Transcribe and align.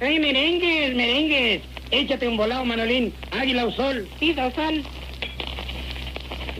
¡Ay, 0.00 0.18
merengues, 0.18 0.94
merengues! 0.94 1.62
Échate 1.90 2.28
un 2.28 2.36
volado, 2.36 2.64
Manolín. 2.66 3.14
Águila 3.30 3.64
o 3.64 3.72
sol. 3.72 4.06
Sí, 4.20 4.34
sol. 4.34 4.82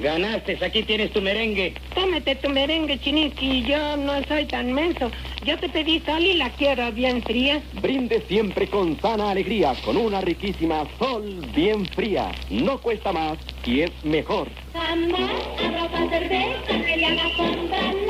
Ganaste, 0.00 0.58
aquí 0.64 0.82
tienes 0.82 1.12
tu 1.12 1.20
merengue. 1.20 1.74
Tómate 1.94 2.36
tu 2.36 2.48
merengue, 2.48 2.98
Chiniski. 2.98 3.62
Yo 3.62 3.96
no 3.98 4.22
soy 4.24 4.46
tan 4.46 4.72
menso. 4.72 5.10
Yo 5.44 5.58
te 5.58 5.68
pedí 5.68 6.00
sal 6.00 6.24
y 6.24 6.34
la 6.34 6.50
quiero 6.50 6.90
bien 6.92 7.22
fría. 7.22 7.62
Brinde 7.80 8.22
siempre 8.28 8.68
con 8.68 8.98
sana 9.00 9.30
alegría, 9.30 9.74
con 9.84 9.96
una 9.96 10.20
riquísima 10.20 10.84
sol 10.98 11.46
bien 11.54 11.84
fría. 11.86 12.32
No 12.50 12.78
cuesta 12.80 13.12
más 13.12 13.38
y 13.64 13.82
es 13.82 13.92
mejor. 14.04 14.48
Arroba 14.74 16.08
cerveza, 16.10 16.72
la 16.96 17.36
sol. 17.36 18.05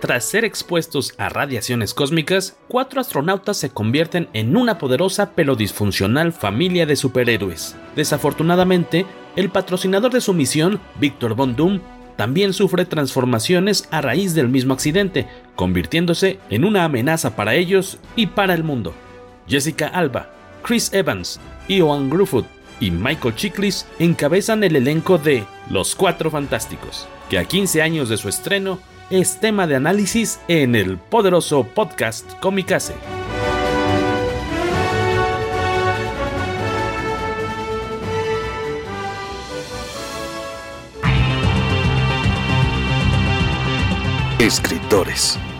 Tras 0.00 0.26
ser 0.26 0.44
expuestos 0.44 1.14
a 1.16 1.30
radiaciones 1.30 1.94
cósmicas, 1.94 2.56
cuatro 2.68 3.00
astronautas 3.00 3.56
se 3.56 3.70
convierten 3.70 4.28
en 4.34 4.54
una 4.56 4.76
poderosa 4.76 5.32
pero 5.34 5.56
disfuncional 5.56 6.34
familia 6.34 6.84
de 6.84 6.96
superhéroes. 6.96 7.76
Desafortunadamente, 7.96 9.06
el 9.36 9.48
patrocinador 9.48 10.12
de 10.12 10.20
su 10.20 10.34
misión, 10.34 10.80
Victor 11.00 11.34
Von 11.34 11.56
Doom, 11.56 11.80
también 12.16 12.52
sufre 12.52 12.84
transformaciones 12.84 13.88
a 13.90 14.02
raíz 14.02 14.34
del 14.34 14.48
mismo 14.48 14.74
accidente, 14.74 15.28
convirtiéndose 15.54 16.40
en 16.50 16.64
una 16.64 16.84
amenaza 16.84 17.34
para 17.34 17.54
ellos 17.54 17.98
y 18.16 18.26
para 18.26 18.52
el 18.54 18.64
mundo. 18.64 18.94
Jessica 19.48 19.86
Alba, 19.88 20.30
Chris 20.62 20.92
Evans, 20.92 21.40
Ioan 21.68 22.10
Gruffudd 22.10 22.44
y 22.80 22.90
Michael 22.90 23.34
Chiklis 23.34 23.86
encabezan 23.98 24.62
el 24.62 24.76
elenco 24.76 25.16
de 25.16 25.44
Los 25.70 25.94
Cuatro 25.94 26.30
Fantásticos, 26.30 27.06
que 27.30 27.38
a 27.38 27.44
15 27.44 27.80
años 27.80 28.08
de 28.10 28.18
su 28.18 28.28
estreno 28.28 28.78
es 29.10 29.38
tema 29.38 29.66
de 29.66 29.76
análisis 29.76 30.40
en 30.48 30.74
el 30.74 30.98
poderoso 30.98 31.64
podcast 31.64 32.32
Comicase. 32.40 32.94
Escritores. 44.38 45.38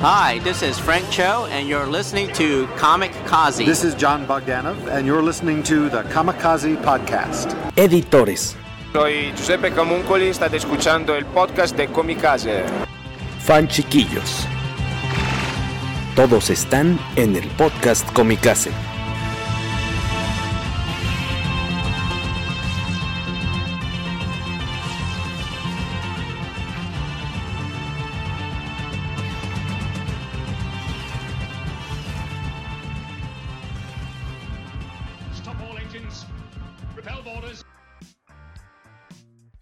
Hi, 0.00 0.38
this 0.44 0.62
is 0.62 0.78
Frank 0.78 1.10
Cho, 1.10 1.48
and 1.50 1.68
you're 1.68 1.84
listening 1.84 2.32
to 2.34 2.68
Comic 2.76 3.10
Kazi. 3.26 3.64
This 3.64 3.82
is 3.82 3.96
John 3.96 4.28
Bogdanov, 4.28 4.86
and 4.86 5.04
you're 5.04 5.24
listening 5.24 5.60
to 5.64 5.88
the 5.88 6.04
Kamikaze 6.04 6.76
Podcast. 6.84 7.56
Editores. 7.76 8.54
Soy 8.92 9.32
Giuseppe 9.34 9.70
Camuncoli, 9.70 10.32
state 10.32 10.54
escuchando 10.54 11.16
el 11.16 11.24
podcast 11.24 11.76
de 11.76 11.88
Comicase. 11.88 12.64
Fan 13.40 13.66
chiquillos. 13.66 14.46
Todos 16.14 16.50
están 16.50 16.96
en 17.16 17.34
el 17.34 17.48
podcast 17.56 18.08
Comicase. 18.12 18.70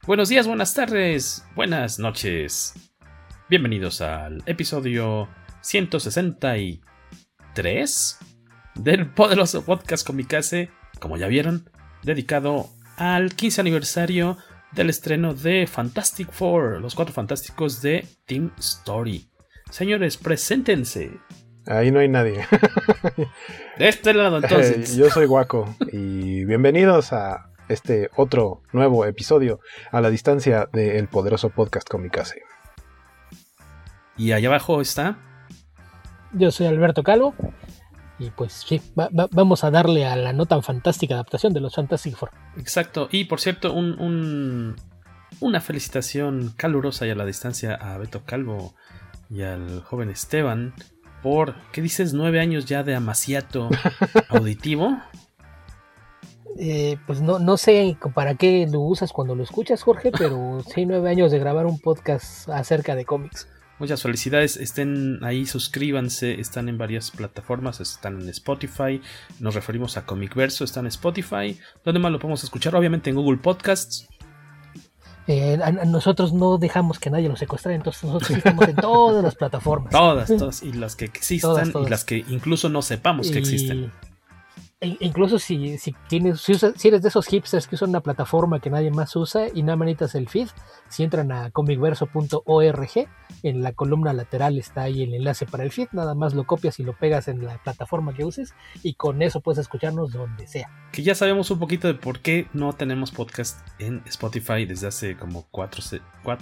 Buenos 0.06 0.28
días, 0.28 0.46
buenas 0.46 0.72
tardes, 0.72 1.44
buenas 1.56 1.98
noches. 1.98 2.74
Bienvenidos 3.50 4.00
al 4.00 4.40
episodio 4.46 5.28
163 5.62 8.18
del 8.76 9.10
poderoso 9.10 9.64
podcast 9.64 10.06
Comicase, 10.06 10.70
como 11.00 11.16
ya 11.16 11.26
vieron, 11.26 11.68
dedicado 12.04 12.68
al 12.96 13.34
15 13.34 13.62
aniversario 13.62 14.38
del 14.70 14.90
estreno 14.90 15.34
de 15.34 15.66
Fantastic 15.66 16.30
Four, 16.30 16.80
los 16.80 16.94
cuatro 16.94 17.12
fantásticos 17.12 17.82
de 17.82 18.06
Team 18.26 18.52
Story. 18.60 19.28
Señores, 19.70 20.18
preséntense. 20.18 21.18
Ahí 21.66 21.90
no 21.90 21.98
hay 21.98 22.08
nadie. 22.08 22.46
De 23.76 23.88
este 23.88 24.14
lado, 24.14 24.36
entonces. 24.40 24.94
Yo 24.94 25.10
soy 25.10 25.26
Guaco 25.26 25.74
y 25.90 26.44
bienvenidos 26.44 27.12
a 27.12 27.50
este 27.68 28.10
otro 28.16 28.62
nuevo 28.72 29.04
episodio 29.04 29.60
a 29.92 30.00
la 30.00 30.10
distancia 30.10 30.68
del 30.72 31.08
poderoso 31.08 31.50
podcast 31.50 31.88
Comicase. 31.88 32.42
Y 34.16 34.32
allá 34.32 34.48
abajo 34.48 34.80
está. 34.80 35.18
Yo 36.32 36.50
soy 36.50 36.66
Alberto 36.66 37.02
Calvo. 37.02 37.34
Y 38.18 38.30
pues 38.30 38.52
sí, 38.52 38.80
va, 38.98 39.08
va, 39.08 39.28
vamos 39.30 39.62
a 39.62 39.70
darle 39.70 40.06
a 40.06 40.16
la 40.16 40.32
no 40.32 40.46
tan 40.46 40.62
fantástica 40.62 41.14
adaptación 41.14 41.52
de 41.52 41.60
los 41.60 41.74
Fantastic 41.74 42.16
Four. 42.16 42.30
Exacto. 42.56 43.08
Y 43.10 43.24
por 43.24 43.40
cierto, 43.40 43.74
un, 43.74 44.00
un, 44.00 44.76
una 45.40 45.60
felicitación 45.60 46.54
calurosa 46.56 47.06
y 47.06 47.10
a 47.10 47.14
la 47.14 47.26
distancia 47.26 47.74
a 47.74 47.98
Beto 47.98 48.24
Calvo 48.24 48.74
y 49.28 49.42
al 49.42 49.82
joven 49.82 50.08
Esteban 50.08 50.74
por, 51.22 51.56
¿qué 51.72 51.82
dices? 51.82 52.14
Nueve 52.14 52.40
años 52.40 52.66
ya 52.66 52.82
de 52.82 52.94
amaciato 52.94 53.68
auditivo. 54.28 54.98
Eh, 56.58 56.96
pues 57.06 57.20
no, 57.20 57.38
no 57.38 57.56
sé 57.56 57.96
para 58.14 58.34
qué 58.34 58.66
lo 58.70 58.80
usas 58.80 59.12
cuando 59.12 59.34
lo 59.34 59.42
escuchas, 59.42 59.82
Jorge, 59.82 60.10
pero 60.18 60.60
sí, 60.74 60.86
nueve 60.86 61.10
años 61.10 61.30
de 61.30 61.38
grabar 61.38 61.66
un 61.66 61.78
podcast 61.78 62.48
acerca 62.48 62.94
de 62.94 63.04
cómics. 63.04 63.48
Muchas 63.78 64.02
felicidades, 64.02 64.56
estén 64.56 65.22
ahí, 65.22 65.44
suscríbanse, 65.44 66.40
están 66.40 66.70
en 66.70 66.78
varias 66.78 67.10
plataformas, 67.10 67.80
están 67.80 68.22
en 68.22 68.28
Spotify, 68.30 69.02
nos 69.38 69.54
referimos 69.54 69.98
a 69.98 70.06
Comic 70.06 70.34
Verso, 70.34 70.64
están 70.64 70.86
en 70.86 70.88
Spotify, 70.88 71.58
¿dónde 71.84 72.00
más 72.00 72.10
lo 72.10 72.18
podemos 72.18 72.42
escuchar? 72.42 72.74
Obviamente 72.74 73.10
en 73.10 73.16
Google 73.16 73.36
Podcasts. 73.36 74.08
Eh, 75.26 75.58
a, 75.62 75.66
a 75.66 75.72
nosotros 75.84 76.32
no 76.32 76.56
dejamos 76.56 76.98
que 76.98 77.10
nadie 77.10 77.28
lo 77.28 77.36
secuestre, 77.36 77.74
entonces 77.74 78.04
nosotros 78.04 78.30
estamos 78.30 78.66
en 78.66 78.76
todas 78.76 79.22
las 79.22 79.34
plataformas. 79.34 79.90
Todas, 79.90 80.28
todas, 80.28 80.62
y 80.62 80.72
las 80.72 80.96
que 80.96 81.04
existan 81.04 81.50
todas, 81.50 81.72
todas. 81.72 81.86
y 81.86 81.90
las 81.90 82.04
que 82.04 82.24
incluso 82.28 82.70
no 82.70 82.80
sepamos 82.80 83.28
y... 83.28 83.32
que 83.32 83.38
existen. 83.40 83.92
Incluso 84.82 85.38
si, 85.38 85.78
si, 85.78 85.94
tienes, 86.06 86.42
si, 86.42 86.52
usas, 86.52 86.74
si, 86.76 86.88
eres 86.88 87.00
de 87.00 87.08
esos 87.08 87.26
hipsters 87.28 87.66
que 87.66 87.76
usan 87.76 87.88
una 87.88 88.02
plataforma 88.02 88.60
que 88.60 88.68
nadie 88.68 88.90
más 88.90 89.16
usa 89.16 89.46
y 89.54 89.62
nada 89.62 89.76
manitas 89.76 90.14
el 90.14 90.28
feed, 90.28 90.48
si 90.90 91.02
entran 91.02 91.32
a 91.32 91.50
comicverso.org, 91.50 93.08
en 93.42 93.62
la 93.62 93.72
columna 93.72 94.12
lateral 94.12 94.58
está 94.58 94.82
ahí 94.82 95.02
el 95.02 95.14
enlace 95.14 95.46
para 95.46 95.64
el 95.64 95.72
feed, 95.72 95.88
nada 95.92 96.14
más 96.14 96.34
lo 96.34 96.44
copias 96.44 96.78
y 96.78 96.82
lo 96.82 96.92
pegas 96.92 97.26
en 97.28 97.42
la 97.42 97.56
plataforma 97.56 98.12
que 98.12 98.26
uses 98.26 98.52
y 98.82 98.94
con 98.94 99.22
eso 99.22 99.40
puedes 99.40 99.60
escucharnos 99.60 100.12
donde 100.12 100.46
sea. 100.46 100.68
Que 100.92 101.02
ya 101.02 101.14
sabemos 101.14 101.50
un 101.50 101.58
poquito 101.58 101.88
de 101.88 101.94
por 101.94 102.20
qué 102.20 102.46
no 102.52 102.74
tenemos 102.74 103.12
podcast 103.12 103.66
en 103.78 104.02
Spotify 104.04 104.66
desde 104.66 104.88
hace 104.88 105.16
como 105.16 105.46
4 105.52 105.80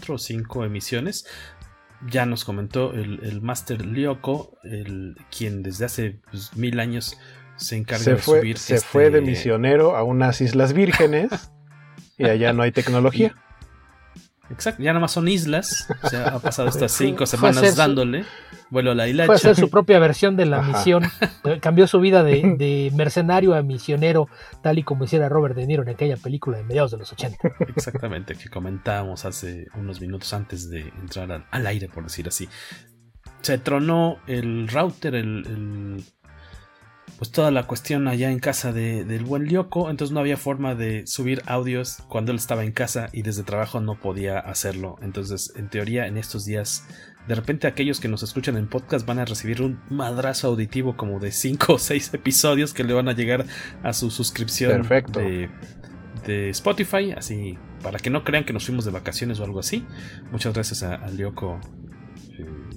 o 0.09 0.19
5 0.19 0.65
emisiones. 0.65 1.25
Ya 2.11 2.27
nos 2.27 2.45
comentó 2.45 2.95
el, 2.95 3.21
el 3.23 3.43
Master 3.43 3.87
Lyoko, 3.87 4.59
el, 4.65 5.17
quien 5.31 5.63
desde 5.63 5.85
hace 5.85 6.21
pues, 6.33 6.57
mil 6.57 6.81
años 6.81 7.17
se 7.57 7.77
encarga 7.77 8.05
se 8.05 8.11
de 8.13 8.17
fue, 8.17 8.41
subir. 8.41 8.59
Se 8.59 8.77
este... 8.77 8.87
fue 8.87 9.11
de 9.11 9.21
misionero 9.21 9.97
a 9.97 10.03
unas 10.03 10.41
islas 10.41 10.73
vírgenes 10.73 11.51
y 12.19 12.25
allá 12.27 12.53
no 12.53 12.63
hay 12.63 12.73
tecnología. 12.73 13.35
Exacto, 14.51 14.83
ya 14.83 14.91
nada 14.93 15.01
más 15.01 15.13
son 15.13 15.27
islas. 15.27 15.89
O 16.03 16.09
sea, 16.09 16.29
ha 16.29 16.39
pasado 16.39 16.69
estas 16.69 16.93
cinco 16.97 17.27
semanas 17.27 17.77
dándole. 17.77 18.25
Vuelo 18.71 18.91
a 18.91 18.95
la 18.95 19.09
hilacha. 19.09 19.33
A 19.33 19.37
hacer 19.37 19.57
su 19.57 19.71
propia 19.71 19.99
versión 19.99 20.37
de 20.37 20.47
la 20.47 20.59
Ajá. 20.59 20.73
misión. 20.73 21.05
Cambió 21.61 21.87
su 21.87 22.01
vida 22.01 22.23
de, 22.23 22.43
de, 22.59 22.91
mercenario 22.95 23.55
a 23.55 23.63
misionero, 23.63 24.29
tal 24.63 24.79
y 24.79 24.83
como 24.83 25.05
hiciera 25.05 25.29
Robert 25.29 25.55
De 25.55 25.67
Niro 25.67 25.83
en 25.83 25.89
aquella 25.89 26.17
película 26.17 26.59
de 26.59 26.65
mediados 26.65 26.91
de 26.91 26.99
los 26.99 27.13
80. 27.13 27.39
Exactamente, 27.75 28.35
que 28.35 28.49
comentábamos 28.49 29.25
hace 29.25 29.67
unos 29.77 30.01
minutos 30.01 30.33
antes 30.35 30.69
de 30.69 30.81
entrar 31.01 31.31
al, 31.33 31.47
al 31.51 31.67
aire, 31.67 31.89
por 31.89 32.05
decir 32.05 32.29
así. 32.29 32.49
Se 33.41 33.59
tronó 33.59 34.19
el 34.27 34.69
router, 34.69 35.15
el, 35.15 35.47
el 35.47 36.05
pues 37.19 37.31
toda 37.31 37.51
la 37.51 37.67
cuestión 37.67 38.09
allá 38.09 38.31
en 38.31 38.39
casa 38.39 38.73
de, 38.73 39.05
del 39.05 39.25
buen 39.25 39.45
Lyoko, 39.45 39.91
entonces 39.91 40.13
no 40.13 40.21
había 40.21 40.37
forma 40.37 40.75
de 40.75 41.07
subir 41.07 41.43
audios 41.47 41.99
cuando 42.09 42.33
él 42.33 42.39
estaba 42.39 42.65
en 42.65 42.73
casa 42.73 43.09
y 43.13 43.23
desde 43.23 43.45
trabajo 43.45 43.81
no 43.81 43.99
podía 43.99 44.39
hacerlo. 44.39 44.97
Entonces, 45.01 45.53
en 45.57 45.69
teoría, 45.69 46.07
en 46.07 46.17
estos 46.17 46.45
días, 46.45 46.85
de 47.29 47.35
repente 47.35 47.67
aquellos 47.67 48.01
que 48.01 48.09
nos 48.09 48.23
escuchan 48.23 48.57
en 48.57 48.69
podcast 48.69 49.07
van 49.07 49.19
a 49.19 49.25
recibir 49.25 49.63
un 49.63 49.81
madrazo 49.91 50.49
auditivo 50.49 50.97
como 50.97 51.21
de 51.21 51.31
5 51.31 51.75
o 51.75 51.79
6 51.79 52.15
episodios 52.15 52.75
que 52.75 52.85
le 52.85 52.95
van 52.95 53.09
a 53.09 53.13
llegar 53.13 53.47
a 53.83 53.93
su 53.93 54.11
suscripción 54.11 54.73
Perfecto. 54.73 55.21
De, 55.21 55.49
de 56.27 56.51
Spotify, 56.51 57.13
así 57.17 57.59
para 57.83 57.99
que 57.99 58.09
no 58.09 58.25
crean 58.25 58.45
que 58.45 58.55
nos 58.55 58.65
fuimos 58.65 58.87
de 58.87 58.91
vacaciones 58.91 59.39
o 59.41 59.45
algo 59.45 59.61
así. 59.61 59.85
Muchas 60.33 60.55
gracias 60.55 60.83
a, 60.83 60.95
a 60.95 61.11
Lyoko 61.11 61.61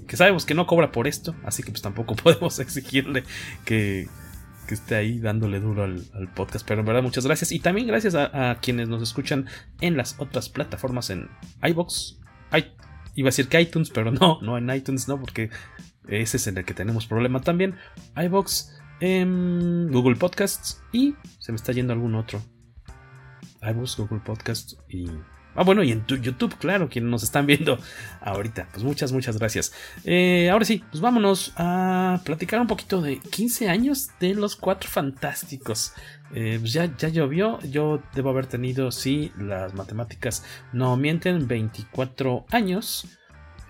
que 0.06 0.16
sabemos 0.16 0.46
que 0.46 0.54
no 0.54 0.66
cobra 0.66 0.90
por 0.90 1.06
esto, 1.06 1.36
así 1.44 1.62
que 1.62 1.70
pues 1.70 1.82
tampoco 1.82 2.16
podemos 2.22 2.58
exigirle 2.58 3.22
que, 3.64 4.08
que 4.68 4.74
esté 4.74 4.94
ahí 4.94 5.18
dándole 5.18 5.58
duro 5.58 5.82
al, 5.82 6.04
podcast. 6.34 6.66
Pero 6.68 6.80
en 6.80 6.86
verdad, 6.86 7.02
muchas 7.02 7.26
gracias. 7.26 7.50
Y 7.50 7.58
también 7.58 7.88
gracias 7.88 8.14
a, 8.14 8.58
quienes 8.60 8.88
nos 8.88 9.02
escuchan 9.02 9.46
en 9.80 9.96
las 9.96 10.20
otras 10.20 10.48
plataformas, 10.48 11.10
en 11.10 11.28
iBox. 11.62 12.20
iba 13.14 13.26
a 13.26 13.30
decir 13.30 13.48
que 13.48 13.60
iTunes, 13.60 13.90
pero 13.90 14.12
no, 14.12 14.40
no 14.42 14.56
en 14.58 14.70
iTunes, 14.70 15.08
no, 15.08 15.18
porque 15.18 15.50
ese 16.06 16.36
es 16.36 16.46
en 16.46 16.58
el 16.58 16.64
que 16.64 16.74
tenemos 16.74 17.06
problema 17.06 17.40
también. 17.40 17.74
iBox, 18.14 18.78
en 19.00 19.90
Google 19.90 20.16
Podcasts 20.16 20.82
y 20.92 21.14
se 21.38 21.52
me 21.52 21.56
está 21.56 21.72
yendo 21.72 21.92
algún 21.92 22.14
otro. 22.14 22.42
iBox, 23.62 23.96
Google 23.96 24.20
Podcasts 24.20 24.76
y 24.88 25.08
Ah, 25.58 25.64
bueno, 25.64 25.82
y 25.82 25.90
en 25.90 26.06
YouTube, 26.06 26.56
claro, 26.56 26.88
quienes 26.88 27.10
nos 27.10 27.24
están 27.24 27.44
viendo 27.44 27.80
ahorita. 28.20 28.68
Pues 28.70 28.84
muchas, 28.84 29.10
muchas 29.10 29.38
gracias. 29.38 29.72
Eh, 30.04 30.50
ahora 30.52 30.64
sí, 30.64 30.84
pues 30.88 31.00
vámonos 31.00 31.52
a 31.56 32.20
platicar 32.24 32.60
un 32.60 32.68
poquito 32.68 33.02
de 33.02 33.18
15 33.18 33.68
años 33.68 34.06
de 34.20 34.34
los 34.34 34.54
Cuatro 34.54 34.88
Fantásticos. 34.88 35.94
Eh, 36.32 36.58
pues 36.60 36.72
ya, 36.72 36.96
ya 36.96 37.08
llovió, 37.08 37.58
yo 37.62 38.00
debo 38.14 38.30
haber 38.30 38.46
tenido, 38.46 38.92
sí, 38.92 39.32
las 39.36 39.74
matemáticas 39.74 40.44
no 40.72 40.96
mienten, 40.96 41.48
24 41.48 42.46
años 42.52 43.08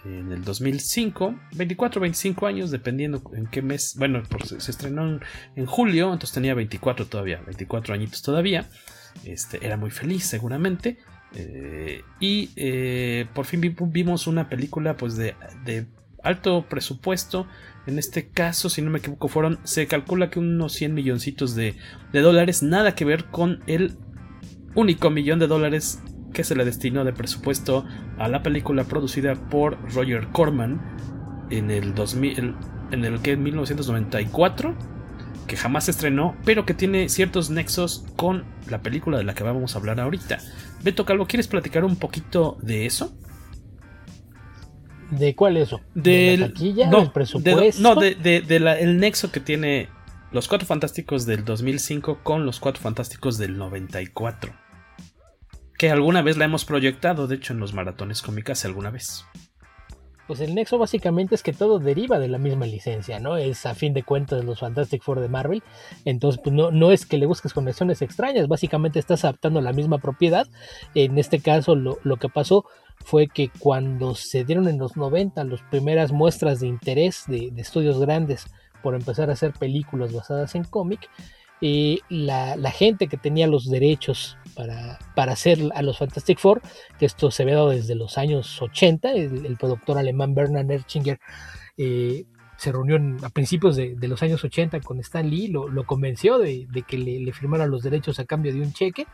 en 0.04 0.30
el 0.30 0.44
2005, 0.44 1.40
24, 1.52 2.02
25 2.02 2.46
años, 2.46 2.70
dependiendo 2.70 3.22
en 3.32 3.46
qué 3.46 3.62
mes. 3.62 3.94
Bueno, 3.96 4.22
pues 4.28 4.62
se, 4.62 4.70
estrenó 4.70 5.08
en, 5.08 5.20
en, 5.56 5.64
julio, 5.64 6.12
entonces 6.12 6.34
tenía 6.34 6.52
24 6.52 7.06
todavía, 7.06 7.40
24 7.46 7.94
añitos 7.94 8.20
todavía. 8.20 8.68
Este, 9.24 9.64
era 9.64 9.78
muy 9.78 9.90
feliz, 9.90 10.24
seguramente. 10.24 10.98
Eh, 11.34 12.02
y 12.20 12.50
eh, 12.56 13.26
por 13.34 13.44
fin 13.44 13.60
vimos 13.78 14.26
una 14.26 14.48
película 14.48 14.96
pues 14.96 15.16
de, 15.16 15.34
alto 16.22 16.66
presupuesto. 16.68 17.46
En 17.86 17.98
este 17.98 18.28
caso, 18.28 18.68
si 18.68 18.82
no 18.82 18.90
me 18.90 18.98
equivoco, 18.98 19.28
fueron. 19.28 19.58
Se 19.64 19.86
calcula 19.86 20.30
que 20.30 20.38
unos 20.38 20.72
100 20.74 20.94
milloncitos 20.94 21.54
de, 21.54 21.74
dólares. 22.12 22.62
Nada 22.62 22.94
que 22.94 23.04
ver 23.04 23.26
con 23.26 23.62
el 23.66 23.96
único 24.74 25.10
millón 25.10 25.38
de 25.38 25.46
dólares 25.46 26.02
que 26.32 26.44
se 26.44 26.54
le 26.54 26.64
destinó 26.64 27.04
de 27.04 27.12
presupuesto 27.12 27.86
a 28.18 28.28
la 28.28 28.42
película 28.42 28.84
producida 28.84 29.34
por 29.34 29.78
Roger 29.94 30.28
Corman 30.28 30.80
en 31.50 31.70
el 31.70 31.94
2000, 31.94 32.54
en 32.90 33.04
el 33.04 33.20
que 33.22 33.36
1994 33.36 34.97
que 35.48 35.56
jamás 35.56 35.86
se 35.86 35.90
estrenó, 35.90 36.36
pero 36.44 36.64
que 36.64 36.74
tiene 36.74 37.08
ciertos 37.08 37.50
nexos 37.50 38.04
con 38.14 38.44
la 38.68 38.82
película 38.82 39.18
de 39.18 39.24
la 39.24 39.34
que 39.34 39.42
vamos 39.42 39.74
a 39.74 39.78
hablar 39.80 39.98
ahorita. 39.98 40.38
Beto 40.84 41.04
Calvo, 41.04 41.26
¿quieres 41.26 41.48
platicar 41.48 41.84
un 41.84 41.96
poquito 41.96 42.56
de 42.62 42.86
eso? 42.86 43.18
¿De 45.10 45.34
cuál 45.34 45.56
eso? 45.56 45.80
¿De 45.94 46.36
la 46.36 46.48
taquilla? 46.48 46.88
No, 46.88 47.00
¿Del 47.00 47.10
presupuesto? 47.10 47.60
De, 47.60 47.82
no, 47.82 48.00
de, 48.00 48.14
de, 48.14 48.42
de 48.42 48.60
la, 48.60 48.78
el 48.78 48.98
nexo 49.00 49.32
que 49.32 49.40
tiene 49.40 49.88
los 50.30 50.46
Cuatro 50.46 50.66
Fantásticos 50.66 51.24
del 51.24 51.44
2005 51.44 52.20
con 52.22 52.44
los 52.44 52.60
Cuatro 52.60 52.82
Fantásticos 52.82 53.38
del 53.38 53.56
94. 53.56 54.54
Que 55.78 55.90
alguna 55.90 56.22
vez 56.22 56.36
la 56.36 56.44
hemos 56.44 56.64
proyectado, 56.64 57.26
de 57.26 57.36
hecho, 57.36 57.54
en 57.54 57.60
los 57.60 57.72
maratones 57.72 58.20
cómicas 58.20 58.64
alguna 58.64 58.90
vez. 58.90 59.24
Pues 60.28 60.40
el 60.40 60.54
nexo 60.54 60.76
básicamente 60.76 61.34
es 61.34 61.42
que 61.42 61.54
todo 61.54 61.78
deriva 61.78 62.18
de 62.18 62.28
la 62.28 62.36
misma 62.36 62.66
licencia, 62.66 63.18
¿no? 63.18 63.38
Es 63.38 63.64
a 63.64 63.74
fin 63.74 63.94
de 63.94 64.02
cuentas 64.02 64.44
los 64.44 64.60
Fantastic 64.60 65.02
Four 65.02 65.20
de 65.20 65.28
Marvel. 65.28 65.62
Entonces, 66.04 66.38
pues 66.44 66.54
no, 66.54 66.70
no 66.70 66.92
es 66.92 67.06
que 67.06 67.16
le 67.16 67.24
busques 67.24 67.54
conexiones 67.54 68.02
extrañas, 68.02 68.46
básicamente 68.46 68.98
estás 68.98 69.24
adaptando 69.24 69.62
la 69.62 69.72
misma 69.72 69.96
propiedad. 69.98 70.46
En 70.94 71.18
este 71.18 71.40
caso, 71.40 71.74
lo, 71.74 71.98
lo 72.04 72.18
que 72.18 72.28
pasó 72.28 72.66
fue 73.04 73.28
que 73.28 73.50
cuando 73.58 74.14
se 74.14 74.44
dieron 74.44 74.68
en 74.68 74.78
los 74.78 74.98
90 74.98 75.42
las 75.44 75.62
primeras 75.62 76.12
muestras 76.12 76.60
de 76.60 76.66
interés 76.66 77.24
de, 77.26 77.50
de 77.50 77.62
estudios 77.62 77.98
grandes 77.98 78.46
por 78.82 78.94
empezar 78.94 79.30
a 79.30 79.32
hacer 79.32 79.54
películas 79.54 80.12
basadas 80.12 80.54
en 80.54 80.64
cómic, 80.64 81.08
eh, 81.60 81.98
la, 82.08 82.70
gente 82.70 83.08
que 83.08 83.16
tenía 83.16 83.46
los 83.46 83.68
derechos 83.68 84.36
para, 84.54 84.98
para, 85.14 85.32
hacer 85.32 85.58
a 85.74 85.82
los 85.82 85.98
Fantastic 85.98 86.38
Four, 86.38 86.62
que 86.98 87.06
esto 87.06 87.30
se 87.30 87.44
ve 87.44 87.52
dado 87.52 87.70
desde 87.70 87.94
los 87.94 88.18
años 88.18 88.60
80, 88.60 89.12
el, 89.12 89.56
productor 89.56 89.98
alemán 89.98 90.34
Bernard 90.34 90.70
Erchinger 90.70 91.18
eh, 91.76 92.24
se 92.56 92.72
reunió 92.72 92.96
en, 92.96 93.16
a 93.24 93.28
principios 93.30 93.76
de, 93.76 93.96
los 94.02 94.22
años 94.22 94.42
80 94.42 94.80
con 94.80 95.00
Stan 95.00 95.28
Lee, 95.28 95.48
lo, 95.48 95.84
convenció 95.84 96.38
de, 96.38 96.66
de 96.70 96.82
que 96.82 96.98
le, 96.98 97.20
le, 97.20 97.32
firmara 97.32 97.66
los 97.66 97.82
derechos 97.82 98.18
a 98.18 98.24
cambio 98.24 98.52
de 98.52 98.60
un 98.60 98.72
cheque, 98.72 99.06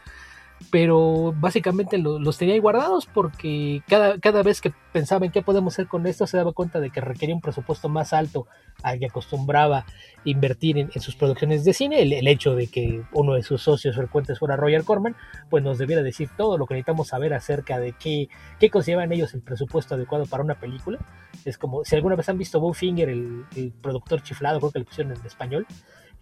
pero 0.71 1.35
básicamente 1.39 1.99
lo, 1.99 2.19
los 2.19 2.39
tenía 2.39 2.55
ahí 2.55 2.61
guardados 2.61 3.07
porque 3.07 3.83
cada, 3.89 4.19
cada 4.19 4.43
vez 4.43 4.61
que 4.61 4.73
pensaba 4.93 5.27
en 5.27 5.33
qué 5.33 5.43
podemos 5.43 5.75
hacer 5.75 5.87
con 5.87 6.07
esto 6.07 6.27
se 6.27 6.37
daba 6.37 6.53
cuenta 6.53 6.81
de 6.81 6.91
que 6.91 7.01
requería 7.01 7.35
un 7.35 7.41
presupuesto 7.41 7.89
más 7.89 8.13
alto 8.13 8.47
al 8.83 8.99
que 8.99 9.07
acostumbraba 9.07 9.87
invertir 10.25 10.79
en, 10.79 10.91
en 10.95 11.01
sus 11.01 11.17
producciones 11.17 11.65
de 11.65 11.73
cine, 11.73 12.03
el, 12.03 12.13
el, 12.13 12.27
hecho 12.29 12.55
de 12.55 12.67
que 12.67 13.03
uno 13.13 13.35
de 13.35 13.43
sus 13.43 13.63
socios 13.63 13.97
frecuentes 13.97 14.39
fuera 14.39 14.57
Roger 14.57 14.85
Corman, 14.85 15.17
pues 15.51 15.63
nos 15.63 15.79
debiera 15.79 16.03
decir 16.03 16.31
todo 16.37 16.59
lo 16.59 16.67
que 16.67 16.75
necesitamos 16.75 17.09
saber 17.09 17.35
acerca 17.35 17.79
de 17.79 17.93
qué, 17.93 18.29
qué 18.59 18.71
consideraban 18.71 19.13
ellos 19.13 19.35
el 19.35 19.43
presupuesto 19.43 19.95
adecuado 19.95 20.27
para 20.27 20.43
una 20.43 20.59
película. 20.59 20.99
Es 21.45 21.59
como 21.59 21.85
si 21.85 21.95
alguna 21.95 22.17
vez 22.17 22.29
han 22.29 22.39
visto 22.39 22.61
Bowfinger, 22.61 23.09
el, 23.09 23.45
el 23.57 23.73
productor 23.73 24.23
chiflado, 24.23 24.61
creo 24.61 24.73
que 24.73 24.79
le 24.81 24.85
pusieron 24.85 25.13
en 25.13 25.27
español, 25.27 25.67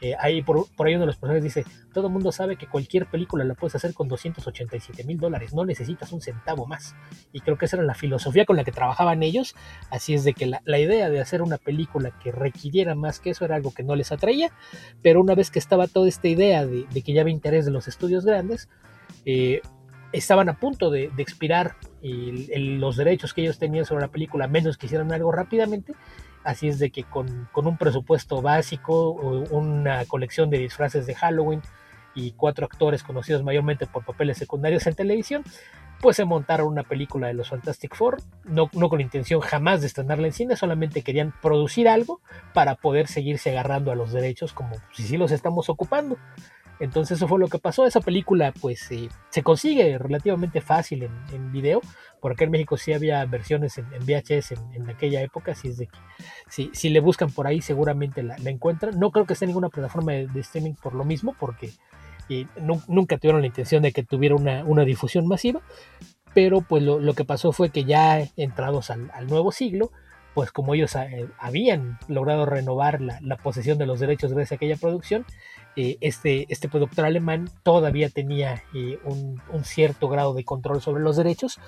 eh, 0.02 0.16
ahí 0.18 0.42
por, 0.42 0.66
por, 0.74 0.88
ahí 0.88 0.94
uno 0.94 1.02
de 1.02 1.06
los 1.06 1.16
personajes 1.16 1.44
dice, 1.44 1.64
todo 1.94 2.08
el 2.08 2.12
mundo 2.12 2.32
sabe 2.32 2.56
que 2.56 2.66
cualquier 2.66 3.06
película 3.06 3.44
la 3.44 3.54
puedes 3.54 3.76
hacer 3.76 3.94
con 3.94 4.08
287 4.08 5.04
mil 5.04 5.16
dólares, 5.16 5.54
no 5.54 5.64
necesitas 5.64 6.10
un 6.10 6.20
centavo 6.20 6.66
más. 6.66 6.96
Y 7.32 7.38
creo 7.38 7.56
que 7.56 7.66
esa 7.66 7.76
era 7.76 7.84
la 7.84 7.94
filosofía 7.94 8.44
con 8.44 8.56
la 8.56 8.64
que 8.64 8.72
trabajaban 8.72 9.22
ellos, 9.22 9.54
así 9.90 10.14
es 10.14 10.24
de 10.24 10.34
que 10.34 10.46
la, 10.46 10.60
idea 10.80 11.08
de 11.08 11.20
hacer 11.20 11.40
una 11.40 11.56
película 11.56 12.10
que 12.20 12.32
requiriera 12.32 12.96
más 12.96 13.20
que 13.20 13.30
eso 13.30 13.44
era 13.44 13.54
algo 13.54 13.72
que 13.72 13.84
no 13.84 13.94
les 13.94 14.10
atraía, 14.10 14.50
pero 15.02 15.20
una 15.20 15.36
vez 15.36 15.52
que 15.52 15.60
estaba 15.60 15.86
toda 15.86 16.08
esta 16.08 16.26
idea 16.26 16.66
de, 16.66 16.84
que 16.88 17.12
ya 17.12 17.20
había 17.20 17.32
interés 17.32 17.64
de 17.64 17.70
los 17.70 17.86
estudios 17.86 18.24
grandes, 18.24 18.68
eh, 19.24 19.60
estaban 20.12 20.48
a 20.48 20.58
punto 20.58 20.90
de, 20.90 21.12
expirar 21.18 21.76
los 22.02 22.96
derechos 22.96 23.32
que 23.32 23.42
ellos 23.42 23.60
tenían 23.60 23.84
sobre 23.84 24.02
la 24.02 24.10
película, 24.10 24.48
menos 24.48 24.76
que 24.76 24.86
hicieran 24.86 25.12
algo 25.12 25.30
rápidamente, 25.30 25.94
Así 26.44 26.68
es 26.68 26.78
de 26.78 26.90
que 26.90 27.04
con, 27.04 27.48
con, 27.52 27.66
un 27.66 27.76
presupuesto 27.76 28.42
básico, 28.42 29.12
una 29.12 30.04
colección 30.06 30.50
de 30.50 30.58
disfraces 30.58 31.06
de 31.06 31.14
Halloween 31.14 31.62
y 32.14 32.32
cuatro 32.32 32.66
actores 32.66 33.02
conocidos 33.02 33.42
mayormente 33.42 33.86
por 33.86 34.04
papeles 34.04 34.38
secundarios 34.38 34.86
en 34.86 34.94
televisión, 34.94 35.44
pues 36.02 36.16
se 36.16 36.24
montaron 36.24 36.66
una 36.66 36.82
película 36.82 37.28
de 37.28 37.34
los 37.34 37.48
Fantastic 37.48 37.94
Four, 37.94 38.20
no, 38.44 38.68
no 38.72 38.88
con 38.88 39.00
intención 39.00 39.40
jamás 39.40 39.80
de 39.80 39.86
estrenarla 39.86 40.26
en 40.26 40.32
cine, 40.32 40.56
solamente 40.56 41.02
querían 41.02 41.32
producir 41.40 41.88
algo 41.88 42.20
para 42.52 42.74
poder 42.74 43.06
seguirse 43.06 43.50
agarrando 43.50 43.92
a 43.92 43.94
los 43.94 44.12
derechos 44.12 44.52
como 44.52 44.74
si 44.92 45.04
sí 45.04 45.16
los 45.16 45.30
estamos 45.30 45.68
ocupando. 45.68 46.18
Entonces 46.82 47.16
eso 47.16 47.28
fue 47.28 47.38
lo 47.38 47.46
que 47.46 47.60
pasó. 47.60 47.86
Esa 47.86 48.00
película 48.00 48.52
pues 48.60 48.90
eh, 48.90 49.08
se 49.30 49.44
consigue 49.44 49.98
relativamente 49.98 50.60
fácil 50.60 51.08
en, 51.32 51.52
video, 51.52 51.80
porque 52.20 52.42
en 52.42 52.50
México 52.50 52.76
sí 52.76 52.92
había 52.92 53.24
versiones 53.24 53.78
en, 53.78 53.86
VHS 54.00 54.54
en, 54.74 54.90
aquella 54.90 55.22
época, 55.22 55.52
así 55.52 55.68
es 55.68 55.78
de 55.78 55.86
que 55.86 55.98
si, 56.48 56.70
si 56.72 56.88
le 56.88 56.98
buscan 56.98 57.30
por 57.30 57.46
ahí 57.46 57.60
seguramente 57.60 58.24
la, 58.24 58.36
la, 58.38 58.50
encuentran. 58.50 58.98
No 58.98 59.12
creo 59.12 59.26
que 59.26 59.34
esté 59.34 59.44
en 59.44 59.50
ninguna 59.50 59.68
plataforma 59.68 60.10
de, 60.10 60.40
streaming 60.40 60.74
por 60.74 60.94
lo 60.94 61.04
mismo, 61.04 61.36
porque 61.38 61.70
eh, 62.28 62.46
nunca 62.88 63.16
tuvieron 63.16 63.42
la 63.42 63.46
intención 63.46 63.80
de 63.80 63.92
que 63.92 64.02
tuviera 64.02 64.34
una, 64.34 64.64
una 64.64 64.84
difusión 64.84 65.28
masiva, 65.28 65.60
pero 66.34 66.62
pues 66.62 66.82
lo, 66.82 66.98
lo, 66.98 67.14
que 67.14 67.24
pasó 67.24 67.52
fue 67.52 67.70
que 67.70 67.84
ya 67.84 68.26
entrados 68.36 68.90
al, 68.90 69.08
al 69.14 69.28
nuevo 69.28 69.52
siglo, 69.52 69.92
pues 70.34 70.50
como 70.50 70.74
ellos 70.74 70.96
eh, 70.96 71.28
habían 71.38 71.98
logrado 72.08 72.44
renovar 72.46 73.00
la, 73.00 73.18
la, 73.20 73.36
posesión 73.36 73.78
de 73.78 73.86
los 73.86 74.00
derechos 74.00 74.32
gracias 74.32 74.52
a 74.52 74.54
aquella 74.56 74.76
producción, 74.76 75.26
eh, 75.76 75.96
este, 76.00 76.46
este 76.50 76.68
productor 76.68 77.06
alemán 77.06 77.50
todavía 77.62 78.10
tenía 78.10 78.62
eh, 78.74 78.98
un, 79.04 79.40
cierto 79.64 80.08
grado 80.08 80.34
de 80.34 80.44
control 80.44 80.82
sobre 80.82 81.02
los 81.02 81.16
derechos 81.16 81.58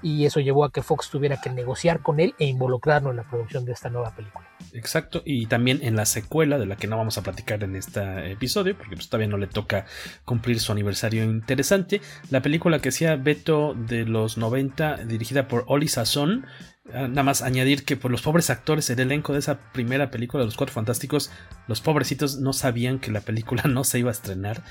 y 0.00 0.26
eso 0.26 0.38
llevó 0.38 0.64
a 0.64 0.70
que 0.70 0.82
Fox 0.82 1.10
tuviera 1.10 1.40
que 1.40 1.50
negociar 1.50 2.00
con 2.00 2.20
él 2.20 2.34
e 2.38 2.46
involucrarlo 2.46 3.10
en 3.10 3.16
la 3.16 3.24
producción 3.24 3.64
de 3.64 3.72
esta 3.72 3.90
nueva 3.90 4.14
película. 4.14 4.46
Exacto, 4.72 5.22
y 5.24 5.46
también 5.46 5.80
en 5.82 5.96
la 5.96 6.06
secuela 6.06 6.58
de 6.58 6.66
la 6.66 6.76
que 6.76 6.86
no 6.86 6.96
vamos 6.96 7.18
a 7.18 7.22
platicar 7.22 7.64
en 7.64 7.74
este 7.74 8.30
episodio, 8.30 8.76
porque 8.76 8.94
pues, 8.94 9.08
todavía 9.08 9.28
no 9.28 9.38
le 9.38 9.48
toca 9.48 9.86
cumplir 10.24 10.60
su 10.60 10.70
aniversario 10.70 11.24
interesante, 11.24 12.00
la 12.30 12.42
película 12.42 12.78
que 12.78 12.90
hacía 12.90 13.16
Beto 13.16 13.74
de 13.74 14.04
los 14.04 14.38
90, 14.38 14.98
dirigida 14.98 15.48
por 15.48 15.64
Oli 15.66 15.88
Sazón, 15.88 16.46
nada 16.92 17.22
más 17.22 17.42
añadir 17.42 17.84
que 17.84 17.96
por 17.96 18.10
los 18.10 18.22
pobres 18.22 18.50
actores, 18.50 18.88
el 18.90 19.00
elenco 19.00 19.32
de 19.32 19.40
esa 19.40 19.58
primera 19.72 20.10
película 20.10 20.44
los 20.44 20.56
Cuatro 20.56 20.74
Fantásticos, 20.74 21.30
los 21.66 21.80
pobrecitos 21.80 22.38
no 22.38 22.52
sabían 22.52 22.98
que 22.98 23.10
la 23.10 23.20
película 23.20 23.62
no 23.68 23.84
se 23.84 23.98
iba 23.98 24.10
a 24.10 24.12
estrenar. 24.12 24.62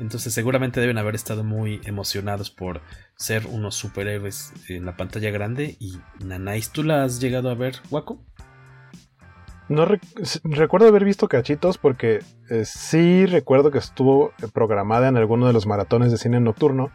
Entonces 0.00 0.34
seguramente 0.34 0.80
deben 0.80 0.98
haber 0.98 1.14
estado 1.14 1.44
muy 1.44 1.80
emocionados 1.84 2.50
por 2.50 2.80
ser 3.16 3.46
unos 3.46 3.76
superhéroes 3.76 4.52
en 4.68 4.86
la 4.86 4.96
pantalla 4.96 5.30
grande. 5.30 5.76
Y 5.78 5.98
Nanais, 6.24 6.70
¿tú 6.70 6.82
la 6.82 7.04
has 7.04 7.20
llegado 7.20 7.48
a 7.48 7.54
ver, 7.54 7.76
Waco? 7.90 8.24
No 9.68 9.86
recuerdo 10.44 10.88
haber 10.88 11.04
visto 11.04 11.28
cachitos 11.28 11.78
porque 11.78 12.22
eh, 12.50 12.64
sí 12.64 13.24
recuerdo 13.24 13.70
que 13.70 13.78
estuvo 13.78 14.32
programada 14.52 15.08
en 15.08 15.16
alguno 15.16 15.46
de 15.46 15.54
los 15.54 15.66
maratones 15.66 16.10
de 16.10 16.18
cine 16.18 16.40
nocturno. 16.40 16.90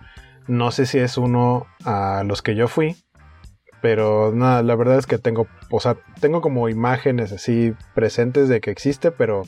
No 0.48 0.72
sé 0.72 0.86
si 0.86 1.00
es 1.00 1.18
uno 1.18 1.68
a 1.86 2.24
los 2.26 2.42
que 2.42 2.56
yo 2.56 2.68
fui, 2.68 2.96
pero 3.82 4.32
nada, 4.34 4.62
la 4.64 4.76
verdad 4.76 4.98
es 4.98 5.08
que 5.08 5.18
tengo, 5.18 5.48
o 5.70 5.80
sea, 5.80 5.98
tengo 6.20 6.42
como 6.42 6.70
imágenes 6.70 7.32
así 7.32 7.74
presentes 7.96 8.50
de 8.50 8.62
que 8.62 8.72
existe, 8.72 9.12
pero 9.12 9.44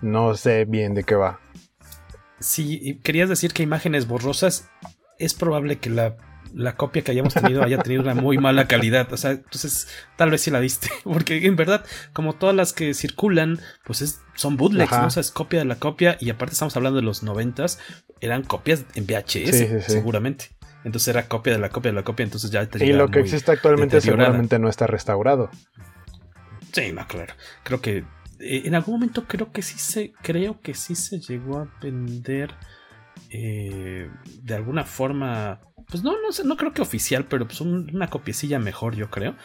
no 0.00 0.34
sé 0.34 0.64
bien 0.64 0.94
de 0.94 1.04
qué 1.04 1.14
va. 1.14 1.40
Si 2.40 2.98
querías 3.02 3.28
decir 3.28 3.52
que 3.52 3.62
imágenes 3.62 4.08
borrosas, 4.08 4.68
es 5.18 5.34
probable 5.34 5.78
que 5.78 5.90
la, 5.90 6.16
copia 6.76 7.02
que 7.02 7.12
hayamos 7.12 7.34
tenido 7.34 7.62
haya 7.62 7.78
tenido 7.78 8.02
una 8.02 8.14
muy 8.14 8.36
mala 8.38 8.66
calidad. 8.66 9.10
O 9.12 9.16
sea, 9.16 9.30
entonces 9.32 9.88
tal 10.16 10.30
vez 10.30 10.42
sí 10.42 10.50
la 10.50 10.58
viste. 10.58 10.90
Porque 11.04 11.46
en 11.46 11.54
verdad, 11.54 11.84
como 12.12 12.34
todas 12.34 12.54
las 12.54 12.72
que 12.72 12.94
circulan, 12.94 13.60
pues 13.84 14.02
es, 14.02 14.20
son 14.34 14.56
bootlegs, 14.56 14.90
¿no? 14.90 15.06
O 15.06 15.10
sea, 15.10 15.20
es 15.20 15.30
copia 15.30 15.60
de 15.60 15.64
la 15.64 15.76
copia. 15.76 16.16
Y 16.20 16.30
aparte 16.30 16.54
estamos 16.54 16.76
hablando 16.76 16.96
de 16.96 17.04
los 17.04 17.22
noventas, 17.22 17.78
eran 18.20 18.42
copias 18.42 18.84
en 18.96 19.06
VHS, 19.06 19.86
seguramente. 19.86 20.50
Entonces 20.84 21.08
era 21.08 21.28
copia 21.28 21.52
de 21.52 21.58
la 21.58 21.68
copia 21.68 21.90
de 21.90 21.96
la 21.96 22.04
copia, 22.04 22.24
entonces 22.24 22.50
ya 22.50 22.66
te 22.66 22.84
Y 22.84 22.92
lo 22.92 23.08
que 23.10 23.20
existe 23.20 23.52
actualmente 23.52 24.00
seguramente 24.00 24.58
no 24.58 24.68
está 24.68 24.86
restaurado. 24.86 25.50
Sí, 26.72 26.92
no, 26.92 27.06
claro. 27.06 27.34
Creo 27.62 27.80
que 27.80 28.04
eh, 28.40 28.62
en 28.64 28.74
algún 28.74 28.94
momento 28.94 29.24
creo 29.26 29.52
que 29.52 29.62
sí 29.62 29.78
se, 29.78 30.12
creo 30.22 30.60
que 30.60 30.74
sí 30.74 30.94
se 30.94 31.20
llegó 31.20 31.58
a 31.58 31.68
vender 31.80 32.54
eh, 33.30 34.10
de 34.42 34.54
alguna 34.54 34.84
forma. 34.84 35.60
Pues 35.88 36.02
no, 36.02 36.20
no 36.20 36.32
sé, 36.32 36.44
no 36.44 36.56
creo 36.56 36.72
que 36.72 36.82
oficial, 36.82 37.26
pero 37.26 37.46
pues 37.46 37.60
una 37.60 38.08
copiecilla 38.08 38.58
mejor, 38.58 38.94
yo 38.96 39.10
creo. 39.10 39.36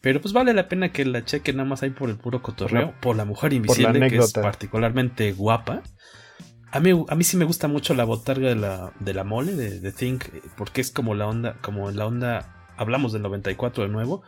Pero 0.00 0.20
pues 0.20 0.32
vale 0.32 0.54
la 0.54 0.68
pena 0.68 0.92
que 0.92 1.04
la 1.04 1.24
cheque 1.24 1.52
nada 1.52 1.68
más 1.68 1.82
ahí 1.82 1.90
por 1.90 2.08
el 2.08 2.16
puro 2.16 2.42
cotorreo, 2.42 2.94
por 3.00 3.16
la 3.16 3.24
mujer 3.24 3.52
invisible, 3.52 4.08
que 4.08 4.16
es 4.16 4.32
particularmente 4.32 5.32
guapa. 5.32 5.82
A 6.72 6.80
mí, 6.80 6.90
a 7.08 7.14
mí 7.14 7.24
sí 7.24 7.36
me 7.36 7.44
gusta 7.44 7.68
mucho 7.68 7.94
la 7.94 8.04
botarga 8.04 8.48
de 8.48 8.56
la, 8.56 8.92
de 9.00 9.14
la 9.14 9.24
mole, 9.24 9.54
de, 9.54 9.80
de 9.80 9.92
Think, 9.92 10.24
porque 10.56 10.80
es 10.80 10.90
como 10.90 11.14
la 11.14 11.26
onda, 11.26 11.56
como 11.62 11.90
la 11.90 12.06
onda, 12.06 12.72
hablamos 12.76 13.12
del 13.12 13.22
94 13.22 13.84
de 13.84 13.90
nuevo, 13.90 14.22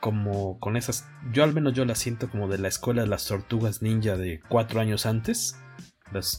como 0.00 0.58
con 0.58 0.76
esas, 0.76 1.08
yo 1.32 1.44
al 1.44 1.54
menos 1.54 1.72
yo 1.72 1.84
la 1.84 1.94
siento 1.94 2.28
como 2.28 2.48
de 2.48 2.58
la 2.58 2.68
escuela 2.68 3.02
de 3.02 3.08
las 3.08 3.26
tortugas 3.26 3.82
ninja 3.82 4.16
de 4.16 4.40
cuatro 4.48 4.80
años 4.80 5.06
antes, 5.06 5.58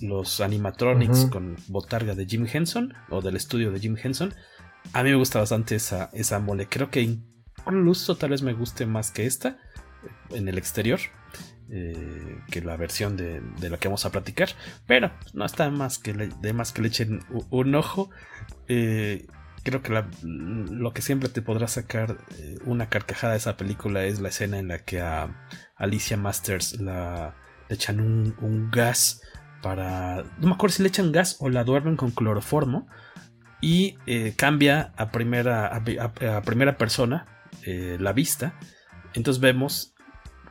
los, 0.01 0.42
animatronics 0.42 1.25
con 1.25 1.56
botarga 1.68 2.16
de 2.16 2.25
Jim 2.25 2.48
Henson, 2.51 2.94
o 3.10 3.22
del 3.22 3.36
estudio 3.36 3.72
de 3.72 3.80
Jim 3.80 3.98
Henson, 4.01 4.34
a 4.94 5.04
mí 5.04 5.10
me 5.10 5.18
gusta 5.18 5.39
bastante 5.39 5.75
esa, 5.75 6.10
esa 6.13 6.39
mole, 6.39 6.68
creo 6.68 6.89
que 6.89 7.01
incluso 7.01 8.16
tal 8.16 8.32
vez 8.32 8.42
me 8.42 8.54
guste 8.54 8.86
más 8.86 9.12
que 9.12 9.25
esta 9.25 9.58
en 10.30 10.48
el 10.48 10.58
exterior. 10.58 11.00
Eh, 11.70 12.40
que 12.50 12.62
la 12.62 12.78
versión 12.78 13.18
de, 13.18 13.42
la 13.60 13.78
que 13.78 13.90
vamos 13.90 14.06
a 14.06 14.12
platicar. 14.12 14.50
Pero 14.86 15.12
no 15.34 15.46
está 15.46 15.70
más 15.70 16.00
que 16.00 16.14
le, 16.14 16.30
de 16.30 16.54
más 16.54 16.72
que 16.72 16.82
le 16.82 16.88
echen 16.88 17.20
un, 17.50 17.76
ojo. 17.76 18.10
Eh, 18.68 19.28
creo 19.64 19.82
que 19.82 20.04
lo 20.24 20.94
que 20.94 21.02
siempre 21.02 21.28
te 21.28 21.42
podrá 21.42 21.68
sacar 21.68 22.18
eh, 22.38 22.58
una 22.66 22.88
carcajada 22.88 23.34
de 23.34 23.40
esa 23.40 23.58
película 23.58 24.06
es 24.06 24.22
la 24.22 24.30
escena 24.30 24.60
en 24.60 24.70
la 24.70 24.80
que 24.80 25.02
a 25.02 25.46
Alicia 25.76 26.16
Masters 26.16 26.80
le 26.80 27.34
echan 27.70 28.00
un, 28.00 28.70
gas 28.72 29.22
para... 29.62 30.24
No 30.40 30.48
me 30.48 30.54
acuerdo 30.54 30.76
si 30.76 30.84
le 30.84 30.90
echan 30.90 31.12
gas 31.12 31.36
o 31.42 31.50
la 31.50 31.66
duermen 31.66 31.98
con 31.98 32.12
cloroformo. 32.12 32.88
Y 33.60 33.98
cambia 34.38 34.94
a 34.98 35.12
primera, 35.12 35.76
a 35.76 36.42
primera 36.44 36.78
persona 36.78 37.26
la 37.66 38.14
vista. 38.14 38.54
Entonces 39.16 39.42
vemos 39.42 39.97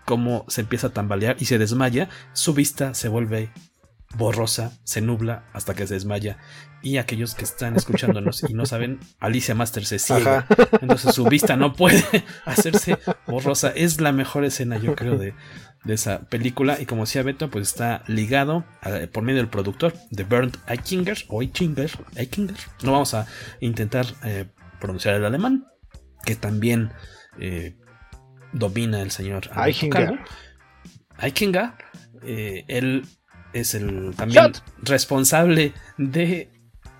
cómo 0.06 0.46
se 0.48 0.62
empieza 0.62 0.86
a 0.86 0.92
tambalear 0.92 1.36
y 1.38 1.44
se 1.44 1.58
desmaya, 1.58 2.08
su 2.32 2.54
vista 2.54 2.94
se 2.94 3.08
vuelve 3.08 3.50
borrosa, 4.14 4.72
se 4.84 5.00
nubla 5.00 5.44
hasta 5.52 5.74
que 5.74 5.86
se 5.86 5.94
desmaya. 5.94 6.38
Y 6.82 6.98
aquellos 6.98 7.34
que 7.34 7.44
están 7.44 7.76
escuchándonos 7.76 8.44
y 8.48 8.54
no 8.54 8.64
saben, 8.66 9.00
Alicia 9.18 9.54
Master 9.54 9.84
se 9.84 9.98
ciega. 9.98 10.46
Entonces 10.80 11.14
su 11.14 11.24
vista 11.24 11.56
no 11.56 11.72
puede 11.74 12.04
hacerse 12.44 12.98
borrosa. 13.26 13.70
Es 13.70 14.00
la 14.00 14.12
mejor 14.12 14.44
escena, 14.44 14.78
yo 14.78 14.94
creo, 14.94 15.18
de, 15.18 15.34
esa 15.86 16.20
película. 16.28 16.80
Y 16.80 16.86
como 16.86 17.02
decía 17.02 17.22
Beto, 17.22 17.50
pues 17.50 17.68
está 17.68 18.02
ligado 18.06 18.64
por 19.12 19.22
medio 19.22 19.38
del 19.38 19.48
productor 19.48 19.94
de 20.10 20.24
Bernd 20.24 20.56
Eichinger 20.68 21.18
o 21.28 21.42
Eichinger. 21.42 21.90
Eichinger. 22.14 22.56
No 22.82 22.92
vamos 22.92 23.14
a 23.14 23.26
intentar 23.60 24.06
eh, 24.24 24.46
pronunciar 24.80 25.14
el 25.14 25.24
alemán, 25.24 25.66
que 26.24 26.36
también 26.36 26.92
eh, 27.38 27.76
domina 28.58 29.00
el 29.02 29.10
señor 29.10 29.50
Eichinger. 29.56 30.20
Eichinger, 31.18 31.72
eh, 32.22 32.64
él 32.68 33.06
es 33.52 33.74
el 33.74 34.14
también 34.16 34.52
responsable 34.82 35.72
de 35.96 36.50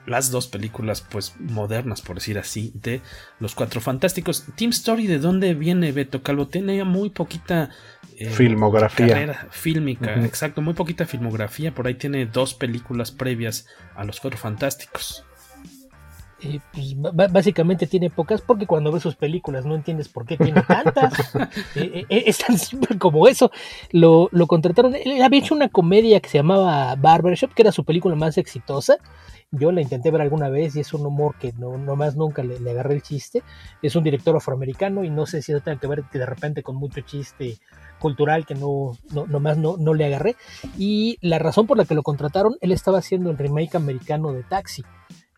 las 0.06 0.30
dos 0.30 0.46
películas 0.46 1.00
pues 1.00 1.34
modernas 1.40 2.00
por 2.00 2.16
decir 2.16 2.38
así 2.38 2.72
de 2.74 3.00
los 3.40 3.54
cuatro 3.54 3.80
fantásticos. 3.80 4.44
Team 4.54 4.70
Story 4.70 5.06
de 5.06 5.18
dónde 5.18 5.54
viene 5.54 5.92
Beto 5.92 6.22
Calvo 6.22 6.46
tiene 6.46 6.82
muy 6.84 7.10
poquita 7.10 7.70
eh, 8.16 8.30
filmografía. 8.30 9.08
carrera 9.08 9.48
fílmica 9.50 10.14
exacto 10.24 10.62
muy 10.62 10.74
poquita 10.74 11.06
filmografía. 11.06 11.74
Por 11.74 11.86
ahí 11.86 11.94
tiene 11.94 12.26
dos 12.26 12.54
películas 12.54 13.10
previas 13.10 13.66
a 13.96 14.04
los 14.04 14.20
cuatro 14.20 14.38
fantásticos 14.38 15.24
eh, 16.42 16.60
pues, 16.72 16.94
básicamente 17.32 17.86
tiene 17.86 18.10
pocas 18.10 18.42
porque 18.42 18.66
cuando 18.66 18.92
ves 18.92 19.02
sus 19.02 19.16
películas 19.16 19.64
no 19.64 19.74
entiendes 19.74 20.08
por 20.08 20.26
qué 20.26 20.36
tiene 20.36 20.62
tantas. 20.62 21.12
Eh, 21.76 22.04
eh, 22.08 22.24
es 22.26 22.38
tan 22.38 22.58
simple 22.58 22.98
como 22.98 23.28
eso. 23.28 23.50
Lo, 23.90 24.28
contrataron. 24.46 24.94
Él 24.94 25.22
había 25.22 25.40
hecho 25.40 25.54
una 25.54 25.68
comedia 25.68 26.20
que 26.20 26.28
se 26.28 26.38
llamaba 26.38 26.94
Barbershop, 26.96 27.52
que 27.52 27.62
era 27.62 27.72
su 27.72 27.84
película 27.84 28.14
más 28.14 28.38
exitosa. 28.38 28.96
Yo 29.50 29.72
la 29.72 29.82
intenté 29.82 30.10
ver 30.10 30.22
alguna 30.22 30.48
vez 30.48 30.74
y 30.76 30.80
es 30.80 30.92
un 30.94 31.04
humor 31.06 31.36
que 31.38 31.52
no 31.52 31.76
más 31.96 32.16
nunca 32.16 32.42
le, 32.42 32.56
agarré 32.70 32.94
el 32.94 33.02
chiste. 33.02 33.42
Es 33.82 33.94
un 33.94 34.04
director 34.04 34.34
afroamericano 34.36 35.04
y 35.04 35.10
no 35.10 35.26
sé 35.26 35.42
si 35.42 35.52
eso 35.52 35.60
tiene 35.60 35.78
que 35.78 35.86
ver 35.86 36.04
de 36.10 36.26
repente 36.26 36.62
con 36.62 36.76
mucho 36.76 37.00
chiste 37.02 37.58
cultural 37.98 38.46
que 38.46 38.54
no, 38.54 38.96
no 39.12 39.26
nomás 39.26 39.58
no, 39.58 39.76
no 39.76 39.94
le 39.94 40.06
agarré. 40.06 40.36
Y 40.78 41.18
la 41.20 41.38
razón 41.38 41.66
por 41.66 41.76
la 41.76 41.84
que 41.84 41.94
lo 41.94 42.02
contrataron, 42.02 42.56
él 42.60 42.72
estaba 42.72 42.98
haciendo 42.98 43.30
el 43.30 43.38
remake 43.38 43.76
americano 43.76 44.32
de 44.32 44.42
Taxi. 44.42 44.82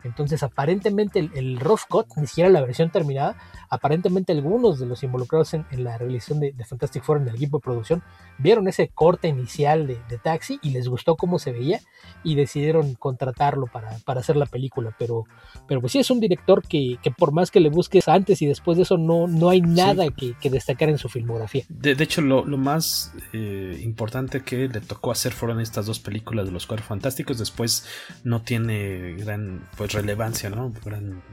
Entonces, 0.05 0.43
aparentemente 0.43 1.19
el, 1.19 1.31
el, 1.35 1.59
rough 1.59 1.83
cut, 1.89 2.07
ni 2.17 2.27
siquiera 2.27 2.51
la 2.51 2.61
versión 2.61 2.91
terminada, 2.91 3.37
aparentemente 3.71 4.33
algunos 4.33 4.79
de 4.79 4.87
los 4.87 5.03
involucrados 5.03 5.55
en, 5.55 5.67
la 5.73 5.99
realización 5.99 6.41
de, 6.41 6.55
Fantastic 6.65 7.03
Four 7.03 7.19
en 7.19 7.29
el 7.29 7.35
equipo 7.35 7.59
de 7.59 7.63
producción 7.63 8.03
vieron 8.39 8.69
ese 8.69 8.89
corte 8.89 9.29
inicial 9.29 9.87
de, 9.87 10.19
Taxi 10.23 10.59
y 10.63 10.71
les 10.71 10.89
gustó 10.89 11.17
cómo 11.17 11.39
se 11.39 11.53
veía 11.53 11.81
y 12.25 12.35
decidieron 12.35 12.95
contratarlo 12.95 13.67
para, 13.67 13.97
hacer 14.19 14.37
la 14.37 14.47
película. 14.47 14.95
Pero, 14.99 15.25
pero 15.67 15.81
pues 15.81 15.93
sí, 15.93 15.99
es 15.99 16.11
un 16.11 16.21
director 16.21 16.67
que, 16.67 16.99
por 17.17 17.33
más 17.33 17.51
que 17.51 17.61
le 17.61 17.69
busques 17.69 18.09
antes 18.09 18.43
y 18.43 18.47
después 18.47 18.77
de 18.77 18.83
eso, 18.83 18.99
no, 18.99 19.29
no 19.29 19.49
hay 19.49 19.61
nada 19.61 20.07
que, 20.11 20.35
destacar 20.49 20.89
en 20.89 20.99
su 20.99 21.09
filmografía. 21.09 21.65
De, 21.69 21.93
hecho, 21.93 22.21
lo, 22.21 22.45
más 22.57 23.13
eh, 23.33 23.81
importante 23.85 24.43
que 24.43 24.69
le 24.69 24.81
tocó 24.81 25.11
hacer 25.11 25.33
fueron 25.33 25.61
estas 25.61 25.87
dos 25.87 26.01
películas 26.01 26.47
de 26.47 26.53
los 26.53 26.67
Cuatro 26.67 26.87
Fantásticos. 26.87 27.39
Después 27.39 27.87
no 28.25 28.43
tiene 28.43 29.15
gran... 29.15 29.61
Pues, 29.77 29.88
relevancia, 29.89 30.51
¿no? 30.51 30.73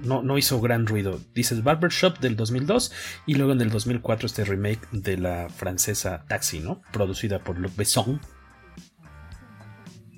no, 0.03 0.21
no 0.21 0.37
hizo 0.37 0.59
gran 0.61 0.85
ruido. 0.85 1.19
Dices 1.33 1.63
Barbershop 1.63 2.19
del 2.19 2.35
2002 2.35 2.91
y 3.25 3.35
luego 3.35 3.53
en 3.53 3.61
el 3.61 3.69
2004 3.69 4.27
este 4.27 4.45
remake 4.45 4.87
de 4.91 5.17
la 5.17 5.49
francesa 5.49 6.25
Taxi, 6.27 6.59
¿no? 6.59 6.81
Producida 6.91 7.39
por 7.39 7.57
Luc 7.57 7.75
Besson. 7.75 8.19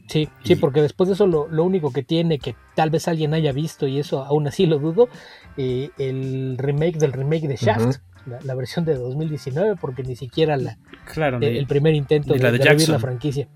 Sí, 0.08 0.30
sí, 0.44 0.56
porque 0.56 0.82
después 0.82 1.10
de 1.10 1.16
eso 1.16 1.28
lo, 1.28 1.64
único 1.64 1.92
que 1.92 2.02
tiene 2.02 2.40
que 2.40 2.56
tal 2.76 2.90
vez 2.90 3.10
alguien 3.10 3.34
haya 3.34 3.52
visto 3.52 3.88
y 3.88 4.00
eso 4.00 4.24
aún 4.24 4.48
así 4.48 4.66
lo 4.66 4.80
dudo, 4.80 5.10
eh, 5.58 5.90
el 5.98 6.58
remake 6.58 6.98
del 6.98 7.12
remake 7.14 7.48
de 7.48 7.58
Shaft. 7.58 8.00
La, 8.44 8.56
versión 8.56 8.84
de 8.84 8.96
2019 8.96 9.78
porque 9.80 10.04
ni 10.04 10.18
siquiera 10.18 10.58
la 10.58 10.78
claro, 11.14 11.40
el 11.40 11.66
primer 11.66 11.94
intento 11.94 12.34
de, 12.34 12.40
de, 12.52 12.88
la 12.88 13.00
franquicia 13.00 13.48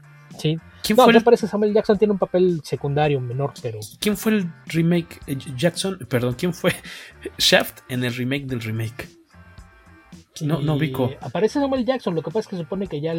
sí 0.41 0.57
¿Quién 0.83 0.97
no, 0.97 1.03
fue 1.03 1.13
el... 1.13 1.23
parece 1.23 1.47
Samuel 1.47 1.73
Jackson 1.73 1.97
tiene 1.97 2.11
un 2.13 2.17
papel 2.17 2.61
secundario 2.63 3.21
menor, 3.21 3.53
pero. 3.61 3.79
¿Quién 3.99 4.17
fue 4.17 4.33
el 4.33 4.51
remake? 4.65 5.19
Eh, 5.27 5.37
Jackson, 5.55 5.99
perdón, 6.09 6.35
¿quién 6.37 6.53
fue 6.53 6.73
Shaft 7.37 7.81
en 7.89 8.03
el 8.03 8.13
remake 8.15 8.45
del 8.45 8.61
remake? 8.61 9.07
No, 10.41 10.59
no 10.59 10.75
ubico. 10.75 11.11
Aparece 11.21 11.59
Samuel 11.59 11.85
Jackson, 11.85 12.15
lo 12.15 12.23
que 12.23 12.31
pasa 12.31 12.39
es 12.39 12.47
que 12.47 12.55
se 12.55 12.63
supone 12.63 12.87
que 12.87 12.99
ya 12.99 13.13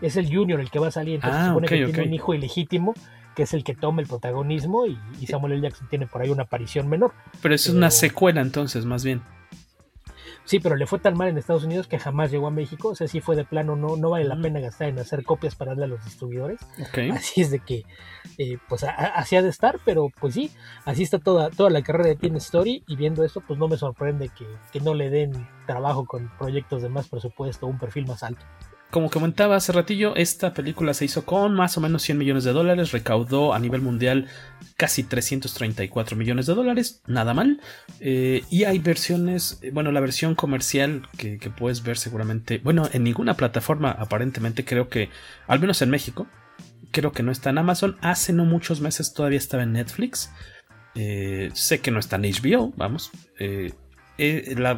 es 0.00 0.16
el 0.16 0.32
Junior 0.32 0.60
el 0.60 0.70
que 0.70 0.78
va 0.78 0.88
a 0.88 0.92
salir, 0.92 1.16
entonces 1.16 1.36
Ah, 1.36 1.42
se 1.42 1.48
supone 1.48 1.66
ok, 1.66 1.70
que 1.70 1.84
tiene 1.92 2.08
un 2.08 2.14
hijo 2.14 2.34
ilegítimo 2.34 2.94
que 3.34 3.44
es 3.44 3.54
el 3.54 3.64
que 3.64 3.74
toma 3.74 4.02
el 4.02 4.08
protagonismo 4.08 4.86
y, 4.86 4.98
y 5.20 5.26
Samuel 5.26 5.54
L. 5.54 5.62
Jackson 5.62 5.88
tiene 5.88 6.06
por 6.06 6.20
ahí 6.20 6.30
una 6.30 6.42
aparición 6.42 6.88
menor. 6.88 7.12
Pero 7.40 7.54
eso 7.54 7.70
es 7.70 7.76
una 7.76 7.90
secuela 7.90 8.40
entonces, 8.40 8.84
más 8.84 9.04
bien. 9.04 9.22
Sí, 10.50 10.58
pero 10.58 10.74
le 10.74 10.84
fue 10.88 10.98
tan 10.98 11.16
mal 11.16 11.28
en 11.28 11.38
Estados 11.38 11.62
Unidos 11.62 11.86
que 11.86 12.00
jamás 12.00 12.32
llegó 12.32 12.48
a 12.48 12.50
México. 12.50 12.88
O 12.88 12.94
sea, 12.96 13.06
sí 13.06 13.20
fue 13.20 13.36
de 13.36 13.44
plano, 13.44 13.76
no, 13.76 13.96
no 13.96 14.10
vale 14.10 14.24
la 14.24 14.34
pena 14.34 14.58
gastar 14.58 14.88
en 14.88 14.98
hacer 14.98 15.22
copias 15.22 15.54
para 15.54 15.70
darle 15.70 15.84
a 15.84 15.86
los 15.86 16.04
distribuidores. 16.04 16.58
Así 17.12 17.40
es 17.40 17.52
de 17.52 17.60
que, 17.60 17.84
eh, 18.36 18.58
pues 18.68 18.82
a- 18.82 18.90
a- 18.90 19.14
así 19.20 19.36
ha 19.36 19.42
de 19.42 19.48
estar, 19.48 19.78
pero 19.84 20.08
pues 20.20 20.34
sí, 20.34 20.50
así 20.84 21.04
está 21.04 21.20
toda, 21.20 21.50
toda 21.50 21.70
la 21.70 21.82
carrera 21.82 22.08
de 22.08 22.16
Teen 22.16 22.34
Story. 22.34 22.82
Y 22.88 22.96
viendo 22.96 23.22
esto, 23.22 23.40
pues 23.46 23.60
no 23.60 23.68
me 23.68 23.76
sorprende 23.76 24.28
que, 24.28 24.44
que 24.72 24.80
no 24.80 24.92
le 24.94 25.08
den 25.08 25.30
trabajo 25.68 26.04
con 26.04 26.28
proyectos 26.36 26.82
de 26.82 26.88
más 26.88 27.06
presupuesto, 27.08 27.68
un 27.68 27.78
perfil 27.78 28.08
más 28.08 28.24
alto. 28.24 28.44
Como 28.90 29.08
comentaba 29.08 29.54
hace 29.54 29.70
ratillo, 29.70 30.16
esta 30.16 30.52
película 30.52 30.94
se 30.94 31.04
hizo 31.04 31.24
con 31.24 31.54
más 31.54 31.78
o 31.78 31.80
menos 31.80 32.02
100 32.02 32.18
millones 32.18 32.42
de 32.42 32.52
dólares, 32.52 32.90
recaudó 32.90 33.54
a 33.54 33.60
nivel 33.60 33.82
mundial 33.82 34.26
casi 34.76 35.04
334 35.04 36.16
millones 36.16 36.46
de 36.46 36.54
dólares, 36.54 37.00
nada 37.06 37.32
mal. 37.32 37.60
Eh, 38.00 38.42
y 38.50 38.64
hay 38.64 38.80
versiones, 38.80 39.60
eh, 39.62 39.70
bueno, 39.70 39.92
la 39.92 40.00
versión 40.00 40.34
comercial 40.34 41.02
que, 41.16 41.38
puedes 41.56 41.84
ver 41.84 41.98
seguramente, 41.98 42.58
bueno, 42.58 42.88
en 42.92 43.04
ninguna 43.04 43.34
plataforma 43.34 43.92
aparentemente, 43.92 44.64
creo 44.64 44.88
que, 44.88 45.08
al 45.46 45.60
menos 45.60 45.82
en 45.82 45.90
México, 45.90 46.26
creo 46.90 47.12
que 47.12 47.22
no 47.22 47.30
está 47.30 47.50
en 47.50 47.58
Amazon, 47.58 47.96
hace 48.00 48.32
no 48.32 48.44
muchos 48.44 48.80
meses 48.80 49.14
todavía 49.14 49.38
estaba 49.38 49.62
en 49.62 49.72
Netflix. 49.72 50.32
Eh, 50.96 51.50
sé 51.54 51.78
que 51.78 51.92
no 51.92 52.00
está 52.00 52.16
en 52.16 52.22
HBO, 52.22 52.72
vamos. 52.76 53.12
eh, 53.38 53.70
eh, 54.20 54.54
la, 54.56 54.74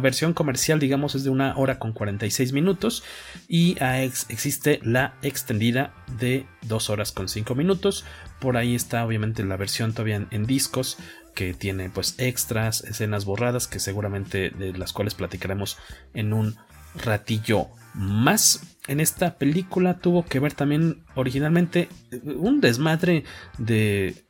versión 0.00 0.32
comercial, 0.32 0.78
digamos, 0.80 1.14
es 1.14 1.24
de 1.24 1.30
una 1.30 1.56
hora 1.56 1.78
con 1.78 1.92
46 1.92 2.52
minutos 2.52 3.04
y 3.46 3.76
ex- 3.80 4.26
existe 4.30 4.80
la 4.82 5.14
extendida 5.22 5.94
de 6.18 6.46
2 6.62 6.90
horas 6.90 7.12
con 7.12 7.28
5 7.28 7.54
minutos. 7.54 8.04
Por 8.40 8.56
ahí 8.56 8.74
está 8.74 9.04
obviamente 9.04 9.44
la 9.44 9.56
versión 9.56 9.92
todavía 9.92 10.16
en, 10.16 10.28
en 10.30 10.46
discos 10.46 10.98
que 11.34 11.52
tiene 11.52 11.90
pues 11.90 12.14
extras, 12.18 12.82
escenas 12.84 13.26
borradas 13.26 13.66
que 13.68 13.78
seguramente 13.78 14.50
de 14.50 14.72
las 14.72 14.92
cuales 14.92 15.14
platicaremos 15.14 15.76
en 16.14 16.32
un 16.32 16.56
ratillo 17.04 17.68
más. 17.94 18.78
En 18.88 19.00
esta 19.00 19.36
película 19.36 19.98
tuvo 19.98 20.24
que 20.24 20.38
ver 20.40 20.54
también 20.54 21.04
originalmente 21.14 21.88
un 22.24 22.60
desmadre 22.60 23.24
de 23.58 24.25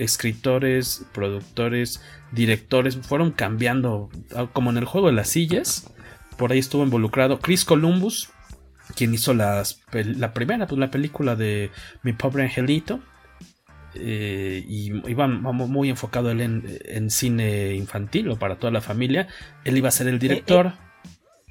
escritores, 0.00 1.04
productores, 1.12 2.02
directores 2.32 2.96
fueron 2.96 3.30
cambiando, 3.30 4.08
ah, 4.34 4.48
como 4.52 4.70
en 4.70 4.78
el 4.78 4.86
juego 4.86 5.08
de 5.08 5.12
las 5.12 5.28
sillas. 5.28 5.92
Por 6.36 6.52
ahí 6.52 6.58
estuvo 6.58 6.82
involucrado 6.82 7.38
Chris 7.38 7.64
Columbus, 7.64 8.30
quien 8.96 9.12
hizo 9.12 9.34
las 9.34 9.82
la 9.92 10.32
primera, 10.32 10.66
pues 10.66 10.78
la 10.78 10.90
película 10.90 11.36
de 11.36 11.70
Mi 12.02 12.12
pobre 12.12 12.44
angelito. 12.44 13.00
Eh, 13.94 14.64
y 14.68 14.92
iba 15.10 15.26
muy 15.26 15.90
enfocado 15.90 16.30
él 16.30 16.40
en, 16.40 16.78
en 16.84 17.10
cine 17.10 17.74
infantil 17.74 18.30
o 18.30 18.36
para 18.36 18.56
toda 18.56 18.72
la 18.72 18.80
familia. 18.80 19.28
Él 19.64 19.76
iba 19.76 19.88
a 19.88 19.92
ser 19.92 20.06
el 20.06 20.18
director. 20.18 20.72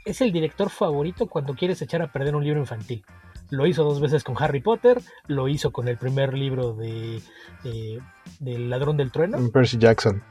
Es 0.05 0.21
el 0.21 0.31
director 0.31 0.69
favorito 0.69 1.27
cuando 1.27 1.53
quieres 1.53 1.81
echar 1.81 2.01
a 2.01 2.11
perder 2.11 2.35
un 2.35 2.43
libro 2.43 2.61
infantil. 2.61 3.03
Lo 3.49 3.65
hizo 3.65 3.83
dos 3.83 3.99
veces 3.99 4.23
con 4.23 4.35
Harry 4.41 4.61
Potter, 4.61 5.01
lo 5.27 5.47
hizo 5.47 5.71
con 5.71 5.87
el 5.87 5.97
primer 5.97 6.33
libro 6.35 6.73
de, 6.73 7.21
de- 7.63 7.99
del 8.39 8.69
ladrón 8.69 8.95
del 8.97 9.11
trueno. 9.11 9.37
Percy 9.51 9.77
Jackson. 9.77 10.21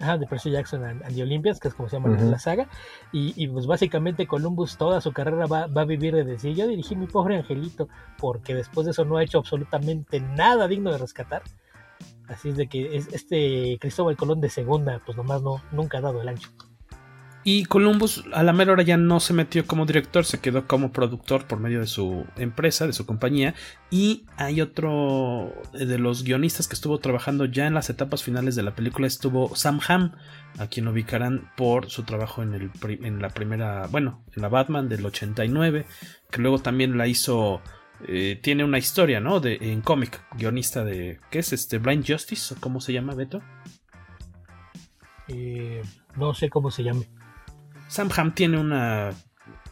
Ajá, 0.00 0.18
de 0.18 0.26
Percy 0.26 0.50
Jackson 0.50 0.84
and, 0.84 1.02
and 1.04 1.14
the 1.14 1.22
Olympians, 1.22 1.60
que 1.60 1.68
es 1.68 1.74
como 1.74 1.88
se 1.88 1.96
llama 1.96 2.08
la- 2.30 2.38
saga. 2.38 2.68
Y, 3.12 3.32
y, 3.42 3.46
pues 3.48 3.66
básicamente 3.66 4.26
Columbus 4.26 4.76
toda 4.76 5.00
su 5.00 5.12
carrera 5.12 5.46
va, 5.46 5.66
va 5.68 5.82
a 5.82 5.86
vivir 5.86 6.14
de 6.14 6.24
decir, 6.24 6.54
yo 6.54 6.66
dirigí 6.66 6.96
mi 6.96 7.06
pobre 7.06 7.36
angelito, 7.36 7.88
porque 8.18 8.54
después 8.54 8.84
de 8.86 8.90
eso 8.90 9.04
no 9.04 9.16
ha 9.16 9.22
hecho 9.22 9.38
absolutamente 9.38 10.20
nada 10.20 10.66
digno 10.68 10.90
de 10.90 10.98
rescatar. 10.98 11.42
Así 12.28 12.48
es 12.48 12.56
de 12.56 12.66
que 12.66 12.96
es- 12.96 13.08
este 13.14 13.78
Cristóbal 13.80 14.16
Colón 14.16 14.40
de 14.40 14.50
segunda, 14.50 15.00
pues 15.06 15.16
nomás 15.16 15.42
no, 15.42 15.62
nunca 15.70 15.98
ha 15.98 16.00
dado 16.02 16.20
el 16.20 16.28
ancho. 16.28 16.50
Y 17.46 17.66
Columbus 17.66 18.24
a 18.32 18.42
la 18.42 18.54
mera 18.54 18.72
hora 18.72 18.82
ya 18.82 18.96
no 18.96 19.20
se 19.20 19.34
metió 19.34 19.66
como 19.66 19.84
director, 19.84 20.24
se 20.24 20.40
quedó 20.40 20.66
como 20.66 20.92
productor 20.92 21.46
por 21.46 21.60
medio 21.60 21.80
de 21.80 21.86
su 21.86 22.24
empresa, 22.36 22.86
de 22.86 22.94
su 22.94 23.04
compañía. 23.04 23.54
Y 23.90 24.24
hay 24.38 24.62
otro 24.62 25.52
de 25.74 25.98
los 25.98 26.24
guionistas 26.24 26.68
que 26.68 26.74
estuvo 26.74 26.98
trabajando 27.00 27.44
ya 27.44 27.66
en 27.66 27.74
las 27.74 27.90
etapas 27.90 28.22
finales 28.22 28.56
de 28.56 28.62
la 28.62 28.74
película, 28.74 29.06
estuvo 29.06 29.54
Sam 29.54 29.78
Hamm, 29.86 30.12
a 30.58 30.68
quien 30.68 30.88
ubicarán 30.88 31.50
por 31.54 31.90
su 31.90 32.04
trabajo 32.04 32.42
en, 32.42 32.54
el, 32.54 32.70
en 33.04 33.20
la 33.20 33.28
primera, 33.28 33.88
bueno, 33.88 34.24
en 34.34 34.40
la 34.40 34.48
Batman 34.48 34.88
del 34.88 35.04
89, 35.04 35.84
que 36.30 36.40
luego 36.40 36.60
también 36.60 36.96
la 36.96 37.06
hizo... 37.06 37.60
eh, 38.08 38.40
tiene 38.42 38.64
una 38.64 38.78
historia, 38.78 39.20
¿no? 39.20 39.40
De, 39.40 39.58
en 39.60 39.82
cómic, 39.82 40.18
guionista 40.38 40.82
de. 40.82 41.20
¿Qué 41.30 41.40
es 41.40 41.52
este? 41.52 41.76
Blind 41.76 42.06
Justice, 42.06 42.54
¿o 42.54 42.56
cómo 42.58 42.80
se 42.80 42.94
llama, 42.94 43.14
Beto? 43.14 43.42
Eh, 45.28 45.82
no 46.16 46.32
sé 46.32 46.48
cómo 46.48 46.70
se 46.70 46.82
llame. 46.82 47.06
Sam 47.88 48.10
Hamm 48.16 48.34
tiene 48.34 48.58
una 48.58 49.12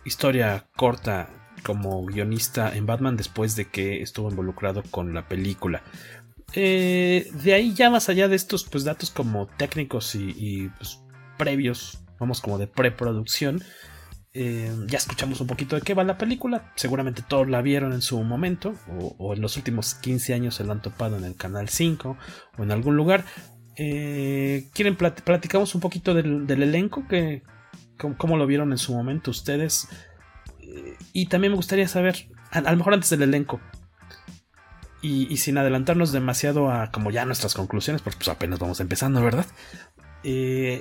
historia 0.05 0.67
corta 0.77 1.29
como 1.63 2.05
guionista 2.05 2.75
en 2.75 2.87
Batman 2.87 3.17
después 3.17 3.57
de 3.57 3.67
que 3.67 4.03
estuvo 4.03 4.31
involucrado 4.31 4.83
con 4.91 5.15
la 5.15 5.29
película. 5.29 5.83
Eh, 6.55 7.31
de 7.43 7.55
ahí 7.55 7.73
ya 7.75 7.89
más 7.91 8.09
allá 8.09 8.29
de 8.29 8.37
estos 8.37 8.65
pues, 8.65 8.85
datos 8.85 9.11
como 9.11 9.47
técnicos 9.47 10.15
y, 10.15 10.71
pues, 10.77 11.01
previos, 11.39 12.05
vamos 12.19 12.41
como 12.41 12.59
de 12.59 12.67
preproducción, 12.67 13.63
eh, 14.35 14.71
ya 14.87 14.99
escuchamos 14.99 15.41
un 15.41 15.47
poquito 15.47 15.77
de 15.77 15.83
qué 15.83 15.95
va 15.95 16.05
la 16.05 16.19
película. 16.19 16.73
Seguramente 16.77 17.23
todos 17.27 17.49
la 17.49 17.63
vieron 17.63 17.93
en 17.93 18.03
su 18.03 18.23
momento 18.23 18.75
o, 18.89 19.15
o 19.19 19.35
en 19.35 19.41
los 19.41 19.57
últimos 19.57 19.95
15 19.95 20.35
años 20.35 20.55
se 20.55 20.65
la 20.65 20.73
han 20.73 20.83
topado 20.83 21.17
en 21.17 21.25
el 21.25 21.37
canal 21.37 21.69
5 21.69 22.17
o 22.59 22.63
en 22.63 22.71
algún 22.71 22.97
lugar. 22.97 23.25
Eh, 23.77 24.69
¿Quieren 24.75 24.97
plat 24.97 25.21
platicamos 25.23 25.75
un 25.75 25.81
poquito 25.81 26.15
del, 26.15 26.47
del 26.47 26.63
elenco? 26.63 27.07
Que, 27.09 27.43
¿cómo, 28.03 28.17
cómo, 28.19 28.37
lo 28.37 28.47
vieron 28.47 28.73
en 28.73 28.79
su 28.79 28.93
momento 28.93 29.31
ustedes? 29.31 29.89
Y 31.13 31.27
también 31.27 31.53
me 31.53 31.57
gustaría 31.57 31.89
saber, 31.89 32.29
a, 32.51 32.59
a, 32.59 32.73
lo 32.73 32.77
mejor 32.77 32.95
antes 32.95 33.09
del 33.11 33.23
elenco, 33.23 33.61
y, 35.01 35.33
y, 35.33 35.37
sin 35.39 35.57
adelantarnos 35.59 36.13
demasiado 36.13 36.71
a 36.71 36.91
como 36.91 37.11
ya 37.11 37.25
nuestras 37.25 37.55
conclusiones, 37.55 38.03
porque 38.03 38.19
pues 38.19 38.29
apenas 38.29 38.59
vamos 38.59 38.81
empezando, 38.81 39.23
¿verdad? 39.23 39.47
Eh, 40.25 40.81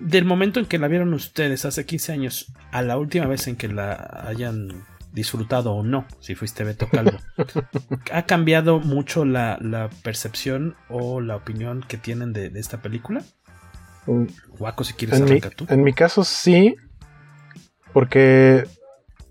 del 0.00 0.24
momento 0.24 0.60
en 0.60 0.66
que 0.66 0.78
la 0.78 0.88
vieron 0.88 1.12
ustedes 1.12 1.64
hace 1.64 1.84
15 1.84 2.12
años 2.12 2.52
a 2.72 2.82
la 2.82 2.96
última 2.96 3.26
vez 3.26 3.46
en 3.48 3.56
que 3.56 3.68
la 3.68 4.24
hayan 4.26 4.86
disfrutado 5.12 5.72
o 5.72 5.82
no, 5.82 6.06
si 6.20 6.34
fuiste 6.34 6.64
Beto 6.64 6.88
Calvo, 6.88 7.18
¿ha 8.12 8.22
cambiado 8.22 8.80
mucho 8.80 9.24
la, 9.24 9.58
la, 9.60 9.90
percepción 10.02 10.76
o 10.88 11.20
la 11.20 11.36
opinión 11.36 11.84
que 11.86 11.96
tienen 11.96 12.32
de, 12.32 12.48
de 12.48 12.60
esta 12.60 12.80
película? 12.80 13.22
Mm. 14.06 14.24
Guaco, 14.58 14.84
si 14.84 14.94
quieres 14.94 15.20
en 15.20 15.24
mi, 15.26 15.40
tú. 15.40 15.66
En 15.68 15.82
mi 15.82 15.92
caso 15.92 16.24
sí, 16.24 16.76
porque 17.92 18.64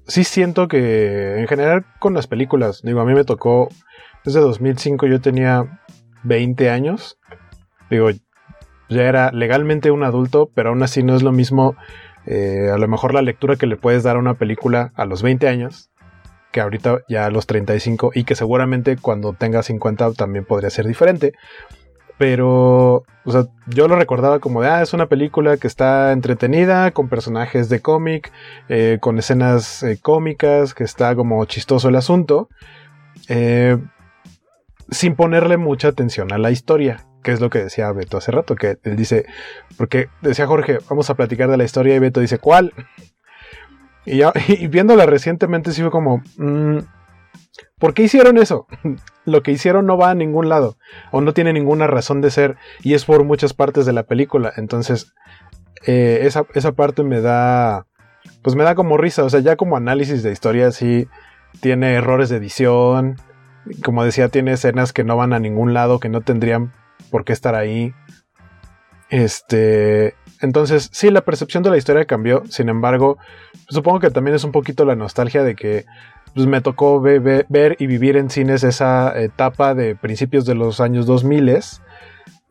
sí 0.07 0.23
siento 0.23 0.67
que 0.67 1.39
en 1.39 1.47
general 1.47 1.85
con 1.99 2.13
las 2.13 2.27
películas, 2.27 2.81
digo, 2.83 3.01
a 3.01 3.05
mí 3.05 3.13
me 3.13 3.23
tocó 3.23 3.69
desde 4.25 4.39
2005, 4.39 5.07
yo 5.07 5.21
tenía 5.21 5.81
20 6.23 6.69
años, 6.69 7.17
digo, 7.89 8.09
ya 8.89 9.03
era 9.03 9.31
legalmente 9.31 9.91
un 9.91 10.03
adulto, 10.03 10.49
pero 10.53 10.69
aún 10.69 10.83
así 10.83 11.03
no 11.03 11.15
es 11.15 11.23
lo 11.23 11.31
mismo 11.31 11.75
eh, 12.25 12.69
a 12.73 12.77
lo 12.77 12.87
mejor 12.87 13.13
la 13.13 13.21
lectura 13.21 13.55
que 13.55 13.65
le 13.65 13.77
puedes 13.77 14.03
dar 14.03 14.15
a 14.15 14.19
una 14.19 14.35
película 14.35 14.91
a 14.95 15.05
los 15.05 15.23
20 15.23 15.47
años 15.47 15.89
que 16.51 16.61
ahorita 16.61 17.01
ya 17.07 17.25
a 17.25 17.31
los 17.31 17.45
35 17.47 18.11
y 18.13 18.23
que 18.23 18.35
seguramente 18.35 18.97
cuando 18.97 19.33
tenga 19.33 19.63
50 19.63 20.13
también 20.13 20.45
podría 20.45 20.69
ser 20.69 20.87
diferente. 20.87 21.33
Pero, 22.19 23.05
o 23.23 23.31
sea, 23.31 23.45
yo 23.67 23.87
lo 23.87 23.95
recordaba 23.95 24.39
como 24.39 24.61
de, 24.61 24.67
ah, 24.67 24.81
es 24.81 24.91
una 24.91 25.05
película 25.05 25.55
que 25.55 25.67
está 25.67 26.11
entretenida, 26.11 26.91
con 26.91 27.07
personajes 27.07 27.69
de 27.69 27.79
cómic, 27.79 28.33
eh, 28.67 28.97
con 28.99 29.17
escenas 29.17 29.83
eh, 29.83 29.97
cómicas, 30.01 30.73
que 30.73 30.83
está 30.83 31.15
como 31.15 31.45
chistoso 31.45 31.87
el 31.87 31.95
asunto, 31.95 32.49
eh, 33.29 33.77
sin 34.91 35.15
ponerle 35.15 35.55
mucha 35.55 35.87
atención 35.87 36.33
a 36.33 36.37
la 36.37 36.51
historia, 36.51 37.05
que 37.23 37.31
es 37.31 37.39
lo 37.39 37.49
que 37.49 37.63
decía 37.63 37.89
Beto 37.93 38.17
hace 38.17 38.33
rato, 38.33 38.55
que 38.55 38.79
él 38.83 38.97
dice, 38.97 39.25
porque 39.77 40.09
decía 40.21 40.45
Jorge, 40.45 40.79
vamos 40.89 41.09
a 41.09 41.15
platicar 41.15 41.49
de 41.49 41.55
la 41.55 41.63
historia 41.63 41.95
y 41.95 41.99
Beto 41.99 42.19
dice, 42.19 42.37
¿cuál? 42.37 42.73
Y, 44.05 44.17
ya, 44.17 44.33
y 44.49 44.67
viéndola 44.67 45.05
recientemente 45.05 45.71
sí 45.71 45.81
fue 45.83 45.91
como, 45.91 46.21
mmm, 46.35 46.79
¿por 47.79 47.93
qué 47.93 48.03
hicieron 48.03 48.37
eso? 48.37 48.67
Lo 49.25 49.41
que 49.41 49.51
hicieron 49.51 49.85
no 49.85 49.97
va 49.97 50.11
a 50.11 50.15
ningún 50.15 50.49
lado, 50.49 50.77
o 51.11 51.21
no 51.21 51.33
tiene 51.33 51.53
ninguna 51.53 51.87
razón 51.87 52.21
de 52.21 52.31
ser, 52.31 52.57
y 52.81 52.93
es 52.93 53.05
por 53.05 53.23
muchas 53.23 53.53
partes 53.53 53.85
de 53.85 53.93
la 53.93 54.03
película, 54.03 54.53
entonces 54.57 55.13
eh, 55.85 56.19
esa, 56.23 56.45
esa 56.53 56.73
parte 56.73 57.03
me 57.03 57.21
da, 57.21 57.87
pues 58.41 58.55
me 58.55 58.63
da 58.63 58.75
como 58.75 58.97
risa, 58.97 59.23
o 59.23 59.29
sea, 59.29 59.39
ya 59.39 59.55
como 59.55 59.77
análisis 59.77 60.23
de 60.23 60.31
historia 60.31 60.71
sí 60.71 61.07
tiene 61.61 61.93
errores 61.93 62.29
de 62.29 62.37
edición, 62.37 63.17
como 63.83 64.03
decía, 64.03 64.29
tiene 64.29 64.53
escenas 64.53 64.93
que 64.93 65.03
no 65.03 65.17
van 65.17 65.33
a 65.33 65.39
ningún 65.39 65.73
lado, 65.73 65.99
que 65.99 66.09
no 66.09 66.21
tendrían 66.21 66.73
por 67.11 67.25
qué 67.25 67.33
estar 67.33 67.55
ahí. 67.55 67.93
Este, 69.09 70.15
entonces, 70.41 70.89
sí, 70.91 71.09
la 71.09 71.21
percepción 71.21 71.63
de 71.63 71.69
la 71.69 71.77
historia 71.77 72.05
cambió. 72.05 72.43
Sin 72.49 72.69
embargo, 72.69 73.17
supongo 73.67 73.99
que 73.99 74.11
también 74.11 74.35
es 74.35 74.43
un 74.43 74.51
poquito 74.51 74.85
la 74.85 74.95
nostalgia 74.95 75.43
de 75.43 75.55
que 75.55 75.85
pues, 76.33 76.47
me 76.47 76.61
tocó 76.61 77.01
ver 77.01 77.75
y 77.79 77.87
vivir 77.87 78.17
en 78.17 78.29
cines 78.29 78.63
esa 78.63 79.19
etapa 79.19 79.73
de 79.73 79.95
principios 79.95 80.45
de 80.45 80.55
los 80.55 80.79
años 80.79 81.05
2000 81.05 81.49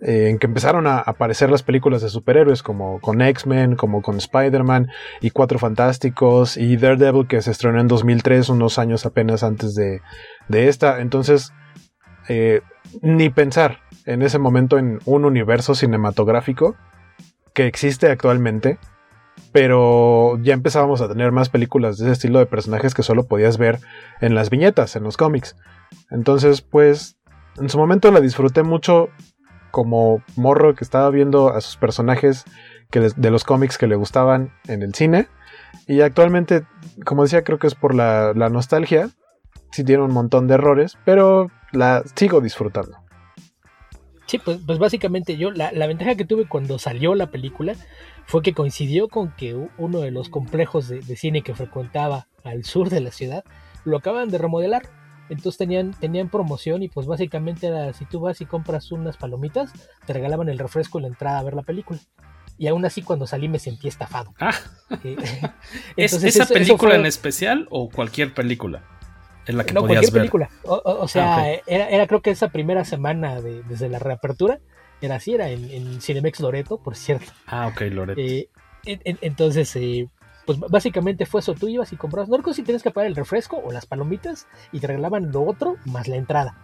eh, 0.00 0.28
en 0.28 0.38
que 0.38 0.46
empezaron 0.46 0.86
a 0.86 0.98
aparecer 0.98 1.50
las 1.50 1.64
películas 1.64 2.02
de 2.02 2.08
superhéroes 2.08 2.62
como 2.62 3.00
con 3.00 3.20
X-Men, 3.20 3.74
como 3.74 4.00
con 4.00 4.18
Spider-Man 4.18 4.88
y 5.20 5.30
Cuatro 5.30 5.58
Fantásticos 5.58 6.56
y 6.56 6.76
Daredevil 6.76 7.26
que 7.26 7.42
se 7.42 7.50
estrenó 7.50 7.80
en 7.80 7.88
2003, 7.88 8.48
unos 8.48 8.78
años 8.78 9.06
apenas 9.06 9.42
antes 9.42 9.74
de, 9.74 10.00
de 10.46 10.68
esta. 10.68 11.00
Entonces, 11.00 11.52
eh, 12.28 12.60
ni 13.02 13.28
pensar 13.28 13.80
en 14.06 14.22
ese 14.22 14.38
momento 14.38 14.78
en 14.78 15.00
un 15.04 15.24
universo 15.24 15.74
cinematográfico 15.74 16.76
que 17.52 17.66
existe 17.66 18.08
actualmente, 18.08 18.78
pero 19.52 20.38
ya 20.42 20.54
empezábamos 20.54 21.00
a 21.00 21.08
tener 21.08 21.32
más 21.32 21.48
películas 21.48 21.98
de 21.98 22.04
ese 22.04 22.12
estilo 22.12 22.38
de 22.38 22.46
personajes 22.46 22.94
que 22.94 23.02
solo 23.02 23.26
podías 23.26 23.58
ver 23.58 23.80
en 24.20 24.34
las 24.34 24.50
viñetas, 24.50 24.96
en 24.96 25.04
los 25.04 25.16
cómics. 25.16 25.56
Entonces, 26.10 26.60
pues, 26.60 27.16
en 27.56 27.68
su 27.68 27.78
momento 27.78 28.10
la 28.10 28.20
disfruté 28.20 28.62
mucho 28.62 29.08
como 29.70 30.22
morro 30.36 30.74
que 30.74 30.84
estaba 30.84 31.10
viendo 31.10 31.50
a 31.50 31.60
sus 31.60 31.76
personajes 31.76 32.44
que 32.90 33.00
de 33.00 33.30
los 33.30 33.44
cómics 33.44 33.78
que 33.78 33.86
le 33.86 33.96
gustaban 33.96 34.52
en 34.66 34.82
el 34.82 34.94
cine. 34.94 35.28
Y 35.86 36.00
actualmente, 36.00 36.64
como 37.04 37.22
decía, 37.22 37.44
creo 37.44 37.58
que 37.58 37.66
es 37.66 37.74
por 37.74 37.94
la, 37.94 38.32
la 38.34 38.48
nostalgia. 38.48 39.10
Sí 39.70 39.84
tiene 39.84 40.02
un 40.02 40.12
montón 40.12 40.46
de 40.46 40.54
errores, 40.54 40.96
pero 41.04 41.50
la 41.72 42.02
sigo 42.14 42.40
disfrutando. 42.40 42.96
Sí, 44.28 44.38
pues, 44.38 44.58
pues 44.64 44.78
básicamente 44.78 45.38
yo, 45.38 45.50
la, 45.50 45.86
ventaja 45.86 46.14
que 46.14 46.26
tuve 46.26 46.46
cuando 46.46 46.78
salió 46.78 47.14
la 47.14 47.30
película 47.30 47.74
fue 48.28 48.42
que 48.42 48.52
coincidió 48.52 49.08
con 49.08 49.32
que 49.32 49.54
uno 49.78 50.00
de 50.00 50.10
los 50.10 50.28
complejos 50.28 50.86
de, 50.86 51.16
cine 51.16 51.40
que 51.40 51.54
frecuentaba 51.54 52.28
al 52.44 52.62
sur 52.64 52.90
de 52.90 53.00
la 53.00 53.10
ciudad 53.10 53.42
lo 53.86 53.96
acaban 53.96 54.28
de 54.28 54.36
remodelar. 54.36 54.82
Entonces 55.30 55.56
tenían, 55.56 55.92
tenían 55.92 56.28
promoción 56.28 56.82
y 56.82 56.88
pues 56.88 57.06
básicamente 57.06 57.68
era 57.68 57.90
si 57.94 58.04
tú 58.04 58.20
vas 58.20 58.42
y 58.42 58.44
compras 58.44 58.92
unas 58.92 59.16
palomitas, 59.16 59.72
te 60.04 60.12
regalaban 60.12 60.50
el 60.50 60.58
refresco 60.58 60.98
y 60.98 61.02
la 61.02 61.08
entrada 61.08 61.38
a 61.38 61.42
ver 61.42 61.54
la 61.54 61.62
película. 61.62 62.00
Y 62.58 62.66
aún 62.66 62.84
así 62.84 63.00
cuando 63.00 63.26
salí 63.26 63.48
me 63.48 63.58
sentí 63.58 63.88
estafado. 63.88 64.34
Ah. 64.38 64.52
¿Es 65.96 66.22
esa 66.22 66.44
película 66.44 66.96
en 66.96 67.06
especial 67.06 67.66
o 67.70 67.88
cualquier 67.88 68.34
película? 68.34 68.82
la 69.46 69.64
que 69.64 69.72
no, 69.72 69.80
cualquier 69.80 70.12
película. 70.12 70.50
O, 70.64 71.08
sea, 71.08 71.38
ah, 71.38 71.48
era, 71.66 72.06
creo 72.06 72.20
que 72.20 72.28
esa 72.28 72.48
primera 72.48 72.84
semana 72.84 73.40
de, 73.40 73.62
desde 73.62 73.88
la 73.88 73.98
reapertura, 73.98 74.60
era 75.00 75.16
así, 75.16 75.34
era 75.34 75.48
en, 75.48 76.00
Cinemex 76.00 76.40
Loreto, 76.40 76.78
por 76.78 76.96
cierto. 76.96 77.32
Ah, 77.46 77.68
ok, 77.68 77.80
Loreto. 77.90 78.20
Eh, 78.20 78.48
entonces, 78.84 79.74
eh, 79.76 80.08
pues 80.46 80.58
básicamente 80.58 81.26
fue 81.26 81.40
eso, 81.40 81.54
tú 81.54 81.68
ibas 81.68 81.92
y 81.92 81.96
comprabas, 81.96 82.28
no 82.28 82.36
recuerdo 82.36 82.54
si 82.54 82.62
tienes 82.62 82.82
que 82.82 82.90
pagar 82.90 83.08
el 83.08 83.16
refresco 83.16 83.60
o 83.62 83.70
las 83.70 83.86
palomitas 83.86 84.46
y 84.72 84.80
te 84.80 84.86
regalaban 84.86 85.30
lo 85.30 85.42
otro 85.42 85.76
más 85.84 86.08
la 86.08 86.16
entrada. 86.16 86.56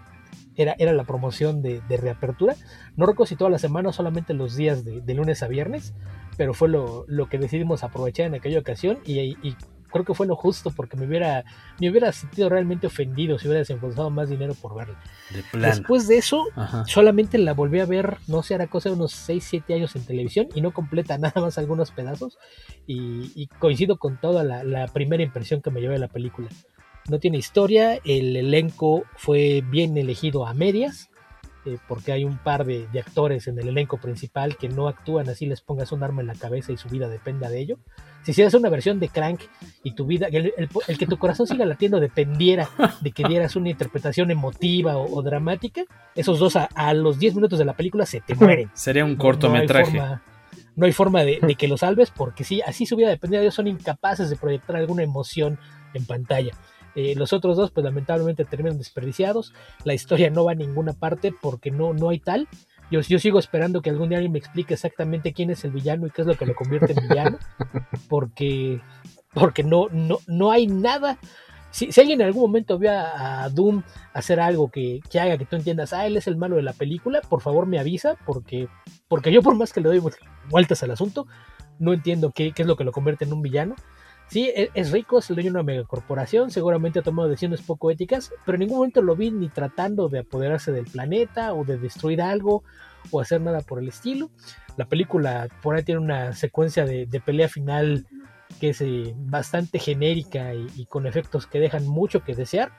Era, 0.56 0.74
era 0.78 0.92
la 0.92 1.04
promoción 1.04 1.62
de, 1.62 1.82
reapertura. 1.88 2.54
No 2.96 3.06
recuerdo 3.06 3.28
si 3.28 3.36
toda 3.36 3.50
la 3.50 3.58
semana 3.58 3.92
solamente 3.92 4.34
los 4.34 4.56
días 4.56 4.84
de, 4.84 5.14
lunes 5.14 5.42
a 5.42 5.48
viernes, 5.48 5.94
pero 6.36 6.54
fue 6.54 6.68
lo, 6.68 7.06
que 7.28 7.38
decidimos 7.38 7.84
aprovechar 7.84 8.26
en 8.26 8.34
aquella 8.34 8.58
ocasión 8.58 8.98
y, 9.04 9.20
y 9.20 9.56
creo 9.94 10.04
que 10.04 10.14
fue 10.14 10.26
lo 10.26 10.34
justo 10.34 10.72
porque 10.74 10.96
me 10.96 11.06
hubiera, 11.06 11.44
me 11.78 11.88
hubiera 11.88 12.10
sentido 12.10 12.48
realmente 12.48 12.88
ofendido 12.88 13.38
si 13.38 13.46
hubiera 13.46 13.60
desembolsado 13.60 14.10
más 14.10 14.28
dinero 14.28 14.52
por 14.54 14.74
verla. 14.74 15.00
Después 15.52 16.08
de 16.08 16.16
eso, 16.16 16.46
solamente 16.86 17.38
la 17.38 17.54
volví 17.54 17.78
a 17.78 17.86
ver, 17.86 18.16
no 18.26 18.42
sé, 18.42 18.54
era 18.54 18.66
cosa 18.66 18.88
de 18.88 18.96
unos 18.96 19.12
6, 19.12 19.46
7 19.50 19.72
años 19.72 19.94
en 19.94 20.04
televisión 20.04 20.48
y 20.52 20.62
no 20.62 20.72
completa 20.72 21.16
nada 21.18 21.40
más 21.40 21.58
algunos 21.58 21.92
pedazos. 21.92 22.38
Y, 22.88 23.46
coincido 23.60 23.98
con 23.98 24.20
toda 24.20 24.42
la, 24.42 24.88
primera 24.88 25.22
impresión 25.22 25.62
que 25.62 25.70
me 25.70 25.80
llevé 25.80 25.94
de 25.94 26.00
la 26.00 26.08
película. 26.08 26.48
No 27.08 27.20
tiene 27.20 27.38
historia, 27.38 28.00
el 28.04 28.34
elenco 28.34 29.04
fue 29.14 29.62
bien 29.64 29.96
elegido 29.96 30.44
a 30.44 30.54
medias. 30.54 31.08
Eh, 31.66 31.78
porque 31.88 32.12
hay 32.12 32.24
un 32.24 32.36
par 32.36 32.66
de, 32.66 32.86
de, 32.92 33.00
actores 33.00 33.46
en 33.48 33.58
el 33.58 33.68
elenco 33.68 33.96
principal 33.96 34.58
que 34.58 34.68
no 34.68 34.86
actúan 34.86 35.30
así 35.30 35.46
les 35.46 35.62
pongas 35.62 35.92
un 35.92 36.02
arma 36.02 36.20
en 36.20 36.26
la 36.26 36.34
cabeza 36.34 36.72
y 36.72 36.76
su 36.76 36.90
vida 36.90 37.08
dependa 37.08 37.48
de 37.48 37.58
ello 37.58 37.78
si 38.24 38.30
hicieras 38.30 38.54
una 38.54 38.70
versión 38.70 38.98
de 39.00 39.10
Crank 39.10 39.40
y 39.82 39.92
tu 39.92 40.06
vida, 40.06 40.28
el, 40.28 40.98
que 40.98 41.06
tu 41.06 41.18
corazón 41.18 41.46
siga 41.46 41.66
latiendo 41.66 42.00
dependiera 42.00 42.70
de 43.02 43.12
que 43.12 43.22
dieras 43.28 43.54
una 43.54 43.68
interpretación 43.68 44.30
emotiva 44.30 44.96
o, 44.96 45.22
dramática, 45.22 45.84
esos 46.14 46.38
dos 46.38 46.56
a, 46.56 46.94
los 46.94 47.18
10 47.18 47.34
minutos 47.34 47.58
de 47.58 47.66
la 47.66 47.74
película 47.74 48.06
se 48.06 48.22
te 48.22 48.34
mueren. 48.34 48.70
Sería 48.72 49.04
un 49.04 49.16
cortometraje. 49.16 50.00
No, 50.74 50.86
hay 50.86 50.92
forma, 50.92 51.22
de, 51.22 51.38
que 51.56 51.68
lo 51.68 51.76
salves 51.76 52.10
porque 52.10 52.44
si 52.44 52.62
así 52.62 52.86
su 52.86 52.96
vida 52.96 53.10
dependía 53.10 53.40
de 53.40 53.46
ellos, 53.46 53.54
son 53.54 53.68
incapaces 53.68 54.30
de 54.30 54.36
proyectar 54.36 54.76
alguna 54.76 55.02
emoción 55.02 55.58
en 55.92 56.06
pantalla. 56.06 56.52
Eh, 56.94 57.14
los 57.16 57.32
otros 57.32 57.56
dos, 57.56 57.70
pues 57.70 57.84
lamentablemente 57.84 58.44
terminan 58.44 58.78
desperdiciados. 58.78 59.52
La 59.84 59.94
historia 59.94 60.30
no 60.30 60.44
va 60.44 60.52
a 60.52 60.54
ninguna 60.54 60.92
parte 60.92 61.32
porque 61.32 61.70
no, 61.70 61.92
no 61.92 62.08
hay 62.08 62.20
tal. 62.20 62.48
Yo, 62.90 63.02
sigo 63.02 63.38
esperando 63.38 63.82
que 63.82 63.90
algún 63.90 64.08
día 64.08 64.18
alguien 64.18 64.32
me 64.32 64.38
explique 64.38 64.74
exactamente 64.74 65.32
quién 65.32 65.50
es 65.50 65.64
el 65.64 65.72
villano 65.72 66.06
y 66.06 66.10
qué 66.10 66.22
es 66.22 66.28
lo 66.28 66.36
que 66.36 66.46
lo 66.46 66.54
convierte 66.54 66.92
en 66.92 67.08
villano, 67.08 67.38
porque, 68.08 68.80
porque 69.32 69.64
no, 69.64 69.88
no, 69.90 70.18
no 70.26 70.50
hay 70.52 70.66
nada. 70.66 71.18
Si, 71.70 71.88
alguien 71.98 72.20
en 72.20 72.28
algún 72.28 72.42
momento 72.42 72.78
vio 72.78 72.92
a, 72.92 73.48
Doom 73.48 73.82
hacer 74.12 74.38
algo 74.38 74.70
que, 74.70 75.00
haga 75.14 75.38
que 75.38 75.44
tú 75.44 75.56
entiendas, 75.56 75.92
ah, 75.92 76.06
él 76.06 76.16
es 76.16 76.28
el 76.28 76.36
malo 76.36 76.56
de 76.56 76.62
la 76.62 76.72
película, 76.72 77.20
por 77.22 77.40
favor 77.40 77.66
me 77.66 77.80
avisa, 77.80 78.16
porque, 78.26 78.68
porque 79.08 79.32
yo 79.32 79.42
por 79.42 79.56
más 79.56 79.72
que 79.72 79.80
le 79.80 79.88
doy 79.88 80.00
vueltas 80.48 80.82
al 80.84 80.92
asunto, 80.92 81.26
no 81.80 81.92
entiendo 81.94 82.30
qué, 82.30 82.52
qué 82.52 82.62
es 82.62 82.68
lo 82.68 82.76
que 82.76 82.84
lo 82.84 82.92
convierte 82.92 83.24
en 83.24 83.32
un 83.32 83.42
villano. 83.42 83.74
Sí, 84.28 84.50
e, 84.54 84.70
es 84.74 84.90
rico, 84.90 85.18
es 85.18 85.30
el 85.30 85.36
dueño 85.36 85.50
de 85.50 85.58
una 85.58 85.62
megacorporación, 85.62 86.50
seguramente 86.50 86.98
ha 86.98 87.02
tomado 87.02 87.28
decisiones 87.28 87.62
poco 87.62 87.90
éticas, 87.90 88.32
pero 88.44 88.56
en 88.56 88.60
ningún 88.60 88.78
momento 88.78 89.02
lo 89.02 89.16
vi 89.16 89.30
ni 89.30 89.48
tratando 89.48 90.08
de 90.08 90.20
apoderarse 90.20 90.72
del 90.72 90.86
planeta 90.86 91.52
o 91.54 91.64
de 91.64 91.78
destruir 91.78 92.22
algo 92.22 92.64
o 93.10 93.20
hacer 93.20 93.40
nada 93.40 93.60
por 93.60 93.78
el 93.78 93.88
estilo. 93.88 94.30
La 94.76 94.86
película 94.86 95.48
por 95.62 95.76
ahí 95.76 95.82
tiene 95.82 96.00
una 96.00 96.32
secuencia 96.32 96.84
de, 96.84 97.06
pelea 97.24 97.48
final 97.48 98.06
que 98.60 98.70
es 98.70 98.80
eh, 98.80 99.14
bastante 99.16 99.78
genérica 99.78 100.54
y, 100.54 100.86
con 100.86 101.06
efectos 101.06 101.46
que 101.46 101.60
dejan 101.60 101.86
mucho 101.86 102.22
que 102.22 102.34
desear. 102.34 102.72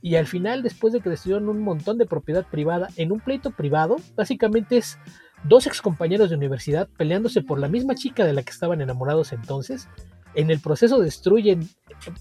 Y 0.00 0.14
al 0.14 0.26
final, 0.26 0.62
después 0.62 0.92
de 0.92 1.00
que 1.00 1.10
destruyeron 1.10 1.48
un 1.48 1.60
montón 1.60 1.98
de 1.98 2.06
propiedad 2.06 2.46
privada 2.46 2.88
en 2.96 3.12
un 3.12 3.20
pleito 3.20 3.50
privado, 3.50 3.96
básicamente 4.16 4.78
es 4.78 4.98
dos 5.44 5.66
ex 5.66 5.82
compañeros 5.82 6.30
de 6.30 6.36
universidad 6.36 6.88
peleándose 6.96 7.42
por 7.42 7.58
la 7.58 7.68
misma 7.68 7.94
chica 7.94 8.24
de 8.24 8.32
la 8.32 8.42
que 8.42 8.50
estaban 8.50 8.80
enamorados 8.80 9.32
entonces 9.32 9.88
en 10.34 10.50
el 10.50 10.60
proceso 10.60 11.00
destruyen 11.00 11.68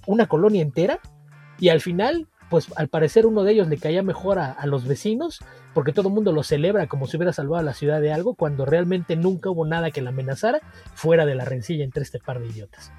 una 0.06 0.28
colonia 0.28 0.62
entera 0.62 1.00
y 1.60 1.70
al 1.70 1.82
final, 1.82 2.28
pues 2.50 2.68
al 2.76 2.88
parecer 2.88 3.26
uno 3.26 3.44
de 3.44 3.54
ellos 3.54 3.68
le 3.68 3.78
caía 3.78 4.04
mejor 4.04 4.40
a, 4.40 4.66
los 4.66 4.86
vecinos 4.86 5.40
porque 5.74 5.94
todo 5.94 6.08
el 6.08 6.14
mundo 6.14 6.32
lo 6.32 6.44
celebra 6.44 6.88
como 6.88 7.08
si 7.08 7.18
hubiera 7.18 7.34
salvado 7.34 7.58
a 7.58 7.64
la 7.64 7.74
ciudad 7.74 8.02
de 8.02 8.12
algo 8.12 8.36
cuando 8.36 8.66
realmente 8.66 9.16
nunca 9.16 9.50
hubo 9.50 9.66
nada 9.66 9.92
que 9.92 10.02
la 10.02 10.10
amenazara 10.10 10.62
fuera 10.94 11.26
de 11.26 11.36
la 11.36 11.46
rencilla 11.46 11.84
entre 11.84 12.04
este 12.04 12.20
par 12.20 12.40
de 12.40 12.48
idiotas. 12.48 12.92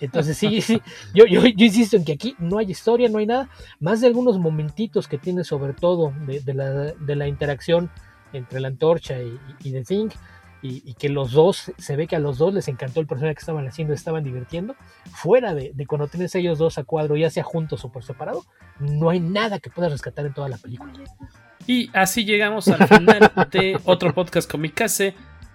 Entonces 0.00 0.36
sí, 0.36 0.60
sí, 0.60 0.82
yo, 1.14 1.24
yo, 1.24 1.42
insisto 1.46 1.96
en 1.96 2.04
que 2.04 2.12
aquí 2.12 2.36
no 2.38 2.58
hay 2.58 2.70
historia, 2.70 3.08
no 3.08 3.18
hay 3.18 3.26
nada, 3.26 3.48
más 3.80 4.00
de 4.00 4.06
algunos 4.06 4.38
momentitos 4.38 5.08
que 5.08 5.16
tiene 5.16 5.44
sobre 5.44 5.72
todo 5.72 6.12
de, 6.26 7.14
la, 7.14 7.28
interacción 7.28 7.90
entre 8.34 8.60
la 8.60 8.68
antorcha 8.68 9.22
y, 9.22 9.38
y 9.62 9.72
The 9.72 9.84
Thing, 9.84 10.08
y, 10.62 10.94
que 10.94 11.08
los 11.08 11.32
dos, 11.32 11.72
se 11.78 11.96
ve 11.96 12.06
que 12.06 12.16
a 12.16 12.18
los 12.18 12.38
dos 12.38 12.52
les 12.52 12.68
encantó 12.68 13.00
el 13.00 13.06
personaje 13.06 13.34
que 13.34 13.40
estaban 13.40 13.66
haciendo, 13.66 13.94
estaban 13.94 14.24
divirtiendo, 14.24 14.74
fuera 15.12 15.54
de, 15.54 15.72
cuando 15.86 16.08
tienes 16.08 16.34
ellos 16.34 16.58
dos 16.58 16.78
a 16.78 16.84
cuadro, 16.84 17.16
ya 17.16 17.30
sea 17.30 17.44
juntos 17.44 17.84
o 17.84 17.92
por 17.92 18.04
separado, 18.04 18.44
no 18.80 19.10
hay 19.10 19.20
nada 19.20 19.58
que 19.58 19.70
puedas 19.70 19.92
rescatar 19.92 20.26
en 20.26 20.34
toda 20.34 20.48
la 20.48 20.58
película. 20.58 20.92
Y 21.66 21.90
así 21.92 22.24
llegamos 22.24 22.68
al 22.68 22.86
final 22.86 23.30
de 23.50 23.78
otro 23.84 24.14
podcast 24.14 24.50
con 24.50 24.60
mi 24.60 24.72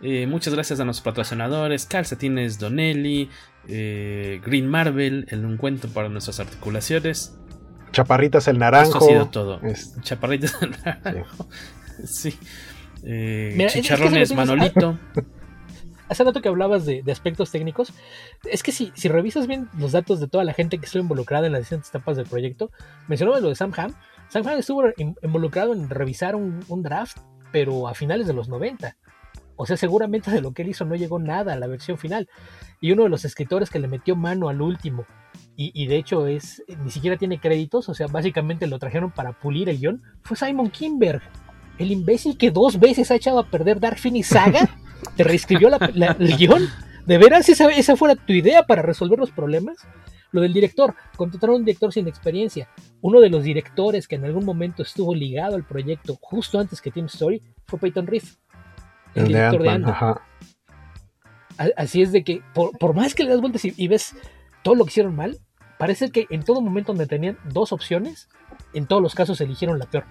Eh, 0.04 0.26
muchas 0.28 0.54
gracias 0.54 0.80
a 0.80 0.86
nuestros 0.86 1.04
patrocinadores, 1.04 1.86
Calcetines 1.86 2.58
Donelli, 2.58 3.30
eh, 3.68 4.42
Green 4.44 4.68
Marvel, 4.68 5.26
el 5.30 5.46
encuentro 5.46 5.90
para 5.92 6.10
nuestras 6.10 6.40
articulaciones. 6.40 7.38
Chaparritas 7.92 8.48
el 8.48 8.58
naranjo. 8.58 8.94
Esto 8.94 9.06
ha 9.06 9.08
sido 9.08 9.28
todo. 9.28 9.62
Chaparritas 10.02 10.58
el 10.62 10.72
naranjo. 10.72 11.48
sí. 12.06 12.38
Eh, 13.04 13.68
chicharrones 13.70 14.34
Manolito. 14.34 14.98
Hace 16.12 16.26
rato 16.26 16.42
que 16.42 16.50
hablabas 16.50 16.86
de, 16.86 17.04
aspectos 17.10 17.52
técnicos. 17.52 17.94
Es 18.44 18.64
que 18.64 18.74
si, 18.74 18.92
si 18.96 19.08
revisas 19.08 19.48
bien 19.48 19.70
los 19.78 19.94
datos 19.94 20.20
de 20.20 20.28
toda 20.28 20.44
la 20.44 20.52
gente 20.52 20.78
que 20.78 20.86
estuvo 20.86 21.02
involucrada 21.02 21.48
en 21.48 21.54
las 21.54 21.62
distintas 21.62 21.88
etapas 21.88 22.18
del 22.18 22.26
proyecto, 22.26 22.70
mencionabas 23.08 23.42
lo 23.42 23.48
de 23.48 23.56
Sam 23.56 23.72
Ham. 23.78 23.96
Sam 24.28 24.46
Ham 24.46 24.60
estuvo 24.60 24.84
involucrado 25.22 25.72
en 25.72 25.90
revisar 25.90 26.36
un, 26.36 26.84
draft, 26.84 27.18
pero 27.54 27.88
a 27.88 27.94
finales 27.94 28.28
de 28.28 28.34
los 28.34 28.50
90. 28.50 28.98
O 29.56 29.66
sea, 29.66 29.78
seguramente 29.78 30.32
de 30.32 30.42
lo 30.42 30.52
que 30.52 30.64
él 30.64 30.70
hizo 30.70 30.84
no 30.84 30.96
llegó 30.96 31.18
nada 31.18 31.54
a 31.54 31.58
la 31.58 31.68
versión 31.68 31.98
final. 31.98 32.28
Y 32.82 32.92
uno 32.92 33.04
de 33.04 33.10
los 33.10 33.24
escritores 33.24 33.70
que 33.70 33.80
le 33.80 33.88
metió 33.88 34.18
mano 34.18 34.50
al 34.50 34.62
último, 34.62 35.06
y, 35.56 35.72
y, 35.74 35.88
de 35.88 35.96
hecho 35.96 36.28
es 36.28 36.62
ni 36.84 36.92
siquiera 36.92 37.16
tiene 37.16 37.40
créditos, 37.40 37.88
o 37.88 37.94
sea, 37.94 38.08
básicamente 38.08 38.68
lo 38.68 38.80
trajeron 38.80 39.12
para 39.12 39.40
pulir 39.40 39.70
el 39.70 39.80
guion, 39.80 40.02
fue 40.24 40.36
Simon 40.36 40.72
Kimberg 40.72 41.22
el 41.82 41.92
imbécil 41.92 42.38
que 42.38 42.52
dos 42.52 42.80
veces 42.80 43.12
ha 43.12 43.16
echado 43.16 43.40
a 43.40 43.46
perder 43.48 43.80
Dark 43.80 43.98
Phoenix 44.00 44.28
Saga 44.28 44.70
¿Te 45.16 45.24
reescribió 45.24 45.70
la, 45.70 45.90
la, 45.96 46.16
el 46.20 46.38
guion? 46.38 46.68
¿De 47.08 47.18
veras 47.18 47.50
esa, 47.50 47.68
esa 47.70 47.96
fuera 47.96 48.16
tu 48.16 48.34
idea 48.34 48.64
para 48.64 48.82
resolver 48.84 49.18
los 49.18 49.32
problemas? 49.32 49.78
Lo 50.32 50.42
del 50.42 50.54
director, 50.54 50.96
contrataron 51.18 51.56
a 51.56 51.60
un 51.60 51.66
director 51.66 51.92
sin 51.92 52.08
experiencia. 52.08 52.70
Uno 53.02 53.20
de 53.20 53.30
los 53.30 53.44
directores 53.44 54.08
que 54.08 54.16
en 54.16 54.26
algún 54.26 54.46
momento 54.46 54.84
estuvo 54.84 55.14
ligado 55.16 55.56
al 55.56 55.66
proyecto 55.66 56.18
justo 56.22 56.60
antes 56.60 56.80
que 56.82 56.92
Team 56.92 57.08
Story 57.08 57.42
fue 57.66 57.80
Peyton 57.80 58.06
Reed, 58.08 58.24
el, 59.16 59.28
director 59.28 59.62
de 59.64 59.70
Ant-Man, 59.70 59.76
Ant-Man. 59.90 59.92
ajá. 59.94 60.22
A- 61.58 61.82
Así 61.82 62.02
es 62.02 62.12
de 62.12 62.24
que, 62.24 62.42
por, 62.54 62.78
por 62.78 62.94
más 62.96 63.14
que 63.16 63.24
le 63.24 63.32
das 63.32 63.42
vueltas 63.42 63.66
y, 63.66 63.74
y 63.76 63.88
ves 63.88 64.16
todo 64.64 64.76
lo 64.76 64.86
que 64.86 64.92
hicieron 64.92 65.16
mal, 65.16 65.38
parece 65.80 66.12
que 66.12 66.28
en 66.30 66.44
todo 66.44 66.62
momento 66.62 66.94
donde 66.94 67.08
tenían 67.08 67.38
dos 67.52 67.74
opciones, 67.74 68.30
en 68.74 68.86
todos 68.86 69.02
los 69.02 69.16
casos 69.16 69.42
eligieron 69.42 69.80
la 69.80 69.86
peor. 69.86 70.06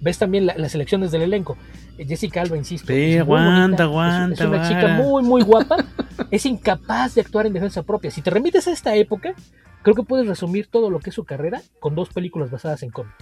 Ves 0.00 0.18
también 0.18 0.46
la- 0.46 0.56
las 0.56 0.74
elecciones 0.74 1.10
del 1.12 1.22
elenco. 1.22 1.56
Eh, 1.98 2.04
Jessica 2.06 2.42
Alba, 2.42 2.56
insisto. 2.56 2.92
Sí, 2.92 3.16
aguanta, 3.18 3.86
bonita, 3.86 4.24
es- 4.24 4.32
Es, 4.32 4.40
aguanta, 4.40 4.48
una 4.48 4.68
chica 4.68 4.88
muy, 5.02 5.22
muy 5.22 5.42
guapa. 5.42 5.76
es 6.30 6.44
incapaz 6.46 7.14
de 7.14 7.20
actuar 7.22 7.46
en 7.46 7.52
defensa 7.54 7.82
propia. 7.82 8.10
Si 8.10 8.20
te 8.22 8.30
remites 8.30 8.66
a 8.68 8.72
esta 8.72 8.94
época, 8.96 9.34
creo 9.82 9.94
que 9.94 10.02
puedes 10.02 10.26
resumir 10.26 10.66
todo 10.68 10.90
lo 10.90 10.98
que 11.00 11.10
es 11.10 11.14
su 11.14 11.24
carrera 11.24 11.62
con 11.80 11.94
dos 11.94 12.08
películas 12.10 12.50
basadas 12.50 12.82
en 12.82 12.90
cómic. 12.90 13.14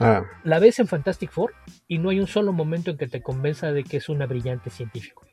Ah, 0.00 0.22
La 0.44 0.58
ves 0.60 0.78
en 0.78 0.86
Fantastic 0.86 1.30
Four 1.30 1.54
y 1.88 1.98
no 1.98 2.10
hay 2.10 2.20
un 2.20 2.28
solo 2.28 2.52
momento 2.52 2.90
en 2.92 2.96
que 2.98 3.08
te 3.08 3.20
convenza 3.20 3.72
de 3.72 3.82
que 3.84 3.96
es 3.96 4.08
una 4.08 4.26
brillante 4.26 4.70
científico. 4.70 5.26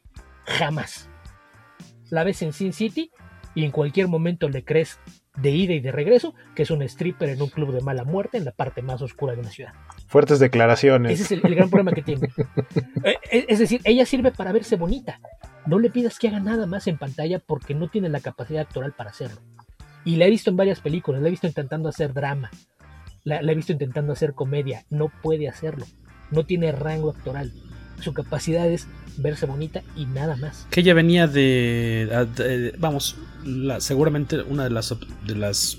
Jamás. 0.46 1.10
La 2.10 2.24
ves 2.24 2.42
en 2.42 2.52
Sin 2.54 2.74
City 2.74 3.12
y 3.54 3.64
en 3.64 3.72
cualquier 3.72 4.08
momento 4.08 4.50
le 4.50 4.64
crees 4.64 5.00
de 5.38 5.52
ida 5.52 5.74
y 5.74 5.80
de 5.82 5.92
regreso 5.92 6.34
que 6.56 6.64
es 6.64 6.72
un 6.72 6.82
stripper 6.82 7.30
en 7.30 7.42
un 7.42 7.50
club 7.50 7.74
de 7.74 7.82
mala 7.82 8.04
muerte 8.06 8.38
en 8.38 8.46
la 8.46 8.52
parte 8.52 8.82
más 8.82 9.02
oscura 9.02 9.34
de 9.34 9.42
una 9.42 9.50
ciudad. 9.52 9.74
Fuertes 10.08 10.40
declaraciones. 10.40 11.14
Ese 11.14 11.24
es 11.24 11.32
el, 11.32 11.42
el 11.46 11.56
gran 11.56 11.70
problema 11.70 11.92
que 11.92 12.02
tiene. 12.02 12.30
Eh, 13.04 13.18
eh, 13.32 13.46
Es 13.50 13.60
decir, 13.60 13.82
ella 13.84 14.06
sirve 14.06 14.32
para 14.32 14.52
verse 14.52 14.76
bonita. 14.78 15.20
No 15.68 15.78
le 15.80 15.90
pidas 15.92 16.18
que 16.18 16.28
haga 16.28 16.40
nada 16.40 16.66
más 16.66 16.88
en 16.88 16.98
pantalla 16.98 17.40
porque 17.40 17.76
no 17.76 17.88
tiene 17.90 18.10
la 18.10 18.20
capacidad 18.20 18.62
actoral 18.62 18.94
para 18.94 19.12
hacerlo. 19.12 19.42
Y 20.04 20.16
la 20.16 20.26
he 20.26 20.30
visto 20.30 20.50
en 20.50 20.58
varias 20.58 20.80
películas, 20.80 21.22
la 21.22 21.28
he 21.28 21.32
visto 21.32 21.46
intentando 21.48 21.90
hacer 21.90 22.14
drama, 22.14 22.50
la, 23.24 23.42
la 23.42 23.52
he 23.52 23.56
visto 23.56 23.72
intentando 23.74 24.14
hacer 24.14 24.34
comedia. 24.34 24.86
No 24.90 25.12
puede 25.22 25.48
hacerlo. 25.50 25.86
No 26.32 26.46
tiene 26.46 26.72
rango 26.72 27.12
actoral. 27.12 27.52
Su 28.00 28.14
capacidad 28.14 28.68
es 28.68 28.88
verse 29.18 29.46
bonita 29.46 29.82
y 29.96 30.06
nada 30.06 30.36
más. 30.36 30.68
Que 30.72 30.82
ella 30.82 30.94
venía 30.94 31.28
de. 31.28 32.74
vamos, 32.80 33.18
la- 33.44 33.80
seguramente 33.82 34.42
una 34.42 34.64
de 34.64 34.70
las, 34.72 34.96
de 35.26 35.36
las 35.36 35.78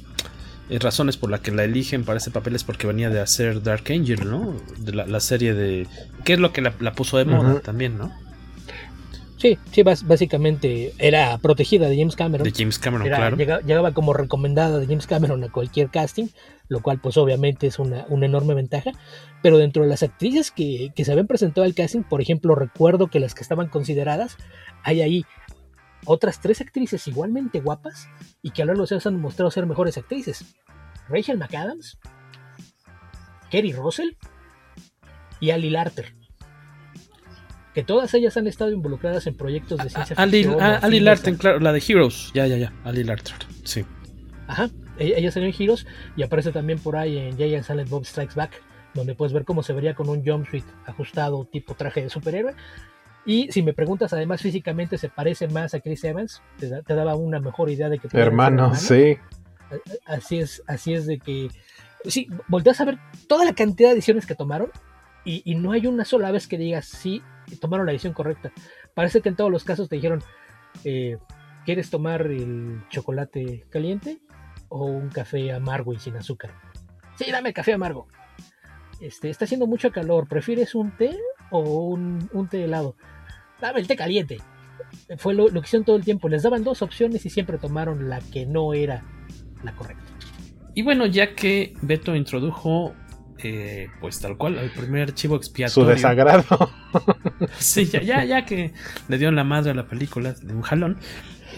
razones 0.71 1.17
por 1.17 1.31
la 1.31 1.39
que 1.41 1.51
la 1.53 1.65
eligen 1.65 2.05
para 2.05 2.19
ese 2.19 2.31
papel 2.31 2.55
es 2.57 2.65
porque 2.65 2.87
venía 2.87 3.09
de 3.11 3.21
hacer 3.21 3.63
Dark 3.63 3.85
Angel, 3.91 4.29
¿no? 4.29 4.55
De 4.79 4.93
la, 4.93 5.07
la 5.07 5.21
serie 5.21 5.55
de. 5.55 5.87
¿Qué 6.25 6.33
es 6.35 6.39
lo 6.39 6.53
que 6.53 6.61
la, 6.63 6.75
la 6.81 6.93
puso 6.93 7.19
de 7.19 7.25
moda 7.25 7.61
también, 7.61 7.97
¿no? 7.99 8.13
Sí, 9.39 9.59
sí, 9.71 9.83
básicamente 9.83 10.95
era 10.99 11.37
protegida 11.39 11.89
de 11.91 11.97
James 11.99 12.17
Cameron. 12.17 12.43
De 12.45 12.53
James 12.57 12.79
Cameron, 12.79 13.07
Era- 13.07 13.17
claro. 13.19 13.37
llega- 13.37 13.61
llegaba 13.61 13.93
como 13.93 14.15
recomendada 14.15 14.79
de 14.79 14.87
James 14.87 15.07
Cameron 15.07 15.45
a 15.45 15.51
cualquier 15.51 15.91
casting, 15.91 16.29
lo 16.69 16.81
cual 16.81 16.99
pues 17.01 17.19
obviamente 17.19 17.67
es 17.67 17.79
una, 17.79 18.07
una 18.09 18.25
enorme 18.27 18.55
ventaja. 18.55 18.93
Pero 19.43 19.59
dentro 19.59 19.83
de 19.83 19.91
las 19.91 20.03
actrices 20.03 20.51
que, 20.51 20.91
que 20.97 21.05
se 21.05 21.13
habían 21.13 21.27
presentado 21.27 21.67
al 21.67 21.75
casting, 21.75 22.03
por 22.03 22.23
ejemplo, 22.23 22.55
recuerdo 22.55 23.09
que 23.09 23.21
las 23.21 23.35
que 23.35 23.43
estaban 23.43 23.69
consideradas, 23.69 24.39
hay 24.83 25.03
ahí 25.03 25.25
otras 26.07 26.40
tres 26.40 26.61
actrices 26.61 27.07
igualmente 27.09 27.61
guapas 27.61 28.09
y 28.42 28.51
que 28.51 28.62
a 28.62 28.64
lo 28.64 28.71
largo 28.73 28.81
de 28.81 28.85
los 28.85 28.92
años 28.92 29.07
han 29.07 29.14
demostrado 29.16 29.51
ser 29.51 29.66
mejores 29.66 29.99
actrices. 29.99 30.55
Rachel 31.09 31.38
McAdams, 31.38 31.99
Kerry 33.51 33.73
Russell 33.73 34.11
y 35.40 35.51
Ali 35.51 35.71
Larter. 35.71 36.14
Que 37.75 37.83
todas 37.85 38.12
ellas 38.14 38.37
han 38.37 38.47
estado 38.47 38.71
involucradas 38.73 39.27
en 39.27 39.37
proyectos 39.37 39.79
de 39.83 39.90
ciencia 39.90 40.16
Ali, 40.19 40.45
ficción. 40.45 40.62
a- 40.62 40.79
o 40.81 40.85
Ali 40.85 41.01
Larten, 41.01 41.37
claro, 41.37 41.61
la 41.61 41.73
de 41.73 41.83
Heroes. 41.87 42.31
Ya, 42.35 42.47
ya, 42.47 42.57
ya. 42.57 42.73
Ali 42.85 43.05
Larten, 43.05 43.35
sí. 43.64 43.85
Ajá, 44.49 44.71
ella 44.99 45.16
ella 45.19 45.31
salió 45.31 45.49
en 45.49 45.55
Heroes 45.62 45.87
y 46.16 46.23
aparece 46.23 46.53
también 46.53 46.79
por 46.79 46.97
ahí 46.97 47.19
en 47.19 47.37
Jay 47.37 47.55
and 47.55 47.64
Silent 47.64 47.90
Bob 47.90 48.07
Strikes 48.07 48.35
Back, 48.35 48.62
donde 48.95 49.14
puedes 49.14 49.33
ver 49.35 49.45
cómo 49.45 49.62
se 49.62 49.75
vería 49.75 49.95
con 49.95 50.09
un 50.09 50.25
jumpsuit 50.25 50.64
ajustado 50.87 51.45
tipo 51.53 51.75
traje 51.75 52.03
de 52.03 52.09
superhéroe. 52.09 52.55
Y 53.27 53.51
si 53.51 53.62
me 53.62 53.73
preguntas, 53.73 54.12
además 54.12 54.41
físicamente 54.41 54.97
se 54.99 55.09
parece 55.09 55.49
más 55.49 55.75
a 55.75 55.81
Chris 55.81 56.05
Evans, 56.05 56.43
te, 56.59 56.69
da- 56.69 56.83
te 56.83 56.95
daba 56.95 57.17
una 57.17 57.41
mejor 57.41 57.69
idea 57.71 57.89
de 57.89 57.99
que 57.99 58.09
Hermano, 58.12 58.67
hermanos. 58.67 58.81
sí. 58.81 59.19
Así 60.07 60.39
es, 60.39 60.62
así 60.69 60.95
es 60.95 61.07
de 61.07 61.19
que 61.19 61.49
sí, 62.05 62.29
volteas 62.47 62.81
a 62.81 62.85
ver 62.85 62.99
toda 63.27 63.45
la 63.45 63.53
cantidad 63.53 63.89
de 63.89 63.97
decisiones 63.97 64.27
que 64.27 64.37
tomaron 64.37 64.71
y, 65.25 65.43
y 65.45 65.57
no 65.57 65.73
hay 65.73 65.89
una 65.89 66.05
sola 66.05 66.31
vez 66.31 66.47
que 66.47 66.57
digas 66.57 66.85
sí, 66.87 67.21
tomaron 67.61 67.85
la 67.87 67.93
decisión 67.93 68.12
correcta. 68.15 68.53
Parece 68.95 69.21
que 69.21 69.29
en 69.29 69.35
todos 69.37 69.51
los 69.51 69.65
casos 69.65 69.89
te 69.89 69.97
dijeron, 69.97 70.23
eh, 70.85 71.19
¿quieres 71.65 71.91
tomar 71.91 72.23
el 72.23 72.81
chocolate 72.91 73.67
caliente 73.71 74.21
o 74.69 74.85
un 74.85 75.09
café 75.09 75.53
amargo 75.53 75.93
y 75.93 75.99
sin 75.99 76.17
azúcar? 76.17 76.53
Sí, 77.17 77.29
dame 77.33 77.53
café 77.53 77.73
amargo. 77.73 78.07
Este, 79.01 79.31
está 79.31 79.47
haciendo 79.47 79.67
mucho 79.67 79.91
calor, 79.91 80.29
¿prefieres 80.29 80.77
un 80.77 80.93
té 80.97 81.19
o 81.51 81.59
un, 81.89 82.31
un 82.33 82.49
té 82.49 82.62
helado? 82.65 82.95
Dame 83.61 83.81
el 83.81 83.87
té 83.87 83.97
caliente. 83.97 84.38
Fue 85.19 85.35
lo, 85.35 85.49
lo 85.49 85.61
que 85.61 85.66
hicieron 85.66 85.85
todo 85.85 85.97
el 85.97 86.05
tiempo. 86.05 86.29
Les 86.29 86.42
daban 86.42 86.62
dos 86.64 86.83
opciones 86.83 87.25
y 87.27 87.31
siempre 87.31 87.59
tomaron 87.59 88.09
la 88.09 88.21
que 88.21 88.47
no 88.47 88.75
era 88.75 89.03
la 89.62 89.75
correcta. 89.75 90.05
Y 90.75 90.83
bueno, 90.83 91.07
ya 91.07 91.35
que 91.35 91.73
Beto 91.81 92.14
introdujo, 92.14 92.95
eh, 93.38 93.88
pues 94.01 94.21
tal 94.21 94.37
cual, 94.37 94.59
el 94.59 94.71
primer 94.71 95.14
chivo 95.14 95.37
expiatorio. 95.37 95.85
Su 95.85 95.88
desagrado. 95.90 96.71
Sí, 97.59 97.85
ya, 97.87 98.01
ya, 98.03 98.25
ya 98.25 98.45
que 98.47 98.73
le 99.09 99.19
dio 99.19 99.31
la 99.31 99.45
madre 99.45 99.71
a 99.71 99.75
la 99.75 99.87
película 99.87 100.33
de 100.33 100.55
un 100.55 100.62
jalón. 100.62 100.99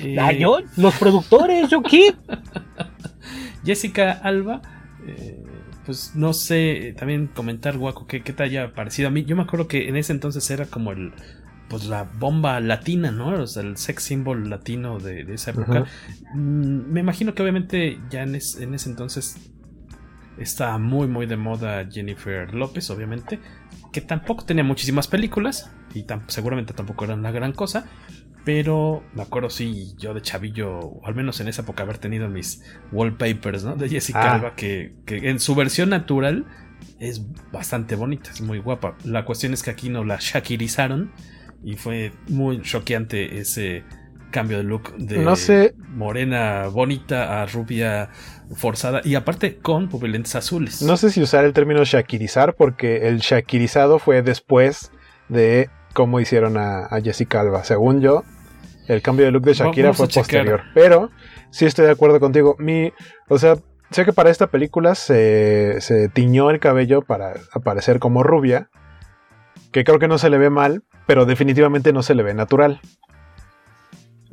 eh, 0.01 0.17
Ah, 0.19 0.33
¿yo? 0.33 0.59
Los 0.77 0.95
productores, 0.97 1.69
¿yo 1.69 1.83
qué? 1.83 2.15
Jessica 3.65 4.13
Alba, 4.13 4.63
eh, 5.07 5.43
pues 5.87 6.13
no 6.15 6.33
sé, 6.33 6.95
también 6.99 7.27
comentar, 7.29 7.77
Guaco, 7.79 8.07
qué, 8.07 8.23
qué 8.23 8.33
te 8.33 8.43
haya 8.43 8.73
parecido 8.73 9.09
a 9.09 9.11
mí. 9.11 9.25
Yo 9.25 9.37
me 9.37 9.43
acuerdo 9.43 9.69
que 9.69 9.89
en 9.89 9.97
ese 9.97 10.13
entonces 10.13 10.49
era 10.51 10.67
como 10.67 10.93
el, 10.93 11.13
pues 11.69 11.85
la 11.87 12.05
bomba 12.05 12.61
latina, 12.61 13.11
¿no? 13.11 13.29
O 13.43 13.47
sea, 13.47 13.63
el 13.63 13.77
sex 13.77 14.03
symbol 14.03 14.49
latino 14.49 14.99
de, 14.99 15.25
de 15.25 15.35
esa 15.35 15.51
época. 15.51 15.85
Mm, 16.35 16.91
me 16.93 17.01
imagino 17.01 17.35
que 17.35 17.43
obviamente 17.43 18.01
ya 18.11 18.23
en, 18.23 18.35
es- 18.35 18.59
en 18.61 18.75
ese 18.75 18.89
entonces 18.91 19.37
está 20.39 20.79
muy, 20.79 21.09
muy 21.09 21.27
de 21.27 21.37
moda 21.37 21.87
Jennifer 21.91 22.55
López, 22.55 22.89
obviamente, 22.91 23.41
que 23.93 24.01
tampoco 24.01 24.45
tenía 24.45 24.65
muchísimas 24.65 25.09
películas 25.09 25.71
y 25.95 26.05
tam- 26.05 26.23
seguramente 26.29 26.73
tampoco 26.75 27.05
eran 27.05 27.23
la 27.23 27.31
gran 27.33 27.53
cosa. 27.53 27.87
Pero 28.45 29.03
me 29.15 29.23
acuerdo, 29.23 29.51
sí, 29.51 29.93
yo 29.99 30.15
de 30.15 30.23
chavillo, 30.23 30.79
o 30.79 31.07
al 31.07 31.15
menos 31.15 31.39
en 31.41 31.49
esa 31.49 31.63
época, 31.63 31.83
haber 31.83 31.99
tenido 31.99 32.29
mis 32.31 32.63
wallpapers, 32.93 33.65
¿no? 33.65 33.75
De 33.77 33.89
Jessica 33.91 34.23
Ah. 34.23 34.35
Alba, 34.37 34.55
que, 34.55 34.95
que 35.05 35.29
en 35.29 35.39
su 35.39 35.55
versión 35.55 35.91
natural 35.91 36.47
es 36.99 37.21
bastante 37.53 37.95
bonita, 37.95 38.31
es 38.31 38.41
muy 38.41 38.59
guapa. 38.59 38.97
La 39.05 39.27
cuestión 39.27 39.53
es 39.53 39.63
que 39.63 39.71
aquí 39.71 39.91
no 39.91 40.03
la 40.05 40.17
shakirizaron 40.19 41.11
y 41.63 41.77
fue 41.77 42.13
muy 42.29 42.63
choqueante 42.63 43.39
ese 43.39 43.85
cambio 44.31 44.59
de 44.59 44.63
look 44.65 44.95
de 44.97 45.19
No 45.19 45.37
sé. 45.37 45.75
morena 45.89 46.69
bonita 46.69 47.43
a 47.43 47.47
rubia 47.47 48.11
forzada 48.55 49.01
y 49.05 49.15
aparte 49.15 49.57
con 49.57 49.89
pupilentes 49.89 50.35
azules. 50.35 50.83
No 50.83 50.97
sé 50.97 51.11
si 51.11 51.23
usar 51.23 51.45
el 51.45 51.53
término 51.53 51.85
shakirizar 51.85 52.55
porque 52.55 53.09
el 53.09 53.19
shakirizado 53.19 53.99
fue 53.99 54.23
después 54.23 54.93
de 55.29 55.71
cómo 55.95 56.21
hicieron 56.21 56.57
a, 56.57 56.87
a 56.87 57.01
Jessica 57.01 57.41
Alba. 57.41 57.65
Según 57.65 58.01
yo, 58.01 58.23
el 58.87 59.03
cambio 59.03 59.27
de 59.27 59.33
look 59.33 59.45
de 59.45 59.55
Shakira 59.55 59.89
Vamos 59.89 59.97
fue 59.97 60.09
posterior. 60.09 60.63
Pero 60.75 61.11
sí 61.51 61.67
estoy 61.67 61.87
de 61.87 61.93
acuerdo 61.93 62.21
contigo. 62.21 62.57
Mi, 62.59 62.93
o 63.29 63.39
sea, 63.39 63.57
sé 63.91 64.05
que 64.05 64.13
para 64.13 64.31
esta 64.31 64.47
película 64.47 64.95
se, 64.95 65.81
se 65.81 66.09
tiñó 66.09 66.51
el 66.51 66.61
cabello 66.61 67.03
para 67.03 67.35
aparecer 67.53 67.99
como 67.99 68.23
rubia. 68.23 68.71
Que 69.73 69.85
creo 69.85 69.99
que 69.99 70.09
no 70.09 70.17
se 70.17 70.31
le 70.31 70.39
ve 70.39 70.49
mal, 70.49 70.83
pero 71.09 71.25
definitivamente 71.25 71.95
no 71.95 72.03
se 72.03 72.15
le 72.15 72.23
ve 72.23 72.35
natural. 72.35 72.83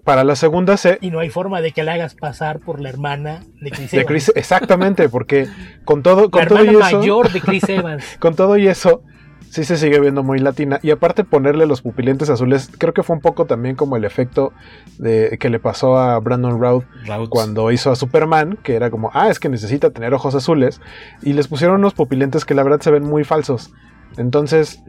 Para 0.04 0.26
la 0.26 0.36
segunda 0.36 0.76
se, 0.76 0.98
Y 1.00 1.10
no 1.10 1.20
hay 1.20 1.30
forma 1.30 1.62
de 1.62 1.72
que 1.72 1.84
la 1.84 1.94
hagas 1.94 2.16
pasar 2.16 2.60
por 2.60 2.82
la 2.82 2.90
hermana 2.90 3.40
de 3.62 3.72
Chris 3.72 3.92
de 3.92 3.98
Evans. 4.02 4.08
Chris- 4.10 4.34
exactamente, 4.36 5.08
porque 5.08 5.48
con 5.86 6.04
todo, 6.04 6.24
la 6.24 6.30
con 6.30 6.48
todo 6.48 6.60
hermana 6.60 6.74
y 6.74 6.90
eso, 6.90 7.00
mayor 7.00 7.32
de 7.32 7.40
Chris 7.40 7.70
Evans. 7.70 8.04
con 8.20 8.36
todo 8.36 8.58
y 8.58 8.68
eso, 8.68 9.04
sí 9.50 9.64
se 9.64 9.78
sigue 9.78 10.02
viendo 10.02 10.22
muy 10.22 10.40
latina. 10.40 10.82
Y 10.84 10.92
aparte 10.92 11.24
ponerle 11.24 11.66
los 11.66 11.82
pupilentes 11.82 12.30
azules, 12.30 12.70
creo 12.78 12.94
que 12.94 13.04
fue 13.04 13.16
un 13.16 13.22
poco 13.22 13.46
también 13.46 13.78
como 13.78 13.96
el 13.96 14.04
efecto 14.04 14.52
de 14.98 15.38
que 15.40 15.50
le 15.50 15.62
pasó 15.62 15.98
a 15.98 16.20
Brandon 16.20 16.60
Routh 16.62 16.84
Routh. 17.08 17.30
cuando 17.30 17.72
hizo 17.72 17.90
a 17.90 17.96
Superman, 17.96 18.60
que 18.64 18.76
era 18.76 18.92
como, 18.92 19.12
ah, 19.14 19.30
es 19.30 19.40
que 19.40 19.48
necesita 19.48 19.92
tener 19.92 20.14
ojos 20.14 20.36
azules. 20.36 20.82
Y 21.22 21.32
les 21.32 21.48
pusieron 21.48 21.78
unos 21.78 21.94
pupilentes 21.94 22.44
que 22.44 22.54
la 22.54 22.64
verdad 22.64 22.82
se 22.82 22.92
ven 22.92 23.06
muy 23.06 23.24
falsos. 23.24 23.72
Entonces, 24.18 24.84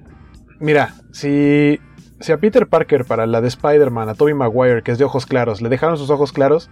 mira, 0.60 0.94
si, 1.12 1.80
si 2.20 2.32
a 2.32 2.38
Peter 2.38 2.66
Parker 2.66 3.04
para 3.04 3.26
la 3.26 3.40
de 3.40 3.48
Spider-Man, 3.48 4.08
a 4.08 4.14
Tobey 4.14 4.34
Maguire, 4.34 4.82
que 4.82 4.92
es 4.92 4.98
de 4.98 5.04
ojos 5.04 5.26
claros, 5.26 5.62
le 5.62 5.68
dejaron 5.68 5.96
sus 5.96 6.10
ojos 6.10 6.32
claros, 6.32 6.70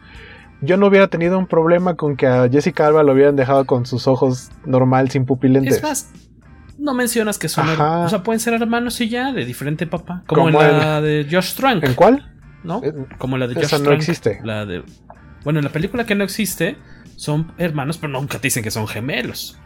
yo 0.61 0.77
no 0.77 0.87
hubiera 0.87 1.09
tenido 1.09 1.39
un 1.39 1.47
problema 1.47 1.95
con 1.95 2.17
que 2.17 2.27
a 2.27 2.49
Jessica 2.49 2.87
Alba 2.87 3.03
lo 3.03 3.13
hubieran 3.13 3.37
dejado 3.37 3.65
con 3.67 3.87
sus 3.87 4.07
ojos 4.07 4.51
normal, 4.65 5.11
sin 5.11 5.27
pupilentes. 5.27 5.77
Es 5.77 5.83
más, 5.83 6.13
no 6.79 6.95
mencionas 6.95 7.39
que 7.39 7.49
son. 7.49 7.69
Ajá. 7.69 8.01
O 8.01 8.09
sea, 8.09 8.23
pueden 8.23 8.41
ser 8.41 8.55
hermanos 8.55 9.01
y 9.01 9.09
ya, 9.09 9.33
de 9.33 9.45
diferente 9.45 9.87
papá. 9.87 10.23
Como, 10.27 10.49
en 10.49 10.55
la 10.55 11.01
de 11.01 11.27
Josh 11.31 11.55
Trank. 11.55 11.85
¿En 11.85 11.95
cuál? 11.95 12.33
¿No? 12.63 12.83
Eh, 12.83 12.93
Como 13.19 13.37
la 13.37 13.47
de 13.47 13.55
Josh 13.55 13.65
esa 13.65 13.79
no 13.79 13.85
Trank, 13.85 13.99
existe. 13.99 14.41
La 14.43 14.65
de. 14.65 14.83
Bueno, 15.45 15.59
en 15.59 15.65
la 15.65 15.73
película 15.73 16.07
que 16.07 16.15
no 16.15 16.25
existe, 16.25 16.79
son 17.17 17.53
hermanos, 17.59 17.99
pero 17.99 18.13
nunca 18.13 18.39
te 18.39 18.47
dicen 18.47 18.63
que 18.63 18.71
son 18.71 18.87
gemelos. 18.87 19.59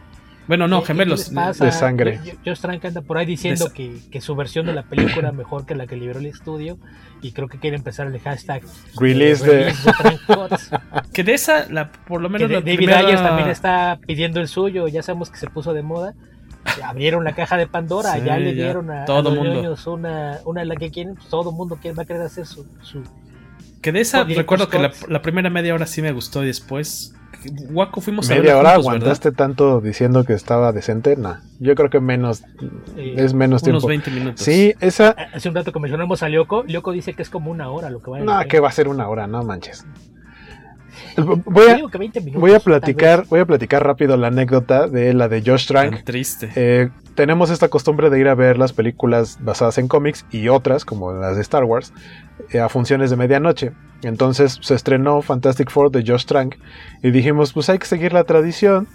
Bueno, 0.49 0.67
no, 0.67 0.79
¿Qué- 0.79 0.87
qué 0.87 0.87
gemelos. 0.87 1.31
de 1.59 1.71
sangre. 1.71 2.19
Yo- 2.25 2.33
Josh 2.43 2.59
Trank 2.59 2.83
anda 2.83 3.01
por 3.01 3.17
ahí 3.19 3.25
diciendo 3.25 3.71
que, 3.73 3.99
que 4.11 4.19
su 4.19 4.35
versión 4.35 4.65
de 4.65 4.73
la 4.73 4.83
película 4.83 5.19
era 5.19 5.31
mejor 5.31 5.65
que 5.65 5.75
la 5.75 5.85
que 5.87 5.95
liberó 5.95 6.19
el 6.19 6.25
estudio 6.25 6.77
y 7.21 7.31
creo 7.33 7.47
que 7.47 7.59
quiere 7.59 7.77
empezar 7.77 8.07
el 8.07 8.19
hashtag 8.19 8.63
Release 8.99 9.45
eh, 9.45 9.47
de- 9.47 9.73
release 10.03 10.71
de. 10.71 10.79
Que 11.13 11.23
de 11.23 11.33
esa, 11.35 11.69
la, 11.69 11.91
por 11.91 12.19
lo 12.21 12.29
menos 12.29 12.49
la 12.49 12.61
David 12.61 12.75
primera- 12.77 12.97
Ayers 12.99 13.21
también 13.21 13.47
está 13.49 13.99
pidiendo 14.05 14.39
el 14.41 14.47
suyo, 14.47 14.87
ya 14.87 15.03
sabemos 15.03 15.29
que 15.29 15.37
se 15.37 15.47
puso 15.47 15.73
de 15.73 15.83
moda. 15.83 16.15
Abrieron 16.83 17.23
la 17.23 17.33
caja 17.33 17.55
de 17.55 17.67
Pandora, 17.67 18.13
Sí, 18.15 18.21
ya 18.25 18.37
le 18.37 18.53
dieron 18.53 18.89
a, 18.91 19.03
a 19.03 19.05
todo 19.05 19.21
los 19.29 19.35
mundo. 19.35 19.53
ñoños 19.53 19.87
una, 19.87 20.39
una 20.45 20.61
de 20.61 20.65
la 20.67 20.75
que 20.75 20.89
quieren, 20.91 21.15
pues, 21.15 21.27
todo 21.29 21.51
mundo 21.51 21.77
quiere, 21.81 21.95
va 21.95 22.03
a 22.03 22.05
querer 22.05 22.23
hacer 22.23 22.45
su, 22.45 22.65
su 22.81 23.03
Que 23.81 23.91
de 23.91 24.01
esa 24.01 24.23
recuerdo 24.23 24.67
que 24.67 24.79
la 25.07 25.21
primera 25.21 25.49
media 25.49 25.73
hora 25.73 25.85
sí 25.85 26.01
me 26.01 26.11
gustó 26.11 26.43
y 26.43 26.47
después. 26.47 27.13
Guaco 27.69 28.01
fuimos 28.01 28.29
a 28.29 28.35
Media 28.35 28.57
hora 28.57 28.71
juntos, 28.75 28.85
¿verdad? 28.85 28.97
aguantaste 28.97 29.31
tanto 29.31 29.81
diciendo 29.81 30.23
que 30.25 30.33
estaba 30.33 30.71
decente. 30.71 31.15
Nah, 31.15 31.37
yo 31.59 31.73
creo 31.75 31.89
que 31.89 31.99
menos. 31.99 32.43
eh, 32.97 33.15
Es 33.17 33.33
menos 33.33 33.63
Unos 33.63 33.81
tiempo. 33.83 33.87
20 33.87 34.11
minutos. 34.11 34.41
Sí, 34.43 34.73
esa. 34.79 35.11
Hace 35.33 35.49
un 35.49 35.55
rato 35.55 35.71
que 35.71 35.79
mencionamos 35.79 36.21
a 36.23 36.29
Lyoko, 36.29 36.63
Lyoko 36.63 36.91
dice 36.91 37.13
que 37.13 37.21
es 37.21 37.29
como 37.29 37.51
una 37.51 37.69
hora 37.69 37.89
lo 37.89 38.01
que 38.01 38.11
va 38.11 38.17
a 38.17 38.21
No, 38.21 38.39
que 38.47 38.59
va 38.59 38.69
a 38.69 38.71
ser 38.71 38.87
una 38.87 39.07
hora, 39.07 39.27
no 39.27 39.43
manches. 39.43 39.85
Voy 41.45 41.67
a, 41.67 41.75
digo 41.75 41.89
que 41.89 41.97
20 41.97 42.19
minutos, 42.21 42.41
voy 42.41 42.53
a 42.53 42.59
platicar, 42.59 43.25
voy 43.29 43.39
a 43.39 43.45
platicar 43.45 43.85
rápido 43.85 44.17
la 44.17 44.27
anécdota 44.27 44.87
de 44.87 45.13
la 45.13 45.27
de 45.27 45.41
Josh 45.45 45.67
Trank. 45.67 45.95
Tan 45.95 46.03
triste. 46.03 46.49
Eh, 46.55 46.89
tenemos 47.15 47.49
esta 47.49 47.67
costumbre 47.67 48.09
de 48.09 48.19
ir 48.19 48.27
a 48.27 48.35
ver 48.35 48.57
las 48.57 48.73
películas 48.73 49.39
basadas 49.41 49.77
en 49.77 49.87
cómics 49.87 50.25
y 50.31 50.47
otras, 50.47 50.85
como 50.85 51.11
las 51.11 51.35
de 51.35 51.41
Star 51.41 51.63
Wars, 51.65 51.93
eh, 52.51 52.59
a 52.59 52.69
funciones 52.69 53.09
de 53.09 53.17
medianoche. 53.17 53.71
Entonces 54.03 54.57
se 54.61 54.75
estrenó 54.75 55.21
Fantastic 55.21 55.69
Four 55.69 55.91
de 55.91 56.03
Josh 56.05 56.25
Trank 56.25 56.55
y 57.03 57.11
dijimos, 57.11 57.53
pues 57.53 57.69
hay 57.69 57.77
que 57.77 57.85
seguir 57.85 58.13
la 58.13 58.23
tradición, 58.23 58.87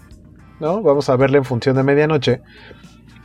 ¿no? 0.61 0.83
Vamos 0.83 1.09
a 1.11 1.17
verla 1.17 1.39
en 1.39 1.45
función 1.45 1.77
de 1.77 1.83
medianoche. 1.83 2.41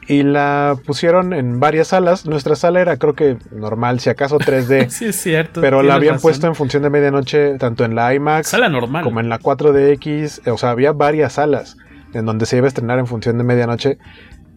Y 0.10 0.24
la 0.24 0.76
pusieron 0.88 1.34
en 1.34 1.60
varias 1.60 1.90
salas. 1.90 2.26
Nuestra 2.26 2.56
sala 2.56 2.82
era 2.82 2.98
creo 2.98 3.14
que 3.14 3.38
normal, 3.52 4.00
si 4.00 4.10
acaso 4.10 4.40
3D. 4.40 4.90
sí, 4.90 5.06
es 5.06 5.22
cierto. 5.22 5.62
Pero 5.62 5.84
la 5.84 5.94
habían 5.94 6.16
razón. 6.16 6.24
puesto 6.24 6.48
en 6.48 6.56
función 6.56 6.82
de 6.82 6.90
medianoche 6.90 7.60
tanto 7.60 7.86
en 7.86 7.94
la 7.94 8.12
IMAX 8.16 8.48
Sala 8.48 8.70
normal. 8.70 9.04
como 9.04 9.20
en 9.20 9.30
la 9.30 9.40
4DX. 9.40 10.52
O 10.52 10.58
sea, 10.58 10.72
había 10.72 10.94
varias 10.94 11.34
salas 11.34 11.78
en 12.14 12.26
donde 12.26 12.48
se 12.48 12.58
iba 12.58 12.66
a 12.66 12.70
estrenar 12.70 12.98
en 12.98 13.06
función 13.06 13.38
de 13.38 13.44
medianoche. 13.44 14.00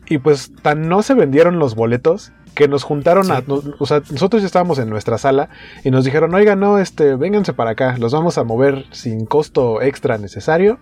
Y 0.07 0.17
pues 0.17 0.53
tan 0.63 0.89
no 0.89 1.03
se 1.03 1.13
vendieron 1.13 1.59
los 1.59 1.75
boletos 1.75 2.33
que 2.55 2.67
nos 2.67 2.83
juntaron 2.83 3.31
a... 3.31 3.43
O 3.79 3.85
sea, 3.85 4.01
nosotros 4.11 4.41
ya 4.41 4.47
estábamos 4.47 4.79
en 4.79 4.89
nuestra 4.89 5.19
sala 5.19 5.51
y 5.85 5.91
nos 5.91 6.07
dijeron, 6.07 6.35
oiga, 6.35 6.57
no, 6.57 6.79
este, 6.79 7.15
vénganse 7.15 7.53
para 7.53 7.73
acá, 7.73 7.97
los 7.99 8.13
vamos 8.13 8.39
a 8.39 8.45
mover 8.45 8.87
sin 8.91 9.27
costo 9.27 9.83
extra 9.83 10.17
necesario. 10.17 10.79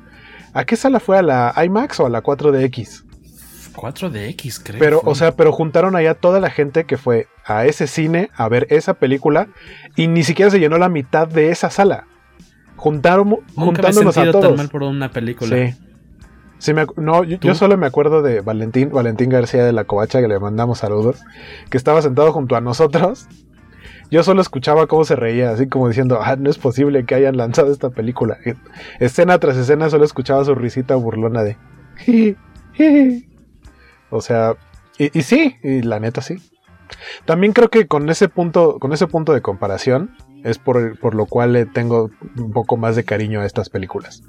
¿A 0.55 0.65
qué 0.65 0.77
sala 0.77 1.01
fue? 1.01 1.19
¿A 1.19 1.23
la 1.23 1.55
IMAX 1.65 1.99
o 1.99 2.07
a 2.07 2.09
la 2.09 2.23
4DX? 2.23 3.10
4DX, 3.75 4.61
creo. 4.63 4.79
Pero, 4.79 5.01
o 5.05 5.15
sea, 5.15 5.33
pero 5.33 5.53
juntaron 5.53 5.97
allá 5.97 6.15
toda 6.15 6.41
la 6.41 6.51
gente 6.51 6.85
que 6.85 6.97
fue 6.97 7.27
a 7.45 7.65
ese 7.67 7.87
cine 7.87 8.31
a 8.37 8.49
ver 8.49 8.67
esa 8.71 8.95
película 8.95 9.49
y 9.97 10.07
ni 10.09 10.23
siquiera 10.25 10.51
se 10.51 10.59
llenó 10.61 10.79
la 10.79 10.89
mitad 10.89 11.27
de 11.29 11.51
esa 11.51 11.71
sala. 11.71 12.07
Juntaron, 12.77 13.29
Nunca 13.29 13.43
me 13.57 13.63
he 13.63 13.67
juntándonos 13.67 14.17
a 14.19 14.25
todos. 14.33 14.47
tan 14.47 14.57
mal 14.57 14.69
por 14.69 14.83
una 14.83 15.11
película. 15.11 15.55
Sí. 15.57 15.75
Sí, 16.59 16.75
me 16.75 16.87
acu- 16.87 16.97
no, 16.97 17.25
yo, 17.25 17.39
yo 17.41 17.55
solo 17.55 17.79
me 17.79 17.87
acuerdo 17.87 18.21
de 18.21 18.43
Valentín, 18.43 18.91
Valentín 18.91 19.31
García 19.31 19.65
de 19.65 19.73
la 19.73 19.85
Covacha, 19.85 20.21
que 20.21 20.29
le 20.29 20.39
mandamos 20.39 20.79
saludos, 20.79 21.23
que 21.71 21.79
estaba 21.79 22.03
sentado 22.03 22.33
junto 22.33 22.55
a 22.55 22.61
nosotros. 22.61 23.27
Yo 24.11 24.23
solo 24.25 24.43
escuchaba 24.43 24.87
cómo 24.87 25.05
se 25.05 25.15
reía, 25.17 25.51
así 25.53 25.69
como 25.69 25.89
diciendo, 25.89 26.19
ah, 26.23 26.37
no 26.37 26.51
es 26.51 26.59
posible 26.59 27.05
que 27.07 27.15
hayan 27.15 27.37
lanzado 27.37 27.73
esta 27.73 27.91
película. 27.91 28.37
Escena 28.99 29.39
tras 29.39 29.57
escena 29.57 29.89
solo 29.89 30.05
escuchaba 30.05 30.45
su 30.45 30.55
risita 30.55 30.97
burlona 30.97 31.43
de... 31.45 31.57
o 34.11 34.21
sea, 34.21 34.55
y, 34.99 35.17
y 35.19 35.23
sí, 35.23 35.57
y 35.63 35.83
la 35.83 36.01
neta 36.01 36.21
sí. 36.21 36.37
También 37.25 37.53
creo 37.53 37.71
que 37.71 37.87
con 37.87 38.09
ese 38.11 38.29
punto, 38.29 38.79
con 38.79 38.93
ese 38.93 39.07
punto 39.07 39.33
de 39.33 39.43
comparación, 39.43 40.17
es 40.45 40.59
por, 40.59 40.99
por 40.99 41.15
lo 41.15 41.27
cual 41.27 41.53
le 41.53 41.67
tengo 41.67 42.11
un 42.37 42.53
poco 42.53 42.77
más 42.77 42.97
de 42.97 43.05
cariño 43.05 43.41
a 43.41 43.47
estas 43.47 43.69
películas. 43.69 44.23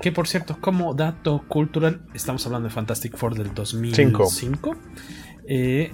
Que 0.00 0.12
por 0.12 0.28
cierto, 0.28 0.58
como 0.60 0.94
dato 0.94 1.44
cultural, 1.48 2.06
estamos 2.14 2.44
hablando 2.46 2.68
de 2.68 2.74
Fantastic 2.74 3.16
Four 3.16 3.34
del 3.34 3.54
2005. 3.54 4.76
Eh, 5.46 5.92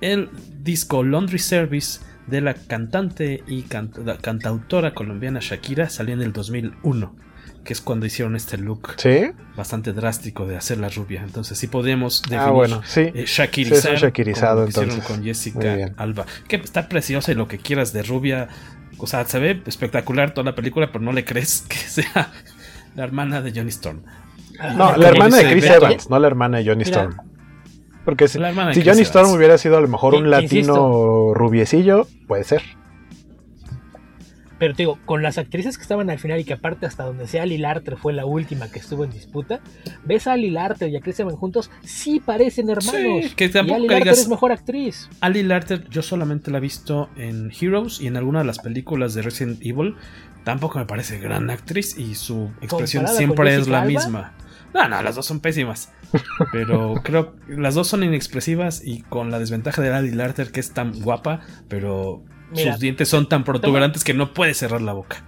el 0.00 0.30
disco 0.58 1.02
Laundry 1.02 1.38
Service 1.38 2.00
de 2.26 2.40
la 2.40 2.54
cantante 2.54 3.44
y 3.46 3.64
la 4.04 4.16
cantautora 4.18 4.94
colombiana 4.94 5.40
Shakira 5.40 5.90
salió 5.90 6.14
en 6.14 6.22
el 6.22 6.32
2001, 6.32 7.16
que 7.64 7.72
es 7.72 7.80
cuando 7.80 8.04
hicieron 8.06 8.36
este 8.36 8.58
look 8.58 8.92
¿Sí? 8.98 9.30
bastante 9.56 9.92
drástico 9.92 10.46
de 10.46 10.56
hacerla 10.56 10.88
rubia. 10.90 11.22
Entonces 11.24 11.56
sí 11.58 11.66
podemos 11.66 12.22
Ah, 12.26 12.30
definir 12.30 12.52
bueno, 12.52 12.82
sí. 12.84 13.00
eh, 13.00 13.12
Sí, 13.14 13.20
es 13.22 13.30
shakirizar, 13.30 13.92
un 13.92 13.96
shakirizado, 13.98 14.56
como 14.56 14.68
hicieron 14.68 14.90
entonces. 14.90 15.16
con 15.16 15.24
Jessica. 15.24 15.92
Alba, 15.96 16.26
que 16.46 16.56
está 16.56 16.88
preciosa 16.88 17.32
y 17.32 17.34
lo 17.34 17.48
que 17.48 17.58
quieras 17.58 17.92
de 17.92 18.02
rubia. 18.02 18.48
O 18.98 19.06
sea, 19.06 19.24
se 19.24 19.38
ve 19.40 19.62
espectacular 19.66 20.34
toda 20.34 20.44
la 20.44 20.54
película, 20.54 20.92
pero 20.92 21.02
no 21.04 21.12
le 21.12 21.24
crees 21.24 21.62
que 21.68 21.76
sea 21.76 22.30
la 22.94 23.02
hermana 23.04 23.40
de 23.42 23.50
Johnny 23.52 23.70
Storm. 23.70 24.02
No, 24.76 24.96
la 24.96 25.08
hermana 25.08 25.38
de 25.38 25.50
Chris. 25.50 25.64
Evans, 25.64 26.10
no 26.10 26.18
la 26.20 26.26
hermana 26.28 26.58
de 26.58 26.64
Johnny 26.66 26.84
Mira. 26.84 27.02
Storm. 27.02 27.16
Porque 28.04 28.28
si, 28.28 28.38
Johnny 28.38 28.50
Evans. 28.52 29.00
Storm 29.00 29.30
hubiera 29.32 29.56
sido 29.58 29.78
a 29.78 29.80
lo 29.80 29.88
mejor 29.88 30.14
un 30.14 30.30
latino 30.30 30.50
insisto. 30.50 31.34
rubiecillo, 31.34 32.06
puede 32.28 32.44
ser. 32.44 32.62
Pero 34.58 34.72
te 34.74 34.82
digo, 34.84 34.98
con 35.04 35.22
las 35.22 35.36
actrices 35.38 35.76
que 35.76 35.82
estaban 35.82 36.10
al 36.10 36.18
final 36.18 36.38
y 36.40 36.44
que 36.44 36.52
aparte 36.54 36.86
hasta 36.86 37.02
donde 37.04 37.26
sea 37.26 37.42
Ali 37.42 37.58
Larter 37.58 37.96
fue 37.96 38.12
la 38.12 38.24
última 38.24 38.70
que 38.70 38.78
estuvo 38.78 39.02
en 39.04 39.10
disputa, 39.10 39.60
ves 40.04 40.26
a 40.26 40.32
Ali 40.34 40.50
Larter 40.50 40.88
y 40.90 40.96
a 40.96 41.00
Chris 41.00 41.18
Evans 41.20 41.38
juntos, 41.38 41.70
sí 41.82 42.20
parecen 42.24 42.70
hermanos. 42.70 43.24
Sí, 43.24 43.34
que 43.34 43.46
y 43.46 43.48
tampoco 43.50 43.80
digas- 43.80 44.18
es 44.20 44.28
mejor 44.28 44.52
actriz. 44.52 45.08
Ali 45.20 45.42
Larter, 45.42 45.88
yo 45.90 46.02
solamente 46.02 46.50
la 46.50 46.58
he 46.58 46.60
visto 46.60 47.10
en 47.16 47.50
Heroes 47.58 48.00
y 48.00 48.06
en 48.06 48.16
alguna 48.16 48.40
de 48.40 48.44
las 48.44 48.58
películas 48.60 49.14
de 49.14 49.22
Resident 49.22 49.58
Evil. 49.64 49.96
Tampoco 50.44 50.78
me 50.78 50.84
parece 50.86 51.18
gran 51.18 51.48
actriz 51.50 51.98
y 51.98 52.14
su 52.14 52.50
expresión 52.60 53.02
¿Comparada 53.04 53.16
siempre 53.18 53.54
es 53.56 53.66
la 53.66 53.78
Alba? 53.80 53.88
misma. 53.88 54.32
No, 54.74 54.88
no, 54.88 55.02
las 55.02 55.14
dos 55.14 55.24
son 55.24 55.40
pésimas. 55.40 55.90
Pero 56.52 56.94
creo 57.04 57.34
que 57.36 57.54
las 57.56 57.74
dos 57.74 57.88
son 57.88 58.02
inexpresivas 58.04 58.82
y 58.84 59.00
con 59.02 59.30
la 59.30 59.38
desventaja 59.38 59.80
de 59.82 59.92
Ali 59.92 60.10
Larter 60.10 60.52
que 60.52 60.60
es 60.60 60.72
tan 60.72 60.92
guapa, 61.00 61.40
pero 61.68 62.22
Mira, 62.50 62.72
sus 62.72 62.80
dientes 62.80 63.08
son 63.08 63.28
tan 63.28 63.44
protuberantes 63.44 64.04
que 64.04 64.14
no 64.14 64.32
puede 64.32 64.54
cerrar 64.54 64.82
la 64.82 64.92
boca. 64.92 65.24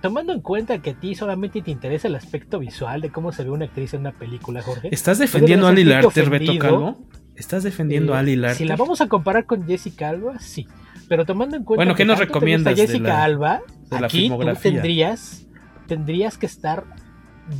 Tomando 0.00 0.32
en 0.32 0.40
cuenta 0.40 0.78
que 0.80 0.90
a 0.90 0.94
ti 0.94 1.14
solamente 1.14 1.60
te 1.60 1.70
interesa 1.70 2.08
el 2.08 2.14
aspecto 2.14 2.58
visual 2.58 3.00
de 3.02 3.10
cómo 3.10 3.32
se 3.32 3.44
ve 3.44 3.50
una 3.50 3.66
actriz 3.66 3.92
en 3.94 4.00
una 4.00 4.12
película, 4.12 4.62
Jorge. 4.62 4.88
¿Estás 4.90 5.18
defendiendo 5.18 5.66
a 5.66 5.70
Ali 5.70 5.84
Larter, 5.84 6.30
Beto. 6.30 6.58
Calvo? 6.58 7.06
¿Estás 7.36 7.64
defendiendo 7.64 8.14
a 8.14 8.20
Ali 8.20 8.32
Eh, 8.32 8.36
Larter? 8.36 8.56
Si 8.58 8.64
la 8.64 8.76
vamos 8.76 9.00
a 9.02 9.08
comparar 9.08 9.44
con 9.44 9.66
Jessica 9.66 10.08
Alba, 10.08 10.38
sí. 10.38 10.66
Pero 11.08 11.26
tomando 11.26 11.56
en 11.56 11.64
cuenta 11.64 11.80
Bueno, 11.80 11.94
¿qué 11.94 12.04
nos 12.06 12.16
te 12.18 12.24
gusta 12.24 12.34
recomiendas 12.34 12.76
de 12.76 12.86
Jessica 12.86 13.08
la- 13.08 13.24
Alba, 13.24 13.60
de 13.90 14.00
la 14.00 14.06
aquí 14.06 14.30
tú 14.30 14.38
tendrías, 14.62 15.46
tendrías 15.86 16.38
que 16.38 16.46
estar 16.46 16.84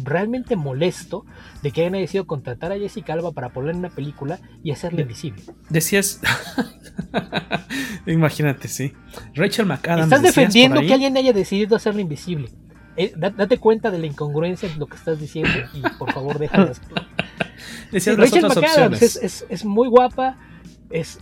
realmente 0.02 0.56
molesto 0.56 1.24
de 1.62 1.70
que 1.70 1.82
hayan 1.82 1.92
decidido 1.94 2.26
contratar 2.26 2.72
a 2.72 2.78
Jessica 2.78 3.12
Alba 3.12 3.32
para 3.32 3.50
ponerla 3.50 3.72
en 3.72 3.78
una 3.80 3.90
película 3.90 4.38
y 4.62 4.70
hacerla 4.70 5.02
invisible. 5.02 5.42
Decías. 5.70 6.20
Imagínate, 8.06 8.68
sí. 8.68 8.92
Rachel 9.34 9.66
McAdams. 9.66 10.04
Estás 10.04 10.22
defendiendo 10.22 10.80
que 10.80 10.92
alguien 10.92 11.16
haya 11.16 11.32
decidido 11.32 11.76
hacerla 11.76 12.00
invisible. 12.00 12.50
Eh, 12.96 13.12
da- 13.16 13.30
date 13.30 13.58
cuenta 13.58 13.90
de 13.90 13.98
la 13.98 14.06
incongruencia 14.06 14.70
en 14.70 14.78
lo 14.78 14.86
que 14.86 14.96
estás 14.96 15.18
diciendo 15.20 15.50
y 15.72 15.80
por 15.98 16.12
favor 16.12 16.38
déjalas. 16.38 16.80
Decías 17.90 18.16
las 18.18 18.30
Rachel 18.30 18.48
McAdams 18.48 19.02
es- 19.02 19.44
es 19.48 19.64
muy 19.64 19.88
guapa, 19.88 20.36
es 20.90 21.18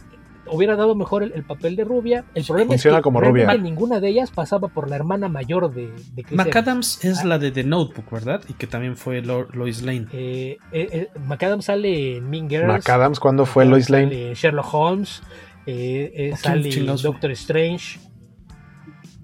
hubiera 0.51 0.77
dado 0.77 0.95
mejor 0.95 1.23
el, 1.23 1.33
el 1.35 1.45
papel 1.45 1.77
de 1.77 1.85
rubia. 1.85 2.25
El 2.35 2.45
problema 2.45 2.69
funciona 2.73 2.97
es 2.97 3.01
que 3.01 3.03
como 3.05 3.21
rubia. 3.21 3.55
ninguna 3.57 4.01
de 4.01 4.09
ellas 4.09 4.31
pasaba 4.31 4.69
por 4.69 4.89
la 4.91 4.97
hermana 4.97 5.29
mayor 5.29 5.73
de, 5.73 5.87
de 6.15 6.23
Chris 6.25 6.33
Evans. 6.33 6.47
McAdams 6.49 7.05
es 7.05 7.21
Ah. 7.21 7.25
la 7.27 7.39
de 7.39 7.51
The 7.53 7.65
Notebook, 7.65 8.11
¿verdad? 8.11 8.43
Y 8.49 8.55
que 8.55 8.67
también 8.67 8.97
fue 8.97 9.23
Lo- 9.23 9.49
Lois 9.53 9.83
Lane. 9.83 10.07
Eh, 10.13 10.59
eh, 10.73 10.89
eh, 10.93 11.09
McAdams 11.27 11.65
sale 11.67 12.17
en 12.17 12.29
Mean 12.31 12.49
Girls. 12.49 12.67
McAdams, 12.69 13.21
¿cuándo 13.21 13.47
fue 13.47 13.65
Lois 13.65 13.89
Lane? 13.91 14.05
Sale 14.09 14.29
en 14.29 14.35
Sherlock 14.35 14.75
Holmes. 14.75 15.23
eh, 15.67 16.13
eh, 16.15 16.33
¿O 16.35 16.37
quién 16.43 16.63
sale 16.85 17.03
Doctor 17.03 17.31
Strange. 17.33 18.01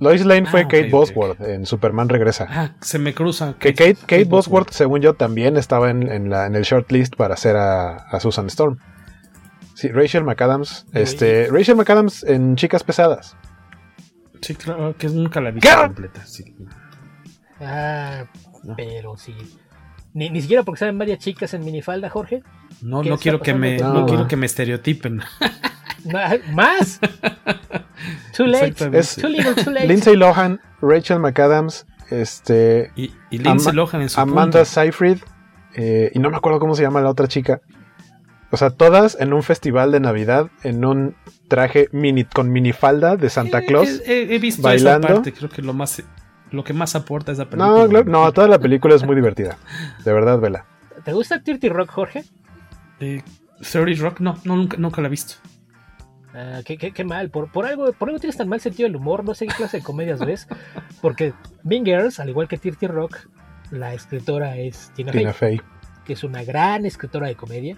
Lois 0.01 0.25
Lane 0.25 0.47
fue 0.47 0.61
Ah, 0.61 0.69
Kate 0.69 0.91
Bosworth 0.91 1.41
en 1.41 1.67
Superman 1.67 2.09
Regresa. 2.09 2.47
Ah, 2.49 2.71
se 2.81 3.01
me 3.01 3.15
cruza. 3.15 3.57
que 3.59 3.75
Kate, 3.75 3.97
Kate 4.07 4.25
Bosworth, 4.27 4.71
según 4.71 5.01
yo, 5.01 5.15
también 5.15 5.57
estaba 5.57 5.91
en, 5.91 6.09
en 6.09 6.31
la, 6.31 6.47
en 6.47 6.55
el 6.55 6.63
shortlist 6.63 7.17
para 7.17 7.35
hacer 7.35 7.57
a, 7.57 7.97
a 7.97 8.21
Susan 8.21 8.47
Storm. 8.47 8.79
Sí, 9.79 9.87
Rachel 9.93 10.25
McAdams. 10.25 10.87
Este, 10.93 11.47
Rachel 11.53 11.77
McAdams 11.77 12.25
en 12.25 12.57
Chicas 12.57 12.83
Pesadas. 12.83 13.37
Sí, 14.41 14.57
claro, 14.57 14.97
que 14.99 15.07
nunca 15.09 15.41
la 15.41 15.51
he 15.51 15.53
visto 15.53 15.69
¿Qué? 15.69 15.77
completa. 15.87 16.27
sí. 16.27 16.57
Ah, 17.61 18.25
No. 18.65 18.75
pero 18.77 19.17
sí. 19.17 19.37
Ni, 20.15 20.31
ni 20.31 20.41
siquiera 20.41 20.65
porque 20.65 20.81
saben 20.81 20.99
varias 20.99 21.21
chicas 21.21 21.55
en 21.55 21.65
minifalda, 21.65 22.11
Jorge. 22.11 22.43
No, 22.83 23.05
no 23.05 23.19
quiero 23.19 23.41
que 23.41 23.55
me, 23.55 23.79
no, 23.79 24.05
quiero 24.07 24.27
que 24.27 24.35
me 24.37 24.47
estereotipen. 24.47 25.21
¿Más? 26.55 26.99
too 28.37 28.47
late. 28.47 28.75
Es 28.99 29.15
too 29.15 29.29
little, 29.29 29.55
too 29.63 29.71
late. 29.71 29.87
Lindsay 29.87 30.17
Lohan, 30.17 30.61
Rachel 30.83 31.21
McAdams, 31.21 31.87
este. 32.11 32.91
Y, 32.97 33.13
y 33.31 33.39
Lindsay 33.39 33.73
Lohan 33.73 34.03
en 34.03 34.09
su 34.09 34.21
Amanda 34.21 34.65
Seyfried. 34.65 35.19
Eh, 35.75 36.11
y 36.15 36.19
no 36.19 36.31
me 36.31 36.37
acuerdo 36.37 36.59
cómo 36.59 36.75
se 36.75 36.83
llama 36.83 37.01
la 37.01 37.11
otra 37.11 37.29
chica. 37.29 37.61
O 38.51 38.57
sea, 38.57 38.71
todas 38.71 39.19
en 39.21 39.33
un 39.33 39.43
festival 39.43 39.93
de 39.93 40.01
Navidad, 40.01 40.51
en 40.63 40.85
un 40.85 41.17
traje 41.49 41.89
mini 41.93 42.25
con 42.25 42.51
minifalda 42.51 43.17
de 43.17 43.29
Santa 43.29 43.63
Claus. 43.63 44.01
He, 44.07 44.35
he 44.35 44.39
visto 44.39 44.63
bailando. 44.63 45.07
esa 45.07 45.15
parte, 45.17 45.33
creo 45.33 45.51
que 45.51 45.63
lo 45.63 45.75
más 45.75 46.03
lo 46.51 46.65
que 46.65 46.73
más 46.73 46.95
aporta 46.95 47.33
esa 47.33 47.45
película. 47.45 47.89
No, 47.89 48.05
no, 48.05 48.33
toda 48.33 48.49
la 48.49 48.59
película 48.59 48.95
es 48.95 49.05
muy 49.05 49.15
divertida. 49.15 49.59
De 50.05 50.13
verdad, 50.13 50.39
vela. 50.39 50.65
¿Te 51.05 51.13
gusta 51.13 51.39
Dirty 51.39 51.69
Rock, 51.69 51.91
Jorge? 51.91 52.25
Eh, 53.01 53.23
30 53.61 54.03
Rock, 54.03 54.21
no, 54.21 54.39
no 54.45 54.57
nunca, 54.57 54.77
nunca 54.77 55.01
la 55.01 55.09
he 55.09 55.11
visto. 55.11 55.35
Ah, 56.35 56.61
qué, 56.65 56.77
qué, 56.77 56.93
qué, 56.93 57.05
mal, 57.05 57.31
por, 57.31 57.51
por, 57.51 57.67
algo, 57.67 57.93
por 57.93 58.09
algo 58.09 58.21
tienes 58.21 58.37
tan 58.37 58.49
mal 58.49 58.61
sentido 58.61 58.89
del 58.89 58.97
humor, 58.97 59.25
no 59.25 59.35
sé 59.35 59.47
qué 59.47 59.55
clase 59.55 59.79
de 59.79 59.83
comedias 59.83 60.21
ves, 60.21 60.47
porque 61.01 61.33
Mean 61.65 61.85
Girls, 61.85 62.21
al 62.21 62.29
igual 62.29 62.49
que 62.49 62.59
Dirty 62.59 62.87
Rock, 62.87 63.17
la 63.71 63.95
escritora 63.95 64.57
es 64.57 64.93
Tina, 64.95 65.11
Tina 65.11 65.33
Fey, 65.33 65.61
que 66.05 66.13
es 66.13 66.25
una 66.25 66.45
gran 66.45 66.87
escritora 66.87 67.29
de 67.29 67.35
comedia, 67.35 67.77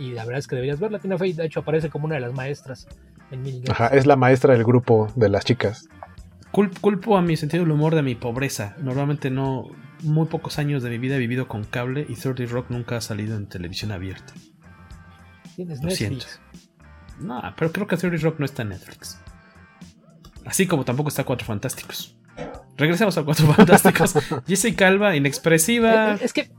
y 0.00 0.12
la 0.12 0.24
verdad 0.24 0.38
es 0.38 0.46
que 0.46 0.56
deberías 0.56 0.80
verla, 0.80 0.98
Tina 0.98 1.18
Fey 1.18 1.34
de 1.34 1.44
hecho 1.44 1.60
aparece 1.60 1.90
como 1.90 2.06
una 2.06 2.14
de 2.14 2.22
las 2.22 2.32
maestras 2.32 2.88
en 3.30 3.42
Mean 3.42 3.56
Girls. 3.56 3.70
Ajá, 3.70 3.88
es 3.88 4.06
la 4.06 4.16
maestra 4.16 4.54
del 4.54 4.64
grupo 4.64 5.12
de 5.14 5.28
las 5.28 5.44
chicas. 5.44 5.88
Culpo 6.52 7.16
a 7.16 7.22
mi 7.22 7.36
sentido 7.36 7.62
del 7.62 7.72
humor 7.72 7.94
de 7.94 8.02
mi 8.02 8.14
pobreza. 8.14 8.74
Normalmente 8.80 9.30
no. 9.30 9.68
Muy 10.02 10.26
pocos 10.26 10.58
años 10.58 10.82
de 10.82 10.88
mi 10.88 10.96
vida 10.96 11.16
he 11.16 11.18
vivido 11.18 11.46
con 11.46 11.64
cable 11.64 12.06
y 12.08 12.14
30 12.14 12.46
Rock 12.46 12.70
nunca 12.70 12.96
ha 12.96 13.00
salido 13.02 13.36
en 13.36 13.46
televisión 13.46 13.92
abierta. 13.92 14.32
Tienes 15.54 15.82
Netflix. 15.82 16.40
No, 17.20 17.42
pero 17.56 17.70
creo 17.70 17.86
que 17.86 17.98
30 17.98 18.16
Rock 18.24 18.38
no 18.38 18.46
está 18.46 18.62
en 18.62 18.70
Netflix. 18.70 19.20
Así 20.46 20.66
como 20.66 20.86
tampoco 20.86 21.10
está 21.10 21.24
Cuatro 21.24 21.46
Fantásticos. 21.46 22.16
Regresamos 22.80 23.18
a 23.18 23.22
Cuatro 23.22 23.46
Fantásticos. 23.54 24.14
Jessica 24.48 24.88
Alba, 24.88 25.14
inexpresiva. 25.14 26.14
Es 26.14 26.32
que, 26.32 26.50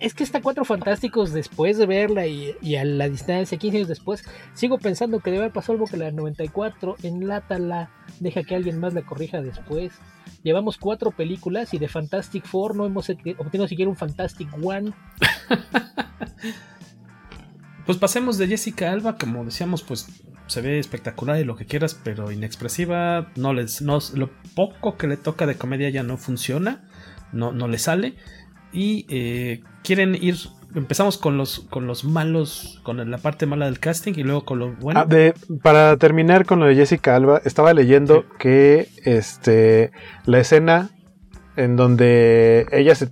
es 0.00 0.12
que 0.12 0.24
está 0.24 0.42
Cuatro 0.42 0.64
Fantásticos 0.64 1.32
después 1.32 1.78
de 1.78 1.86
verla 1.86 2.26
y, 2.26 2.76
a 2.76 2.84
la 2.84 3.08
distancia, 3.08 3.56
15 3.56 3.76
años 3.76 3.88
después, 3.88 4.24
sigo 4.54 4.78
pensando 4.78 5.20
que 5.20 5.30
debe 5.30 5.44
haber 5.44 5.52
pasado 5.52 5.74
algo 5.74 5.86
que 5.86 5.96
la 5.96 6.10
94, 6.10 6.96
enlátala, 7.04 7.90
deja 8.18 8.42
que 8.42 8.56
alguien 8.56 8.80
más 8.80 8.92
la 8.92 9.02
corrija 9.02 9.40
después. 9.40 9.92
Llevamos 10.42 10.78
cuatro 10.78 11.12
películas 11.12 11.72
y 11.72 11.78
de 11.78 11.86
Fantastic 11.86 12.44
Four 12.44 12.74
no 12.74 12.84
hemos 12.84 13.08
obtenido 13.08 13.68
siquiera 13.68 13.88
un 13.88 13.96
Fantastic 13.96 14.48
One. 14.60 14.92
pues 17.86 17.98
pasemos 17.98 18.36
de 18.36 18.48
Jessica 18.48 18.90
Alba, 18.90 19.16
como 19.16 19.44
decíamos, 19.44 19.84
pues 19.84 20.08
se 20.48 20.62
ve 20.62 20.78
espectacular 20.78 21.38
y 21.38 21.44
lo 21.44 21.56
que 21.56 21.66
quieras, 21.66 21.94
pero 22.02 22.32
inexpresiva, 22.32 23.28
no 23.36 23.52
les, 23.52 23.82
no, 23.82 23.98
lo 24.14 24.30
poco 24.54 24.96
que 24.96 25.06
le 25.06 25.16
toca 25.16 25.46
de 25.46 25.56
comedia 25.56 25.90
ya 25.90 26.02
no 26.02 26.16
funciona, 26.16 26.88
no, 27.32 27.52
no 27.52 27.68
le 27.68 27.78
sale. 27.78 28.14
Y 28.72 29.06
eh, 29.08 29.62
quieren 29.84 30.14
ir, 30.14 30.36
empezamos 30.74 31.18
con 31.18 31.36
los, 31.36 31.60
con 31.70 31.86
los 31.86 32.04
malos, 32.04 32.80
con 32.82 33.10
la 33.10 33.18
parte 33.18 33.46
mala 33.46 33.66
del 33.66 33.78
casting 33.78 34.14
y 34.16 34.22
luego 34.22 34.44
con 34.44 34.58
lo 34.58 34.72
bueno. 34.74 35.00
Ah, 35.00 35.04
de, 35.04 35.34
para 35.62 35.96
terminar 35.98 36.46
con 36.46 36.60
lo 36.60 36.66
de 36.66 36.74
Jessica 36.74 37.14
Alba, 37.14 37.40
estaba 37.44 37.72
leyendo 37.74 38.22
sí. 38.22 38.26
que 38.38 38.88
este, 39.04 39.92
la 40.24 40.40
escena 40.40 40.90
en 41.56 41.76
donde 41.76 42.66
ella 42.72 42.94
se 42.94 43.10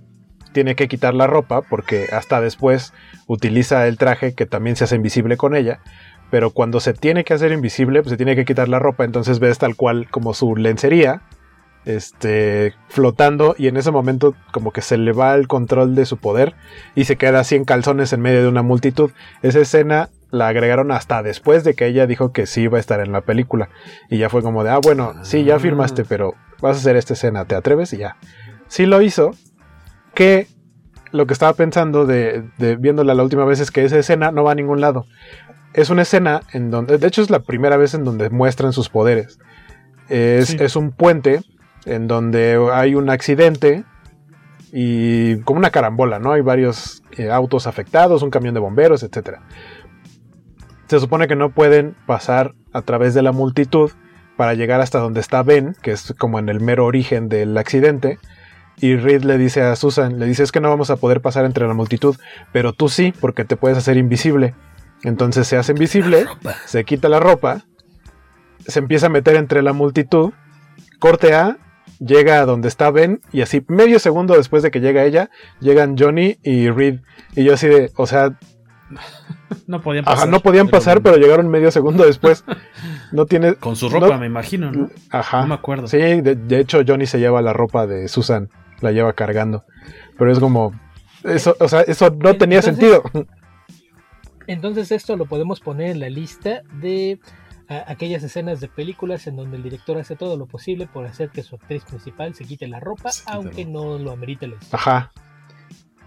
tiene 0.53 0.75
que 0.75 0.87
quitar 0.87 1.13
la 1.13 1.27
ropa 1.27 1.61
porque 1.61 2.07
hasta 2.11 2.41
después 2.41 2.93
utiliza 3.27 3.87
el 3.87 3.97
traje 3.97 4.33
que 4.33 4.47
también 4.47 4.75
se 4.75 4.85
hace 4.85 4.95
invisible 4.95 5.37
con 5.37 5.55
ella 5.55 5.81
pero 6.29 6.51
cuando 6.51 6.79
se 6.79 6.93
tiene 6.93 7.23
que 7.23 7.33
hacer 7.33 7.51
invisible, 7.51 8.01
pues 8.01 8.11
se 8.11 8.17
tiene 8.17 8.35
que 8.35 8.45
quitar 8.45 8.67
la 8.67 8.79
ropa, 8.79 9.05
entonces 9.05 9.39
ves 9.39 9.57
tal 9.57 9.75
cual 9.75 10.09
como 10.09 10.33
su 10.33 10.55
lencería, 10.55 11.21
este, 11.85 12.73
flotando, 12.89 13.55
y 13.57 13.67
en 13.67 13.77
ese 13.77 13.91
momento 13.91 14.35
como 14.51 14.71
que 14.71 14.81
se 14.81 14.97
le 14.97 15.13
va 15.13 15.35
el 15.35 15.47
control 15.47 15.95
de 15.95 16.05
su 16.05 16.17
poder 16.17 16.53
y 16.95 17.05
se 17.05 17.15
queda 17.15 17.39
así 17.39 17.55
en 17.55 17.63
calzones 17.63 18.11
en 18.11 18.21
medio 18.21 18.41
de 18.41 18.49
una 18.49 18.61
multitud. 18.61 19.11
Esa 19.41 19.59
escena 19.59 20.09
la 20.29 20.49
agregaron 20.49 20.91
hasta 20.91 21.23
después 21.23 21.63
de 21.63 21.75
que 21.75 21.85
ella 21.85 22.05
dijo 22.05 22.33
que 22.33 22.45
sí 22.45 22.63
iba 22.63 22.77
a 22.77 22.81
estar 22.81 22.99
en 22.99 23.13
la 23.13 23.21
película. 23.21 23.69
Y 24.09 24.17
ya 24.17 24.29
fue 24.29 24.41
como 24.41 24.65
de, 24.65 24.71
ah, 24.71 24.79
bueno, 24.83 25.13
sí, 25.23 25.45
ya 25.45 25.59
firmaste, 25.59 26.03
pero 26.03 26.33
vas 26.61 26.75
a 26.75 26.79
hacer 26.79 26.97
esta 26.97 27.13
escena, 27.13 27.45
¿te 27.45 27.55
atreves? 27.55 27.93
Y 27.93 27.97
ya. 27.97 28.17
Sí 28.67 28.85
lo 28.85 29.01
hizo, 29.01 29.31
que 30.13 30.47
lo 31.13 31.25
que 31.25 31.31
estaba 31.31 31.53
pensando 31.53 32.05
de, 32.05 32.43
de 32.57 32.75
viéndola 32.75 33.13
la 33.13 33.23
última 33.23 33.45
vez 33.45 33.61
es 33.61 33.71
que 33.71 33.85
esa 33.85 33.97
escena 33.97 34.31
no 34.31 34.43
va 34.43 34.51
a 34.51 34.55
ningún 34.55 34.81
lado 34.81 35.05
es 35.77 35.91
una 35.91 36.01
escena 36.01 36.41
en 36.53 36.71
donde, 36.71 36.97
de 36.97 37.07
hecho 37.07 37.21
es 37.21 37.29
la 37.29 37.39
primera 37.39 37.77
vez 37.77 37.93
en 37.93 38.03
donde 38.03 38.31
muestran 38.31 38.73
sus 38.73 38.89
poderes. 38.89 39.37
Es, 40.09 40.49
sí. 40.49 40.57
es, 40.59 40.75
un 40.75 40.91
puente 40.91 41.41
en 41.85 42.07
donde 42.07 42.59
hay 42.73 42.95
un 42.95 43.11
accidente 43.11 43.85
y 44.73 45.39
como 45.41 45.59
una 45.59 45.69
carambola, 45.69 46.17
¿no? 46.17 46.31
Hay 46.31 46.41
varios 46.41 47.03
eh, 47.17 47.29
autos 47.29 47.67
afectados, 47.67 48.23
un 48.23 48.31
camión 48.31 48.55
de 48.55 48.59
bomberos, 48.59 49.03
etc. 49.03 49.37
Se 50.87 50.99
supone 50.99 51.27
que 51.27 51.35
no 51.35 51.51
pueden 51.51 51.95
pasar 52.07 52.55
a 52.73 52.81
través 52.81 53.13
de 53.13 53.21
la 53.21 53.31
multitud 53.31 53.91
para 54.35 54.55
llegar 54.55 54.81
hasta 54.81 54.97
donde 54.97 55.19
está 55.19 55.43
Ben, 55.43 55.75
que 55.83 55.91
es 55.91 56.15
como 56.17 56.39
en 56.39 56.49
el 56.49 56.59
mero 56.59 56.85
origen 56.85 57.29
del 57.29 57.55
accidente. 57.55 58.17
Y 58.79 58.95
Reed 58.95 59.23
le 59.23 59.37
dice 59.37 59.61
a 59.61 59.75
Susan, 59.75 60.17
le 60.17 60.25
dice 60.25 60.41
es 60.41 60.51
que 60.51 60.59
no 60.59 60.69
vamos 60.69 60.89
a 60.89 60.95
poder 60.95 61.21
pasar 61.21 61.45
entre 61.45 61.67
la 61.67 61.73
multitud, 61.75 62.15
pero 62.51 62.73
tú 62.73 62.89
sí, 62.89 63.13
porque 63.19 63.45
te 63.45 63.57
puedes 63.57 63.77
hacer 63.77 63.97
invisible. 63.97 64.55
Entonces 65.03 65.47
se 65.47 65.57
hace 65.57 65.73
invisible, 65.73 66.25
se 66.65 66.83
quita 66.83 67.09
la 67.09 67.19
ropa, 67.19 67.65
se 68.67 68.79
empieza 68.79 69.07
a 69.07 69.09
meter 69.09 69.35
entre 69.35 69.61
la 69.61 69.73
multitud, 69.73 70.33
corte 70.99 71.33
A, 71.35 71.57
llega 71.99 72.41
a 72.41 72.45
donde 72.45 72.67
está 72.67 72.91
Ben 72.91 73.21
y 73.31 73.41
así 73.41 73.63
medio 73.67 73.99
segundo 73.99 74.35
después 74.35 74.63
de 74.63 74.71
que 74.71 74.79
llega 74.79 75.05
ella, 75.05 75.29
llegan 75.59 75.97
Johnny 75.97 76.37
y 76.43 76.69
Reed. 76.69 76.99
Y 77.35 77.43
yo 77.43 77.53
así 77.53 77.67
de, 77.67 77.91
o 77.95 78.07
sea... 78.07 78.37
no 79.67 79.81
podían 79.81 80.05
pasar. 80.05 80.17
Ajá, 80.17 80.31
no 80.31 80.39
podían 80.39 80.67
pasar, 80.69 81.01
pero 81.01 81.17
llegaron 81.17 81.49
medio 81.49 81.71
segundo 81.71 82.05
después. 82.05 82.43
No 83.09 83.25
tiene... 83.25 83.55
Con 83.55 83.77
su 83.77 83.87
ropa, 83.87 84.09
no, 84.09 84.17
me 84.17 84.25
imagino, 84.25 84.69
¿no? 84.69 84.89
Ajá. 85.11 85.39
No 85.39 85.47
me 85.47 85.53
acuerdo. 85.53 85.87
Sí, 85.87 85.97
de, 85.97 86.35
de, 86.35 86.59
hecho 86.59 86.81
Johnny 86.85 87.05
se 87.05 87.19
lleva 87.19 87.41
la 87.41 87.53
ropa 87.53 87.87
de 87.87 88.09
Susan, 88.09 88.49
la 88.81 88.91
lleva 88.91 89.13
cargando. 89.13 89.63
Pero 90.17 90.29
es 90.29 90.39
como... 90.39 90.77
Eso, 91.23 91.55
o 91.61 91.69
sea, 91.69 91.83
eso 91.83 92.09
no 92.09 92.35
tenía 92.35 92.61
sentido. 92.61 93.03
Entonces 94.47 94.91
esto 94.91 95.15
lo 95.17 95.25
podemos 95.25 95.59
poner 95.59 95.91
en 95.91 95.99
la 95.99 96.09
lista 96.09 96.63
de 96.81 97.19
a, 97.67 97.91
aquellas 97.91 98.23
escenas 98.23 98.59
de 98.59 98.67
películas 98.67 99.27
en 99.27 99.35
donde 99.35 99.57
el 99.57 99.63
director 99.63 99.97
hace 99.97 100.15
todo 100.15 100.37
lo 100.37 100.45
posible 100.45 100.87
por 100.87 101.05
hacer 101.05 101.29
que 101.29 101.43
su 101.43 101.55
actriz 101.55 101.83
principal 101.83 102.33
se 102.33 102.45
quite 102.45 102.67
la 102.67 102.79
ropa, 102.79 103.11
sí, 103.11 103.23
aunque 103.27 103.65
no 103.65 103.97
lo 103.97 104.11
amerite 104.11 104.47
la 104.47 104.55
historia. 104.55 104.79
Ajá. 104.79 105.11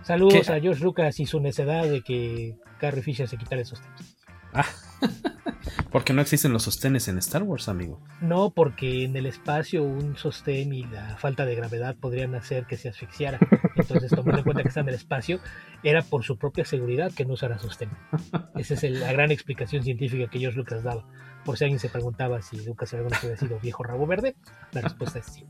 Saludos 0.02 0.46
¿Qué? 0.46 0.52
a 0.52 0.60
George 0.60 0.82
Lucas 0.82 1.20
y 1.20 1.26
su 1.26 1.40
necedad 1.40 1.84
de 1.84 2.00
que 2.00 2.56
Carrie 2.78 3.02
Fisher 3.02 3.28
se 3.28 3.36
quitara 3.36 3.60
esos 3.60 3.80
tiempos. 3.80 4.06
Ah. 4.52 4.66
porque 5.92 6.12
no 6.12 6.22
existen 6.22 6.52
los 6.52 6.62
sostenes 6.64 7.08
en 7.08 7.18
Star 7.18 7.42
Wars, 7.42 7.68
amigo. 7.68 8.00
No, 8.20 8.50
porque 8.50 9.04
en 9.04 9.16
el 9.16 9.26
espacio 9.26 9.82
un 9.82 10.16
sostén 10.16 10.72
y 10.72 10.84
la 10.84 11.16
falta 11.16 11.44
de 11.44 11.54
gravedad 11.54 11.96
podrían 11.96 12.34
hacer 12.34 12.66
que 12.66 12.76
se 12.76 12.88
asfixiara. 12.88 13.38
Entonces, 13.80 14.10
tomando 14.10 14.38
en 14.38 14.44
cuenta 14.44 14.62
que 14.62 14.68
está 14.68 14.80
en 14.80 14.88
el 14.88 14.94
espacio, 14.94 15.40
era 15.82 16.02
por 16.02 16.24
su 16.24 16.38
propia 16.38 16.64
seguridad 16.64 17.12
que 17.12 17.24
no 17.24 17.34
usara 17.34 17.58
sostén. 17.58 17.90
Esa 18.54 18.74
es 18.74 18.84
el, 18.84 19.00
la 19.00 19.12
gran 19.12 19.30
explicación 19.30 19.82
científica 19.82 20.30
que 20.30 20.38
George 20.38 20.58
Lucas 20.58 20.82
daba. 20.82 21.06
Por 21.44 21.56
si 21.56 21.64
alguien 21.64 21.80
se 21.80 21.88
preguntaba 21.88 22.42
si 22.42 22.64
Lucas 22.64 22.92
alguna 22.92 23.16
había 23.16 23.36
sido 23.36 23.58
viejo 23.60 23.82
rabo 23.82 24.06
verde, 24.06 24.36
la 24.72 24.82
respuesta 24.82 25.18
es 25.20 25.26
sí. 25.26 25.46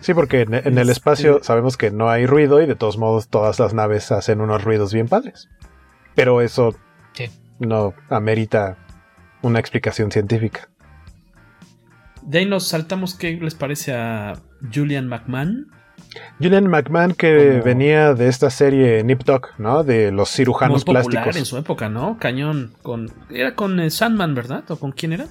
Sí, 0.00 0.14
porque 0.14 0.40
en, 0.40 0.54
en 0.54 0.78
el 0.78 0.90
espacio 0.90 1.40
sabemos 1.42 1.76
que 1.76 1.90
no 1.90 2.10
hay 2.10 2.26
ruido 2.26 2.60
y 2.60 2.66
de 2.66 2.74
todos 2.74 2.98
modos 2.98 3.28
todas 3.28 3.60
las 3.60 3.72
naves 3.72 4.10
hacen 4.10 4.40
unos 4.40 4.64
ruidos 4.64 4.92
bien 4.92 5.08
padres. 5.08 5.48
Pero 6.14 6.40
eso 6.40 6.74
sí. 7.12 7.30
no 7.60 7.94
amerita 8.08 8.78
una 9.42 9.60
explicación 9.60 10.10
científica. 10.10 10.68
De 12.22 12.38
ahí 12.38 12.46
nos 12.46 12.68
saltamos, 12.68 13.14
¿qué 13.14 13.32
les 13.32 13.54
parece 13.54 13.94
a 13.94 14.40
Julian 14.72 15.08
McMahon? 15.08 15.70
Julian 16.38 16.68
McMahon 16.68 17.14
que 17.14 17.50
Como... 17.50 17.64
venía 17.64 18.14
de 18.14 18.28
esta 18.28 18.50
serie 18.50 19.02
Nip 19.04 19.24
Tuck, 19.24 19.58
¿no? 19.58 19.84
De 19.84 20.12
los 20.12 20.30
cirujanos 20.30 20.86
Muy 20.86 20.94
plásticos. 20.94 21.36
en 21.36 21.44
su 21.44 21.56
época, 21.56 21.88
¿no? 21.88 22.18
Cañón. 22.18 22.72
Con, 22.82 23.10
era 23.30 23.54
con 23.54 23.80
eh, 23.80 23.90
Sandman, 23.90 24.34
¿verdad? 24.34 24.64
¿O 24.70 24.76
con 24.76 24.92
quién 24.92 25.12
era? 25.12 25.26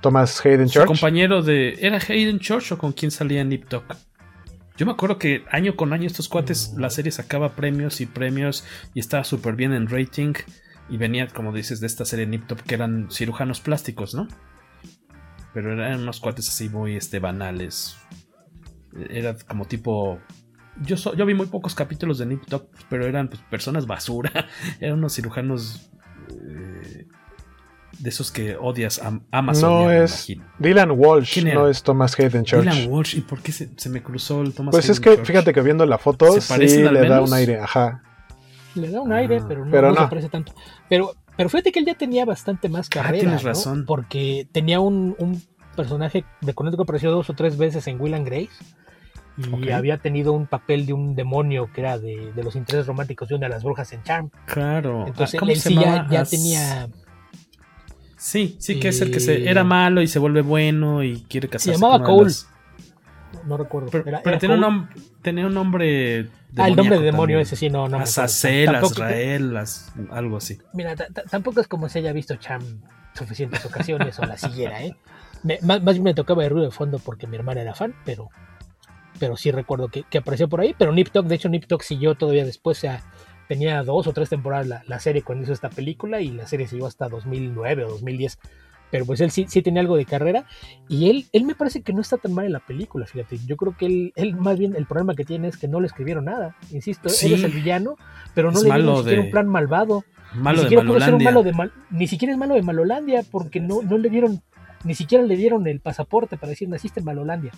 Thomas 0.00 0.44
Hayden 0.44 0.68
Church. 0.68 0.86
Su 0.86 0.92
compañero 0.92 1.42
de. 1.42 1.76
¿Era 1.80 1.98
Hayden 1.98 2.38
Church 2.38 2.72
o 2.72 2.78
con 2.78 2.92
quién 2.92 3.10
salía 3.10 3.42
Nip 3.44 3.68
Tuck? 3.68 3.96
Yo 4.76 4.86
me 4.86 4.92
acuerdo 4.92 5.18
que 5.18 5.44
año 5.50 5.74
con 5.74 5.92
año 5.92 6.06
estos 6.06 6.28
cuates, 6.28 6.74
la 6.76 6.88
serie 6.90 7.10
sacaba 7.10 7.56
premios 7.56 8.00
y 8.00 8.06
premios 8.06 8.64
y 8.94 9.00
estaba 9.00 9.24
súper 9.24 9.56
bien 9.56 9.72
en 9.72 9.88
rating. 9.88 10.34
Y 10.88 10.96
venía, 10.96 11.26
como 11.26 11.52
dices, 11.52 11.80
de 11.80 11.86
esta 11.86 12.04
serie 12.04 12.26
Nip 12.26 12.46
Tuck 12.46 12.62
que 12.62 12.74
eran 12.74 13.08
cirujanos 13.10 13.60
plásticos, 13.60 14.14
¿no? 14.14 14.28
Pero 15.52 15.72
eran 15.72 16.02
unos 16.02 16.20
cuates 16.20 16.48
así 16.48 16.68
muy 16.68 16.96
este, 16.96 17.18
banales 17.18 17.98
era 19.10 19.36
como 19.46 19.66
tipo 19.66 20.18
yo, 20.80 20.96
yo 21.14 21.26
vi 21.26 21.34
muy 21.34 21.46
pocos 21.46 21.74
capítulos 21.74 22.18
de 22.18 22.26
Nip 22.26 22.46
Tuck, 22.46 22.68
pero 22.88 23.06
eran 23.06 23.28
pues, 23.28 23.40
personas 23.50 23.86
basura. 23.86 24.46
eran 24.80 24.98
unos 24.98 25.14
cirujanos 25.14 25.90
eh, 26.30 27.06
de 27.98 28.08
esos 28.08 28.30
que 28.30 28.56
odias 28.56 29.00
a 29.00 29.20
Amazon. 29.30 29.70
No 29.70 29.90
es 29.90 30.32
Dylan 30.58 30.92
Walsh, 30.92 31.44
no 31.44 31.68
es 31.68 31.82
Thomas 31.82 32.18
Hayden 32.18 32.44
Church. 32.44 32.64
Dylan 32.64 32.90
Walsh, 32.90 33.16
¿y 33.16 33.20
por 33.22 33.40
qué 33.40 33.52
se, 33.52 33.70
se 33.76 33.88
me 33.88 34.02
cruzó 34.02 34.42
el 34.42 34.54
Thomas 34.54 34.72
Pues 34.72 34.88
es 34.88 35.00
que 35.00 35.24
fíjate 35.24 35.52
que 35.52 35.60
viendo 35.62 35.84
la 35.86 35.98
foto 35.98 36.40
sí 36.40 36.82
le 36.82 37.08
da 37.08 37.22
un 37.22 37.32
aire, 37.32 37.58
ajá. 37.58 38.02
Le 38.74 38.90
da 38.90 39.00
un 39.00 39.12
aire, 39.12 39.40
pero 39.48 39.64
no, 39.64 39.70
pero 39.72 39.90
no, 39.90 39.96
se 39.96 40.08
parece 40.08 40.28
tanto. 40.28 40.54
Pero, 40.88 41.14
pero 41.36 41.48
fíjate 41.48 41.72
que 41.72 41.80
él 41.80 41.86
ya 41.86 41.94
tenía 41.94 42.24
bastante 42.24 42.68
más 42.68 42.88
carrera. 42.88 43.16
Ah, 43.16 43.20
tienes 43.20 43.42
razón. 43.42 43.84
Porque 43.86 44.46
tenía 44.52 44.78
un, 44.78 45.16
un 45.18 45.42
personaje 45.74 46.24
de 46.42 46.54
que 46.54 46.82
apareció 46.82 47.10
dos 47.10 47.28
o 47.30 47.34
tres 47.34 47.56
veces 47.56 47.88
en 47.88 48.00
Will 48.00 48.14
and 48.14 48.26
Grace 48.26 48.50
y 49.38 49.70
había 49.70 49.98
tenido 49.98 50.32
un 50.32 50.46
papel 50.46 50.86
de 50.86 50.92
un 50.92 51.14
demonio 51.14 51.70
que 51.72 51.82
era 51.82 51.98
de, 51.98 52.32
los 52.36 52.56
intereses 52.56 52.86
románticos 52.86 53.28
de 53.28 53.36
una 53.36 53.46
de 53.46 53.54
las 53.54 53.62
brujas 53.62 53.92
en 53.92 54.02
Charm. 54.02 54.30
Claro. 54.46 55.06
Entonces 55.06 55.40
él 55.40 55.56
sí 55.56 55.74
ya, 55.74 56.24
tenía. 56.24 56.88
Sí, 58.16 58.56
sí, 58.58 58.80
que 58.80 58.88
es 58.88 59.00
el 59.00 59.12
que 59.12 59.20
se, 59.20 59.48
era 59.48 59.62
malo 59.62 60.02
y 60.02 60.08
se 60.08 60.18
vuelve 60.18 60.42
bueno 60.42 61.04
y 61.04 61.22
quiere 61.28 61.48
casarse. 61.48 61.78
Se 61.78 61.80
llamaba 61.80 62.04
Cole. 62.04 62.32
No, 63.46 63.56
recuerdo. 63.56 63.90
Pero, 63.90 64.38
tenía, 64.38 64.56
un 64.56 64.88
tenía, 65.22 65.46
un 65.46 65.54
nombre. 65.54 66.28
Ah, 66.56 66.68
el 66.68 66.76
nombre 66.76 66.98
de 66.98 67.04
demonio 67.04 67.38
ese 67.38 67.56
sí, 67.56 67.70
no, 67.70 67.88
no. 67.88 67.98
Azazel, 67.98 68.74
Azrael, 68.74 69.56
algo 70.10 70.38
así. 70.38 70.58
Mira, 70.72 70.96
tampoco 71.30 71.60
es 71.60 71.68
como 71.68 71.88
si 71.88 71.98
haya 71.98 72.12
visto 72.12 72.34
Cham 72.36 72.62
suficientes 73.14 73.64
ocasiones 73.64 74.18
o 74.18 74.24
la 74.24 74.38
siguiera, 74.38 74.82
¿eh? 74.82 74.96
más, 75.62 75.82
bien 75.82 76.02
me 76.02 76.14
tocaba 76.14 76.44
el 76.44 76.50
ruido 76.50 76.66
de 76.66 76.72
fondo 76.72 76.98
porque 76.98 77.26
mi 77.26 77.36
hermana 77.36 77.62
era 77.62 77.74
fan, 77.74 77.94
pero 78.04 78.30
pero 79.18 79.36
sí 79.36 79.50
recuerdo 79.50 79.88
que, 79.88 80.04
apareció 80.18 80.48
por 80.48 80.60
ahí. 80.60 80.74
Pero 80.78 80.92
Nip 80.92 81.08
Tuck, 81.10 81.26
de 81.26 81.34
hecho, 81.34 81.48
Nip 81.48 81.66
Tuck 81.66 81.82
siguió 81.82 82.14
todavía 82.14 82.44
después, 82.44 82.78
o 82.78 82.80
sea, 82.80 83.02
tenía 83.48 83.82
dos 83.82 84.06
o 84.06 84.12
tres 84.12 84.28
temporadas 84.28 84.84
la, 84.86 85.00
serie 85.00 85.22
cuando 85.22 85.44
hizo 85.44 85.52
esta 85.52 85.70
película 85.70 86.20
y 86.20 86.30
la 86.30 86.46
serie 86.46 86.66
siguió 86.66 86.86
hasta 86.86 87.08
2009 87.08 87.84
o 87.84 87.88
2010. 87.90 88.38
Pero 88.90 89.04
pues 89.04 89.20
él 89.20 89.30
sí, 89.30 89.44
sí 89.48 89.60
tenía 89.60 89.82
algo 89.82 89.96
de 89.96 90.06
carrera 90.06 90.46
y 90.88 91.10
él, 91.10 91.26
él 91.32 91.44
me 91.44 91.54
parece 91.54 91.82
que 91.82 91.92
no 91.92 92.00
está 92.00 92.16
tan 92.16 92.32
mal 92.32 92.46
en 92.46 92.52
la 92.52 92.60
película, 92.60 93.06
fíjate. 93.06 93.38
Yo 93.46 93.56
creo 93.56 93.76
que 93.76 93.84
él, 93.86 94.12
él 94.16 94.34
más 94.34 94.58
bien 94.58 94.74
el 94.76 94.86
problema 94.86 95.14
que 95.14 95.24
tiene 95.24 95.48
es 95.48 95.58
que 95.58 95.68
no 95.68 95.80
le 95.80 95.86
escribieron 95.86 96.24
nada. 96.24 96.56
Insisto, 96.70 97.08
él 97.08 97.34
es 97.34 97.44
el 97.44 97.52
villano, 97.52 97.96
pero 98.34 98.50
no 98.50 98.62
le 98.62 98.70
dieron 98.70 98.86
ni 98.86 98.96
siquiera 98.98 99.22
un 99.22 99.30
plan 99.30 99.46
malvado. 99.46 100.04
Malo 100.34 100.58
ni 100.58 100.62
siquiera 100.64 100.84
de 100.84 101.00
ser 101.00 101.14
un 101.14 101.24
malo 101.24 101.42
de 101.42 101.70
Ni 101.90 102.06
siquiera 102.06 102.32
es 102.32 102.38
malo 102.38 102.54
de 102.54 102.62
Malolandia 102.62 103.22
porque 103.30 103.60
no, 103.60 103.82
no 103.82 103.96
le 103.98 104.10
dieron, 104.10 104.42
ni 104.84 104.94
siquiera 104.94 105.24
le 105.24 105.36
dieron 105.36 105.66
el 105.66 105.80
pasaporte 105.80 106.36
para 106.36 106.50
decir 106.50 106.68
naciste 106.68 107.00
en 107.00 107.06
Malolandia. 107.06 107.52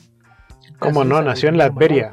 ¿Cómo 0.79 1.05
no? 1.05 1.21
Nació 1.23 1.49
en 1.49 1.59
Latveria. 1.59 2.13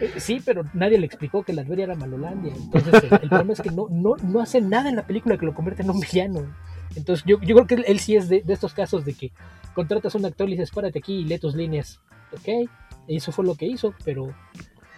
Eh, 0.00 0.12
sí, 0.18 0.40
pero 0.44 0.64
nadie 0.74 0.96
le 0.96 1.06
explicó 1.06 1.42
que 1.42 1.52
Latveria 1.52 1.86
era 1.86 1.94
Malolandia. 1.96 2.54
Entonces, 2.54 3.02
el, 3.20 3.28
problema 3.28 3.52
es 3.52 3.60
que 3.60 3.72
no, 3.72 3.88
no, 3.90 4.14
no 4.22 4.40
hace 4.40 4.60
nada 4.60 4.88
en 4.88 4.94
la 4.94 5.06
película 5.06 5.36
que 5.36 5.44
lo 5.44 5.54
convierte 5.54 5.82
en 5.82 5.90
un 5.90 5.98
villano. 5.98 6.46
Entonces, 6.94 7.24
yo, 7.26 7.40
yo 7.40 7.56
creo 7.56 7.66
que 7.66 7.74
él, 7.74 7.98
sí 7.98 8.16
es 8.16 8.28
de, 8.28 8.42
estos 8.46 8.74
casos 8.74 9.04
de 9.04 9.14
que 9.14 9.32
contratas 9.74 10.14
a 10.14 10.18
un 10.18 10.24
actor 10.24 10.48
y 10.48 10.52
dices, 10.52 10.70
párate 10.70 11.00
aquí 11.00 11.14
y 11.14 11.24
lee 11.24 11.38
tus 11.38 11.54
líneas. 11.54 12.00
Ok, 12.32 12.70
eso 13.08 13.32
fue 13.32 13.44
lo 13.44 13.54
que 13.54 13.66
hizo, 13.66 13.94
pero 14.04 14.32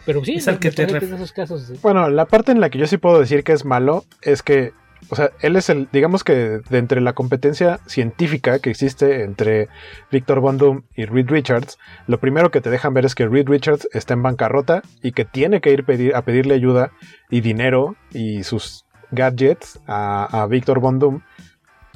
pero 0.06 0.24
sí, 0.24 0.34
es 0.34 0.48
el 0.48 0.58
que 0.58 0.70
te 0.70 0.84
esos 0.84 1.32
casos 1.32 1.80
Bueno, 1.82 2.08
la 2.08 2.24
parte 2.24 2.52
en 2.52 2.60
la 2.60 2.70
que 2.70 2.78
yo 2.78 2.86
sí 2.86 2.96
puedo 2.96 3.20
decir 3.20 3.44
que 3.44 3.52
es 3.52 3.64
malo 3.64 4.04
es 4.22 4.42
que 4.42 4.72
o 5.08 5.16
sea, 5.16 5.30
él 5.40 5.56
es 5.56 5.70
el, 5.70 5.88
digamos 5.92 6.24
que 6.24 6.60
de 6.68 6.78
entre 6.78 7.00
la 7.00 7.14
competencia 7.14 7.80
científica 7.86 8.58
que 8.58 8.70
existe 8.70 9.24
entre 9.24 9.68
Victor 10.10 10.40
Von 10.40 10.58
Doom 10.58 10.82
y 10.94 11.04
Reed 11.04 11.28
Richards, 11.30 11.78
lo 12.06 12.20
primero 12.20 12.50
que 12.50 12.60
te 12.60 12.70
dejan 12.70 12.94
ver 12.94 13.04
es 13.04 13.14
que 13.14 13.26
Reed 13.26 13.48
Richards 13.48 13.88
está 13.92 14.14
en 14.14 14.22
bancarrota 14.22 14.82
y 15.02 15.12
que 15.12 15.24
tiene 15.24 15.60
que 15.60 15.72
ir 15.72 16.12
a 16.14 16.22
pedirle 16.22 16.54
ayuda 16.54 16.92
y 17.30 17.40
dinero 17.40 17.96
y 18.12 18.42
sus 18.44 18.84
gadgets 19.10 19.80
a, 19.86 20.42
a 20.42 20.46
Victor 20.46 20.80
Von 20.80 20.98
Doom 20.98 21.22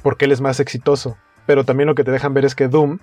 porque 0.01 0.25
él 0.25 0.31
es 0.31 0.41
más 0.41 0.59
exitoso. 0.59 1.17
Pero 1.45 1.63
también 1.63 1.87
lo 1.87 1.95
que 1.95 2.03
te 2.03 2.11
dejan 2.11 2.33
ver 2.33 2.45
es 2.45 2.55
que 2.55 2.67
Doom 2.67 2.99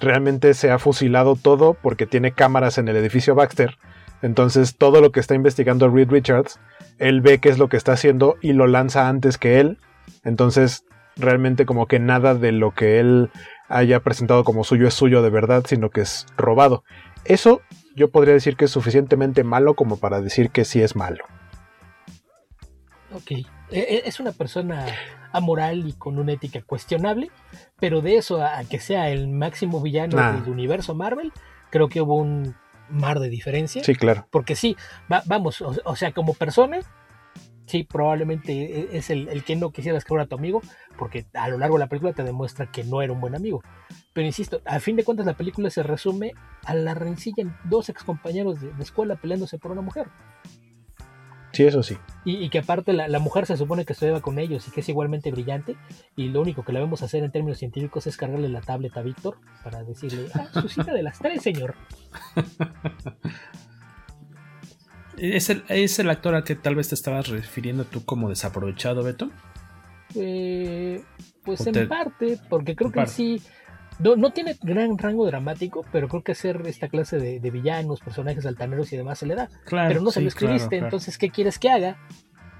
realmente 0.00 0.54
se 0.54 0.70
ha 0.70 0.78
fusilado 0.78 1.36
todo 1.36 1.74
porque 1.74 2.06
tiene 2.06 2.32
cámaras 2.32 2.78
en 2.78 2.88
el 2.88 2.96
edificio 2.96 3.34
Baxter. 3.34 3.78
Entonces 4.22 4.76
todo 4.76 5.00
lo 5.00 5.12
que 5.12 5.20
está 5.20 5.34
investigando 5.34 5.88
Reed 5.88 6.10
Richards 6.10 6.58
él 7.00 7.22
ve 7.22 7.38
qué 7.38 7.48
es 7.48 7.58
lo 7.58 7.68
que 7.68 7.76
está 7.76 7.92
haciendo 7.92 8.36
y 8.40 8.52
lo 8.52 8.66
lanza 8.66 9.08
antes 9.08 9.38
que 9.38 9.58
él. 9.58 9.78
Entonces, 10.22 10.84
realmente 11.16 11.66
como 11.66 11.86
que 11.86 11.98
nada 11.98 12.34
de 12.34 12.52
lo 12.52 12.72
que 12.72 13.00
él 13.00 13.30
haya 13.68 14.00
presentado 14.00 14.44
como 14.44 14.64
suyo 14.64 14.86
es 14.86 14.94
suyo 14.94 15.22
de 15.22 15.30
verdad, 15.30 15.64
sino 15.66 15.90
que 15.90 16.02
es 16.02 16.26
robado. 16.36 16.84
Eso 17.24 17.62
yo 17.96 18.10
podría 18.10 18.34
decir 18.34 18.56
que 18.56 18.66
es 18.66 18.70
suficientemente 18.70 19.44
malo 19.44 19.74
como 19.74 19.96
para 19.96 20.20
decir 20.20 20.50
que 20.50 20.64
sí 20.64 20.82
es 20.82 20.94
malo. 20.94 21.24
Ok, 23.12 23.30
e, 23.30 23.46
e, 23.70 24.02
es 24.04 24.20
una 24.20 24.32
persona 24.32 24.86
amoral 25.32 25.88
y 25.88 25.94
con 25.94 26.18
una 26.18 26.32
ética 26.32 26.60
cuestionable, 26.62 27.30
pero 27.78 28.02
de 28.02 28.16
eso 28.16 28.44
a 28.44 28.62
que 28.64 28.78
sea 28.78 29.08
el 29.10 29.28
máximo 29.28 29.80
villano 29.80 30.16
del 30.32 30.48
universo 30.50 30.94
Marvel, 30.94 31.32
creo 31.70 31.88
que 31.88 32.02
hubo 32.02 32.16
un 32.16 32.54
mar 32.90 33.20
de 33.20 33.28
diferencia. 33.28 33.82
Sí, 33.84 33.94
claro. 33.94 34.26
Porque 34.30 34.56
sí, 34.56 34.76
vamos, 35.26 35.60
o, 35.62 35.96
sea, 35.96 36.12
como 36.12 36.34
persona, 36.34 36.80
sí, 37.66 37.84
probablemente 37.84 38.52
e, 38.52 38.96
es 38.96 39.10
el, 39.10 39.44
que 39.44 39.56
no 39.56 39.70
quisieras 39.70 40.04
que 40.04 40.08
fuera 40.08 40.26
tu 40.26 40.36
amigo, 40.36 40.60
porque 40.98 41.26
a 41.34 41.48
lo 41.48 41.58
largo 41.58 41.76
de 41.76 41.80
la 41.80 41.88
película 41.88 42.12
te 42.12 42.24
demuestra 42.24 42.70
que 42.70 42.84
no 42.84 43.02
era 43.02 43.12
un 43.12 43.20
buen 43.20 43.34
amigo. 43.34 43.62
Pero 44.12 44.26
insisto, 44.26 44.60
a 44.64 44.80
fin 44.80 44.96
de 44.96 45.04
cuentas 45.04 45.26
la 45.26 45.36
película 45.36 45.70
se 45.70 45.82
resume 45.82 46.32
a 46.64 46.74
la 46.74 46.94
rencilla 46.94 47.42
en 47.42 47.56
dos 47.64 47.88
excompañeros 47.88 48.60
de, 48.60 48.72
de 48.72 48.82
escuela 48.82 49.16
peleándose 49.16 49.58
por 49.58 49.72
una 49.72 49.82
mujer. 49.82 50.08
Sí, 51.52 51.64
eso 51.64 51.82
sí. 51.82 51.96
Y, 52.24 52.48
que 52.48 52.58
aparte 52.58 52.92
la, 52.92 53.18
mujer 53.18 53.46
se 53.46 53.56
supone 53.56 53.84
que 53.84 53.92
estudia 53.92 54.20
con 54.20 54.38
ellos 54.38 54.68
y 54.68 54.70
que 54.70 54.80
es 54.80 54.88
igualmente 54.88 55.30
brillante. 55.30 55.76
Y 56.16 56.28
lo 56.28 56.40
único 56.40 56.64
que 56.64 56.72
le 56.72 56.80
vemos 56.80 57.02
hacer 57.02 57.24
en 57.24 57.32
términos 57.32 57.58
científicos 57.58 58.06
es 58.06 58.16
cargarle 58.16 58.48
la 58.48 58.60
tablet 58.60 58.96
a 58.96 59.02
Víctor 59.02 59.38
para 59.64 59.82
decirle, 59.82 60.28
ah, 60.34 60.48
su 60.60 60.68
cita 60.68 60.92
de 60.92 61.02
las 61.02 61.18
tres, 61.18 61.42
señor. 61.42 61.74
¿Es 65.16 65.50
el, 65.50 65.64
¿Es 65.68 65.98
el 65.98 66.08
actor 66.08 66.34
al 66.34 66.44
que 66.44 66.54
tal 66.54 66.76
vez 66.76 66.88
te 66.88 66.94
estabas 66.94 67.28
refiriendo 67.28 67.84
tú 67.84 68.04
como 68.04 68.30
desaprovechado, 68.30 69.02
Beto? 69.02 69.30
Eh, 70.14 71.02
pues 71.44 71.66
en 71.66 71.88
parte, 71.88 72.38
porque 72.48 72.74
creo 72.74 72.90
que 72.90 73.06
sí 73.06 73.42
no, 74.02 74.30
tiene 74.30 74.56
gran 74.62 74.96
rango 74.98 75.26
dramático, 75.26 75.84
pero 75.92 76.08
creo 76.08 76.22
que 76.22 76.32
hacer 76.32 76.62
esta 76.66 76.88
clase 76.88 77.18
de, 77.18 77.50
villanos, 77.50 78.00
personajes 78.00 78.46
altaneros 78.46 78.92
y 78.92 78.96
demás 78.96 79.18
se 79.18 79.26
le 79.26 79.34
da. 79.34 79.48
pero 79.68 80.00
no 80.00 80.10
se 80.10 80.20
lo 80.20 80.28
escribiste, 80.28 80.76
entonces, 80.76 81.18
¿qué 81.18 81.30
quieres 81.30 81.58
que 81.58 81.70
haga? 81.70 81.98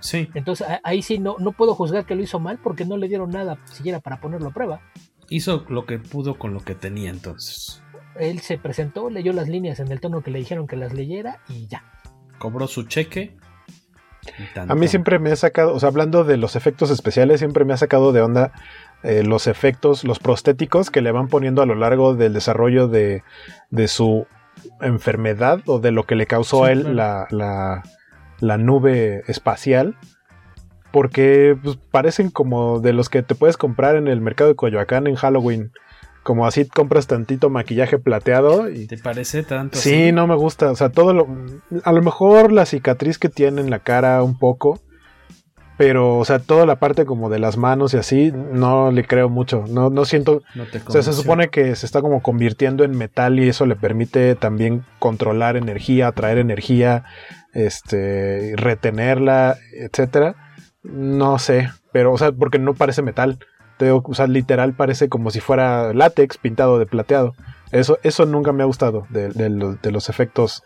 Sí. 0.00 0.28
Entonces 0.34 0.66
ahí 0.82 1.02
sí 1.02 1.18
no, 1.18 1.36
no 1.38 1.52
puedo 1.52 1.74
juzgar 1.74 2.06
que 2.06 2.14
lo 2.14 2.22
hizo 2.22 2.40
mal 2.40 2.58
porque 2.62 2.84
no 2.84 2.96
le 2.96 3.08
dieron 3.08 3.30
nada 3.30 3.58
siquiera 3.66 4.00
para 4.00 4.20
ponerlo 4.20 4.48
a 4.48 4.52
prueba. 4.52 4.80
Hizo 5.28 5.64
lo 5.68 5.86
que 5.86 5.98
pudo 5.98 6.38
con 6.38 6.54
lo 6.54 6.60
que 6.60 6.74
tenía 6.74 7.10
entonces. 7.10 7.82
Él 8.18 8.40
se 8.40 8.58
presentó, 8.58 9.10
leyó 9.10 9.32
las 9.32 9.48
líneas 9.48 9.78
en 9.78 9.92
el 9.92 10.00
tono 10.00 10.22
que 10.22 10.30
le 10.30 10.38
dijeron 10.38 10.66
que 10.66 10.76
las 10.76 10.92
leyera 10.92 11.40
y 11.48 11.66
ya. 11.66 11.84
Cobró 12.38 12.66
su 12.66 12.84
cheque. 12.84 13.36
A 14.54 14.74
mí 14.74 14.88
siempre 14.88 15.18
me 15.18 15.30
ha 15.30 15.36
sacado, 15.36 15.74
o 15.74 15.80
sea, 15.80 15.88
hablando 15.88 16.24
de 16.24 16.36
los 16.36 16.56
efectos 16.56 16.90
especiales, 16.90 17.40
siempre 17.40 17.64
me 17.64 17.72
ha 17.72 17.76
sacado 17.76 18.12
de 18.12 18.20
onda 18.20 18.52
eh, 19.02 19.22
los 19.24 19.46
efectos, 19.46 20.04
los 20.04 20.18
prostéticos 20.18 20.90
que 20.90 21.00
le 21.00 21.10
van 21.10 21.28
poniendo 21.28 21.62
a 21.62 21.66
lo 21.66 21.74
largo 21.74 22.14
del 22.14 22.34
desarrollo 22.34 22.86
de, 22.86 23.22
su 23.86 24.26
enfermedad 24.82 25.60
o 25.66 25.78
de 25.78 25.90
lo 25.90 26.04
que 26.04 26.16
le 26.16 26.26
causó 26.26 26.64
a 26.64 26.72
él 26.72 26.96
la, 26.96 27.26
la, 27.30 28.58
nube 28.58 29.22
espacial. 29.26 29.96
Porque 30.92 31.56
pues, 31.62 31.78
parecen 31.90 32.30
como 32.30 32.80
de 32.80 32.92
los 32.92 33.08
que 33.08 33.22
te 33.22 33.34
puedes 33.34 33.56
comprar 33.56 33.96
en 33.96 34.06
el 34.06 34.20
mercado 34.20 34.50
de 34.50 34.56
Coyoacán 34.56 35.06
en 35.06 35.14
Halloween. 35.14 35.72
Como 36.22 36.46
así 36.46 36.66
compras 36.68 37.06
tantito 37.06 37.48
maquillaje 37.48 37.98
plateado. 37.98 38.68
Y... 38.68 38.86
¿Te 38.86 38.98
parece 38.98 39.44
tanto? 39.44 39.78
Sí, 39.78 40.12
no 40.12 40.26
me 40.26 40.34
gusta. 40.34 40.70
O 40.70 40.76
sea, 40.76 40.90
todo 40.90 41.14
lo. 41.14 41.26
A 41.84 41.92
lo 41.92 42.02
mejor 42.02 42.52
la 42.52 42.66
cicatriz 42.66 43.18
que 43.18 43.30
tiene 43.30 43.62
en 43.62 43.70
la 43.70 43.78
cara 43.78 44.22
un 44.22 44.36
poco 44.36 44.80
pero, 45.80 46.18
o 46.18 46.26
sea, 46.26 46.40
toda 46.40 46.66
la 46.66 46.76
parte 46.76 47.06
como 47.06 47.30
de 47.30 47.38
las 47.38 47.56
manos 47.56 47.94
y 47.94 47.96
así, 47.96 48.32
no 48.32 48.92
le 48.92 49.06
creo 49.06 49.30
mucho. 49.30 49.64
No, 49.66 49.88
no 49.88 50.04
siento. 50.04 50.42
o 50.86 50.90
sea, 50.90 51.00
se 51.00 51.14
supone 51.14 51.48
que 51.48 51.74
se 51.74 51.86
está 51.86 52.02
como 52.02 52.20
convirtiendo 52.20 52.84
en 52.84 52.90
metal 52.90 53.40
y 53.40 53.48
eso 53.48 53.64
le 53.64 53.76
permite 53.76 54.34
también 54.34 54.84
controlar 54.98 55.56
energía, 55.56 56.08
atraer 56.08 56.36
energía, 56.36 57.04
este, 57.54 58.52
retenerla, 58.58 59.56
etcétera. 59.72 60.34
No 60.82 61.38
sé, 61.38 61.70
pero, 61.92 62.12
o 62.12 62.18
sea, 62.18 62.30
porque 62.30 62.58
no 62.58 62.74
parece 62.74 63.00
metal. 63.00 63.38
o 63.80 64.14
sea, 64.14 64.26
literal 64.26 64.74
parece 64.74 65.08
como 65.08 65.30
si 65.30 65.40
fuera 65.40 65.94
látex 65.94 66.36
pintado 66.36 66.78
de 66.78 66.84
plateado. 66.84 67.32
Eso, 67.72 67.98
eso 68.02 68.26
nunca 68.26 68.52
me 68.52 68.64
ha 68.64 68.66
gustado 68.66 69.06
de, 69.08 69.30
de, 69.30 69.90
los, 69.90 70.10
efectos 70.10 70.62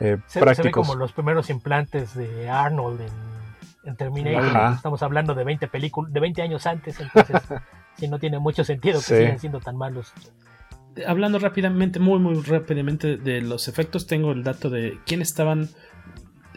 eh, 0.00 0.16
prácticos. 0.34 0.56
Se 0.56 0.62
ve 0.62 0.70
como 0.72 0.96
los 0.96 1.12
primeros 1.12 1.50
implantes 1.50 2.16
de 2.16 2.50
Arnold 2.50 3.02
en 3.02 3.35
en 3.86 3.96
Terminator. 3.96 4.74
Estamos 4.74 5.02
hablando 5.02 5.34
de 5.34 5.44
20 5.44 5.68
películas, 5.68 6.12
de 6.12 6.20
20 6.20 6.42
años 6.42 6.66
antes, 6.66 7.00
entonces 7.00 7.40
si 7.96 8.08
no 8.08 8.18
tiene 8.18 8.38
mucho 8.38 8.64
sentido 8.64 8.98
que 8.98 9.04
sigan 9.04 9.38
siendo 9.38 9.60
tan 9.60 9.76
malos. 9.76 10.12
hablando 11.06 11.38
rápidamente, 11.38 11.98
muy, 11.98 12.18
muy 12.18 12.42
rápidamente 12.42 13.16
de 13.16 13.40
los 13.40 13.68
efectos, 13.68 14.06
tengo 14.06 14.32
el 14.32 14.44
dato 14.44 14.70
de 14.70 14.98
quién 15.06 15.22
estaban 15.22 15.70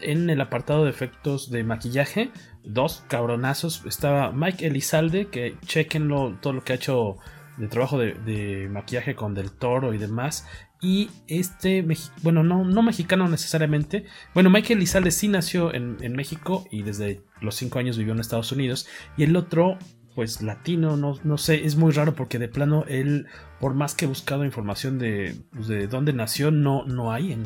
en 0.02 0.30
el 0.30 0.40
apartado 0.40 0.84
de 0.84 0.90
efectos 0.90 1.50
de 1.50 1.64
maquillaje. 1.64 2.30
Dos 2.64 3.04
cabronazos. 3.08 3.84
Estaba 3.86 4.32
Mike 4.32 4.66
Elizalde, 4.66 5.28
que 5.28 5.56
chequenlo 5.64 6.36
todo 6.40 6.52
lo 6.52 6.64
que 6.64 6.72
ha 6.72 6.76
hecho 6.76 7.18
de 7.56 7.68
trabajo 7.68 7.98
de, 7.98 8.68
maquillaje 8.70 9.14
con 9.14 9.34
Del 9.34 9.52
Toro 9.52 9.94
y 9.94 9.98
demás. 9.98 10.46
Y 10.82 11.10
este, 11.26 11.86
bueno, 12.22 12.42
no, 12.42 12.64
no 12.64 12.82
mexicano 12.82 13.28
necesariamente. 13.28 14.06
Bueno, 14.32 14.48
Mike 14.48 14.72
Elizalde 14.72 15.10
sí 15.10 15.28
nació 15.28 15.74
en, 15.74 15.98
en 16.00 16.14
México 16.14 16.66
y 16.70 16.82
desde 16.82 17.22
los 17.40 17.54
5 17.56 17.78
años 17.78 17.98
vivió 17.98 18.14
en 18.14 18.20
Estados 18.20 18.50
Unidos. 18.52 18.88
Y 19.16 19.24
el 19.24 19.36
otro 19.36 19.78
pues 20.14 20.42
latino, 20.42 20.96
no, 20.96 21.18
no 21.22 21.38
sé, 21.38 21.64
es 21.64 21.76
muy 21.76 21.92
raro 21.92 22.14
porque 22.14 22.38
de 22.38 22.48
plano 22.48 22.84
él, 22.88 23.26
por 23.60 23.74
más 23.74 23.94
que 23.94 24.04
he 24.04 24.08
buscado 24.08 24.44
información 24.44 24.98
de, 24.98 25.36
pues, 25.52 25.68
de 25.68 25.86
dónde 25.86 26.12
nació, 26.12 26.50
no, 26.50 26.84
no 26.84 27.12
hay 27.12 27.32
en, 27.32 27.44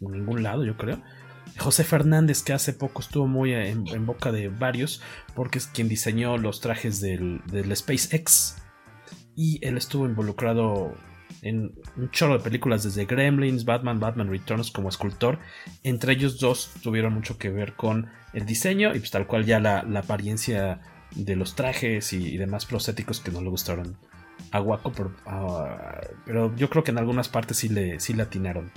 ningún 0.00 0.42
lado, 0.42 0.64
yo 0.64 0.76
creo. 0.76 1.00
José 1.58 1.84
Fernández, 1.84 2.42
que 2.42 2.52
hace 2.52 2.72
poco 2.72 3.00
estuvo 3.00 3.26
muy 3.26 3.54
en, 3.54 4.06
boca 4.06 4.32
de 4.32 4.48
varios, 4.48 5.00
porque 5.34 5.58
es 5.58 5.66
quien 5.66 5.88
diseñó 5.88 6.36
los 6.36 6.60
trajes 6.60 7.00
del, 7.00 7.42
del 7.46 7.74
SpaceX. 7.74 8.56
Y 9.36 9.64
él 9.66 9.76
estuvo 9.76 10.06
involucrado 10.06 10.94
en 11.44 11.74
un 11.96 12.10
chorro 12.10 12.38
de 12.38 12.42
películas 12.42 12.82
desde 12.82 13.04
Gremlins, 13.04 13.66
Batman, 13.66 14.00
Batman 14.00 14.30
Returns 14.30 14.70
como 14.70 14.88
escultor. 14.88 15.38
Entre 15.82 16.14
ellos 16.14 16.40
dos 16.40 16.70
tuvieron 16.82 17.12
mucho 17.12 17.36
que 17.36 17.50
ver 17.50 17.74
con 17.74 18.08
el 18.32 18.46
diseño 18.46 18.94
y 18.94 18.98
pues 18.98 19.10
tal 19.10 19.26
cual 19.26 19.44
ya 19.44 19.60
la, 19.60 19.82
la 19.82 20.00
apariencia 20.00 20.80
de 21.14 21.36
los 21.36 21.54
trajes 21.54 22.12
y, 22.14 22.38
demás 22.38 22.64
prostéticos 22.64 23.20
que 23.20 23.30
no 23.30 23.42
le 23.42 23.50
gustaron 23.50 23.96
a 24.50 24.60
Waco, 24.60 24.92
ah, 25.26 26.00
pero, 26.26 26.54
yo 26.56 26.68
creo 26.68 26.82
que 26.82 26.90
en 26.90 26.98
algunas 26.98 27.28
partes 27.28 27.58
sí 27.58 27.68
le, 27.68 28.00
sí 28.00 28.18
atinaron. 28.20 28.72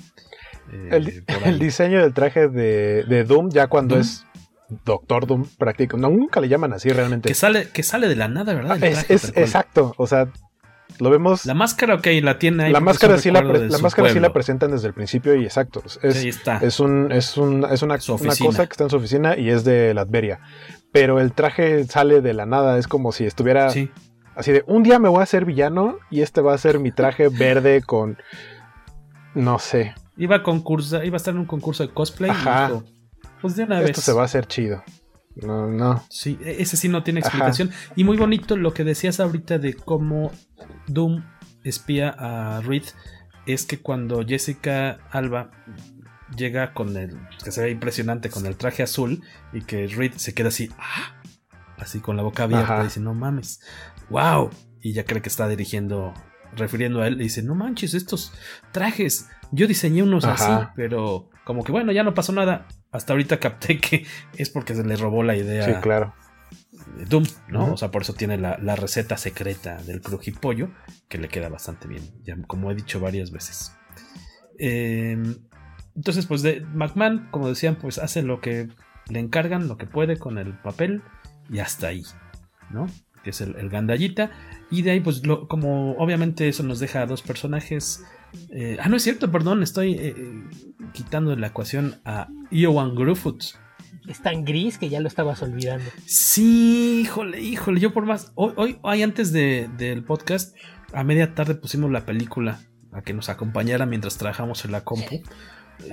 Eh, 0.72 1.24
el, 1.45 1.59
diseño 1.59 2.01
del 2.01 2.13
traje 2.13 2.47
de, 2.47 3.24
Doom, 3.24 3.49
ya 3.49 3.68
cuando 3.68 3.97
es 3.97 4.26
Doctor 4.86 5.26
Doom 5.26 5.47
práctico, 5.57 5.97
no, 5.97 6.09
nunca 6.09 6.41
le 6.41 6.49
llaman 6.49 6.74
así 6.74 6.89
realmente. 6.89 7.30
Que 7.30 7.34
sale, 7.34 7.70
que 7.70 7.82
sale 7.82 8.07
de 8.07 8.15
la 8.15 8.28
nada, 8.28 8.53
¿verdad? 8.53 8.84
es, 8.84 9.32
exacto, 9.36 9.93
o 9.97 10.05
sea, 10.05 10.28
lo 11.00 11.10
vemos. 11.10 11.46
La 11.46 11.54
máscara, 11.54 11.96
ok, 11.96 12.08
la 12.22 12.40
tiene 12.40 12.66
ahí. 12.66 12.72
La 12.72 12.80
máscara, 12.80 13.18
sí 13.18 13.32
la, 13.32 13.42
la 13.42 13.78
máscara 13.80 14.10
sí 14.10 14.20
la 14.20 14.34
presentan 14.34 14.72
desde 14.72 14.88
el 14.88 14.94
principio 14.94 15.36
y 15.36 15.44
exacto. 15.44 15.84
Es, 16.02 16.24
está. 16.24 16.58
es, 16.58 16.80
un, 16.80 17.12
es, 17.12 17.38
un, 17.38 17.66
es 17.66 17.82
una, 17.82 17.96
una, 17.96 18.36
cosa 18.36 18.66
que 18.66 18.72
está 18.72 18.84
en 18.84 18.90
su 18.90 18.98
oficina 18.98 19.38
y 19.38 19.50
es 19.50 19.64
de 19.64 19.94
Latveria 19.94 20.40
pero 20.92 21.20
el 21.20 21.34
traje 21.34 21.84
sale 21.86 22.22
de 22.22 22.34
la 22.34 22.46
nada, 22.46 22.78
es 22.78 22.88
como 22.88 23.12
si 23.12 23.26
estuviera 23.26 23.68
así 23.68 24.52
de 24.52 24.64
un 24.68 24.84
día 24.84 25.00
me 25.00 25.10
voy 25.10 25.20
a 25.20 25.24
hacer 25.24 25.46
villano 25.46 26.00
y 26.10 26.22
este 26.22 26.42
va 26.42 26.54
a 26.54 26.58
ser 26.58 26.80
mi 26.80 26.92
traje 26.92 27.30
verde 27.32 27.82
con 27.82 28.18
no 29.36 29.60
sé. 29.60 29.94
Iba 30.18 30.38
a 30.38 31.06
iba 31.06 31.16
a 31.16 31.18
estar 31.18 31.36
en 31.36 31.42
un 31.42 31.46
concurso 31.46 31.86
de 31.86 31.94
cosplay 31.94 32.32
Ajá. 32.32 32.82
pues 33.40 33.56
de 33.56 33.66
una 33.66 33.82
Esto 33.82 34.02
se 34.02 34.14
va 34.14 34.24
a 34.24 34.26
hacer 34.26 34.48
chido. 34.48 34.84
No, 35.42 35.68
no. 35.68 36.04
Sí, 36.10 36.38
e-, 36.44 36.62
ese 36.62 36.78
sí 36.78 36.90
no 36.90 37.04
tiene 37.04 37.20
explicación. 37.20 37.72
Y 37.96 38.04
muy 38.04 38.18
bonito 38.18 38.58
lo 38.58 38.74
que 38.74 38.84
decías 38.84 39.20
ahorita 39.20 39.58
de 39.58 39.74
cómo 39.74 40.32
Doom 40.88 41.24
espía 41.64 42.16
a 42.18 42.62
Reed 42.62 42.84
es 43.46 43.66
que 43.66 43.80
cuando 43.80 44.26
Jessica 44.26 45.00
Alba 45.12 45.52
llega 46.36 46.74
con 46.74 46.98
el, 46.98 47.18
que 47.44 47.52
se 47.52 47.62
ve 47.62 47.72
impresionante, 47.72 48.30
con 48.30 48.46
el 48.46 48.58
traje 48.58 48.84
azul 48.84 49.24
y 49.54 49.62
que 49.62 49.88
Reed 49.88 50.14
se 50.16 50.34
queda 50.34 50.50
así, 50.50 50.70
¡ah! 50.78 51.22
así 51.78 52.00
con 52.00 52.18
la 52.18 52.24
boca 52.24 52.44
abierta, 52.44 52.82
y 52.82 52.86
dice, 52.86 53.00
no 53.00 53.14
mames, 53.14 53.62
wow, 54.10 54.50
y 54.82 54.94
ya 54.94 55.06
cree 55.06 55.22
que 55.22 55.30
está 55.30 55.48
dirigiendo, 55.48 56.14
refiriendo 56.56 57.02
a 57.02 57.08
él, 57.08 57.16
y 57.22 57.26
dice, 57.26 57.44
no 57.44 57.56
manches, 57.56 57.94
estos 57.94 58.34
trajes, 58.72 59.30
yo 59.52 59.68
diseñé 59.68 60.04
unos 60.04 60.26
así, 60.26 60.52
pero 60.76 61.30
como 61.46 61.64
que 61.64 61.72
bueno, 61.72 61.92
ya 61.92 62.04
no 62.04 62.14
pasó 62.14 62.34
nada, 62.34 62.68
hasta 62.92 63.14
ahorita 63.14 63.40
capté 63.40 63.80
que 63.80 64.06
es 64.36 64.50
porque 64.50 64.76
se 64.76 64.84
le 64.84 64.96
robó 64.96 65.24
la 65.24 65.36
idea. 65.36 65.66
Sí, 65.66 65.74
claro. 65.82 66.14
De 66.98 67.06
Doom, 67.06 67.26
¿no? 67.50 67.74
O 67.74 67.78
sea, 67.78 67.92
por 67.92 68.04
eso 68.04 68.14
tiene 68.14 68.38
la, 68.38 68.76
receta 68.76 69.18
secreta 69.18 69.82
del 69.84 70.02
crujipollo, 70.02 70.72
que 71.10 71.18
le 71.18 71.28
queda 71.28 71.50
bastante 71.50 71.88
bien, 71.88 72.04
ya, 72.24 72.38
como 72.48 72.72
he 72.72 72.76
dicho 72.76 73.00
varias 73.00 73.32
veces. 73.32 73.74
Eh, 74.58 75.18
entonces, 75.98 76.28
pues 76.28 76.44
de 76.44 76.62
McMahon, 76.62 77.28
como 77.32 77.50
decían, 77.50 77.76
pues 77.76 77.98
hace 77.98 78.22
lo 78.22 78.40
que 78.40 78.70
le 79.10 79.20
encargan, 79.20 79.68
lo 79.68 79.78
que 79.78 79.88
puede 79.88 80.18
con 80.18 80.38
el 80.38 80.54
papel 80.54 81.02
y 81.50 81.60
hasta 81.60 81.88
ahí, 81.88 82.04
¿no? 82.70 82.88
Que 83.24 83.32
es 83.32 83.42
el, 83.42 83.70
gandallita. 83.70 84.32
Y 84.70 84.84
de 84.84 84.92
ahí, 84.92 85.00
pues, 85.00 85.22
como 85.48 85.94
obviamente 85.94 86.48
eso 86.48 86.64
nos 86.64 86.80
deja 86.80 87.02
a 87.02 87.06
dos 87.08 87.24
personajes. 87.24 88.04
Eh, 88.52 88.78
ah, 88.82 88.90
no 88.90 88.98
es 88.98 89.04
cierto, 89.04 89.32
perdón, 89.32 89.64
estoy 89.64 89.94
eh, 89.94 90.16
eh, 90.18 90.44
quitando 90.94 91.32
de 91.32 91.38
la 91.38 91.48
ecuación 91.48 92.00
a 92.06 92.28
Ewan 92.52 92.96
Gruffut. 92.96 93.44
Es 94.08 94.22
tan 94.22 94.46
gris 94.46 94.78
que 94.78 94.90
ya 94.90 95.00
lo 95.00 95.08
estabas 95.08 95.42
olvidando. 95.42 95.86
Sí, 96.06 97.02
híjole, 97.02 97.42
híjole. 97.42 97.80
Yo 97.80 97.94
por 97.94 98.06
más. 98.06 98.32
Hoy, 98.36 98.78
hoy, 98.82 99.04
antes 99.04 99.34
del 99.34 100.04
podcast, 100.06 100.56
a 100.94 101.04
media 101.04 101.36
tarde 101.36 101.56
pusimos 101.56 101.92
la 101.92 102.06
película 102.06 102.60
a 102.94 103.02
que 103.02 103.14
nos 103.14 103.28
acompañara 103.28 103.86
mientras 103.86 104.18
trabajamos 104.18 104.64
en 104.64 104.72
la 104.72 104.86
compu. 104.86 105.22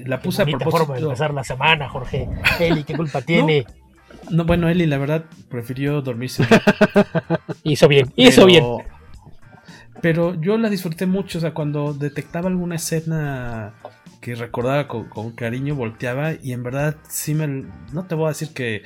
La 0.06 0.20
puse 0.20 0.42
a 0.42 0.44
propósito. 0.46 0.70
forma 0.70 0.94
de 0.94 1.02
empezar 1.02 1.34
la 1.34 1.44
semana, 1.44 1.88
Jorge. 1.88 2.28
Eli, 2.60 2.84
¿qué 2.84 2.94
culpa 2.94 3.20
tiene? 3.22 3.66
No, 4.30 4.44
bueno, 4.44 4.68
Eli, 4.68 4.86
la 4.86 4.98
verdad, 4.98 5.24
prefirió 5.48 6.00
dormirse. 6.00 6.46
hizo 7.64 7.88
bien, 7.88 8.12
hizo 8.16 8.46
bien. 8.46 8.64
Pero 10.04 10.38
yo 10.38 10.58
la 10.58 10.68
disfruté 10.68 11.06
mucho, 11.06 11.38
o 11.38 11.40
sea, 11.40 11.54
cuando 11.54 11.94
detectaba 11.94 12.50
alguna 12.50 12.74
escena 12.74 13.72
que 14.20 14.34
recordaba 14.34 14.86
con, 14.86 15.30
cariño, 15.30 15.76
volteaba 15.76 16.34
y 16.34 16.52
en 16.52 16.62
verdad 16.62 16.98
sí 17.08 17.34
me... 17.34 17.64
No 17.90 18.04
te 18.06 18.14
voy 18.14 18.26
a 18.26 18.28
decir 18.28 18.50
que 18.52 18.82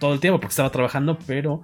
todo 0.00 0.14
el 0.14 0.20
tiempo 0.20 0.40
porque 0.40 0.52
estaba 0.52 0.72
trabajando, 0.72 1.18
pero 1.26 1.60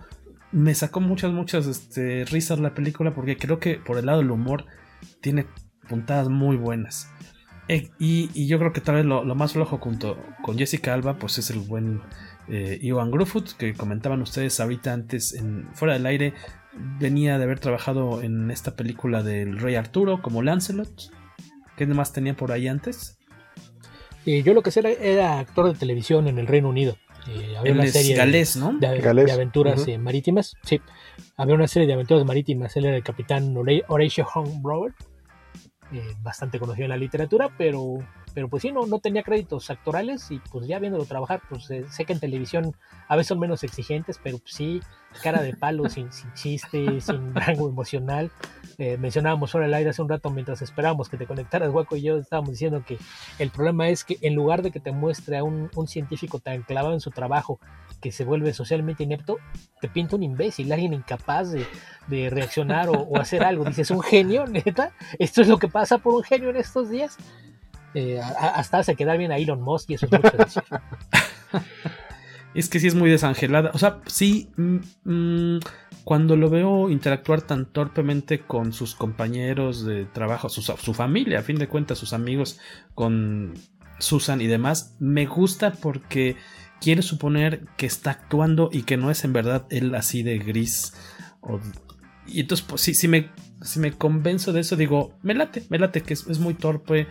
me 0.53 0.75
sacó 0.75 1.01
muchas, 1.01 1.33
muchas 1.33 1.67
este, 1.67 2.27
risas 2.27 2.61
la 2.61 2.75
película 2.75 3.15
porque 3.15 3.39
creo 3.39 3.59
que 3.59 3.77
por 3.77 3.97
el 3.97 4.05
lado 4.05 4.19
del 4.19 4.33
humor 4.33 4.67
tiene 5.23 5.47
puntadas 5.89 6.29
muy 6.29 6.57
buenas. 6.57 7.11
Eh, 7.69 7.89
y, 7.99 8.49
yo 8.49 8.59
creo 8.59 8.75
que 8.75 8.83
tal 8.83 8.97
vez 8.97 9.07
lo, 9.07 9.25
más 9.35 9.55
flojo 9.55 9.79
junto 9.79 10.23
con 10.43 10.59
Jessica 10.59 10.93
Alba, 10.93 11.17
pues 11.17 11.39
es 11.39 11.49
el 11.49 11.61
buen 11.61 12.03
eh, 12.49 12.79
Ivan 12.83 13.11
que 13.57 13.73
comentaban 13.73 14.21
ustedes 14.21 14.61
ahorita 14.61 14.93
antes, 14.93 15.33
en, 15.33 15.69
fuera 15.73 15.95
del 15.95 16.05
aire, 16.05 16.35
venía 16.73 17.39
de 17.39 17.45
haber 17.45 17.61
trabajado 17.61 18.23
en 18.23 18.51
esta 18.51 18.77
película 18.77 19.23
del 19.23 19.59
Rey 19.59 19.75
Arturo 19.75 20.23
como 20.23 20.43
Lancelot. 20.43 21.13
¿Qué 21.77 21.87
más 21.87 22.13
tenía 22.13 22.37
por 22.37 22.53
ahí 22.53 22.69
antes? 22.69 23.19
Eh, 24.27 24.43
yo 24.43 24.53
lo 24.53 24.63
que 24.63 24.71
sé 24.71 24.99
era, 25.01 25.39
actor 25.39 25.73
de 25.73 25.79
televisión 25.79 26.29
en 26.29 26.39
el 26.39 26.47
Reino 26.47 26.69
Unido. 26.69 26.97
había 27.59 27.73
una 27.73 27.87
serie 27.87 28.15
galés, 28.15 28.57
¿no? 28.57 28.75
de, 28.79 28.87
aventuras 29.33 29.87
marítimas. 29.99 30.57
Sí, 30.63 30.81
había 31.37 31.55
una 31.55 31.69
serie 31.69 31.87
de 31.89 31.95
aventuras 31.95 32.25
marítimas. 32.27 32.77
Él 32.77 32.85
era 32.87 32.97
el 32.97 33.03
capitán 33.03 33.57
Horatio 33.57 34.27
Homebrower 34.35 34.93
eh, 35.93 36.15
bastante 36.23 36.61
conocido 36.61 36.85
en 36.85 36.91
la 36.91 36.97
literatura, 36.97 37.51
pero, 37.59 37.99
pero 38.35 38.49
pues 38.49 38.63
sí, 38.63 38.73
no, 38.73 38.87
no 38.87 38.99
tenía 38.99 39.23
créditos 39.23 39.71
actorales 39.71 40.31
y 40.31 40.39
pues 40.51 40.67
ya 40.67 40.79
viéndolo 40.79 41.05
trabajar, 41.05 41.41
pues 41.49 41.71
eh, 41.71 41.85
sé 41.91 42.05
que 42.05 42.13
en 42.13 42.21
televisión 42.21 42.75
a 43.09 43.17
veces 43.17 43.29
son 43.29 43.39
menos 43.39 43.63
exigentes, 43.65 44.21
pero 44.23 44.39
pues, 44.39 44.55
sí, 44.55 44.81
cara 45.23 45.43
de 45.43 45.55
palo, 45.55 45.89
sin, 45.89 46.13
sin 46.13 46.33
chiste, 46.35 47.01
sin 47.01 47.35
rango 47.35 47.69
emocional. 47.69 48.31
Eh, 48.79 48.97
mencionábamos 48.97 49.51
fuera 49.51 49.67
el 49.67 49.75
aire 49.75 49.91
hace 49.91 50.01
un 50.01 50.09
rato 50.09 50.31
mientras 50.31 50.63
esperábamos 50.63 51.09
que 51.09 51.19
te 51.19 51.27
conectaras, 51.27 51.71
Guaco 51.71 51.97
y 51.97 52.03
yo 52.03 52.17
estábamos 52.17 52.53
diciendo 52.53 52.83
que 52.87 52.99
el 53.39 53.51
problema 53.51 53.89
es 53.89 54.05
que 54.05 54.19
en 54.23 54.35
lugar 54.35 54.63
de 54.63 54.71
que 54.71 54.81
te 54.81 54.93
muestre 54.93 55.37
a 55.37 55.45
un, 55.45 55.71
un 55.75 55.89
científico 55.89 56.39
tan 56.39 56.63
clavado 56.63 56.95
en 56.95 57.01
su 57.01 57.11
trabajo 57.11 57.61
que 58.01 58.13
se 58.13 58.25
vuelve 58.25 58.55
socialmente 58.55 59.03
inepto, 59.03 59.39
te 59.81 59.89
pinta 59.89 60.17
un 60.17 60.23
imbécil, 60.23 60.73
alguien 60.73 60.95
incapaz 60.95 61.51
de, 61.51 61.67
de 62.09 62.31
reaccionar 62.31 62.89
o, 62.89 63.17
hacer 63.19 63.45
algo. 63.45 63.65
Dices, 63.65 63.91
un 63.91 64.03
genio, 64.03 64.47
neta, 64.47 64.93
esto 65.19 65.43
es 65.43 65.49
lo 65.49 65.59
que 65.59 65.69
pasa 65.69 65.99
por 65.99 66.15
un 66.15 66.23
genio 66.23 66.51
en 66.51 66.57
estos 66.57 66.91
días. 66.91 67.17
Eh, 67.95 68.21
hasta 68.21 68.79
hace 68.79 68.95
quedar 68.95 69.19
bien 69.19 69.33
a 69.33 69.37
Elon 69.37 69.61
Musk 69.61 69.91
y 69.91 69.95
eso 69.95 70.07
es 70.07 70.13
mucho 70.13 70.37
decir. 70.37 70.63
Es 72.53 72.69
que 72.69 72.81
sí 72.81 72.89
es 72.89 72.97
muy 72.97 73.09
desangelada. 73.09 73.71
O 73.75 73.79
sea, 73.79 74.01
sí, 74.07 74.49
mm, 74.57 74.79
mm, 75.05 75.61
cuando 76.03 76.35
lo 76.35 76.51
veo 76.51 76.91
interactuar 76.91 77.43
tan 77.43 77.67
torpemente 77.67 78.41
con 78.41 78.73
sus 78.73 78.97
compañeros 78.97 79.85
de 79.85 80.05
trabajo, 80.07 80.49
su, 80.49 80.63
su, 80.63 80.93
familia, 80.93 81.39
a 81.39 81.43
fin 81.43 81.61
de 81.61 81.69
cuentas, 81.69 81.99
sus 81.99 82.13
amigos, 82.13 82.59
con 82.97 83.55
Susan 84.01 84.41
y 84.41 84.49
demás, 84.49 84.97
me 84.99 85.27
gusta 85.27 85.73
porque 85.73 86.37
quiere 86.81 87.03
suponer 87.03 87.67
que 87.77 87.87
está 87.87 88.11
actuando 88.11 88.71
y 88.73 88.83
que 88.83 88.97
no 88.97 89.11
es 89.11 89.25
en 89.25 89.33
verdad 89.33 89.67
él 89.71 89.95
así 89.95 90.23
de 90.23 90.39
gris. 90.39 90.95
y 92.27 92.41
entonces, 92.41 92.67
pues 92.67 92.81
sí, 92.83 92.95
si 92.95 93.07
me, 93.07 93.31
si 93.63 93.79
me 93.79 93.93
convenzo 93.93 94.53
de 94.53 94.61
eso, 94.61 94.77
digo, 94.77 95.15
me 95.23 95.35
late, 95.35 95.65
me 95.69 95.79
late 95.79 96.03
que 96.03 96.15
es, 96.15 96.39
muy 96.41 96.55
torpe. 96.55 97.07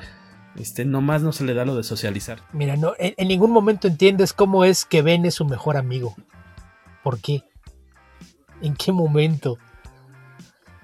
Este, 0.56 0.84
nomás 0.84 1.22
no 1.22 1.32
se 1.32 1.46
le 1.46 1.54
da 1.54 1.66
lo 1.66 1.76
de 1.76 1.84
socializar. 1.84 2.40
Mira, 2.54 2.76
no, 2.76 2.94
en, 2.98 3.28
ningún 3.28 3.52
momento 3.52 3.88
entiendes 3.88 4.34
cómo 4.34 4.66
es 4.66 4.86
que 4.86 5.02
Ben 5.02 5.26
es 5.26 5.36
su 5.36 5.46
mejor 5.46 5.78
amigo. 5.78 6.16
¿Por 7.04 7.20
qué? 7.20 7.44
¿En 8.62 8.76
qué 8.76 8.92
momento? 8.92 9.58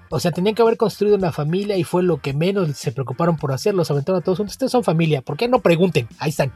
O 0.08 0.20
sea, 0.20 0.30
tenían 0.30 0.54
que 0.54 0.62
haber 0.62 0.76
construido 0.76 1.16
una 1.16 1.32
familia 1.32 1.76
y 1.76 1.84
fue 1.84 2.02
lo 2.02 2.18
que 2.20 2.32
menos 2.32 2.76
se 2.76 2.92
preocuparon 2.92 3.36
por 3.36 3.52
hacer. 3.52 3.74
Los 3.74 3.90
aventaron 3.90 4.20
a 4.20 4.24
todos 4.24 4.38
juntos. 4.38 4.54
Ustedes 4.54 4.72
son 4.72 4.84
familia. 4.84 5.20
¿Por 5.20 5.36
qué 5.36 5.48
no 5.48 5.60
pregunten? 5.60 6.08
Ahí 6.18 6.30
están. 6.30 6.52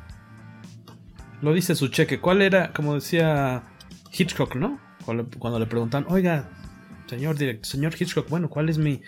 Lo 1.42 1.52
dice 1.52 1.74
su 1.74 1.88
cheque. 1.88 2.20
¿Cuál 2.20 2.42
era, 2.42 2.72
como 2.72 2.94
decía 2.94 3.64
Hitchcock, 4.12 4.54
no? 4.54 4.78
Cuando, 5.04 5.26
cuando 5.38 5.58
le 5.58 5.66
preguntan, 5.66 6.06
oiga, 6.08 6.48
señor 7.06 7.36
director, 7.36 7.66
señor 7.66 7.94
Hitchcock, 7.98 8.28
bueno, 8.28 8.48
¿cuál 8.48 8.68
es 8.68 8.78
mi, 8.78 9.00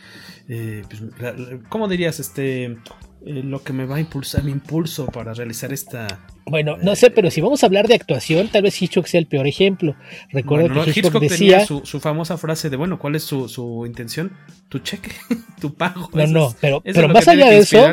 eh, 0.48 0.82
pues, 0.88 1.02
la, 1.20 1.32
la, 1.32 1.58
cómo 1.68 1.86
dirías, 1.86 2.18
este, 2.18 2.78
eh, 3.24 3.42
lo 3.44 3.62
que 3.62 3.72
me 3.72 3.84
va 3.84 3.96
a 3.96 4.00
impulsar, 4.00 4.42
mi 4.44 4.52
impulso 4.52 5.06
para 5.06 5.34
realizar 5.34 5.72
esta... 5.72 6.26
Bueno, 6.46 6.76
no 6.82 6.96
sé, 6.96 7.10
pero 7.10 7.30
si 7.30 7.40
vamos 7.40 7.62
a 7.62 7.66
hablar 7.66 7.86
de 7.86 7.94
actuación, 7.94 8.48
tal 8.48 8.62
vez 8.62 8.80
Hitchcock 8.80 9.06
sea 9.06 9.20
el 9.20 9.26
peor 9.26 9.46
ejemplo. 9.46 9.94
Recuerdo 10.30 10.68
bueno, 10.68 10.84
que 10.84 10.90
Hitchcock, 10.90 11.04
Hitchcock 11.06 11.22
decía... 11.22 11.58
tenía 11.58 11.66
su, 11.66 11.86
su, 11.86 12.00
famosa 12.00 12.36
frase 12.36 12.68
de, 12.68 12.76
bueno, 12.76 12.98
¿cuál 12.98 13.14
es 13.14 13.22
su, 13.22 13.48
su 13.48 13.84
intención? 13.86 14.32
Tu 14.68 14.80
cheque, 14.80 15.12
tu 15.60 15.74
pago. 15.74 16.10
No, 16.12 16.22
eso 16.22 16.32
no, 16.62 16.82
es, 16.84 16.94
pero, 16.94 17.08
más 17.08 17.28
allá 17.28 17.48
de 17.48 17.58
eso, 17.58 17.92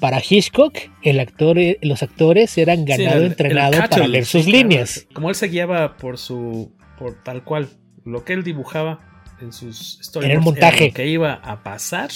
para 0.00 0.20
Hitchcock, 0.20 0.76
el 1.02 1.20
actor, 1.20 1.56
los 1.80 2.02
actores 2.02 2.56
eran 2.58 2.84
ganado, 2.84 3.10
Sí, 3.12 3.16
el- 3.16 3.24
entrenado 3.24 3.82
el 3.82 3.88
para 3.88 4.06
leer 4.06 4.26
sus 4.26 4.46
líneas. 4.46 5.06
Como 5.14 5.30
él 5.30 5.34
se 5.34 5.48
guiaba 5.48 5.96
por 5.96 6.18
su, 6.18 6.72
por 6.98 7.22
tal 7.22 7.44
cual, 7.44 7.68
lo 8.04 8.24
que 8.24 8.34
él 8.34 8.44
dibujaba 8.44 9.00
en 9.40 9.52
sus 9.52 9.94
Era 9.94 9.98
el 9.98 10.04
storyboards 10.04 10.44
montaje. 10.44 10.88
lo 10.88 10.94
que 10.94 11.08
iba 11.08 11.34
a 11.34 11.62
pasar. 11.62 12.10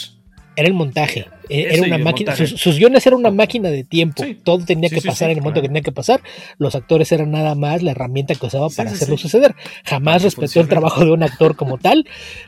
Era 0.56 0.68
el 0.68 0.74
montaje. 0.74 1.26
Eso 1.48 1.84
Era 1.84 1.96
una 1.96 2.04
máquina. 2.04 2.36
Sus, 2.36 2.50
sus 2.50 2.76
guiones 2.78 3.04
eran 3.06 3.18
una 3.18 3.32
máquina 3.32 3.70
de 3.70 3.82
tiempo. 3.82 4.22
Sí. 4.22 4.38
Todo 4.42 4.64
tenía 4.64 4.88
Sí, 4.88 4.94
que 4.96 5.00
sí, 5.00 5.08
pasar 5.08 5.30
en 5.30 5.38
el 5.38 5.42
momento 5.42 5.54
claro. 5.54 5.62
que 5.62 5.68
tenía 5.68 5.82
que 5.82 5.92
pasar. 5.92 6.20
Los 6.58 6.76
actores 6.76 7.10
eran 7.10 7.32
nada 7.32 7.56
más 7.56 7.82
la 7.82 7.90
herramienta 7.90 8.34
que 8.36 8.46
usaba 8.46 8.68
para 8.68 8.90
hacerlo 8.90 9.16
suceder. 9.18 9.56
Jamás 9.84 10.22
respetó 10.22 10.60
el 10.60 10.68
trabajo 10.68 11.04
de 11.04 11.10
un 11.10 11.22
actor 11.24 11.56
como 11.56 11.78
tal, 11.78 12.06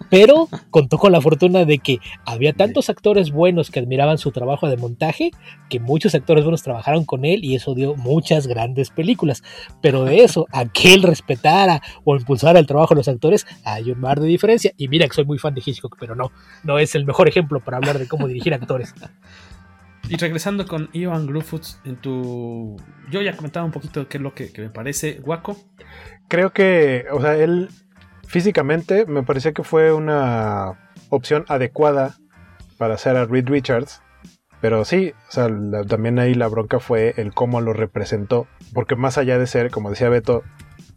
pero 0.08 0.48
contó 0.70 0.98
con 0.98 1.10
la 1.10 1.20
fortuna 1.20 1.64
de 1.64 1.78
que 1.78 1.98
había 2.24 2.52
tantos 2.52 2.90
actores 2.90 3.32
buenos 3.32 3.70
que 3.70 3.80
admiraban 3.80 4.18
su 4.18 4.30
trabajo 4.30 4.68
de 4.68 4.76
montaje 4.76 5.30
que 5.68 5.80
muchos 5.80 6.14
actores 6.14 6.44
buenos 6.44 6.62
trabajaron 6.62 7.04
con 7.04 7.24
él 7.24 7.44
y 7.44 7.56
eso 7.56 7.74
dio 7.74 7.96
muchas 7.96 8.46
grandes 8.46 8.90
películas. 8.90 9.42
Pero 9.80 10.04
de 10.04 10.18
eso, 10.22 10.46
a 10.52 10.66
que 10.66 10.94
él 10.94 11.02
respetara 11.02 11.82
o 12.04 12.14
impulsara 12.14 12.58
el 12.60 12.66
trabajo 12.66 12.94
de 12.94 13.00
los 13.00 13.08
actores, 13.08 13.46
hay 13.64 13.90
un 13.90 13.98
mar 13.98 14.20
de 14.20 14.28
diferencia. 14.28 14.72
Y 14.76 14.86
mira 14.88 15.08
que 15.08 15.14
soy 15.14 15.24
muy 15.24 15.38
fan 15.38 15.54
de 15.54 15.62
Hitchcock, 15.64 15.96
pero 15.98 16.14
no, 16.14 16.30
no 16.62 16.78
es 16.78 16.94
el 16.94 17.04
mejor 17.04 17.26
ejemplo 17.28 17.58
para 17.60 17.78
hablar 17.78 17.91
de 17.98 18.08
cómo 18.08 18.28
dirigir 18.28 18.54
actores. 18.54 18.94
Y 20.08 20.16
regresando 20.16 20.66
con 20.66 20.90
Ivan 20.92 21.26
Gruffudd 21.26 21.62
en 21.84 21.96
tu... 21.96 22.76
Yo 23.10 23.22
ya 23.22 23.36
comentaba 23.36 23.64
un 23.64 23.72
poquito 23.72 24.08
qué 24.08 24.18
es 24.18 24.22
lo 24.22 24.34
que, 24.34 24.52
que 24.52 24.60
me 24.62 24.68
parece 24.70 25.20
guaco. 25.20 25.56
Creo 26.28 26.50
que, 26.52 27.06
o 27.12 27.20
sea, 27.20 27.36
él 27.36 27.68
físicamente 28.26 29.06
me 29.06 29.22
parecía 29.22 29.52
que 29.52 29.62
fue 29.62 29.92
una 29.92 30.90
opción 31.08 31.44
adecuada 31.48 32.16
para 32.78 32.94
hacer 32.94 33.16
a 33.16 33.26
Reed 33.26 33.48
Richards. 33.48 34.02
Pero 34.60 34.84
sí, 34.84 35.12
o 35.28 35.32
sea, 35.32 35.48
la- 35.48 35.84
también 35.84 36.18
ahí 36.18 36.34
la 36.34 36.48
bronca 36.48 36.78
fue 36.80 37.14
el 37.16 37.32
cómo 37.32 37.60
lo 37.60 37.72
representó. 37.72 38.46
Porque 38.74 38.96
más 38.96 39.18
allá 39.18 39.38
de 39.38 39.46
ser, 39.46 39.70
como 39.70 39.90
decía 39.90 40.08
Beto, 40.08 40.42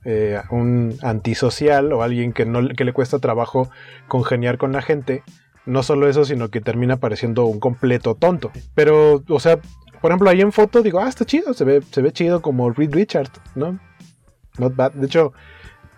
eh, 0.04 0.42
un 0.52 0.96
antisocial 1.02 1.94
o 1.94 2.04
alguien 2.04 2.34
que, 2.34 2.46
no, 2.46 2.68
que 2.70 2.86
le 2.86 2.94
cuesta 2.94 3.20
trabajo 3.20 3.70
congeniar 4.08 4.58
con 4.58 4.72
la 4.72 4.82
gente, 4.82 5.24
no 5.66 5.84
solo 5.84 6.08
eso, 6.08 6.26
sino 6.26 6.50
que 6.50 6.62
termina 6.62 6.98
pareciendo 6.98 7.46
un 7.46 7.60
completo 7.60 8.16
tonto. 8.16 8.52
Pero, 8.74 9.24
o 9.28 9.40
sea, 9.40 9.60
por 10.02 10.12
ejemplo, 10.12 10.30
ahí 10.30 10.42
en 10.42 10.52
foto 10.52 10.84
digo, 10.84 11.00
ah, 11.00 11.10
está 11.10 11.26
chido, 11.26 11.54
se 11.54 11.64
ve, 11.64 11.82
se 11.92 12.02
ve 12.02 12.12
chido 12.12 12.42
como 12.42 12.70
Reed 12.70 12.94
Richards, 12.94 13.32
¿no? 13.56 13.80
Not 14.58 14.76
bad. 14.76 14.92
De 14.94 15.08
hecho, 15.08 15.34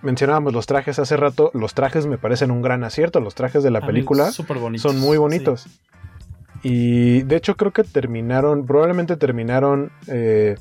mencionábamos 0.02 0.54
los 0.54 0.66
trajes 0.66 1.00
hace 1.00 1.18
rato. 1.18 1.52
Los 1.54 1.74
trajes 1.74 2.08
me 2.08 2.18
parecen 2.18 2.52
un 2.52 2.62
gran 2.62 2.84
acierto. 2.84 3.20
Los 3.20 3.36
trajes 3.36 3.64
de 3.64 3.72
la 3.72 3.80
A 3.80 3.86
película 3.86 4.32
son 4.32 5.00
muy 5.00 5.18
bonitos. 5.18 5.68
Y 6.64 7.22
de 7.24 7.36
hecho 7.36 7.56
creo 7.56 7.72
que 7.72 7.84
terminaron, 7.84 8.66
probablemente 8.66 9.16
terminaron 9.16 9.92
eh, 10.08 10.56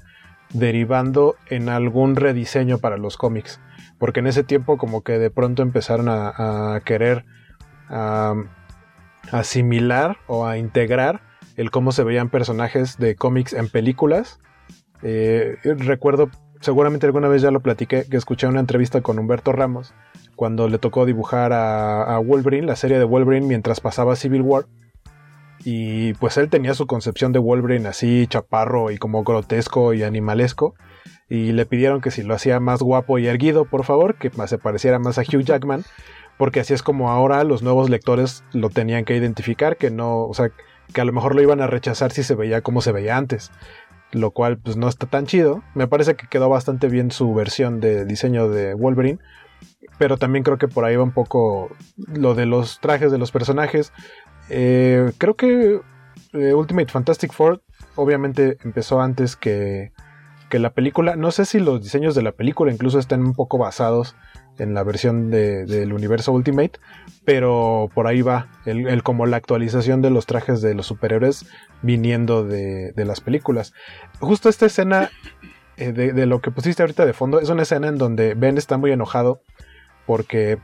derivando 0.52 1.36
en 1.48 1.68
algún 1.68 2.16
rediseño 2.16 2.78
para 2.78 2.98
los 2.98 3.16
cómics. 3.16 3.60
Porque 3.98 4.20
en 4.20 4.26
ese 4.26 4.44
tiempo 4.44 4.76
como 4.76 5.02
que 5.02 5.18
de 5.18 5.30
pronto 5.30 5.62
empezaron 5.62 6.08
a, 6.08 6.74
a 6.74 6.80
querer 6.80 7.24
asimilar 9.32 10.18
o 10.26 10.46
a 10.46 10.58
integrar 10.58 11.22
el 11.56 11.70
cómo 11.70 11.92
se 11.92 12.04
veían 12.04 12.28
personajes 12.28 12.98
de 12.98 13.16
cómics 13.16 13.52
en 13.52 13.68
películas. 13.68 14.38
Eh, 15.02 15.56
recuerdo, 15.64 16.30
seguramente 16.60 17.06
alguna 17.06 17.28
vez 17.28 17.42
ya 17.42 17.50
lo 17.50 17.60
platiqué, 17.60 18.04
que 18.08 18.16
escuché 18.16 18.46
una 18.46 18.60
entrevista 18.60 19.00
con 19.00 19.18
Humberto 19.18 19.52
Ramos 19.52 19.94
cuando 20.36 20.68
le 20.68 20.78
tocó 20.78 21.06
dibujar 21.06 21.52
a, 21.52 22.02
a 22.02 22.18
Wolverine, 22.18 22.66
la 22.66 22.76
serie 22.76 22.98
de 22.98 23.04
Wolverine, 23.04 23.46
mientras 23.46 23.80
pasaba 23.80 24.16
Civil 24.16 24.42
War. 24.42 24.66
Y 25.64 26.12
pues 26.14 26.36
él 26.36 26.50
tenía 26.50 26.74
su 26.74 26.86
concepción 26.86 27.32
de 27.32 27.38
Wolverine 27.38 27.88
así, 27.88 28.26
chaparro 28.28 28.90
y 28.90 28.98
como 28.98 29.24
grotesco 29.24 29.94
y 29.94 30.02
animalesco. 30.02 30.74
Y 31.28 31.52
le 31.52 31.66
pidieron 31.66 32.00
que 32.00 32.10
si 32.10 32.22
lo 32.22 32.34
hacía 32.34 32.60
más 32.60 32.82
guapo 32.82 33.18
y 33.18 33.26
erguido, 33.26 33.64
por 33.64 33.84
favor, 33.84 34.16
que 34.16 34.30
se 34.46 34.58
pareciera 34.58 34.98
más 34.98 35.18
a 35.18 35.22
Hugh 35.22 35.42
Jackman. 35.42 35.82
Porque 36.38 36.60
así 36.60 36.74
es 36.74 36.82
como 36.82 37.10
ahora 37.10 37.44
los 37.44 37.62
nuevos 37.62 37.88
lectores 37.90 38.44
lo 38.52 38.68
tenían 38.70 39.04
que 39.04 39.16
identificar, 39.16 39.76
que 39.76 39.90
no, 39.90 40.24
o 40.24 40.34
sea, 40.34 40.50
que 40.92 41.00
a 41.00 41.04
lo 41.04 41.12
mejor 41.12 41.34
lo 41.34 41.42
iban 41.42 41.60
a 41.60 41.66
rechazar 41.66 42.12
si 42.12 42.22
se 42.22 42.34
veía 42.34 42.62
como 42.62 42.80
se 42.80 42.92
veía 42.92 43.16
antes. 43.16 43.50
Lo 44.12 44.30
cual 44.30 44.58
pues 44.58 44.76
no 44.76 44.88
está 44.88 45.06
tan 45.06 45.26
chido. 45.26 45.62
Me 45.74 45.88
parece 45.88 46.14
que 46.14 46.28
quedó 46.28 46.48
bastante 46.48 46.88
bien 46.88 47.10
su 47.10 47.34
versión 47.34 47.80
de 47.80 48.04
diseño 48.04 48.48
de 48.48 48.74
Wolverine. 48.74 49.18
Pero 49.98 50.16
también 50.16 50.44
creo 50.44 50.58
que 50.58 50.68
por 50.68 50.84
ahí 50.84 50.96
va 50.96 51.02
un 51.02 51.12
poco 51.12 51.70
lo 51.96 52.34
de 52.34 52.46
los 52.46 52.80
trajes 52.80 53.10
de 53.10 53.18
los 53.18 53.32
personajes. 53.32 53.92
Eh, 54.48 55.10
creo 55.18 55.34
que 55.34 55.80
eh, 56.32 56.54
Ultimate 56.54 56.92
Fantastic 56.92 57.32
Four 57.32 57.62
obviamente 57.94 58.58
empezó 58.62 59.00
antes 59.00 59.36
que, 59.36 59.92
que 60.50 60.58
la 60.58 60.70
película. 60.70 61.16
No 61.16 61.30
sé 61.30 61.44
si 61.46 61.58
los 61.58 61.82
diseños 61.82 62.14
de 62.14 62.22
la 62.22 62.32
película 62.32 62.72
incluso 62.72 62.98
están 62.98 63.22
un 63.22 63.34
poco 63.34 63.58
basados 63.58 64.14
en 64.58 64.74
la 64.74 64.82
versión 64.82 65.30
de- 65.30 65.64
del 65.66 65.92
universo 65.92 66.32
Ultimate, 66.32 66.72
pero 67.24 67.90
por 67.94 68.06
ahí 68.06 68.22
va 68.22 68.48
el, 68.64 69.02
como 69.02 69.26
la 69.26 69.36
actualización 69.36 70.02
de 70.02 70.10
los 70.10 70.26
trajes 70.26 70.62
de 70.62 70.74
los 70.74 70.86
superhéroes 70.86 71.46
viniendo 71.82 72.44
de, 72.44 72.92
de 72.92 73.04
las 73.04 73.20
películas. 73.20 73.72
Justo 74.20 74.48
esta 74.48 74.66
escena 74.66 75.10
eh, 75.76 75.92
de, 75.92 76.26
lo 76.26 76.40
que 76.40 76.50
pusiste 76.50 76.82
ahorita 76.82 77.04
de 77.04 77.12
fondo 77.12 77.40
es 77.40 77.48
una 77.50 77.62
escena 77.62 77.88
en 77.88 77.98
donde 77.98 78.34
Ben 78.34 78.56
está 78.58 78.78
muy 78.78 78.92
enojado 78.92 79.42
porque 80.06 80.58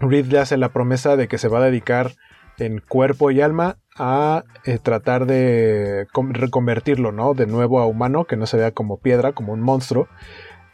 Reed 0.00 0.26
le 0.26 0.38
hace 0.38 0.56
la 0.56 0.68
promesa 0.68 1.16
de 1.16 1.26
que 1.26 1.38
se 1.38 1.48
va 1.48 1.58
a 1.58 1.64
dedicar 1.64 2.12
en 2.58 2.80
cuerpo 2.80 3.30
y 3.30 3.40
alma 3.40 3.78
a 3.96 4.44
eh, 4.64 4.78
tratar 4.78 5.26
de 5.26 6.06
reconvertirlo, 6.30 7.12
¿no? 7.12 7.34
De 7.34 7.46
nuevo 7.46 7.80
a 7.80 7.86
humano, 7.86 8.24
que 8.24 8.36
no 8.36 8.46
se 8.46 8.56
vea 8.56 8.70
como 8.72 8.98
piedra, 8.98 9.32
como 9.32 9.52
un 9.52 9.60
monstruo. 9.60 10.08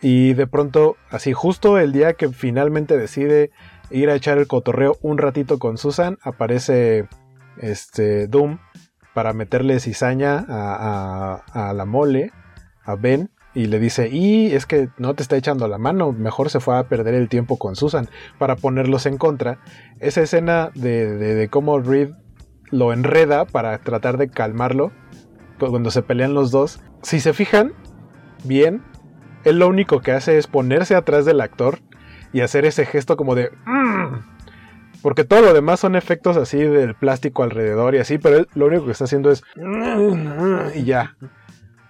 Y 0.07 0.35
de 0.35 0.47
pronto, 0.47 0.99
así 1.09 1.33
justo 1.33 1.79
el 1.79 1.93
día 1.93 2.13
que 2.13 2.29
finalmente 2.29 2.99
decide 2.99 3.51
ir 3.91 4.11
a 4.11 4.15
echar 4.15 4.37
el 4.37 4.47
cotorreo 4.47 4.99
un 5.01 5.17
ratito 5.17 5.59
con 5.59 5.79
Susan, 5.79 6.19
aparece 6.23 7.09
este 7.57 8.27
Doom 8.27 8.59
para 9.15 9.33
meterle 9.33 9.81
cizaña 9.81 10.45
a, 10.47 11.73
la 11.73 11.85
mole, 11.87 12.33
a 12.85 12.97
Ben, 12.97 13.31
y 13.55 13.65
le 13.65 13.79
dice, 13.79 14.11
y 14.11 14.53
es 14.53 14.67
que 14.67 14.91
no 14.99 15.15
te 15.15 15.23
está 15.23 15.39
echando 15.39 15.69
la 15.69 15.79
mano, 15.79 16.13
mejor 16.13 16.51
se 16.51 16.61
fue 16.61 16.77
a 16.77 16.87
perder 16.87 17.15
el 17.15 17.31
tiempo 17.31 17.57
con 17.57 17.75
Susan 17.75 18.07
para 18.39 18.57
ponerlos 18.57 19.07
en 19.07 19.17
contra. 19.17 19.59
Esa 20.01 20.21
escena 20.21 20.71
de, 20.75 21.49
cómo 21.51 21.79
Reed 21.79 22.11
lo 22.71 22.93
enreda 22.93 23.47
para 23.47 23.79
tratar 23.79 24.19
de 24.19 24.29
calmarlo 24.29 24.93
cu- 25.59 25.71
cuando 25.71 25.91
se 25.91 26.03
pelean 26.03 26.35
los 26.35 26.51
dos, 26.51 26.83
si 27.03 27.21
se 27.21 27.33
fijan 27.33 27.73
bien, 28.45 28.83
él 29.45 29.59
lo 29.59 29.68
único 29.68 30.01
que 30.01 30.12
hace 30.12 30.38
es 30.38 30.47
ponerse 30.47 30.95
atrás 30.95 31.24
del 31.24 31.40
actor 31.40 31.78
y 32.32 32.40
hacer 32.40 32.64
ese 32.64 32.84
gesto 32.86 33.16
como 33.16 33.34
de... 33.34 33.51
"Mm", 33.66 34.16
porque 35.03 35.24
todo 35.24 35.42
lo 35.42 35.53
demás 35.53 35.80
son 35.80 35.97
efectos 35.97 36.36
así 36.36 36.59
del 36.59 36.95
plástico 36.95 37.42
alrededor 37.42 37.95
y 37.95 37.99
así, 37.99 38.18
pero 38.18 38.38
él 38.38 38.49
lo 38.55 38.66
único 38.66 38.86
que 38.86 38.92
está 38.92 39.05
haciendo 39.05 39.30
es... 39.30 39.42
"Mm", 39.57 40.76
Y 40.76 40.84
ya. 40.84 41.14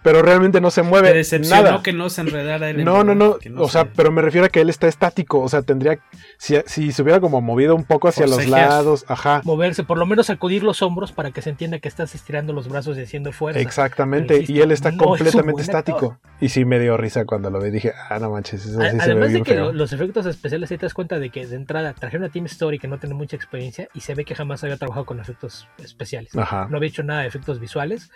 Pero 0.05 0.23
realmente 0.23 0.61
no 0.61 0.71
se 0.71 0.83
mueve 0.83 1.09
Me 1.09 1.15
decepcionó 1.17 1.63
nada. 1.63 1.83
que 1.83 1.93
no 1.93 2.09
se 2.11 2.21
enredara 2.21 2.71
él 2.71 2.79
en 2.79 2.85
No, 2.85 3.03
no, 3.03 3.15
no. 3.17 3.39
o 3.59 3.69
sea, 3.69 3.83
se- 3.85 3.91
pero 3.97 4.13
me 4.13 4.23
refiero 4.23 4.47
a 4.47 4.51
que 4.51 4.61
él 4.61 4.69
está 4.69 4.87
estático. 4.87 5.41
O 5.41 5.49
sea, 5.49 5.63
tendría. 5.63 5.99
Si, 6.39 6.57
si 6.67 6.93
se 6.93 7.03
hubiera 7.03 7.21
como 7.21 7.41
movido 7.41 7.75
un 7.75 7.85
poco 7.85 8.07
hacia 8.09 8.27
los 8.27 8.47
lados. 8.47 9.07
Ajá. 9.09 9.41
Moverse, 9.45 9.83
por 9.83 9.97
lo 9.99 10.05
menos 10.07 10.27
sacudir 10.27 10.63
los 10.63 10.83
hombros 10.83 11.11
para 11.13 11.31
que 11.31 11.41
se 11.43 11.51
entienda 11.51 11.79
que 11.79 11.89
estás 11.89 12.15
estirando 12.15 12.53
los 12.53 12.69
brazos 12.69 12.97
y 12.99 13.01
haciendo 13.03 13.33
fuerza. 13.33 13.59
Exactamente. 13.61 14.35
Insisto, 14.35 14.53
Y 14.53 14.61
él 14.61 14.71
está 14.73 14.91
no 14.93 15.03
completamente 15.05 15.63
estático. 15.63 16.19
Y 16.41 16.51
sí 16.51 16.65
me 16.67 16.79
dio 16.79 16.97
risa 16.99 17.25
cuando 17.25 17.49
lo 17.49 17.59
vi. 17.61 17.71
Dije, 17.71 17.95
ah, 18.11 18.19
no 18.21 18.31
manches. 18.31 18.67
Eso 18.67 18.81
A- 18.83 18.85
sí 18.85 18.91
se 18.91 18.97
ve 18.97 19.03
Además 19.05 19.29
de 19.29 19.33
bien 19.33 19.45
que 19.45 19.55
feo. 19.55 19.73
los 19.73 19.93
efectos 19.95 20.27
especiales, 20.27 20.71
ahí 20.71 20.77
te 20.77 20.85
das 20.87 20.93
cuenta 20.95 21.19
de 21.19 21.31
que 21.31 21.47
de 21.47 21.57
entrada 21.57 21.95
trajeron 21.95 22.27
a 22.27 22.29
Team 22.29 22.45
Story 22.45 22.79
que 22.79 22.89
no 22.89 22.99
tiene 22.99 23.15
mucha 23.15 23.37
experiencia 23.37 23.89
y 23.95 24.01
se 24.01 24.15
ve 24.15 24.27
que 24.27 24.35
jamás 24.35 24.63
había 24.65 24.77
trabajado 24.77 25.07
con 25.07 25.19
efectos 25.19 25.67
especiales. 25.79 26.37
Ajá. 26.37 26.67
No 26.71 26.77
había 26.77 26.91
hecho 26.91 27.03
nada 27.03 27.23
de 27.23 27.29
efectos 27.29 27.59
visuales. 27.59 28.11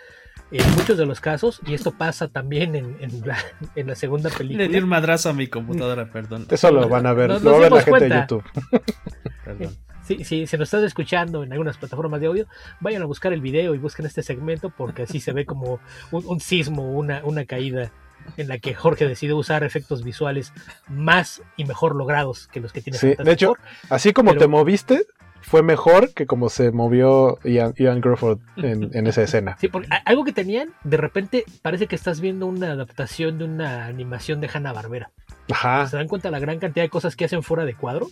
En 0.51 0.71
muchos 0.75 0.97
de 0.97 1.05
los 1.05 1.19
casos, 1.21 1.61
y 1.67 1.73
esto 1.75 1.91
pasa 1.91 2.27
también 2.27 2.75
en, 2.75 2.97
en 3.01 3.21
la, 3.27 3.37
en 3.75 3.85
la 3.87 3.95
segunda 3.95 4.29
película. 4.31 4.65
Le 4.65 4.69
di 4.73 4.79
un 4.79 4.89
madrazo 4.89 5.29
a 5.29 5.33
mi 5.33 5.47
computadora, 5.47 6.09
perdón. 6.11 6.47
Eso 6.49 6.71
lo 6.71 6.89
van 6.89 7.05
a 7.05 7.13
ver. 7.13 7.29
Nos- 7.29 7.43
lo 7.43 7.51
va 7.51 7.57
a 7.57 7.59
ver 7.61 7.71
la 7.71 7.81
gente 7.83 8.09
de. 8.09 8.15
YouTube. 8.21 8.43
Perdón. 9.45 9.77
Si, 10.03 10.23
si 10.23 10.47
se 10.47 10.57
nos 10.57 10.67
estás 10.69 10.83
escuchando 10.83 11.43
en 11.43 11.51
algunas 11.51 11.77
plataformas 11.77 12.19
de 12.19 12.27
audio, 12.27 12.47
vayan 12.79 13.03
a 13.03 13.05
buscar 13.05 13.31
el 13.31 13.41
video 13.41 13.75
y 13.75 13.77
busquen 13.77 14.07
este 14.07 14.23
segmento 14.23 14.71
porque 14.75 15.03
así 15.03 15.19
se 15.19 15.33
ve 15.33 15.45
como 15.45 15.79
un, 16.09 16.25
un 16.25 16.39
sismo, 16.39 16.91
una, 16.93 17.21
una 17.23 17.45
caída 17.45 17.91
en 18.35 18.47
la 18.47 18.57
que 18.57 18.73
Jorge 18.73 19.07
decidió 19.07 19.37
usar 19.37 19.63
efectos 19.63 20.03
visuales 20.03 20.51
más 20.87 21.43
y 21.57 21.65
mejor 21.65 21.95
logrados 21.95 22.47
que 22.47 22.59
los 22.59 22.73
que 22.73 22.81
tiene 22.81 22.97
sí, 22.97 23.13
De 23.23 23.31
hecho, 23.31 23.53
así 23.91 24.11
como 24.11 24.31
pero, 24.31 24.39
te 24.41 24.47
moviste, 24.47 25.05
fue 25.41 25.63
mejor 25.63 26.13
que 26.13 26.25
como 26.25 26.49
se 26.49 26.71
movió 26.71 27.39
Ian, 27.43 27.73
Ian 27.77 28.01
Crawford 28.01 28.39
en, 28.57 28.95
en, 28.95 29.07
esa 29.07 29.23
escena. 29.23 29.57
Sí, 29.59 29.67
porque 29.67 29.89
algo 30.05 30.23
que 30.23 30.33
tenían, 30.33 30.73
de 30.83 30.97
repente 30.97 31.45
parece 31.61 31.87
que 31.87 31.95
estás 31.95 32.19
viendo 32.19 32.45
una 32.45 32.71
adaptación 32.71 33.37
de 33.37 33.45
una 33.45 33.85
animación 33.85 34.41
de 34.41 34.49
Hanna 34.53 34.73
Barbera. 34.73 35.11
Ajá. 35.51 35.87
¿Se 35.87 35.97
dan 35.97 36.07
cuenta 36.07 36.31
la 36.31 36.39
gran 36.39 36.59
cantidad 36.59 36.83
de 36.83 36.89
cosas 36.89 37.15
que 37.15 37.25
hacen 37.25 37.43
fuera 37.43 37.65
de 37.65 37.75
cuadro? 37.75 38.07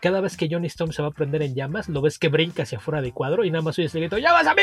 Cada 0.00 0.20
vez 0.20 0.36
que 0.36 0.48
Johnny 0.50 0.68
Storm 0.68 0.92
se 0.92 1.02
va 1.02 1.08
a 1.08 1.12
prender 1.12 1.42
en 1.42 1.54
llamas, 1.54 1.88
lo 1.88 2.00
ves 2.00 2.18
que 2.18 2.28
brinca 2.28 2.62
hacia 2.62 2.80
fuera 2.80 3.02
de 3.02 3.12
cuadro 3.12 3.44
y 3.44 3.50
nada 3.50 3.62
más 3.62 3.78
oyes 3.78 3.94
el 3.94 4.02
grito, 4.02 4.18
¡Ya 4.18 4.32
vas 4.32 4.46
a 4.46 4.54
mí! 4.54 4.62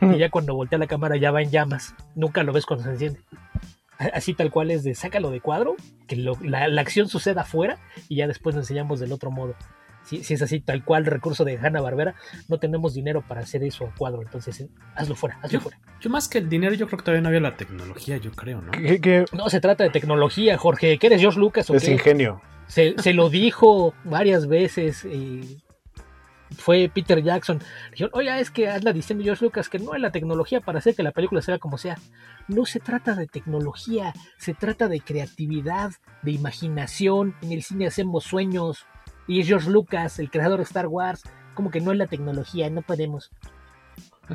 y 0.14 0.18
ya 0.18 0.30
cuando 0.30 0.54
voltea 0.54 0.78
la 0.78 0.86
cámara 0.86 1.16
ya 1.16 1.30
va 1.30 1.42
en 1.42 1.50
llamas. 1.50 1.94
Nunca 2.14 2.42
lo 2.42 2.52
ves 2.52 2.66
cuando 2.66 2.84
se 2.84 2.90
enciende 2.90 3.20
así 3.98 4.34
tal 4.34 4.50
cual 4.50 4.70
es 4.70 4.84
de 4.84 4.94
sácalo 4.94 5.30
de 5.30 5.40
cuadro, 5.40 5.76
que 6.06 6.16
lo, 6.16 6.36
la, 6.40 6.68
la, 6.68 6.80
acción 6.80 7.08
suceda 7.08 7.42
afuera 7.42 7.78
y 8.08 8.16
ya 8.16 8.28
después 8.28 8.54
lo 8.54 8.62
enseñamos 8.62 9.00
del 9.00 9.12
otro 9.12 9.30
modo. 9.30 9.54
Si, 10.08 10.24
si 10.24 10.34
es 10.34 10.42
así 10.42 10.60
tal 10.60 10.84
cual 10.84 11.04
recurso 11.04 11.44
de 11.44 11.58
Hanna 11.58 11.80
Barbera, 11.80 12.14
no 12.48 12.58
tenemos 12.58 12.94
dinero 12.94 13.22
para 13.26 13.42
hacer 13.42 13.62
eso 13.62 13.86
a 13.86 13.94
cuadro, 13.94 14.22
entonces 14.22 14.60
eh, 14.60 14.68
hazlo 14.94 15.14
fuera, 15.14 15.38
hazlo 15.42 15.58
yo, 15.58 15.60
fuera. 15.60 15.78
Yo 16.00 16.10
más 16.10 16.28
que 16.28 16.38
el 16.38 16.48
dinero, 16.48 16.74
yo 16.74 16.86
creo 16.86 16.98
que 16.98 17.04
todavía 17.04 17.22
no 17.22 17.28
había 17.28 17.40
la 17.40 17.56
tecnología, 17.56 18.16
yo 18.16 18.32
creo, 18.32 18.62
¿no? 18.62 18.72
¿Qué, 18.72 19.00
qué? 19.00 19.24
No 19.32 19.50
se 19.50 19.60
trata 19.60 19.84
de 19.84 19.90
tecnología, 19.90 20.56
Jorge, 20.56 20.98
¿qué 20.98 21.08
eres 21.08 21.20
George 21.20 21.38
Lucas 21.38 21.68
o 21.70 21.74
es 21.74 21.84
qué? 21.84 21.92
ingenio. 21.92 22.40
Se, 22.66 22.94
se, 22.98 23.14
lo 23.14 23.30
dijo 23.30 23.94
varias 24.04 24.46
veces. 24.46 25.04
Eh, 25.06 25.58
fue 26.56 26.90
Peter 26.92 27.22
Jackson. 27.22 27.60
Dijeron, 27.90 28.12
oye, 28.14 28.40
es 28.40 28.50
que 28.50 28.68
anda 28.68 28.92
diciendo 28.92 29.24
George 29.24 29.44
Lucas 29.44 29.68
que 29.68 29.78
no 29.78 29.92
hay 29.92 30.00
la 30.00 30.10
tecnología 30.10 30.60
para 30.60 30.78
hacer 30.78 30.94
que 30.94 31.02
la 31.02 31.12
película 31.12 31.42
sea 31.42 31.58
como 31.58 31.78
sea. 31.78 31.98
No 32.46 32.64
se 32.64 32.80
trata 32.80 33.14
de 33.14 33.26
tecnología, 33.26 34.14
se 34.38 34.54
trata 34.54 34.88
de 34.88 35.00
creatividad, 35.00 35.92
de 36.22 36.32
imaginación. 36.32 37.34
En 37.42 37.52
el 37.52 37.62
cine 37.62 37.86
hacemos 37.86 38.24
sueños. 38.24 38.86
Y 39.28 39.40
es 39.40 39.46
George 39.46 39.70
Lucas, 39.70 40.18
el 40.18 40.30
creador 40.30 40.58
de 40.58 40.64
Star 40.64 40.88
Wars. 40.88 41.22
Como 41.54 41.70
que 41.70 41.80
no 41.80 41.92
es 41.92 41.98
la 41.98 42.08
tecnología, 42.08 42.68
no 42.70 42.82
podemos. 42.82 43.30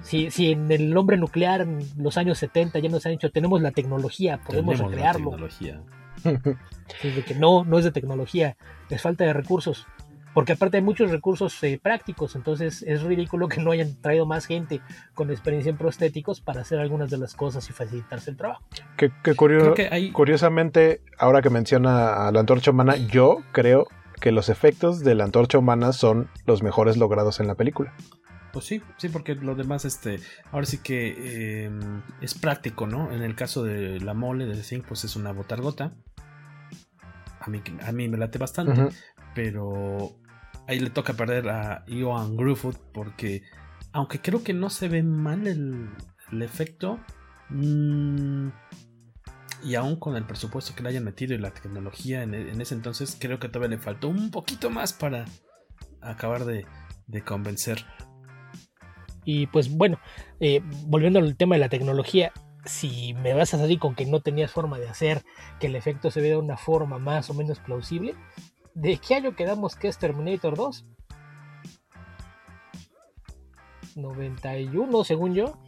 Si, 0.04 0.32
si 0.32 0.52
en 0.52 0.72
el 0.72 0.96
hombre 0.96 1.18
nuclear 1.18 1.62
en 1.62 1.80
los 1.98 2.18
años 2.18 2.38
70 2.38 2.80
ya 2.80 2.90
nos 2.90 3.06
han 3.06 3.12
dicho, 3.12 3.32
tenemos 3.32 3.62
la 3.62 3.72
tecnología, 3.72 4.40
podemos 4.40 4.76
tenemos 4.76 4.92
recrearlo. 4.92 5.32
La 5.32 5.48
tecnología. 5.48 5.82
Es 7.02 7.16
de 7.16 7.24
que 7.24 7.34
no, 7.34 7.64
no 7.64 7.80
es 7.80 7.86
de 7.86 7.92
tecnología, 7.92 8.58
es 8.90 9.02
falta 9.02 9.24
de 9.24 9.34
recursos 9.34 9.88
porque 10.34 10.54
aparte 10.54 10.78
hay 10.78 10.84
muchos 10.84 11.12
recursos 11.12 11.62
eh, 11.64 11.80
prácticos, 11.82 12.36
entonces 12.36 12.84
es 12.84 13.04
ridículo 13.04 13.48
que 13.48 13.62
no 13.62 13.72
hayan 13.72 13.96
traído 14.02 14.26
más 14.26 14.46
gente 14.46 14.82
con 15.14 15.30
experiencia 15.30 15.70
en 15.70 15.78
prostéticos 15.78 16.42
para 16.42 16.62
hacer 16.62 16.80
algunas 16.80 17.10
de 17.10 17.18
las 17.18 17.36
cosas 17.36 17.70
y 17.70 17.74
facilitarse 17.74 18.32
el 18.32 18.38
trabajo. 18.38 18.64
Que, 18.98 19.12
que, 19.24 19.36
curio 19.36 19.74
que 19.74 19.90
hay... 19.92 20.12
curiosamente, 20.12 21.02
ahora 21.18 21.42
que 21.42 21.50
menciona 21.50 22.28
a 22.28 22.32
la 22.32 22.40
antorcha 22.40 22.72
humana, 22.72 22.96
yo 22.96 23.44
creo 23.52 23.88
que 24.24 24.32
los 24.32 24.48
efectos 24.48 25.02
de 25.02 25.16
la 25.16 25.26
antorcha 25.26 25.58
humana 25.58 25.92
son 25.92 26.30
los 26.46 26.64
mejores 26.64 26.96
logrados 26.96 27.42
en 27.42 27.48
la 27.48 27.56
película. 27.56 27.94
Pues 28.54 28.64
sí, 28.64 28.82
sí, 28.96 29.10
porque 29.10 29.36
lo 29.36 29.54
demás, 29.54 29.84
este, 29.84 30.22
ahora 30.50 30.66
sí 30.66 30.78
que 30.78 31.14
eh, 31.18 31.72
es 32.22 32.34
práctico, 32.34 32.88
¿no? 32.88 33.12
En 33.12 33.22
el 33.22 33.36
caso 33.36 33.64
de 33.66 34.00
la 34.00 34.14
mole 34.14 34.46
de 34.46 34.64
Zinc, 34.64 34.86
pues 34.88 35.04
es 35.04 35.18
una 35.18 35.34
botargota. 35.34 35.92
A 37.42 37.50
mí, 37.50 37.62
a 37.86 37.92
mí 37.92 38.08
me 38.08 38.18
late 38.18 38.40
bastante, 38.40 38.72
uh 38.72 38.86
-huh. 38.86 38.96
pero 39.36 40.16
ahí 40.70 40.80
le 40.80 40.90
toca 40.90 41.12
perder 41.16 41.50
a 41.50 41.84
Johan 41.90 42.38
Grufford 42.38 42.78
porque 42.94 43.42
aunque 43.92 44.22
creo 44.22 44.42
que 44.42 44.54
no 44.54 44.70
se 44.70 44.88
ve 44.88 45.04
mal 45.04 45.48
el, 45.48 45.90
el 46.32 46.42
efecto 46.42 46.98
mmm, 47.50 48.48
y 49.64 49.76
aún 49.76 49.96
con 49.96 50.16
el 50.16 50.26
presupuesto 50.26 50.76
que 50.76 50.84
le 50.84 50.90
hayan 50.90 51.04
metido 51.04 51.34
y 51.34 51.38
la 51.38 51.54
tecnología 51.54 52.24
en, 52.24 52.34
ese 52.34 52.76
entonces 52.76 53.18
creo 53.20 53.40
que 53.40 53.50
todavía 53.50 53.78
le 53.78 53.82
faltó 53.82 54.10
un 54.10 54.32
poquito 54.32 54.70
más 54.70 54.94
para 54.94 55.26
acabar 56.02 56.46
de, 56.46 56.66
de 57.08 57.24
convencer 57.24 57.86
y 59.26 59.48
pues 59.48 59.70
bueno 59.70 60.00
eh, 60.40 60.62
volviendo 60.86 61.20
al 61.20 61.36
tema 61.38 61.56
de 61.56 61.62
la 61.62 61.70
tecnología 61.70 62.32
si 62.66 63.14
me 63.16 63.34
vas 63.34 63.54
a 63.54 63.58
salir 63.58 63.80
con 63.80 63.96
que 63.96 64.06
no 64.06 64.22
tenías 64.22 64.52
forma 64.52 64.80
de 64.80 64.90
hacer 64.90 65.24
que 65.60 65.68
el 65.68 65.76
efecto 65.76 66.12
se 66.12 66.22
vea 66.22 66.32
de 66.32 66.38
una 66.38 66.58
forma 66.58 66.98
más 66.98 67.30
o 67.30 67.34
menos 67.34 67.60
plausible 67.60 68.16
¿De 68.74 68.98
qué 68.98 69.16
año 69.16 69.36
quedamos 69.36 69.76
que 69.76 69.88
es 69.88 70.00
Terminator 70.00 70.58
2? 70.58 70.86
91, 73.96 75.04
según 75.04 75.36
yo. 75.36 75.60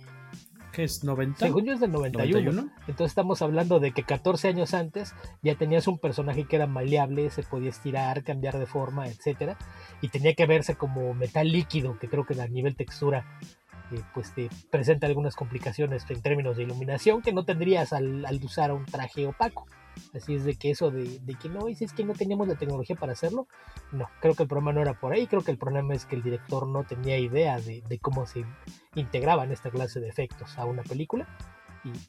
¿Qué 0.76 0.84
es? 0.84 1.06
¿90? 1.06 1.38
Según 1.38 1.64
yo 1.64 1.74
es 1.74 1.80
del 1.80 1.94
91. 1.94 2.52
91. 2.52 2.74
Entonces 2.82 3.08
estamos 3.08 3.42
hablando 3.42 3.80
de 3.80 3.92
que 3.94 4.04
14 4.04 4.50
años 4.50 4.74
antes 4.74 5.16
ya 5.42 5.56
tenías 5.56 5.88
un 5.88 5.98
personaje 5.98 6.44
que 6.44 6.58
era 6.58 6.68
maleable, 6.68 7.30
se 7.30 7.44
podía 7.44 7.70
estirar, 7.70 8.24
cambiar 8.24 8.60
de 8.60 8.66
forma, 8.66 9.08
etc. 9.08 9.56
Y 10.02 10.10
tenía 10.10 10.34
que 10.34 10.46
verse 10.46 10.76
como 10.76 11.14
metal 11.14 11.50
líquido, 11.50 11.98
que 11.98 12.10
creo 12.10 12.26
que 12.26 12.40
a 12.42 12.48
nivel 12.48 12.76
textura 12.76 13.26
eh, 13.94 14.02
pues 14.14 14.34
te 14.34 14.50
presenta 14.70 15.08
algunas 15.08 15.36
complicaciones 15.36 16.06
en 16.10 16.22
términos 16.22 16.58
de 16.58 16.64
iluminación 16.64 17.22
que 17.22 17.32
no 17.32 17.46
tendrías 17.46 17.94
al, 17.94 18.26
al 18.26 18.44
usar 18.44 18.74
un 18.74 18.84
traje 18.84 19.28
opaco. 19.28 19.68
Así 20.14 20.36
es 20.36 20.46
de 20.46 20.56
que 20.56 20.72
eso 20.72 20.92
de, 20.92 21.20
que 21.42 21.50
no, 21.50 21.68
es 21.68 21.94
que 21.94 22.06
no 22.06 22.14
teníamos 22.14 22.48
la 22.48 22.56
tecnología 22.56 22.96
para 22.96 23.14
hacerlo, 23.14 23.48
no, 23.92 24.08
creo 24.22 24.34
que 24.34 24.44
el 24.44 24.50
problema 24.50 24.74
no 24.74 24.82
era 24.82 25.00
por 25.00 25.14
ahí, 25.14 25.28
creo 25.28 25.42
que 25.42 25.52
el 25.52 25.58
problema 25.58 25.94
es 25.94 26.06
que 26.06 26.16
el 26.16 26.24
director 26.24 26.68
no 26.68 26.84
tenía 26.84 27.18
idea 27.18 27.60
de, 27.60 27.84
cómo 28.02 28.26
se 28.26 28.46
integraban 28.96 29.52
esta 29.52 29.70
clase 29.70 30.00
de 30.00 30.10
efectos 30.10 30.58
a 30.58 30.66
una 30.66 30.84
película. 30.84 31.28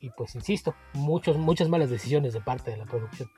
Y, 0.01 0.09
pues 0.17 0.35
insisto, 0.35 0.75
muchos, 0.95 1.37
muchas 1.37 1.69
malas 1.69 1.91
decisiones 1.91 2.33
de 2.33 2.41
parte 2.41 2.71
de 2.71 2.79
la 2.79 2.87
producción. 2.87 3.29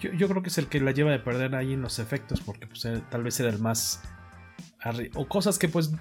Yo, 0.00 0.28
creo 0.28 0.42
que 0.42 0.50
es 0.50 0.58
el 0.58 0.66
que 0.66 0.80
la 0.80 0.90
lleva 0.90 1.12
de 1.12 1.18
perder 1.18 1.54
ahí 1.54 1.72
en 1.72 1.80
los 1.80 1.98
efectos, 1.98 2.42
porque 2.42 2.66
pues, 2.66 2.86
tal 3.08 3.22
vez 3.22 3.40
era 3.40 3.48
el 3.48 3.58
más... 3.58 4.02
O 5.14 5.28
cosas 5.28 5.58
que 5.58 5.68
pues 5.68 5.92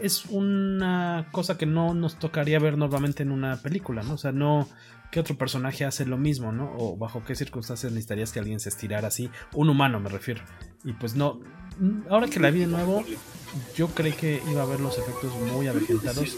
es 0.00 0.26
una 0.26 1.28
cosa 1.32 1.58
que 1.58 1.66
no 1.66 1.94
nos 1.94 2.18
tocaría 2.18 2.58
ver 2.58 2.78
normalmente 2.78 3.22
en 3.22 3.32
una 3.32 3.56
película, 3.56 4.02
¿no? 4.02 4.14
O 4.14 4.18
sea, 4.18 4.32
no 4.32 4.68
qué 5.10 5.20
otro 5.20 5.36
personaje 5.36 5.84
hace 5.84 6.04
lo 6.04 6.18
mismo, 6.18 6.52
¿no? 6.52 6.74
O 6.76 6.96
bajo 6.96 7.24
qué 7.24 7.34
circunstancias 7.34 7.92
necesitarías 7.92 8.32
que 8.32 8.38
alguien 8.40 8.60
se 8.60 8.68
estirara 8.68 9.08
así, 9.08 9.30
un 9.54 9.68
humano 9.68 10.00
me 10.00 10.08
refiero. 10.08 10.42
Y 10.84 10.92
pues 10.92 11.14
no, 11.14 11.40
ahora 12.10 12.28
que 12.28 12.40
la 12.40 12.50
vi 12.50 12.60
de 12.60 12.66
nuevo, 12.66 13.04
yo 13.76 13.88
creí 13.88 14.12
que 14.12 14.42
iba 14.50 14.62
a 14.62 14.66
ver 14.66 14.80
los 14.80 14.98
efectos 14.98 15.32
muy 15.52 15.66
avejentados. 15.66 16.36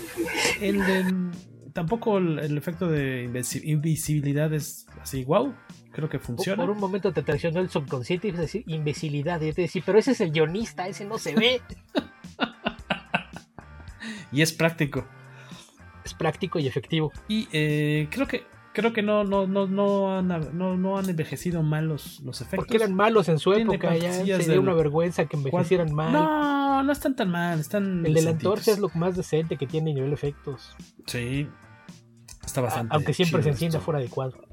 El 0.61 0.79
de, 0.79 1.31
tampoco 1.73 2.19
el, 2.19 2.39
el 2.39 2.57
efecto 2.57 2.89
de 2.89 3.31
invisibilidad 3.65 4.53
es 4.53 4.87
así, 5.01 5.25
wow, 5.25 5.53
creo 5.93 6.09
que 6.09 6.19
funciona. 6.19 6.63
Por 6.63 6.71
un 6.71 6.79
momento 6.79 7.13
te 7.13 7.23
traicionó 7.23 7.61
el 7.61 7.71
subconsciente 7.71 8.29
y 8.29 8.33
decir 8.33 8.65
invisibilidad. 8.67 9.41
Y 9.41 9.53
te 9.53 9.63
decía, 9.63 9.83
pero 9.85 9.99
ese 9.99 10.13
es 10.13 10.21
el 10.21 10.31
guionista, 10.31 10.87
ese 10.89 11.05
no 11.05 11.19
se 11.19 11.35
ve. 11.35 11.61
y 14.33 14.43
es 14.43 14.53
práctico. 14.53 15.05
Es 16.05 16.15
práctico 16.15 16.59
y 16.59 16.67
efectivo. 16.67 17.13
Y 17.29 17.49
eh, 17.53 18.09
creo 18.11 18.27
que 18.27 18.45
creo 18.73 18.93
que 18.93 19.03
no, 19.03 19.25
no, 19.25 19.47
no, 19.47 19.67
no, 19.67 20.17
han, 20.17 20.29
no, 20.29 20.77
no 20.77 20.99
han 20.99 21.09
envejecido 21.09 21.63
mal 21.63 21.89
los, 21.89 22.21
los 22.21 22.41
efectos. 22.41 22.59
Porque 22.59 22.77
eran 22.77 22.95
malos 22.95 23.29
en 23.29 23.39
su 23.39 23.53
época, 23.53 23.97
ya 23.97 24.13
sería 24.13 24.61
una 24.61 24.75
vergüenza 24.75 25.27
que 25.27 25.37
envejecieran 25.37 25.93
mal. 25.93 26.13
No, 26.13 26.83
no 26.83 26.93
están 26.93 27.17
tan 27.17 27.31
mal, 27.31 27.61
están 27.61 28.05
El 28.07 28.15
de 28.15 28.23
la 28.23 28.31
antorcha 28.31 28.73
es 28.73 28.79
lo 28.79 28.91
más 28.95 29.17
decente 29.17 29.57
que 29.57 29.67
tiene 29.67 29.93
nivel 29.95 30.13
efectos. 30.13 30.75
Sí, 31.07 31.49
está 32.45 32.61
bastante. 32.61 32.95
Aunque 32.95 33.13
siempre 33.13 33.43
se 33.43 33.51
encienda 33.51 33.81
fuera 33.81 34.01
de 34.01 34.09
cuadro. 34.09 34.45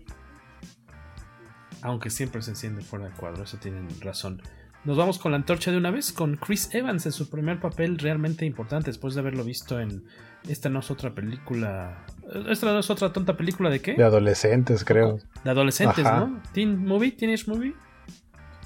Aunque 1.82 2.10
siempre 2.10 2.42
se 2.42 2.52
enciende 2.52 2.82
fuera 2.82 3.06
de 3.06 3.12
cuadro, 3.12 3.44
eso 3.44 3.58
tienen 3.58 3.88
razón. 4.02 4.42
Nos 4.84 4.96
vamos 4.96 5.20
con 5.20 5.32
la 5.32 5.38
antorcha 5.38 5.72
de 5.72 5.78
una 5.78 5.92
vez, 5.92 6.14
con 6.14 6.38
Chris 6.38 6.74
Evans 6.74 7.06
en 7.06 7.12
su 7.12 7.30
primer 7.30 7.60
papel 7.60 7.98
realmente 7.98 8.46
importante 8.46 8.90
después 8.90 9.16
de 9.16 9.20
haberlo 9.22 9.44
visto 9.44 9.80
en... 9.80 10.06
Esta 10.48 10.70
no 10.70 10.80
es 10.80 10.90
otra 10.90 11.14
película... 11.14 12.06
Esta 12.48 12.68
no 12.68 12.80
es 12.80 12.90
otra 12.90 13.12
tonta 13.12 13.36
película 13.36 13.70
de 13.70 13.82
qué? 13.82 13.96
De 13.96 14.04
adolescentes, 14.04 14.86
creo. 14.86 15.20
De 15.44 15.50
adolescentes, 15.50 16.06
Ajá. 16.06 16.20
¿no? 16.22 16.42
Teen 16.54 16.86
Movie, 16.86 17.12
Teenage 17.12 17.44
Movie. 17.48 17.74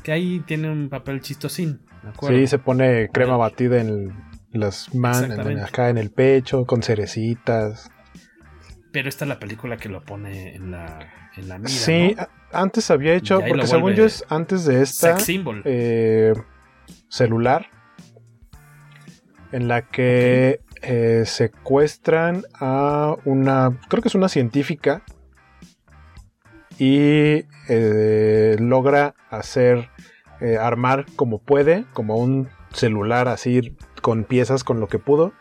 Que 0.03 0.11
ahí 0.11 0.43
tiene 0.45 0.69
un 0.69 0.89
papel 0.89 1.21
chistosín, 1.21 1.81
¿me 2.03 2.09
acuerdo? 2.09 2.37
Sí, 2.37 2.47
se 2.47 2.59
pone 2.59 3.09
crema 3.09 3.37
batida 3.37 3.79
en 3.79 4.13
las 4.51 4.93
manos, 4.93 5.39
acá 5.63 5.89
en 5.89 5.97
el 5.97 6.11
pecho, 6.11 6.65
con 6.65 6.83
cerecitas. 6.83 7.89
Pero 8.91 9.09
esta 9.09 9.25
es 9.25 9.29
la 9.29 9.39
película 9.39 9.77
que 9.77 9.89
lo 9.89 10.03
pone 10.03 10.55
en 10.55 10.71
la, 10.71 10.99
en 11.37 11.47
la 11.47 11.57
mira, 11.57 11.69
Sí, 11.69 12.15
¿no? 12.17 12.27
antes 12.51 12.91
había 12.91 13.13
hecho, 13.13 13.39
porque 13.47 13.67
según 13.67 13.93
yo 13.93 14.05
es 14.05 14.25
antes 14.29 14.65
de 14.65 14.81
esta 14.81 15.17
eh, 15.65 16.33
celular, 17.07 17.67
en 19.51 19.67
la 19.67 19.83
que 19.83 20.59
okay. 20.77 20.89
eh, 20.91 21.23
secuestran 21.25 22.43
a 22.59 23.15
una, 23.25 23.79
creo 23.87 24.01
que 24.01 24.09
es 24.09 24.15
una 24.15 24.29
científica, 24.29 25.03
y 26.81 27.45
eh, 27.69 28.55
logra 28.59 29.13
hacer, 29.29 29.89
eh, 30.39 30.57
armar 30.57 31.05
como 31.15 31.37
puede, 31.37 31.85
como 31.93 32.15
un 32.15 32.49
celular 32.73 33.27
así 33.27 33.77
con 34.01 34.23
piezas, 34.23 34.63
con 34.63 34.79
lo 34.79 34.87
que 34.87 34.97
pudo, 34.97 35.33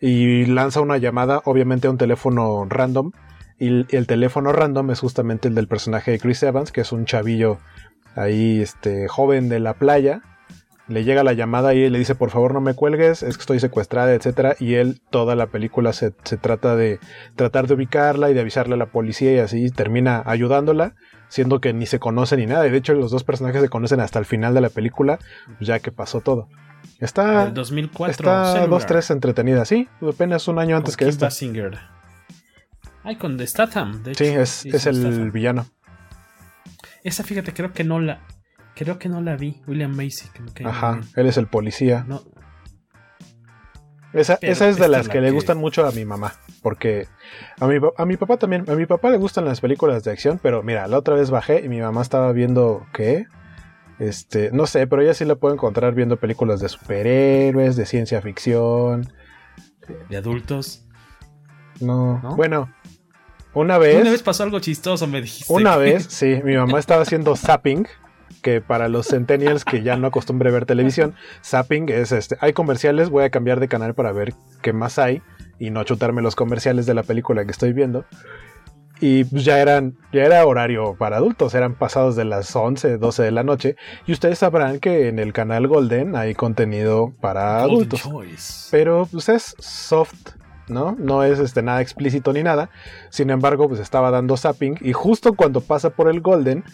y 0.00 0.46
lanza 0.46 0.80
una 0.80 0.98
llamada, 0.98 1.42
obviamente 1.44 1.86
a 1.86 1.90
un 1.90 1.98
teléfono 1.98 2.66
random, 2.68 3.12
y 3.58 3.96
el 3.96 4.06
teléfono 4.06 4.52
random 4.52 4.90
es 4.90 5.00
justamente 5.00 5.48
el 5.48 5.54
del 5.54 5.68
personaje 5.68 6.10
de 6.10 6.18
Chris 6.18 6.42
Evans, 6.42 6.72
que 6.72 6.82
es 6.82 6.92
un 6.92 7.06
chavillo 7.06 7.58
ahí, 8.14 8.60
este, 8.60 9.08
joven 9.08 9.48
de 9.48 9.60
la 9.60 9.74
playa, 9.74 10.22
le 10.88 11.04
llega 11.04 11.24
la 11.24 11.32
llamada 11.32 11.74
y 11.74 11.88
le 11.90 11.98
dice 11.98 12.14
por 12.14 12.30
favor 12.30 12.54
no 12.54 12.60
me 12.60 12.74
cuelgues, 12.74 13.22
es 13.22 13.36
que 13.36 13.40
estoy 13.40 13.60
secuestrada, 13.60 14.14
etcétera, 14.14 14.54
y 14.60 14.74
él 14.74 15.00
toda 15.10 15.34
la 15.34 15.48
película 15.48 15.92
se, 15.92 16.12
se, 16.22 16.36
trata 16.36 16.76
de 16.76 17.00
tratar 17.34 17.66
de 17.66 17.74
ubicarla 17.74 18.30
y 18.30 18.34
de 18.34 18.40
avisarle 18.40 18.74
a 18.74 18.78
la 18.78 18.86
policía 18.86 19.32
y 19.32 19.38
así 19.38 19.70
termina 19.70 20.22
ayudándola, 20.24 20.94
siendo 21.28 21.60
que 21.60 21.72
ni 21.72 21.86
se 21.86 21.98
conoce 21.98 22.36
ni 22.36 22.46
nada, 22.46 22.66
y 22.66 22.70
de 22.70 22.78
hecho 22.78 22.94
los 22.94 23.10
dos 23.10 23.24
personajes 23.24 23.62
se 23.62 23.68
conocen 23.68 24.00
hasta 24.00 24.18
el 24.18 24.26
final 24.26 24.54
de 24.54 24.60
la 24.60 24.70
película, 24.70 25.18
ya 25.60 25.80
que 25.80 25.90
pasó 25.90 26.20
todo. 26.20 26.48
Está, 27.00 27.44
El 27.44 27.54
2004, 27.54 28.10
está 28.10 28.44
Cellular. 28.46 28.68
dos, 28.70 28.86
tres 28.86 29.10
entretenida, 29.10 29.64
sí, 29.64 29.88
apenas 30.02 30.48
un 30.48 30.58
año 30.58 30.76
antes 30.76 30.96
Con 30.96 31.04
que 31.06 31.10
esta. 31.10 31.26
Basinger. 31.26 31.78
Ay, 33.04 33.16
con 33.16 33.36
The 33.36 33.46
Statham, 33.46 34.02
de 34.02 34.12
hecho. 34.12 34.24
Sí, 34.24 34.30
es, 34.30 34.48
Sí, 34.50 34.70
es 34.72 34.86
el 34.86 34.96
Statham. 34.96 35.30
villano. 35.32 35.66
Esa, 37.04 37.22
fíjate, 37.22 37.52
creo 37.52 37.72
que 37.72 37.84
no 37.84 38.00
la. 38.00 38.20
Creo 38.74 38.98
que 38.98 39.08
no 39.08 39.20
la 39.22 39.36
vi. 39.36 39.62
William 39.66 39.94
Macy. 39.94 40.28
que 40.54 40.64
Ajá, 40.66 41.00
él 41.14 41.26
es 41.26 41.36
el 41.36 41.46
policía. 41.46 42.04
No, 42.08 42.22
Esa, 44.12 44.38
esa 44.40 44.68
es 44.68 44.76
de 44.78 44.88
las 44.88 45.06
la 45.06 45.12
que 45.12 45.20
le 45.20 45.28
que- 45.28 45.32
gustan 45.34 45.58
mucho 45.58 45.86
a 45.86 45.92
mi 45.92 46.04
mamá. 46.04 46.34
Porque 46.62 47.06
a 47.60 47.66
mi, 47.66 47.76
a 47.96 48.04
mi 48.06 48.16
papá 48.16 48.38
también. 48.38 48.64
A 48.68 48.74
mi 48.74 48.86
papá 48.86 49.10
le 49.10 49.18
gustan 49.18 49.44
las 49.44 49.60
películas 49.60 50.02
de 50.04 50.10
acción. 50.10 50.40
Pero 50.42 50.62
mira, 50.62 50.88
la 50.88 50.98
otra 50.98 51.14
vez 51.14 51.30
bajé 51.30 51.62
y 51.64 51.68
mi 51.68 51.80
mamá 51.80 52.02
estaba 52.02 52.32
viendo. 52.32 52.86
¿Qué? 52.92 53.26
Este, 53.98 54.50
no 54.52 54.66
sé, 54.66 54.86
pero 54.86 55.02
ella 55.02 55.14
sí 55.14 55.24
la 55.24 55.36
puedo 55.36 55.54
encontrar 55.54 55.94
viendo 55.94 56.18
películas 56.18 56.60
de 56.60 56.68
superhéroes, 56.68 57.76
de 57.76 57.86
ciencia 57.86 58.20
ficción. 58.20 59.08
de 60.08 60.16
adultos. 60.16 60.84
No. 61.80 62.20
¿No? 62.22 62.36
Bueno, 62.36 62.70
una 63.54 63.78
vez. 63.78 64.00
Una 64.00 64.10
vez 64.10 64.22
pasó 64.22 64.42
algo 64.42 64.60
chistoso, 64.60 65.06
me 65.06 65.22
dijiste. 65.22 65.52
Una 65.52 65.76
vez, 65.78 66.04
sí, 66.10 66.40
mi 66.44 66.56
mamá 66.56 66.78
estaba 66.78 67.02
haciendo 67.02 67.36
zapping, 67.36 67.86
que 68.42 68.60
para 68.60 68.88
los 68.88 69.08
centennials 69.08 69.64
que 69.64 69.82
ya 69.82 69.96
no 69.96 70.08
acostumbre 70.08 70.50
ver 70.50 70.66
televisión, 70.66 71.14
zapping 71.42 71.88
es 71.88 72.12
este, 72.12 72.36
hay 72.40 72.52
comerciales, 72.52 73.08
voy 73.08 73.24
a 73.24 73.30
cambiar 73.30 73.60
de 73.60 73.68
canal 73.68 73.94
para 73.94 74.12
ver 74.12 74.34
qué 74.62 74.72
más 74.72 74.98
hay 74.98 75.22
y 75.58 75.70
no 75.70 75.84
chutarme 75.84 76.20
los 76.20 76.36
comerciales 76.36 76.84
de 76.84 76.94
la 76.94 77.02
película 77.02 77.44
que 77.44 77.50
estoy 77.50 77.72
viendo. 77.72 78.04
Y 79.00 79.24
pues 79.24 79.44
ya 79.44 79.58
eran, 79.58 79.96
ya 80.12 80.24
era 80.24 80.46
horario 80.46 80.96
para 80.98 81.18
adultos, 81.18 81.54
eran 81.54 81.74
pasados 81.74 82.16
de 82.16 82.24
las 82.24 82.54
11, 82.54 82.96
12 82.96 83.22
de 83.22 83.30
la 83.30 83.42
noche. 83.42 83.76
Y 84.06 84.12
ustedes 84.12 84.38
sabrán 84.38 84.80
que 84.80 85.08
en 85.08 85.18
el 85.18 85.32
canal 85.32 85.66
Golden 85.68 86.16
hay 86.16 86.34
contenido 86.34 87.12
para 87.20 87.60
adultos. 87.60 88.08
Pero 88.70 89.06
pues 89.10 89.28
es 89.28 89.54
soft, 89.58 90.30
¿no? 90.68 90.96
No 90.98 91.24
es 91.24 91.38
este, 91.38 91.62
nada 91.62 91.82
explícito 91.82 92.32
ni 92.32 92.42
nada. 92.42 92.70
Sin 93.10 93.28
embargo, 93.30 93.68
pues 93.68 93.80
estaba 93.80 94.10
dando 94.10 94.36
zapping 94.36 94.78
y 94.80 94.92
justo 94.94 95.34
cuando 95.34 95.60
pasa 95.60 95.90
por 95.90 96.08
el 96.08 96.20
Golden, 96.20 96.64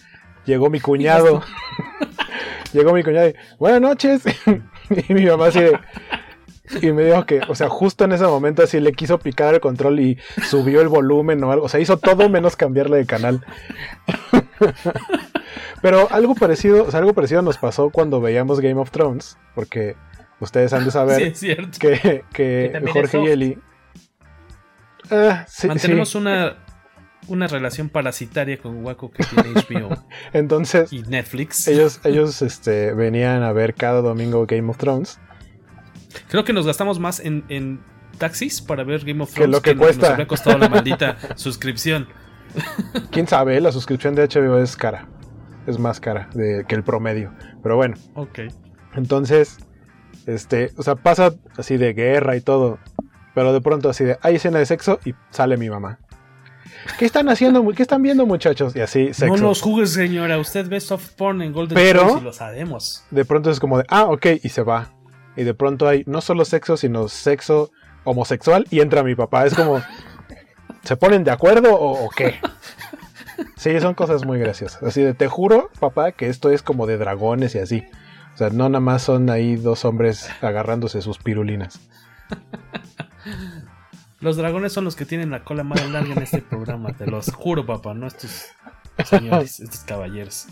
llegó 0.45 0.70
mi 0.70 0.79
cuñado. 0.79 1.43
llegó 2.73 2.93
mi 2.93 3.03
cuñado 3.03 3.31
y, 3.31 3.35
buenas 3.59 3.81
noches. 3.81 4.23
y 5.09 5.14
mi 5.14 5.27
mamá 5.27 5.47
así 5.47 5.61
de... 5.61 5.79
Y 6.81 6.93
me 6.93 7.05
dijo 7.05 7.27
que, 7.27 7.41
o 7.49 7.55
sea, 7.55 7.68
justo 7.68 8.05
en 8.05 8.12
ese 8.12 8.25
momento 8.25 8.62
así 8.62 8.81
le 8.81 8.93
quiso 8.93 9.18
picar 9.18 9.55
el 9.55 9.61
control 9.61 10.01
y 10.01 10.18
subió 10.49 10.81
el 10.81 10.89
volumen 10.89 11.43
o 11.45 11.53
algo. 11.53 11.66
O 11.66 11.68
sea, 11.68 11.81
hizo 11.81 11.99
todo 11.99 12.29
menos 12.29 12.57
cambiarle 12.57 12.97
de 12.99 13.07
canal. 13.07 13.45
Pero 15.83 16.09
algo 16.11 16.35
parecido, 16.35 16.85
o 16.85 16.91
sea, 16.91 17.01
algo 17.01 17.12
parecido 17.12 17.43
nos 17.43 17.59
pasó 17.59 17.91
cuando 17.91 18.20
veíamos 18.20 18.61
Game 18.61 18.81
of 18.81 18.91
Thrones, 18.91 19.37
porque 19.55 19.97
ustedes 20.41 20.73
han 20.73 20.85
de 20.85 20.91
saber 20.91 21.16
Sí, 21.18 21.23
es 21.25 21.39
cierto. 21.39 21.79
que, 21.79 22.25
que 22.33 22.83
Jorge 22.93 23.20
y. 23.20 23.27
Eli. 23.27 23.59
Ah, 25.11 25.45
sí, 25.49 25.66
Mantenemos 25.66 26.11
sí. 26.11 26.18
una, 26.18 26.57
una 27.27 27.49
relación 27.49 27.89
parasitaria 27.89 28.59
con 28.59 28.85
Waco 28.85 29.11
que 29.11 29.25
tiene 29.25 29.51
HBO 29.61 29.97
Entonces, 30.33 30.93
y 30.93 31.03
Netflix. 31.03 31.66
ellos, 31.66 32.01
ellos 32.05 32.41
este, 32.43 32.95
venían 32.95 33.43
a 33.43 33.53
ver 33.53 33.75
cada 33.75 34.01
domingo 34.01 34.47
Game 34.47 34.70
of 34.70 34.79
Thrones. 34.79 35.18
Creo 36.29 36.45
que 36.45 36.53
nos 36.53 36.67
gastamos 36.67 36.99
más 36.99 37.21
en, 37.21 37.45
en 37.49 37.81
taxis 38.19 38.61
para 38.61 38.85
ver 38.85 39.05
Game 39.05 39.23
of 39.23 39.31
Que 39.31 39.35
Thrones 39.43 39.57
lo 39.57 39.63
que 39.63 39.75
nos 39.75 39.85
cuesta. 39.87 40.11
habría 40.11 40.27
costado 40.27 40.59
la 40.59 40.69
maldita 40.71 41.17
suscripción. 41.37 42.09
Quién 43.11 43.27
sabe, 43.27 43.61
la 43.61 43.73
suscripción 43.73 44.15
de 44.15 44.27
HBO 44.29 44.59
es 44.59 44.77
cara. 44.77 45.09
Es 45.67 45.79
más 45.79 46.01
cara 46.01 46.29
de- 46.35 46.65
que 46.69 46.75
el 46.75 46.83
promedio. 46.83 47.33
Pero 47.63 47.77
bueno, 47.77 47.95
Ok. 48.15 48.41
entonces, 48.95 49.59
este, 50.27 50.73
o 50.77 50.83
sea, 50.83 50.97
pasa 50.97 51.33
así 51.57 51.77
de 51.77 51.93
guerra 51.95 52.37
y 52.37 52.41
todo. 52.41 52.79
Pero 53.35 53.53
de 53.53 53.61
pronto 53.63 53.89
así 53.89 54.05
de, 54.05 54.19
hay 54.21 54.37
escena 54.37 54.59
de 54.59 54.67
sexo 54.67 54.99
y 55.05 55.15
sale 55.31 55.57
mi 55.57 55.71
mamá. 55.71 55.99
¿Qué 56.99 57.05
están 57.07 57.29
haciendo? 57.29 57.67
¿Qué 57.71 57.83
están 57.83 58.03
viendo 58.03 58.27
muchachos? 58.27 58.75
Y 58.77 58.81
así, 58.81 59.15
sexo. 59.15 59.37
No 59.37 59.37
los 59.49 59.63
juzgues, 59.63 59.93
señora. 59.93 60.39
Usted 60.39 60.69
ve 60.69 60.81
soft 60.81 61.13
porn 61.17 61.41
en 61.43 61.53
Golden 61.53 61.75
Pero- 61.77 62.01
Choice 62.03 62.19
y 62.19 62.25
lo 62.25 62.33
sabemos. 62.33 63.05
de 63.11 63.25
pronto 63.25 63.51
es 63.51 63.61
como 63.61 63.79
de, 63.79 63.85
ah, 63.89 64.05
ok, 64.05 64.27
y 64.43 64.49
se 64.49 64.63
va. 64.63 64.91
Y 65.37 65.45
de 65.45 65.55
pronto 65.55 65.89
hay 65.89 66.05
no 66.07 66.20
solo 66.20 66.45
sexo, 66.45 66.76
sino 66.76 67.09
sexo 67.09 67.70
homosexual 68.05 68.66
y 68.70 68.80
entra 68.80 69.03
mi 69.03 69.14
papá. 69.14 69.47
Es 69.47 69.55
como, 69.55 69.80
¿se 70.83 70.97
ponen 70.97 71.24
de 71.24 71.30
acuerdo 71.30 71.74
o, 71.74 72.07
o 72.07 72.11
qué? 72.11 72.41
Sí, 73.57 73.78
son 73.80 73.95
cosas 73.95 74.24
muy 74.24 74.39
graciosas. 74.39 74.83
Así 74.83 75.03
de, 75.03 75.14
te 75.14 75.28
juro, 75.28 75.70
papá, 75.78 76.12
que 76.12 76.28
esto 76.28 76.51
es 76.51 76.62
como 76.62 76.87
de 76.87 76.99
dragones 76.99 77.55
y 77.55 77.59
así. 77.59 77.85
O 78.35 78.37
sea, 78.37 78.51
no 78.51 78.68
nada 78.68 78.80
más 78.80 79.03
son 79.03 79.30
ahí 79.30 79.57
dos 79.57 79.85
hombres 79.85 80.28
agarrándose 80.41 81.03
sus 81.03 81.18
pirulinas. 81.18 81.80
Los 84.20 84.37
dragones 84.37 84.72
son 84.72 84.85
los 84.85 84.97
que 84.97 85.05
tienen 85.05 85.30
la 85.30 85.45
cola 85.45 85.64
más 85.64 85.87
larga 85.91 86.12
en 86.14 86.22
este 86.22 86.43
programa. 86.43 86.93
Te 86.93 87.07
los 87.07 87.33
juro, 87.33 87.66
papá. 87.66 87.95
No 87.95 88.07
estos 88.07 88.47
señores, 89.05 89.61
estos 89.61 89.80
caballeros. 89.80 90.47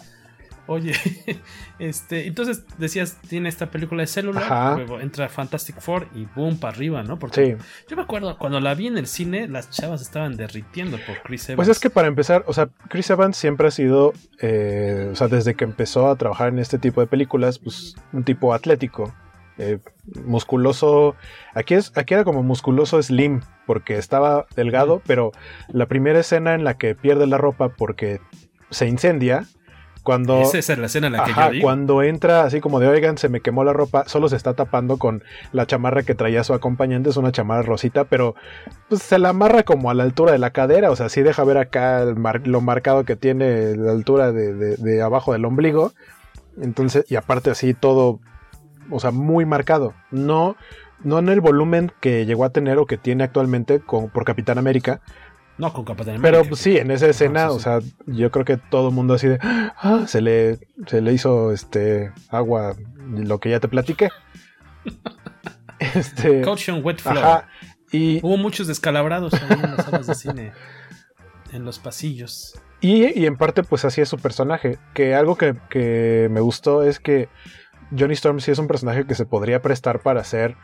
Oye, 0.67 0.93
este, 1.79 2.27
entonces 2.27 2.65
decías, 2.79 3.19
tiene 3.29 3.49
esta 3.49 3.71
película 3.71 4.03
de 4.03 4.07
celular, 4.07 4.45
Ajá. 4.45 4.77
luego 4.77 5.01
entra 5.01 5.29
Fantastic 5.29 5.81
Four 5.81 6.09
y 6.15 6.27
boom, 6.35 6.59
para 6.59 6.75
arriba, 6.75 7.03
¿no? 7.03 7.19
Porque 7.19 7.57
Sí. 7.59 7.65
yo 7.89 7.97
me 7.97 8.03
acuerdo 8.03 8.39
cuando 8.39 8.61
la 8.61 8.75
vi 8.75 8.87
en 8.87 8.99
el 8.99 9.07
cine, 9.07 9.49
las 9.49 9.71
chavas 9.71 10.01
estaban 10.03 10.37
derritiendo 10.37 10.99
por 11.07 11.23
Chris 11.23 11.49
Evans. 11.49 11.57
Pues 11.57 11.69
es 11.69 11.81
que 11.81 11.91
para 11.91 12.09
empezar, 12.09 12.45
o 12.47 12.53
sea, 12.53 12.69
Chris 12.89 13.11
Evans 13.11 13.37
siempre 13.37 13.69
ha 13.69 13.71
sido, 13.71 14.13
eh, 14.41 15.09
o 15.13 15.17
sea, 15.17 15.29
desde 15.29 15.55
que 15.55 15.65
empezó 15.65 16.09
a 16.09 16.17
trabajar 16.17 16.49
en 16.49 16.59
este 16.59 16.79
tipo 16.79 17.01
de 17.01 17.07
películas, 17.07 17.59
pues 17.59 17.97
un 18.13 18.23
tipo 18.25 18.55
atlético, 18.55 19.15
eh, 19.59 19.79
musculoso. 20.25 21.17
Aquí, 21.55 21.75
es, 21.75 21.93
aquí 21.97 22.15
era 22.15 22.25
como 22.25 22.43
musculoso 22.43 23.03
slim, 23.03 23.41
porque 23.67 23.97
estaba 23.99 24.47
delgado, 24.57 25.03
pero 25.07 25.33
la 25.69 25.87
primera 25.87 26.21
escena 26.21 26.55
en 26.55 26.65
la 26.65 26.79
que 26.79 26.95
pierde 26.95 27.27
la 27.27 27.39
ropa 27.39 27.69
porque 27.71 28.21
se 28.71 28.87
incendia, 28.89 29.47
cuando... 30.03 30.41
Esa 30.41 30.59
es 30.59 30.79
la 30.79 30.87
escena 30.87 31.09
en 31.09 31.13
la 31.15 31.25
que 31.25 31.31
Ajá, 31.33 31.47
yo 31.47 31.53
digo. 31.53 31.63
cuando 31.65 32.03
entra 32.03 32.43
así 32.45 32.61
como 32.61 32.81
de, 32.81 32.89
oigan, 32.89 33.19
se 33.19 33.29
me 33.29 33.41
quemó 33.41 33.65
la 33.65 33.73
ropa, 33.73 34.05
solo 34.07 34.29
se 34.29 34.37
está 34.37 34.55
tapando 34.55 34.97
con 34.97 35.23
la 35.53 35.67
chamarra 35.67 36.03
que 36.03 36.15
traía 36.15 36.43
su 36.45 36.55
acompañante, 36.55 37.11
es 37.11 37.17
una 37.17 37.33
chamarra 37.33 37.63
rosita, 37.63 38.05
pero 38.05 38.35
pues, 38.89 39.03
se 39.03 39.19
la 39.19 39.31
amarra 39.31 39.63
como 39.63 39.91
a 39.91 39.95
la 39.95 40.03
altura 40.05 40.33
de 40.33 40.39
la 40.39 40.51
cadera, 40.51 40.91
o 40.91 40.97
sea, 40.97 41.09
sí 41.09 41.23
deja 41.23 41.45
ver 41.45 41.59
acá 41.59 42.05
mar- 42.17 42.47
lo 42.47 42.61
marcado 42.61 43.05
que 43.05 43.17
tiene 43.17 43.77
la 43.77 43.93
altura 43.93 44.33
de, 44.33 44.55
de- 44.55 44.77
de 44.77 45.03
abajo 45.03 45.33
del 45.33 45.45
ombligo, 45.45 45.93
entonces, 46.61 47.05
y 47.09 47.17
aparte 47.17 47.51
así 47.51 47.75
todo, 47.75 48.21
o 48.91 49.01
sea, 49.01 49.11
muy 49.11 49.45
marcado, 49.45 49.95
no, 50.11 50.57
no 51.03 51.19
en 51.19 51.29
el 51.29 51.41
volumen 51.41 51.93
que 52.01 52.27
llegó 52.27 52.45
a 52.45 52.51
tener 52.51 52.79
o 52.79 52.87
que 52.87 52.99
tiene 52.99 53.25
actualmente 53.25 53.81
con, 53.81 54.11
por 54.11 54.25
Capitán 54.25 54.59
América, 54.59 55.01
No, 55.61 55.75
con 55.75 55.85
Capitán 55.85 56.19
pero 56.23 56.43
pues, 56.45 56.59
sí, 56.59 56.79
en 56.79 56.91
esa 56.91 57.07
escena, 57.07 57.51
sí, 57.51 57.57
o 57.57 57.59
sea, 57.61 57.81
yo 58.07 58.31
creo 58.31 58.47
que 58.47 58.57
todo 58.57 58.89
el 58.89 58.95
mundo 58.95 59.13
así 59.13 59.29
de, 59.29 59.39
ah, 59.43 60.05
se 60.07 60.23
le, 60.23 60.59
se 60.87 61.03
le 61.03 61.13
hizo 61.13 61.53
este 61.53 62.13
agua, 62.31 62.77
lo 62.97 63.41
que 63.41 63.51
ya 63.51 63.61
te 63.61 63.69
platiqué. 63.69 64.09
este, 65.79 66.41
Caution 66.41 66.83
Wet 66.83 67.01
Floor. 67.01 67.19
ajá, 67.19 67.49
y, 67.93 68.21
Hubo 68.25 68.39
muchos 68.39 68.69
descalabrados 68.69 69.35
en 69.35 69.61
las 69.61 69.85
salas 69.85 70.07
de 70.07 70.15
cine, 70.15 70.53
en 71.53 71.67
los 71.67 71.79
pasillos. 71.79 72.59
y, 72.81 73.21
y 73.21 73.27
en 73.27 73.37
parte 73.37 73.63
pues 73.63 73.85
así 73.85 74.01
es 74.01 74.09
su 74.09 74.17
personaje, 74.17 74.79
que 74.95 75.15
algo 75.15 75.37
que, 75.37 75.57
que 75.69 76.29
me 76.31 76.41
gustó 76.41 76.85
es 76.85 77.01
que 77.01 77.29
Johnny 77.97 78.15
Storm 78.15 78.41
sí 78.41 78.51
es 78.51 78.59
un 78.59 78.67
personaje 78.67 79.07
que 79.07 79.15
se 79.15 79.27
podría 79.27 79.61
prestar 79.61 80.01
para 80.01 80.25
ser 80.25 80.57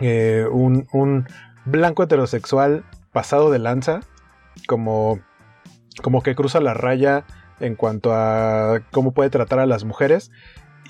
eh, 0.00 0.46
un, 0.52 0.86
un 0.92 1.26
blanco 1.64 2.04
heterosexual 2.04 2.84
pasado 3.12 3.50
de 3.50 3.58
lanza, 3.58 4.00
como, 4.66 5.20
como 6.02 6.22
que 6.22 6.34
cruza 6.34 6.60
la 6.60 6.74
raya 6.74 7.24
en 7.60 7.74
cuanto 7.74 8.12
a 8.14 8.80
cómo 8.92 9.12
puede 9.12 9.30
tratar 9.30 9.58
a 9.58 9.66
las 9.66 9.84
mujeres. 9.84 10.30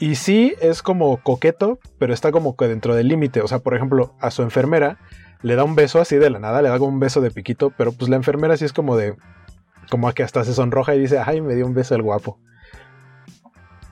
Y 0.01 0.15
sí 0.15 0.55
es 0.61 0.83
como 0.83 1.17
coqueto, 1.23 1.79
pero 1.99 2.15
está 2.15 2.31
como 2.31 2.57
que 2.57 2.69
dentro 2.69 2.95
del 2.95 3.09
límite. 3.09 3.41
O 3.41 3.49
sea, 3.49 3.59
por 3.59 3.75
ejemplo, 3.75 4.15
a 4.21 4.31
su 4.31 4.43
enfermera 4.43 4.99
le 5.43 5.57
da 5.57 5.65
un 5.65 5.75
beso 5.75 6.01
así 6.01 6.17
de 6.17 6.31
la 6.31 6.39
nada, 6.39 6.63
le 6.63 6.69
da 6.69 6.79
como 6.79 6.93
un 6.93 7.01
beso 7.01 7.21
de 7.21 7.31
piquito, 7.31 7.73
pero 7.77 7.93
pues 7.93 8.09
la 8.09 8.17
enfermera 8.17 8.57
sí 8.57 8.65
es 8.65 8.73
como 8.73 8.97
de... 8.97 9.17
como 9.91 10.13
que 10.13 10.23
hasta 10.23 10.45
se 10.45 10.55
sonroja 10.55 10.95
y 10.95 11.01
dice, 11.01 11.19
ay, 11.25 11.41
me 11.41 11.55
dio 11.55 11.67
un 11.67 11.75
beso 11.75 11.95
el 11.95 12.03
guapo. 12.03 12.39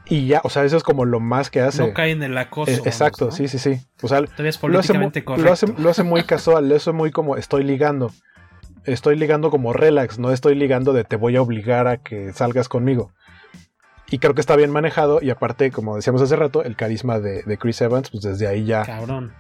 Y 0.09 0.27
ya, 0.27 0.41
o 0.45 0.51
sea, 0.51 0.65
eso 0.65 0.77
es 0.77 0.83
como 0.83 1.05
lo 1.05 1.19
más 1.19 1.51
que 1.51 1.61
hace. 1.61 1.85
No 1.85 1.93
cae 1.93 2.13
en 2.13 2.23
el 2.23 2.39
acoso. 2.39 2.71
Eh, 2.71 2.81
exacto, 2.85 3.31
sí, 3.33 3.49
sí, 3.49 3.59
sí. 3.59 3.81
O 4.03 4.09
sea, 4.09 4.21
es 4.21 4.29
lo, 4.63 4.79
hace, 4.79 4.95
lo, 4.95 5.53
hace, 5.53 5.67
lo 5.79 5.91
hace 5.91 6.03
muy 6.05 6.23
casual, 6.23 6.69
lo 6.69 6.77
hace 6.77 6.93
muy 6.93 7.11
como 7.11 7.37
estoy 7.37 7.65
ligando. 7.65 8.13
Estoy 8.85 9.17
ligando 9.17 9.51
como 9.51 9.73
relax, 9.73 10.21
no 10.21 10.31
estoy 10.31 10.55
ligando 10.55 10.93
de 10.93 11.03
te 11.03 11.17
voy 11.17 11.35
a 11.35 11.43
obligar 11.43 11.89
a 11.89 11.97
que 11.97 12.33
salgas 12.33 12.69
conmigo. 12.69 13.11
Y 14.09 14.19
creo 14.19 14.35
que 14.35 14.41
está 14.41 14.55
bien 14.55 14.71
manejado. 14.71 15.19
Y 15.21 15.31
aparte, 15.31 15.73
como 15.73 15.97
decíamos 15.97 16.23
hace 16.23 16.37
rato, 16.37 16.63
el 16.63 16.77
carisma 16.77 17.19
de, 17.19 17.43
de 17.43 17.59
Chris 17.59 17.81
Evans, 17.81 18.11
pues 18.11 18.23
desde 18.23 18.47
ahí 18.47 18.65
ya. 18.65 18.85
Cabrón. 18.85 19.33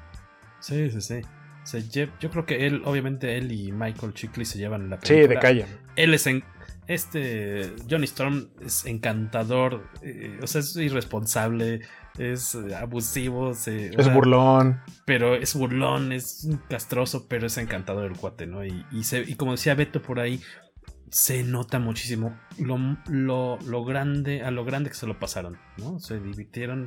Sí, 0.58 0.90
sí, 0.90 1.00
sí. 1.00 1.20
Se 1.62 1.88
yo 1.88 2.30
creo 2.30 2.46
que 2.46 2.66
él, 2.66 2.82
obviamente, 2.84 3.36
él 3.38 3.50
y 3.50 3.72
Michael 3.72 4.14
Chickley 4.14 4.46
se 4.46 4.58
llevan 4.58 4.88
la 4.88 4.98
película. 4.98 5.22
Sí, 5.22 5.28
de 5.28 5.38
calle. 5.40 5.66
Él 5.96 6.14
es 6.14 6.26
en, 6.28 6.44
este 6.88 7.74
Johnny 7.90 8.04
Storm 8.04 8.48
es 8.60 8.86
encantador, 8.86 9.88
eh, 10.02 10.38
o 10.42 10.46
sea, 10.46 10.60
es 10.60 10.76
irresponsable, 10.76 11.80
es 12.18 12.54
abusivo, 12.54 13.50
es 13.50 14.12
burlón. 14.12 14.80
Pero 15.04 15.34
es 15.34 15.54
burlón, 15.54 16.12
es 16.12 16.48
castroso, 16.68 17.26
pero 17.28 17.46
es 17.46 17.58
encantador 17.58 18.10
el 18.10 18.16
cuate, 18.16 18.46
¿no? 18.46 18.64
Y, 18.64 18.84
y, 18.92 19.34
como 19.34 19.52
decía 19.52 19.74
Beto 19.74 20.00
por 20.00 20.20
ahí, 20.20 20.40
se 21.10 21.42
nota 21.42 21.78
muchísimo 21.78 22.38
lo, 22.58 22.78
lo, 23.08 23.58
lo, 23.64 23.84
grande, 23.84 24.42
a 24.42 24.50
lo 24.50 24.64
grande 24.64 24.90
que 24.90 24.96
se 24.96 25.06
lo 25.06 25.18
pasaron, 25.18 25.58
¿no? 25.78 25.98
Se 25.98 26.20
divirtieron, 26.20 26.86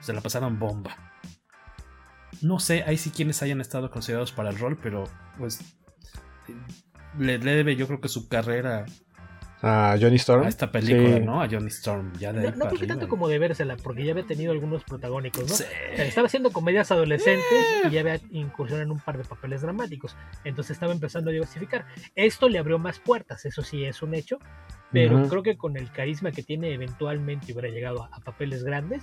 se 0.00 0.12
la 0.12 0.20
pasaron 0.20 0.58
bomba. 0.58 0.96
No 2.42 2.58
sé, 2.58 2.82
ahí 2.84 2.96
sí 2.96 3.10
quienes 3.10 3.42
hayan 3.42 3.60
estado 3.60 3.90
considerados 3.90 4.32
para 4.32 4.50
el 4.50 4.58
rol, 4.58 4.78
pero 4.82 5.04
pues 5.38 5.60
le, 7.18 7.38
debe 7.38 7.76
yo 7.76 7.86
creo 7.86 8.00
que 8.00 8.08
su 8.08 8.28
carrera 8.28 8.86
a 9.66 9.96
Johnny 9.98 10.16
Storm. 10.16 10.44
A 10.44 10.48
esta 10.48 10.70
película, 10.70 11.20
¿no? 11.20 11.40
A 11.40 11.48
Johnny 11.48 11.68
Storm. 11.68 12.12
Ya 12.18 12.34
de 12.34 12.50
no, 12.50 12.56
no 12.56 12.68
porque 12.68 12.86
tanto 12.86 13.08
como 13.08 13.28
de 13.28 13.38
vérsela, 13.38 13.78
porque 13.78 14.04
ya 14.04 14.12
había 14.12 14.26
tenido 14.26 14.52
algunos 14.52 14.84
protagónicos, 14.84 15.48
¿no? 15.48 16.02
estaba 16.02 16.26
haciendo 16.26 16.52
comedias 16.52 16.92
adolescentes 16.92 17.64
y 17.84 17.90
ya 17.90 18.00
había 18.00 18.20
incursionado 18.30 18.82
en 18.82 18.90
un 18.90 19.00
par 19.00 19.16
de 19.16 19.24
papeles 19.24 19.62
dramáticos. 19.62 20.16
Entonces 20.44 20.72
estaba 20.72 20.92
empezando 20.92 21.30
a 21.30 21.32
diversificar. 21.32 21.86
Esto 22.14 22.50
le 22.50 22.58
abrió 22.58 22.78
más 22.78 22.98
puertas, 22.98 23.46
eso 23.46 23.62
sí 23.62 23.84
es 23.84 24.02
un 24.02 24.14
hecho. 24.14 24.38
Pero 24.92 25.28
creo 25.28 25.42
que 25.42 25.56
con 25.56 25.76
el 25.76 25.90
carisma 25.90 26.30
que 26.30 26.42
tiene, 26.42 26.72
eventualmente 26.72 27.52
hubiera 27.52 27.68
llegado 27.68 28.04
a 28.12 28.20
papeles 28.20 28.64
grandes. 28.64 29.02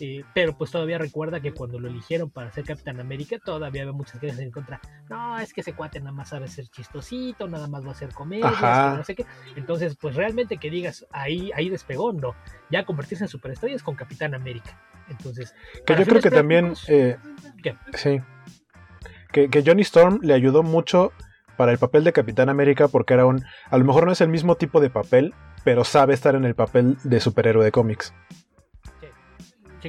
Eh, 0.00 0.24
pero 0.34 0.56
pues 0.56 0.70
todavía 0.70 0.98
recuerda 0.98 1.40
que 1.40 1.52
cuando 1.52 1.78
lo 1.78 1.88
eligieron 1.88 2.30
para 2.30 2.50
ser 2.50 2.64
Capitán 2.64 3.00
América, 3.00 3.38
todavía 3.42 3.82
había 3.82 3.92
muchas 3.92 4.20
cosas 4.20 4.38
en 4.38 4.50
contra. 4.50 4.80
No, 5.08 5.38
es 5.38 5.52
que 5.52 5.62
ese 5.62 5.72
cuate 5.72 6.00
nada 6.00 6.12
más 6.12 6.30
sabe 6.30 6.48
ser 6.48 6.66
chistosito, 6.68 7.48
nada 7.48 7.66
más 7.66 7.86
va 7.86 7.92
a 7.92 7.94
ser 7.94 8.12
comedia, 8.12 8.94
no 8.96 9.04
sé 9.04 9.14
qué. 9.14 9.24
Entonces, 9.56 9.96
pues 9.96 10.14
realmente 10.14 10.58
que 10.58 10.70
digas, 10.70 11.06
ahí, 11.12 11.50
ahí 11.54 11.70
despegó, 11.70 12.12
no. 12.12 12.34
Ya 12.70 12.84
convertirse 12.84 13.24
en 13.24 13.28
superestrellas 13.28 13.82
con 13.82 13.94
Capitán 13.94 14.34
América. 14.34 14.78
Entonces, 15.08 15.54
que 15.86 15.96
yo 15.96 16.04
creo 16.04 16.20
que 16.20 16.30
también. 16.30 16.74
Eh, 16.88 17.16
sí. 17.94 18.20
Que, 19.32 19.48
que 19.48 19.62
Johnny 19.64 19.82
Storm 19.82 20.20
le 20.22 20.34
ayudó 20.34 20.62
mucho 20.62 21.12
para 21.56 21.72
el 21.72 21.78
papel 21.78 22.04
de 22.04 22.12
Capitán 22.12 22.48
América 22.48 22.88
porque 22.88 23.14
era 23.14 23.24
un. 23.24 23.44
A 23.70 23.78
lo 23.78 23.84
mejor 23.84 24.04
no 24.04 24.12
es 24.12 24.20
el 24.20 24.28
mismo 24.28 24.56
tipo 24.56 24.80
de 24.80 24.90
papel, 24.90 25.34
pero 25.64 25.84
sabe 25.84 26.12
estar 26.12 26.34
en 26.34 26.44
el 26.44 26.54
papel 26.54 26.96
de 27.04 27.20
superhéroe 27.20 27.64
de 27.64 27.72
cómics 27.72 28.12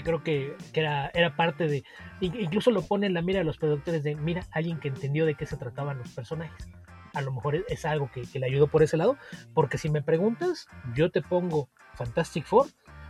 creo 0.04 0.24
que, 0.24 0.56
era, 0.74 1.10
era 1.14 1.36
parte 1.36 1.68
de. 1.68 1.84
Incluso 2.22 2.72
lo 2.72 2.82
pone 2.82 3.08
en 3.08 3.14
la 3.14 3.22
mira 3.22 3.39
de 3.39 3.45
los 3.45 3.58
productores 3.58 4.04
de: 4.04 4.16
mira, 4.16 4.43
alguien 4.52 4.80
que 4.80 4.88
entendió 4.88 5.26
de 5.26 5.36
qué 5.36 5.45
se 5.45 5.58
trataban 5.58 5.98
los 5.98 6.10
personajes. 6.12 6.68
A 7.14 7.22
lo 7.22 7.32
mejor 7.32 7.64
es, 7.68 7.86
algo 7.86 8.12
que, 8.12 8.24
le 8.39 8.45
ayudó 8.45 8.68
por 8.68 8.84
ese 8.84 8.98
lado. 8.98 9.18
Porque 9.54 9.78
si 9.78 9.89
me 9.89 10.02
preguntas, 10.02 10.68
yo 10.93 11.10
te 11.12 11.22
pongo 11.22 11.70
Fantastic 11.95 12.45
Four 12.45 12.68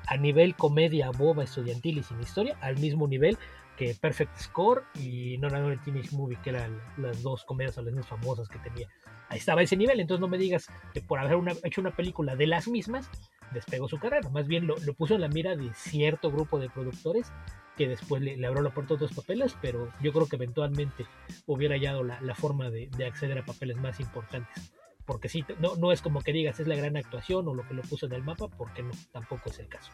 a 0.08 0.16
nivel 0.16 0.56
comedia 0.56 1.10
boba, 1.12 1.44
estudiantil 1.44 1.98
y 1.98 2.04
sin 2.04 2.20
historia, 2.22 2.58
al 2.62 2.78
mismo 2.78 3.08
nivel 3.08 3.38
que 3.78 3.94
Perfect 3.94 4.38
Score 4.38 4.84
y 4.96 5.38
No 5.38 5.50
No 5.50 5.80
Teenage 5.82 6.16
Movie, 6.16 6.40
que 6.44 6.50
eran 6.50 6.82
las 6.98 7.22
dos 7.22 7.44
comedias 7.46 7.78
más 7.78 8.08
famosas 8.08 8.50
que 8.50 8.58
tenía. 8.60 8.88
Ahí 9.30 9.38
estaba 9.38 9.62
ese 9.62 9.76
nivel, 9.78 10.00
entonces 10.00 10.22
no 10.22 10.28
me 10.28 10.38
digas 10.38 10.68
que 10.94 11.02
por 11.02 11.20
haber 11.20 11.38
hecho 11.64 11.82
una 11.82 11.96
película 11.96 12.36
de 12.36 12.48
las 12.48 12.68
mismas, 12.68 13.10
despegó 13.54 13.88
su 13.88 14.00
carrera. 14.00 14.30
Más 14.30 14.48
bien 14.48 14.68
lo, 14.68 14.76
puso 14.94 15.16
en 15.16 15.22
la 15.22 15.28
mira 15.28 15.56
de 15.56 15.74
cierto 15.74 16.32
grupo 16.32 16.60
de 16.60 16.70
productores 16.70 17.32
que 17.76 17.88
después 17.88 18.22
le, 18.22 18.34
abrió 18.46 18.64
la 18.64 18.74
puerta 18.74 18.94
a 18.94 18.96
otros 18.96 19.14
papeles, 19.14 19.56
pero 19.62 19.92
yo 20.02 20.12
creo 20.12 20.28
que 20.28 20.36
eventualmente 20.36 21.06
hubiera 21.46 21.76
hallado 21.76 22.04
la, 22.04 22.36
forma 22.36 22.70
de, 22.70 22.90
acceder 23.06 23.38
a 23.38 23.46
papeles 23.46 23.78
más 23.78 24.00
importantes. 24.00 24.72
Porque 25.06 25.30
sí, 25.30 25.46
no, 25.60 25.76
no 25.76 25.92
es 25.92 26.02
como 26.02 26.22
que 26.22 26.34
digas 26.34 26.60
es 26.60 26.68
la 26.68 26.76
gran 26.76 26.98
actuación 26.98 27.48
o 27.48 27.54
lo 27.54 27.66
que 27.68 27.74
lo 27.74 27.82
puso 27.84 28.08
en 28.08 28.14
el 28.14 28.24
mapa, 28.24 28.48
porque 28.50 28.84
no, 28.84 28.92
tampoco 29.12 29.50
es 29.50 29.60
el 29.60 29.68
caso. 29.68 29.92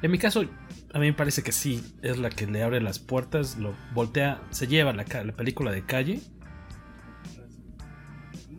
En 0.00 0.12
mi 0.12 0.18
caso, 0.18 0.42
a 0.94 0.98
mí 0.98 1.06
me 1.06 1.12
parece 1.12 1.42
que 1.42 1.50
sí, 1.50 1.82
es 2.02 2.18
la 2.18 2.30
que 2.30 2.46
le 2.46 2.62
abre 2.62 2.80
las 2.80 3.00
puertas, 3.00 3.58
lo 3.58 3.74
voltea, 3.92 4.40
se 4.50 4.68
lleva 4.68 4.92
la, 4.92 5.04
la 5.24 5.32
película 5.32 5.72
de 5.72 5.84
calle 5.84 6.22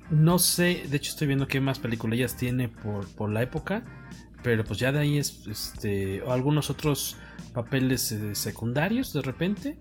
no 0.09 0.39
sé, 0.39 0.83
de 0.89 0.97
hecho 0.97 1.11
estoy 1.11 1.27
viendo 1.27 1.47
qué 1.47 1.61
más 1.61 1.79
películas 1.79 2.35
tiene 2.35 2.69
por, 2.69 3.29
la 3.29 3.43
época. 3.43 3.83
Pero 4.41 4.63
pues 4.63 4.79
ya 4.79 4.91
de 4.91 4.99
ahí 4.99 5.17
es 5.17 5.45
este. 5.47 6.23
algunos 6.27 6.69
otros 6.69 7.17
papeles 7.53 8.11
eh, 8.11 8.35
secundarios 8.35 9.13
de 9.13 9.21
repente. 9.21 9.77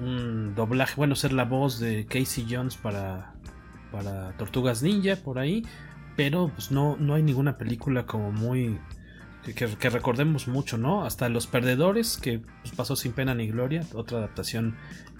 Un 0.00 0.54
doblaje, 0.54 0.94
bueno, 0.96 1.14
ser 1.14 1.32
la 1.32 1.44
voz 1.44 1.78
de 1.78 2.06
Casey 2.06 2.46
Jones 2.48 2.76
para, 2.76 3.34
para 3.92 4.32
Tortugas 4.38 4.82
Ninja 4.82 5.16
por 5.16 5.38
ahí. 5.38 5.64
Pero 6.16 6.50
pues 6.54 6.70
no, 6.70 6.96
no 6.96 7.14
hay 7.14 7.22
ninguna 7.22 7.58
película 7.58 8.06
como 8.06 8.32
muy. 8.32 8.78
Que, 9.54 9.66
recordemos 9.90 10.48
mucho, 10.48 10.76
¿no? 10.76 11.04
Hasta 11.04 11.28
Los 11.28 11.46
Perdedores, 11.46 12.16
que 12.16 12.40
pues, 12.40 12.74
pasó 12.74 12.96
sin 12.96 13.12
pena 13.12 13.34
ni 13.34 13.46
gloria. 13.48 13.82
Otra 13.94 14.18
adaptación 14.18 14.76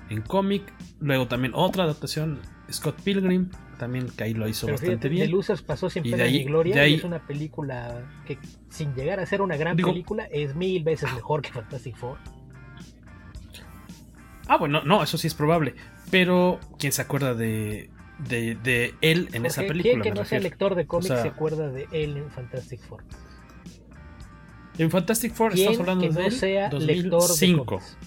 en 0.09 0.23
cómic. 0.23 0.73
Luego 1.01 1.29
también 1.29 1.53
otra 1.55 1.85
adaptación, 1.85 2.41
Scott 2.73 3.01
Pilgrim 3.03 3.51
también 3.77 4.09
que 4.09 4.25
ahí 4.25 4.35
lo 4.35 4.49
hizo 4.49 4.67
bastante 4.67 5.09
bien. 5.09 5.27
The 5.27 5.33
Losers 5.33 5.63
pasó 5.63 5.91
siempre 5.91 6.17
de 6.17 6.23
ahí, 6.23 6.45
gloria. 6.45 6.85
es 6.85 7.05
una 7.05 7.27
película 7.27 8.03
que, 8.27 8.39
sin 8.69 8.95
llegar 8.95 9.21
a 9.21 9.27
ser 9.27 9.43
una 9.43 9.57
gran 9.57 9.77
película, 9.77 10.25
es 10.31 10.55
mil 10.55 10.83
veces 10.85 11.13
mejor 11.15 11.43
que 11.43 11.51
Fantastic 11.53 11.97
Four. 11.97 12.19
Ah, 14.49 14.59
bueno, 14.59 14.83
no, 14.85 15.03
eso 15.03 15.19
sí 15.19 15.27
es 15.27 15.35
probable. 15.35 15.75
Pero, 16.11 16.61
¿quién 16.79 16.93
se 16.93 17.03
acuerda 17.03 17.35
de, 17.35 17.91
de, 18.19 18.95
él 19.01 19.29
en 19.33 19.47
esa 19.47 19.63
película? 19.63 20.03
¿Quién 20.03 20.03
que 20.03 20.11
no 20.13 20.25
sea 20.25 20.39
lector 20.39 20.75
de 20.75 20.87
cómics 20.87 21.21
se 21.21 21.29
acuerda 21.29 21.69
de 21.69 21.89
él 21.93 22.17
en 22.17 22.31
Fantastic 22.31 22.81
Four? 22.81 23.05
En 24.79 24.91
Fantastic 24.91 25.33
Four 25.33 25.55
estamos 25.55 25.81
hablando 25.81 26.09
que 26.09 26.13
no 26.13 26.31
sea 26.31 26.71
lector 26.71 27.29
de 27.29 27.65
cómics 27.65 27.99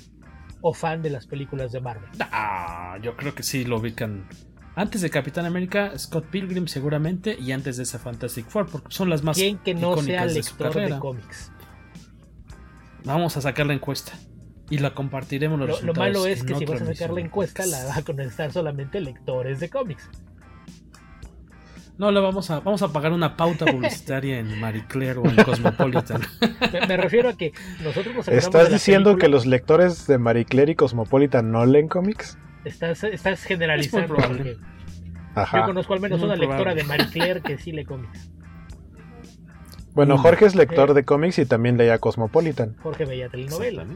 o 0.61 0.73
fan 0.73 1.01
de 1.01 1.09
las 1.09 1.25
películas 1.25 1.71
de 1.71 1.81
Marvel. 1.81 2.09
Ah, 2.19 2.97
yo 3.01 3.15
creo 3.15 3.33
que 3.33 3.43
sí 3.43 3.65
lo 3.65 3.77
ubican 3.77 4.27
antes 4.79 5.01
de 5.01 5.09
Capitán 5.09 5.45
América, 5.45 5.91
Scott 5.99 6.27
Pilgrim 6.27 6.67
seguramente, 6.67 7.35
y 7.37 7.51
antes 7.51 7.75
de 7.75 7.83
esa 7.83 7.99
Fantastic 7.99 8.47
Four, 8.47 8.67
porque 8.67 8.87
son 8.91 9.09
las 9.09 9.23
más 9.23 9.35
¿Quién 9.35 9.57
que 9.57 9.73
no 9.73 9.97
sea 9.97 10.25
lector 10.25 10.73
de, 10.73 10.97
cómics? 10.97 11.51
Vamos 13.03 13.35
a 13.35 13.41
sacar 13.41 13.65
la 13.65 13.73
encuesta 13.73 14.13
y 14.69 14.77
la 14.77 14.93
compartiremos 14.93 15.59
los 15.59 15.81
lo, 15.81 15.87
Lo 15.87 15.93
malo 15.93 16.25
es 16.25 16.45
que 16.45 16.55
si 16.55 16.63
vas 16.63 16.81
a 16.81 16.85
sacar 16.85 17.11
la 17.11 17.19
encuesta, 17.19 17.65
la 17.65 17.83
va 17.87 17.95
a 17.97 18.01
contestar 18.03 18.53
solamente 18.53 19.01
lectores 19.01 19.59
de 19.59 19.69
cómics. 19.69 20.09
No, 21.97 22.09
le 22.13 22.21
vamos 22.21 22.49
a, 22.49 22.61
vamos 22.61 22.81
a 22.81 22.93
pagar 22.93 23.11
una 23.11 23.35
pauta 23.35 23.65
publicitaria 23.65 24.39
en 24.39 24.61
Marie 24.61 24.85
Claire 24.87 25.19
o 25.19 25.25
en 25.25 25.35
Cosmopolitan. 25.43 26.21
me, 26.87 26.95
refiero 26.95 27.27
a 27.27 27.33
que 27.33 27.51
nosotros 27.83 28.15
nos 28.15 28.27
¿Estás 28.29 28.71
diciendo 28.71 29.17
que 29.17 29.27
los 29.27 29.45
lectores 29.45 30.07
de 30.07 30.17
Marie 30.17 30.45
Claire 30.45 30.71
y 30.71 30.75
Cosmopolitan 30.75 31.51
no 31.51 31.65
leen 31.65 31.89
cómics? 31.89 32.37
Estás, 32.65 33.03
estás 33.03 33.43
generalizando. 33.43 34.15
Yo 34.17 35.65
conozco 35.65 35.93
al 35.93 35.99
menos 35.99 36.21
una 36.21 36.35
lectora 36.35 36.75
de 36.75 36.83
Marie 36.83 37.07
Claire 37.07 37.41
que 37.41 37.57
sí 37.57 37.71
lee 37.71 37.85
cómics. 37.85 38.29
Bueno, 39.93 40.15
mm. 40.15 40.19
Jorge 40.19 40.45
es 40.45 40.55
lector 40.55 40.93
de 40.93 41.03
cómics 41.03 41.39
y 41.39 41.45
también 41.45 41.77
leía 41.77 41.99
Cosmopolitan. 41.99 42.75
Jorge 42.81 43.05
veía 43.05 43.29
telenovelas. 43.29 43.87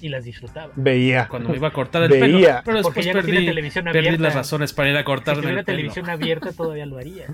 Y 0.00 0.08
las 0.08 0.24
disfrutaba. 0.24 0.72
Veía. 0.74 1.28
Cuando 1.28 1.50
me 1.50 1.56
iba 1.56 1.68
a 1.68 1.72
cortar 1.72 2.02
el 2.02 2.08
veía. 2.08 2.26
pelo. 2.26 2.62
Pero 2.64 2.76
después 2.78 3.06
ya 3.06 3.12
perdí, 3.12 3.46
televisión 3.46 3.86
abierta. 3.86 4.10
perdí 4.10 4.22
las 4.22 4.34
razones 4.34 4.72
para 4.72 4.90
ir 4.90 4.96
a 4.96 5.04
cortarme 5.04 5.42
si 5.42 5.48
el 5.48 5.54
pelo. 5.54 5.64
televisión 5.64 6.10
abierta 6.10 6.52
todavía 6.52 6.86
lo 6.86 6.98
haría. 6.98 7.26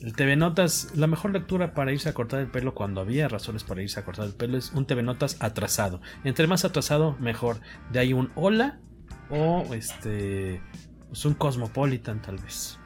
El 0.00 0.16
TV 0.16 0.34
Notas, 0.34 0.96
la 0.96 1.06
mejor 1.06 1.30
lectura 1.30 1.74
para 1.74 1.92
irse 1.92 2.08
a 2.08 2.12
cortar 2.12 2.40
el 2.40 2.48
pelo 2.48 2.74
cuando 2.74 3.00
había 3.00 3.28
razones 3.28 3.62
para 3.62 3.82
irse 3.82 4.00
a 4.00 4.04
cortar 4.04 4.26
el 4.26 4.32
pelo 4.32 4.58
es 4.58 4.72
un 4.72 4.84
TV 4.84 5.04
Notas 5.04 5.36
atrasado. 5.40 6.00
Entre 6.24 6.48
más 6.48 6.64
atrasado, 6.64 7.16
mejor. 7.20 7.58
De 7.92 8.00
ahí 8.00 8.12
un 8.12 8.32
hola 8.34 8.80
o 9.30 9.74
este 9.74 10.60
pues 11.08 11.24
un 11.24 11.34
Cosmopolitan 11.34 12.22
tal 12.22 12.38
vez. 12.38 12.78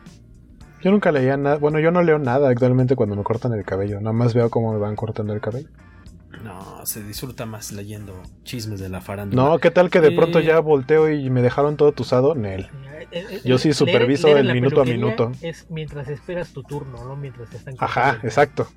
Yo 0.83 0.91
nunca 0.91 1.11
leía 1.11 1.37
nada, 1.37 1.57
bueno, 1.57 1.81
yo 1.81 1.91
no 1.91 2.03
leo 2.03 2.19
nada 2.19 2.49
actualmente 2.49 2.97
cuando 2.97 3.17
me 3.17 3.23
cortan 3.23 3.53
el 3.53 3.65
cabello, 3.65 4.01
nada 4.01 4.13
más 4.13 4.35
veo 4.35 4.51
cómo 4.51 4.73
me 4.73 4.79
van 4.79 4.97
cortando 4.97 5.33
el 5.33 5.41
cabello. 5.41 5.69
No, 6.43 6.85
se 6.85 7.03
disfruta 7.03 7.47
más 7.47 7.73
leyendo 7.73 8.23
chismes 8.45 8.79
de 8.79 8.89
la 8.89 9.01
farándula. 9.01 9.43
No, 9.43 9.59
¿qué 9.59 9.71
tal 9.71 9.91
que 9.91 10.01
de 10.01 10.13
pronto 10.13 10.39
Eh, 10.39 10.45
ya 10.45 10.61
volteo 10.61 11.11
y 11.11 11.31
me 11.31 11.43
dejaron 11.43 11.77
todo 11.77 11.93
tusado? 11.93 12.35
Nel. 12.35 12.69
Eh, 13.11 13.27
eh, 13.31 13.41
Yo 13.45 13.59
sí 13.59 13.73
superviso 13.73 14.29
leer 14.29 14.39
el 14.39 14.53
minuto 14.53 14.83
a 14.83 14.85
minuto. 14.85 15.33
Es 15.41 15.67
mientras 15.71 16.09
esperas 16.09 16.53
tu 16.53 16.63
turno, 16.63 17.05
no 17.05 17.17
mientras 17.17 17.51
te 17.51 17.57
están 17.57 17.75
Ajá, 17.79 18.19
exacto. 18.23 18.69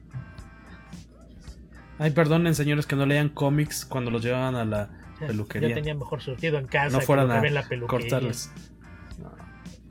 Ay, 1.97 2.11
perdonen, 2.11 2.55
señores, 2.55 2.87
que 2.87 2.95
no 2.95 3.05
lean 3.05 3.29
cómics 3.29 3.85
cuando 3.85 4.09
los 4.09 4.23
llevaban 4.23 4.55
a 4.55 4.63
la 4.63 4.89
peluquería. 5.27 5.69
Yo 5.69 5.75
tenía 5.75 5.93
mejor 5.95 6.21
surtido 6.21 6.57
en 6.57 6.67
casa 6.67 6.97
no 6.97 7.01
fueran 7.01 7.29
a 7.31 7.35
la 7.35 7.41
peluquería. 7.67 7.87
cortarles. 7.87 8.51
No. 9.19 9.31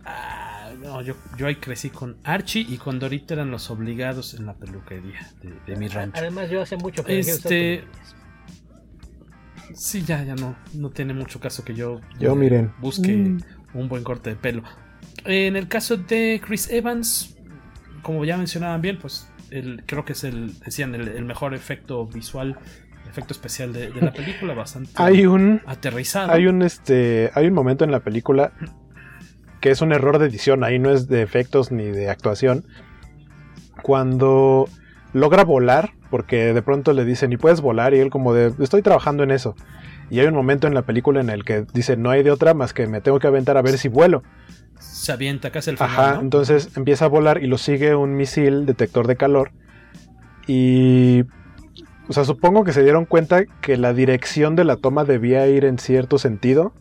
Ah, 0.05 0.71
no, 0.83 1.03
yo, 1.03 1.15
yo 1.37 1.47
ahí 1.47 1.57
crecí 1.57 1.91
con 1.91 2.17
Archie 2.25 2.67
y 2.69 2.79
con 2.79 2.99
Dorita 2.99 3.35
eran 3.35 3.51
los 3.51 3.71
obligados 3.71 4.35
en 4.35 4.47
la 4.47 4.55
peluquería 4.55 5.31
de, 5.43 5.53
de 5.67 5.77
mi 5.79 5.89
rancho. 5.89 6.19
Además, 6.19 6.51
yo 6.51 6.63
hace 6.63 6.77
mucho 6.77 7.05
que 7.05 7.19
Este. 7.19 7.85
Sí, 9.75 10.03
ya, 10.03 10.25
ya 10.25 10.35
no. 10.35 10.57
No 10.75 10.91
tiene 10.91 11.13
mucho 11.15 11.41
caso 11.41 11.65
que 11.65 11.75
yo, 11.75 12.01
Yo, 12.19 12.33
eh, 12.33 12.37
miren. 12.37 12.73
busque 12.81 13.15
Mm. 13.15 13.41
un 13.75 13.89
buen 13.89 14.03
corte 14.03 14.31
de 14.31 14.37
pelo. 14.37 14.63
En 15.25 15.57
el 15.57 15.69
caso 15.69 15.97
de 15.99 16.41
Chris 16.45 16.71
Evans, 16.71 17.37
como 18.03 18.25
ya 18.25 18.37
mencionaban 18.39 18.81
bien, 18.81 18.99
pues 18.99 19.29
el, 19.51 19.85
creo 19.85 20.05
que 20.05 20.13
es 20.13 20.25
el, 20.25 20.59
decían, 20.61 20.95
el, 20.95 21.09
el 21.09 21.25
mejor 21.25 21.55
efecto 21.55 22.07
visual, 22.07 22.59
efecto 23.09 23.33
especial 23.33 23.73
de, 23.73 23.91
de 23.91 24.01
la 24.01 24.13
película, 24.13 24.55
bastante 24.55 24.91
Hay 24.97 25.27
un. 25.27 25.61
aterrizado. 25.67 26.33
Hay 26.33 26.47
un 26.47 26.63
este. 26.63 27.31
Hay 27.35 27.47
un 27.47 27.55
momento 27.55 27.85
en 27.85 27.91
la 27.91 28.01
película 28.01 28.53
que 29.61 29.71
es 29.71 29.81
un 29.81 29.93
error 29.93 30.19
de 30.19 30.27
edición. 30.27 30.65
Ahí 30.65 30.79
no 30.79 30.91
es 30.91 31.09
de 31.09 31.23
efectos 31.23 31.73
ni 31.73 31.85
de 31.85 32.11
actuación. 32.11 32.65
Cuando 33.83 34.69
logra 35.13 35.45
volar, 35.45 35.93
porque 36.11 36.53
de 36.53 36.63
pronto 36.63 36.93
le 36.93 37.05
dicen, 37.05 37.33
y 37.33 37.37
puedes 37.37 37.61
volar, 37.61 37.95
y 37.95 37.99
él 37.99 38.11
como 38.11 38.35
de, 38.35 38.53
estoy 38.61 38.83
trabajando 38.83 39.23
en 39.23 39.31
eso. 39.31 39.55
Y 40.11 40.21
hay 40.21 40.27
un 40.27 40.35
momento 40.35 40.67
en 40.67 40.75
la 40.75 40.83
película 40.83 41.21
en 41.21 41.31
el 41.31 41.45
que 41.45 41.67
dice, 41.75 41.97
no 41.97 42.11
hay 42.11 42.23
de 42.23 42.31
otra 42.31 42.55
más 42.55 42.73
que 42.73 42.87
me 42.87 43.01
tengo 43.01 43.19
que 43.19 43.27
aventar 43.27 43.57
a 43.57 43.63
ver 43.63 43.79
si 43.79 43.89
vuelo. 43.89 44.23
Se 44.79 45.13
avienta 45.13 45.51
casi 45.51 45.71
el 45.71 45.77
final, 45.77 45.91
Ajá, 45.91 46.15
¿no? 46.15 46.21
entonces 46.21 46.71
empieza 46.77 47.07
a 47.07 47.09
volar 47.09 47.43
y 47.43 47.47
lo 47.47 47.59
sigue 47.59 47.95
un 47.95 48.17
misil 48.17 48.65
detector 48.65 49.07
de 49.07 49.17
calor. 49.17 49.51
Y. 50.47 51.25
O 52.09 52.13
sea, 52.13 52.25
supongo 52.25 52.65
que 52.65 52.73
se 52.73 52.83
dieron 52.83 53.05
cuenta 53.05 53.45
que 53.61 53.77
la 53.77 53.93
dirección 53.93 54.57
de 54.57 54.65
la 54.65 54.77
toma 54.77 55.05
debía 55.05 55.47
ir 55.47 55.65
en 55.65 55.79
cierto 55.79 56.19
sentido 56.19 56.73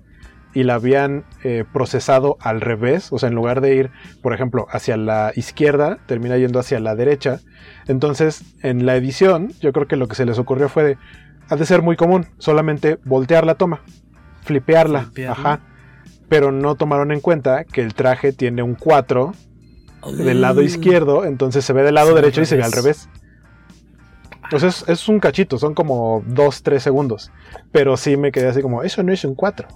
y 0.53 0.63
la 0.63 0.75
habían 0.75 1.25
eh, 1.43 1.65
procesado 1.71 2.37
al 2.39 2.61
revés. 2.61 3.11
O 3.11 3.19
sea, 3.19 3.29
en 3.29 3.35
lugar 3.35 3.61
de 3.61 3.75
ir, 3.75 3.91
por 4.21 4.33
ejemplo, 4.33 4.67
hacia 4.71 4.95
la 4.97 5.33
izquierda, 5.35 5.99
termina 6.07 6.37
yendo 6.37 6.59
hacia 6.59 6.79
la 6.79 6.95
derecha. 6.95 7.41
Entonces, 7.87 8.41
en 8.63 8.85
la 8.85 8.95
edición, 8.95 9.51
yo 9.59 9.71
creo 9.73 9.87
que 9.87 9.97
lo 9.97 10.07
que 10.07 10.15
se 10.15 10.25
les 10.25 10.39
ocurrió 10.39 10.69
fue 10.69 10.83
de. 10.83 10.97
Ha 11.49 11.55
de 11.57 11.65
ser 11.65 11.81
muy 11.81 11.95
común, 11.95 12.25
solamente 12.39 12.97
voltear 13.05 13.45
la 13.45 13.55
toma, 13.55 13.81
flipearla, 14.43 15.03
Flipearla. 15.03 15.31
ajá. 15.31 15.59
Pero 16.27 16.51
no 16.51 16.75
tomaron 16.75 17.11
en 17.11 17.21
cuenta 17.21 17.63
que 17.63 17.81
el 17.81 17.93
traje 17.93 18.33
tiene 18.33 18.63
un 18.63 18.75
4 18.75 19.33
del 20.17 20.41
lado 20.41 20.61
izquierdo, 20.61 21.23
entonces 21.23 21.63
se 21.63 21.71
ve 21.71 21.83
del 21.83 21.95
lado 21.95 22.09
Se 22.09 22.15
derecho 22.15 22.41
y 22.41 22.45
se 22.45 22.57
ve 22.57 22.63
al 22.63 22.71
revés. 22.71 23.09
O 24.51 24.59
sea, 24.59 24.69
es, 24.69 24.87
es 24.87 25.07
un 25.07 25.19
cachito, 25.19 25.57
son 25.57 25.73
como 25.73 26.23
2-3 26.23 26.79
segundos. 26.79 27.31
Pero 27.71 27.97
sí 27.97 28.17
me 28.17 28.31
quedé 28.31 28.47
así 28.47 28.61
como, 28.61 28.83
eso 28.83 29.03
no 29.03 29.11
es 29.11 29.23
un 29.25 29.35
4. 29.35 29.67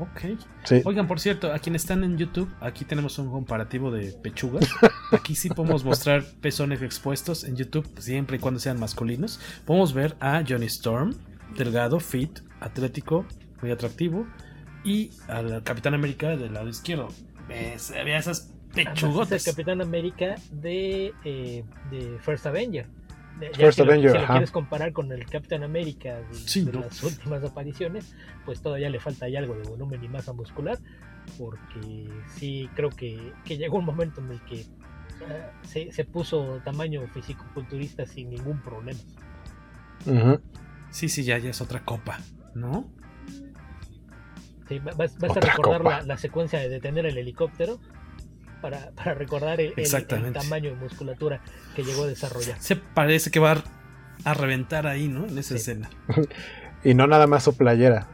Ok. 0.00 0.20
Sí. 0.64 0.80
Oigan, 0.84 1.06
por 1.06 1.20
cierto, 1.20 1.52
a 1.52 1.58
quienes 1.58 1.82
están 1.82 2.04
en 2.04 2.16
YouTube, 2.16 2.50
aquí 2.60 2.86
tenemos 2.86 3.18
un 3.18 3.30
comparativo 3.30 3.90
de 3.90 4.12
pechugas. 4.12 4.66
Aquí 5.12 5.34
sí 5.34 5.50
podemos 5.50 5.84
mostrar 5.84 6.24
pezones 6.40 6.80
expuestos 6.80 7.44
en 7.44 7.56
YouTube, 7.56 7.86
siempre 7.98 8.38
y 8.38 8.40
cuando 8.40 8.60
sean 8.60 8.80
masculinos. 8.80 9.40
Podemos 9.66 9.92
ver 9.92 10.16
a 10.20 10.42
Johnny 10.48 10.66
Storm, 10.66 11.14
delgado, 11.56 12.00
fit, 12.00 12.40
atlético, 12.60 13.26
muy 13.60 13.70
atractivo. 13.70 14.26
Y 14.84 15.10
al 15.28 15.62
Capitán 15.64 15.92
América 15.92 16.34
del 16.36 16.54
lado 16.54 16.68
izquierdo. 16.68 17.08
Había 18.00 18.16
esas 18.16 18.54
Es 18.74 19.32
el 19.32 19.42
Capitán 19.52 19.80
América 19.80 20.36
de, 20.52 21.12
eh, 21.24 21.64
de 21.90 22.18
First 22.20 22.46
Avenger. 22.46 22.86
De- 23.38 23.46
ya 23.52 23.56
First 23.56 23.78
si 23.78 23.84
lo- 23.84 23.92
si 24.12 24.26
quieres 24.26 24.50
comparar 24.50 24.92
con 24.92 25.10
el 25.12 25.24
Capitán 25.26 25.62
América 25.62 26.20
de, 26.20 26.34
Sí, 26.34 26.64
de 26.64 26.72
no. 26.72 26.80
las 26.80 27.02
últimas 27.02 27.42
apariciones, 27.42 28.14
pues 28.44 28.60
todavía 28.60 28.90
le 28.90 29.00
falta 29.00 29.26
ahí 29.26 29.36
algo 29.36 29.54
de 29.54 29.68
volumen 29.68 30.02
y 30.04 30.08
masa 30.08 30.32
muscular, 30.32 30.78
porque 31.38 32.08
sí 32.36 32.68
creo 32.74 32.90
que, 32.90 33.32
que 33.44 33.56
llegó 33.56 33.78
un 33.78 33.84
momento 33.86 34.20
en 34.20 34.30
el 34.32 34.40
que 34.44 34.66
ah, 35.28 35.50
se, 35.62 35.90
se 35.92 36.04
puso 36.04 36.60
tamaño 36.64 37.06
fisicoculturista 37.14 38.04
sin 38.06 38.30
ningún 38.30 38.60
problema. 38.60 39.00
Ujú. 40.06 40.40
Sí, 40.90 41.08
sí, 41.08 41.24
ya, 41.24 41.38
ya 41.38 41.50
es 41.50 41.60
otra 41.60 41.84
copa, 41.84 42.18
¿no? 42.54 42.88
Sí, 44.68 44.78
bas- 44.78 44.96
basta 44.96 45.26
Otra 45.28 45.40
recordar 45.56 45.82
la, 45.84 46.02
la 46.02 46.16
secuencia 46.16 46.58
de 46.60 46.68
detener 46.68 47.06
el 47.06 47.18
helicóptero 47.18 47.78
para, 48.60 48.90
para 48.92 49.14
recordar 49.14 49.60
el, 49.60 49.68
el- 49.68 49.72
el 49.76 49.80
Exactamente. 49.80 50.38
tamaño 50.40 50.70
de 50.70 50.76
musculatura 50.76 51.40
que 51.74 51.82
llegó 51.82 52.04
a 52.04 52.06
desarrollar. 52.06 52.56
Se 52.60 52.76
parece 52.76 53.30
que 53.30 53.40
va 53.40 53.52
a, 53.52 53.62
a 54.24 54.34
reventar 54.34 54.86
ahí, 54.86 55.08
¿no? 55.08 55.26
En 55.26 55.38
esa 55.38 55.54
escena. 55.54 55.88
Y 56.82 56.94
no 56.94 57.06
nada 57.06 57.26
más 57.26 57.44
su 57.44 57.54
playera. 57.58 58.08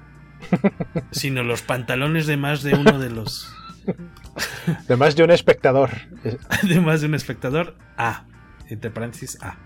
Sino 1.13 1.45
los 1.45 1.63
pantalones 1.63 2.27
de 2.27 2.37
más 2.37 2.65
de 2.65 2.75
uno 2.75 2.99
de 2.99 3.11
los. 3.11 3.55
Además 4.87 5.15
de 5.15 5.23
un 5.23 5.31
espectador. 5.31 5.91
De 6.69 6.81
más 6.81 7.01
de 7.01 7.07
un 7.07 7.15
espectador. 7.15 7.77
A. 7.97 8.27
Entre 8.69 8.91
paréntesis 8.91 9.39
A. 9.41 9.57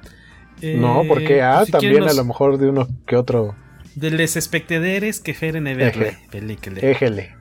no, 0.63 1.03
Eh, 1.03 1.05
porque 1.09 1.41
ah, 1.43 1.55
pues, 1.57 1.67
si 1.67 1.73
también 1.73 2.03
a 2.07 2.13
lo 2.13 2.25
mejor 2.27 2.59
de 2.59 2.69
uno 2.69 2.87
que 3.07 3.17
otro. 3.17 3.57
De 3.95 4.11
les 4.11 4.37
espectadores 4.37 5.21
que 5.21 5.33
feren 5.33 5.67
e 5.67 5.75
verle. 5.75 6.09
Eje. 6.09 6.29
Película. 6.31 6.79
Éjele. 6.81 7.35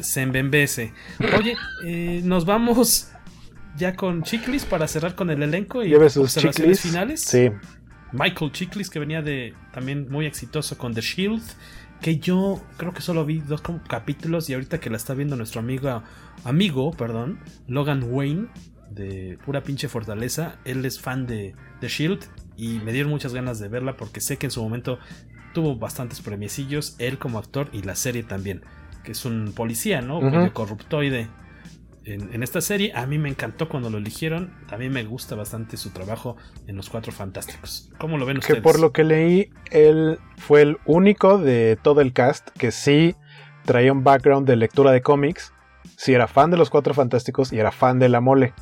Se 0.00 0.22
embembece. 0.22 0.92
Oye, 1.36 1.56
eh, 1.84 2.20
nos 2.24 2.44
vamos 2.44 3.08
ya 3.76 3.96
con 3.96 4.22
Chiclis 4.22 4.64
para 4.64 4.86
cerrar 4.86 5.14
con 5.14 5.30
el 5.30 5.42
elenco 5.42 5.82
y 5.82 5.88
Lleve 5.88 6.10
sus 6.10 6.24
observaciones 6.24 6.78
chiclis. 6.78 6.92
finales. 6.92 7.20
Sí. 7.22 7.50
Michael 8.12 8.52
Chiklis, 8.52 8.88
que 8.88 8.98
venía 8.98 9.20
de 9.22 9.54
también 9.72 10.08
muy 10.10 10.26
exitoso 10.26 10.78
con 10.78 10.94
The 10.94 11.00
Shield, 11.00 11.42
que 12.00 12.18
yo 12.18 12.62
creo 12.76 12.92
que 12.94 13.02
solo 13.02 13.24
vi 13.24 13.40
dos 13.40 13.62
capítulos 13.88 14.48
y 14.48 14.54
ahorita 14.54 14.80
que 14.80 14.88
la 14.90 14.96
está 14.96 15.14
viendo 15.14 15.36
nuestro 15.36 15.60
amigo, 15.60 16.02
amigo, 16.44 16.92
perdón, 16.92 17.40
Logan 17.66 18.04
Wayne, 18.04 18.46
de 18.90 19.38
pura 19.44 19.62
pinche 19.62 19.88
fortaleza, 19.88 20.56
él 20.64 20.84
es 20.84 21.00
fan 21.00 21.26
de 21.26 21.54
The 21.80 21.88
Shield 21.88 22.24
y 22.56 22.78
me 22.78 22.92
dieron 22.92 23.10
muchas 23.10 23.34
ganas 23.34 23.58
de 23.58 23.68
verla 23.68 23.96
porque 23.96 24.20
sé 24.20 24.38
que 24.38 24.46
en 24.46 24.52
su 24.52 24.62
momento 24.62 24.98
tuvo 25.52 25.76
bastantes 25.76 26.20
premiecillos, 26.20 26.94
él 26.98 27.18
como 27.18 27.38
actor 27.38 27.68
y 27.72 27.82
la 27.82 27.94
serie 27.94 28.22
también, 28.22 28.62
que 29.08 29.12
es 29.12 29.24
un 29.24 29.54
policía, 29.56 30.02
¿no? 30.02 30.20
Medio 30.20 30.52
corruptoide. 30.52 31.28
En, 32.04 32.30
en 32.34 32.42
esta 32.42 32.60
serie 32.60 32.92
a 32.94 33.06
mí 33.06 33.16
me 33.16 33.30
encantó 33.30 33.66
cuando 33.66 33.88
lo 33.88 33.96
eligieron. 33.96 34.52
A 34.70 34.76
mí 34.76 34.90
me 34.90 35.02
gusta 35.04 35.34
bastante 35.34 35.78
su 35.78 35.94
trabajo 35.94 36.36
en 36.66 36.76
Los 36.76 36.90
Cuatro 36.90 37.10
Fantásticos. 37.10 37.90
¿Cómo 37.96 38.18
lo 38.18 38.26
ven 38.26 38.36
Que 38.36 38.40
ustedes? 38.40 38.62
por 38.62 38.78
lo 38.78 38.92
que 38.92 39.04
leí, 39.04 39.48
él 39.70 40.18
fue 40.36 40.60
el 40.60 40.76
único 40.84 41.38
de 41.38 41.78
todo 41.80 42.02
el 42.02 42.12
cast 42.12 42.50
que 42.50 42.70
sí 42.70 43.16
traía 43.64 43.92
un 43.92 44.04
background 44.04 44.46
de 44.46 44.56
lectura 44.56 44.92
de 44.92 45.00
cómics. 45.00 45.54
Sí 45.96 46.12
era 46.12 46.28
fan 46.28 46.50
de 46.50 46.58
los 46.58 46.68
Cuatro 46.68 46.92
Fantásticos 46.92 47.50
y 47.54 47.58
era 47.58 47.72
fan 47.72 47.98
de 47.98 48.10
la 48.10 48.20
mole. 48.20 48.52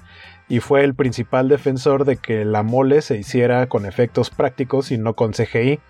Y 0.48 0.60
fue 0.60 0.84
el 0.84 0.94
principal 0.94 1.48
defensor 1.48 2.04
de 2.04 2.18
que 2.18 2.44
la 2.44 2.62
mole 2.62 3.02
se 3.02 3.18
hiciera 3.18 3.66
con 3.68 3.84
efectos 3.84 4.30
prácticos 4.30 4.92
y 4.92 4.98
no 4.98 5.14
con 5.14 5.32
CGI. 5.32 5.80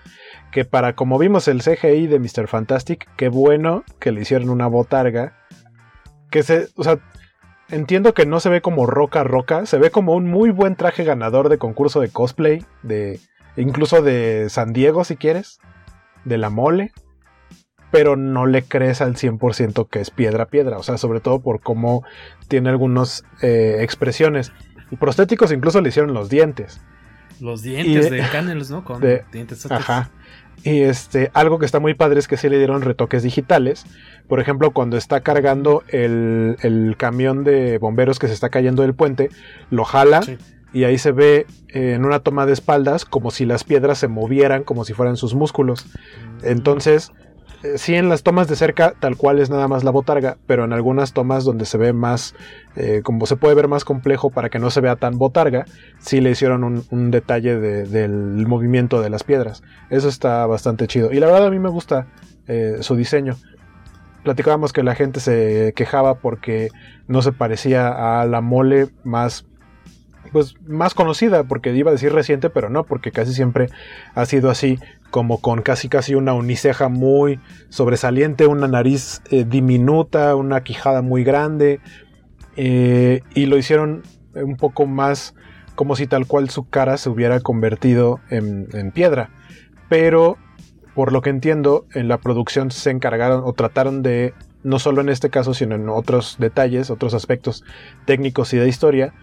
Que 0.57 0.65
para 0.65 0.95
como 0.95 1.19
vimos 1.19 1.49
el 1.49 1.61
CGI 1.61 2.07
de 2.07 2.19
Mr. 2.19 2.49
Fantastic, 2.49 3.07
qué 3.19 3.29
bueno 3.29 3.85
que 4.01 4.11
le 4.11 4.23
hicieron 4.23 4.49
una 4.49 4.67
botarga. 4.69 5.37
Que 6.31 6.43
se, 6.43 6.69
o 6.77 6.83
sea, 6.83 6.99
entiendo 7.69 8.15
que 8.15 8.25
no 8.25 8.41
se 8.41 8.49
ve 8.49 8.63
como 8.63 8.87
roca 8.87 9.23
roca, 9.23 9.67
se 9.67 9.77
ve 9.77 9.91
como 9.91 10.15
un 10.15 10.31
muy 10.31 10.49
buen 10.49 10.75
traje 10.75 11.05
ganador 11.05 11.51
de 11.51 11.59
concurso 11.59 12.01
de 12.01 12.09
cosplay, 12.09 12.65
de 12.83 13.21
incluso 13.59 14.01
de 14.01 14.47
San 14.49 14.73
Diego 14.73 15.05
si 15.05 15.17
quieres, 15.17 15.61
de 16.25 16.39
la 16.39 16.49
mole, 16.49 16.93
pero 17.91 18.17
no 18.17 18.47
le 18.47 18.63
crees 18.63 19.03
al 19.03 19.17
100% 19.17 19.91
que 19.91 20.01
es 20.01 20.09
piedra 20.11 20.47
piedra, 20.47 20.79
o 20.79 20.83
sea, 20.83 20.97
sobre 20.97 21.21
todo 21.21 21.41
por 21.43 21.61
cómo 21.61 22.03
tiene 22.49 22.71
algunas 22.71 23.25
eh, 23.43 23.81
expresiones. 23.81 24.53
Y 24.91 24.97
prostéticos 24.97 25.53
incluso 25.53 25.83
le 25.83 25.91
hicieron 25.91 26.15
los 26.15 26.31
dientes. 26.31 26.81
Los 27.41 27.61
dientes 27.61 28.07
Y- 28.07 28.09
de 28.09 28.23
Cannels, 28.33 28.71
¿no? 28.71 28.85
Con 28.85 29.03
de- 29.03 29.23
dientes 29.31 29.71
Ajá. 29.71 30.09
Y 30.65 30.81
este, 30.81 31.31
algo 31.33 31.59
que 31.59 31.67
está 31.67 31.79
muy 31.79 31.95
padre 31.95 32.19
es 32.19 32.27
que 32.27 32.37
sí 32.37 32.49
le 32.49 32.59
dieron 32.59 32.83
retoques 32.83 33.23
digitales. 33.23 33.85
Por 34.27 34.41
ejemplo, 34.41 34.73
cuando 34.73 34.97
está 34.97 35.21
cargando 35.21 35.85
el, 35.89 36.57
el 36.63 36.97
camión 36.99 37.45
de 37.45 37.79
bomberos 37.79 38.19
que 38.19 38.27
se 38.27 38.35
está 38.35 38.49
cayendo 38.49 38.83
del 38.83 38.95
puente, 38.95 39.29
lo 39.71 39.85
jala 39.85 40.23
Sí. 40.23 40.39
y 40.73 40.85
ahí 40.85 40.99
se 40.99 41.13
ve 41.13 41.47
eh, 41.69 41.93
en 41.95 42.05
una 42.05 42.21
toma 42.21 42.47
de 42.47 42.53
espaldas 42.53 43.05
como 43.05 43.31
si 43.31 43.45
las 43.47 43.63
piedras 43.63 43.99
se 43.99 44.09
movieran, 44.09 44.65
como 44.65 44.85
si 44.85 44.93
fueran 44.93 45.17
sus 45.17 45.35
músculos. 45.35 45.87
Entonces, 46.43 47.13
eh, 47.21 47.26
sí 47.77 47.95
en 47.95 48.09
las 48.09 48.23
tomas 48.23 48.49
de 48.49 48.57
cerca 48.57 48.95
tal 48.99 49.17
cual 49.17 49.39
es 49.39 49.51
nada 49.51 49.69
más 49.69 49.85
la 49.85 49.91
botarga, 49.91 50.37
pero 50.47 50.65
en 50.65 50.73
algunas 50.73 51.13
tomas 51.13 51.45
donde 51.45 51.65
se 51.65 51.79
ve 51.79 51.93
más, 51.93 52.35
eh, 52.77 53.01
como 53.03 53.27
se 53.27 53.37
puede 53.37 53.55
ver 53.55 53.69
más 53.69 53.85
complejo 53.85 54.31
para 54.31 54.49
que 54.49 54.59
no 54.59 54.71
se 54.71 54.81
vea 54.81 54.97
tan 54.97 55.19
botarga, 55.19 55.65
sí 55.99 56.21
le 56.21 56.31
hicieron 56.31 56.85
un, 56.91 57.11
detalle 57.11 57.57
del 57.59 58.47
movimiento 58.47 59.01
de 59.01 59.11
las 59.11 59.25
piedras. 59.25 59.63
Eso 59.91 60.09
está 60.09 60.47
bastante 60.47 60.87
chido. 60.87 61.13
Y 61.13 61.21
la 61.21 61.27
verdad 61.27 61.47
a 61.47 61.51
mí 61.51 61.59
me 61.59 61.71
gusta 61.71 62.09
eh, 62.47 62.79
su 62.81 62.97
diseño. 62.97 63.37
Platicábamos 64.25 64.73
que 64.73 64.83
la 64.83 64.95
gente 64.95 65.21
se 65.21 65.73
quejaba 65.77 66.17
porque 66.17 66.69
no 67.07 67.23
se 67.23 67.33
parecía 67.33 68.21
a 68.21 68.27
la 68.27 68.41
mole 68.41 68.89
más 69.05 69.47
pues 70.33 70.55
más 70.67 70.95
conocida, 70.95 71.45
porque 71.45 71.73
iba 71.73 71.91
a 71.91 71.93
decir 71.93 72.13
reciente, 72.13 72.51
pero 72.51 72.69
no, 72.69 72.85
porque 72.85 73.13
casi 73.13 73.33
siempre 73.33 73.69
ha 74.15 74.27
sido 74.27 74.51
así, 74.51 74.79
como 75.11 75.41
con 75.41 75.63
casi 75.63 75.89
casi 75.89 76.15
una 76.15 76.35
uniceja 76.35 76.89
muy 76.89 77.41
sobresaliente, 77.69 78.47
una 78.47 78.69
nariz 78.69 79.23
eh, 79.31 79.45
diminuta, 79.45 80.35
una 80.37 80.63
quijada 80.63 81.03
muy 81.03 81.25
grande, 81.25 81.81
eh, 82.57 83.23
y 83.35 83.47
lo 83.47 83.59
hicieron 83.59 84.03
un 84.35 84.57
poco 84.57 84.87
más 84.87 85.35
como 85.75 85.95
si 85.95 86.07
tal 86.07 86.27
cual 86.27 86.51
su 86.51 86.69
cara 86.69 86.97
se 86.97 87.11
hubiera 87.11 87.41
convertido 87.41 88.21
en, 88.31 88.69
en 88.73 88.93
piedra. 88.93 89.31
Pero, 89.89 90.39
por 90.95 91.13
lo 91.13 91.21
que 91.21 91.31
entiendo, 91.31 91.87
en 91.95 92.09
la 92.09 92.19
producción 92.19 92.71
se 92.71 92.91
encargaron 92.91 93.43
o 93.45 93.53
trataron 93.53 94.03
de 94.03 94.35
no 94.67 94.81
solo 94.81 95.01
en 95.01 95.09
este 95.09 95.31
caso, 95.31 95.55
sino 95.55 95.77
en 95.77 95.89
otros 95.89 96.37
detalles, 96.41 96.91
otros 96.91 97.15
aspectos 97.15 97.63
técnicos 98.05 98.53
y 98.53 98.57
de 98.57 98.69
historia, 98.69 99.15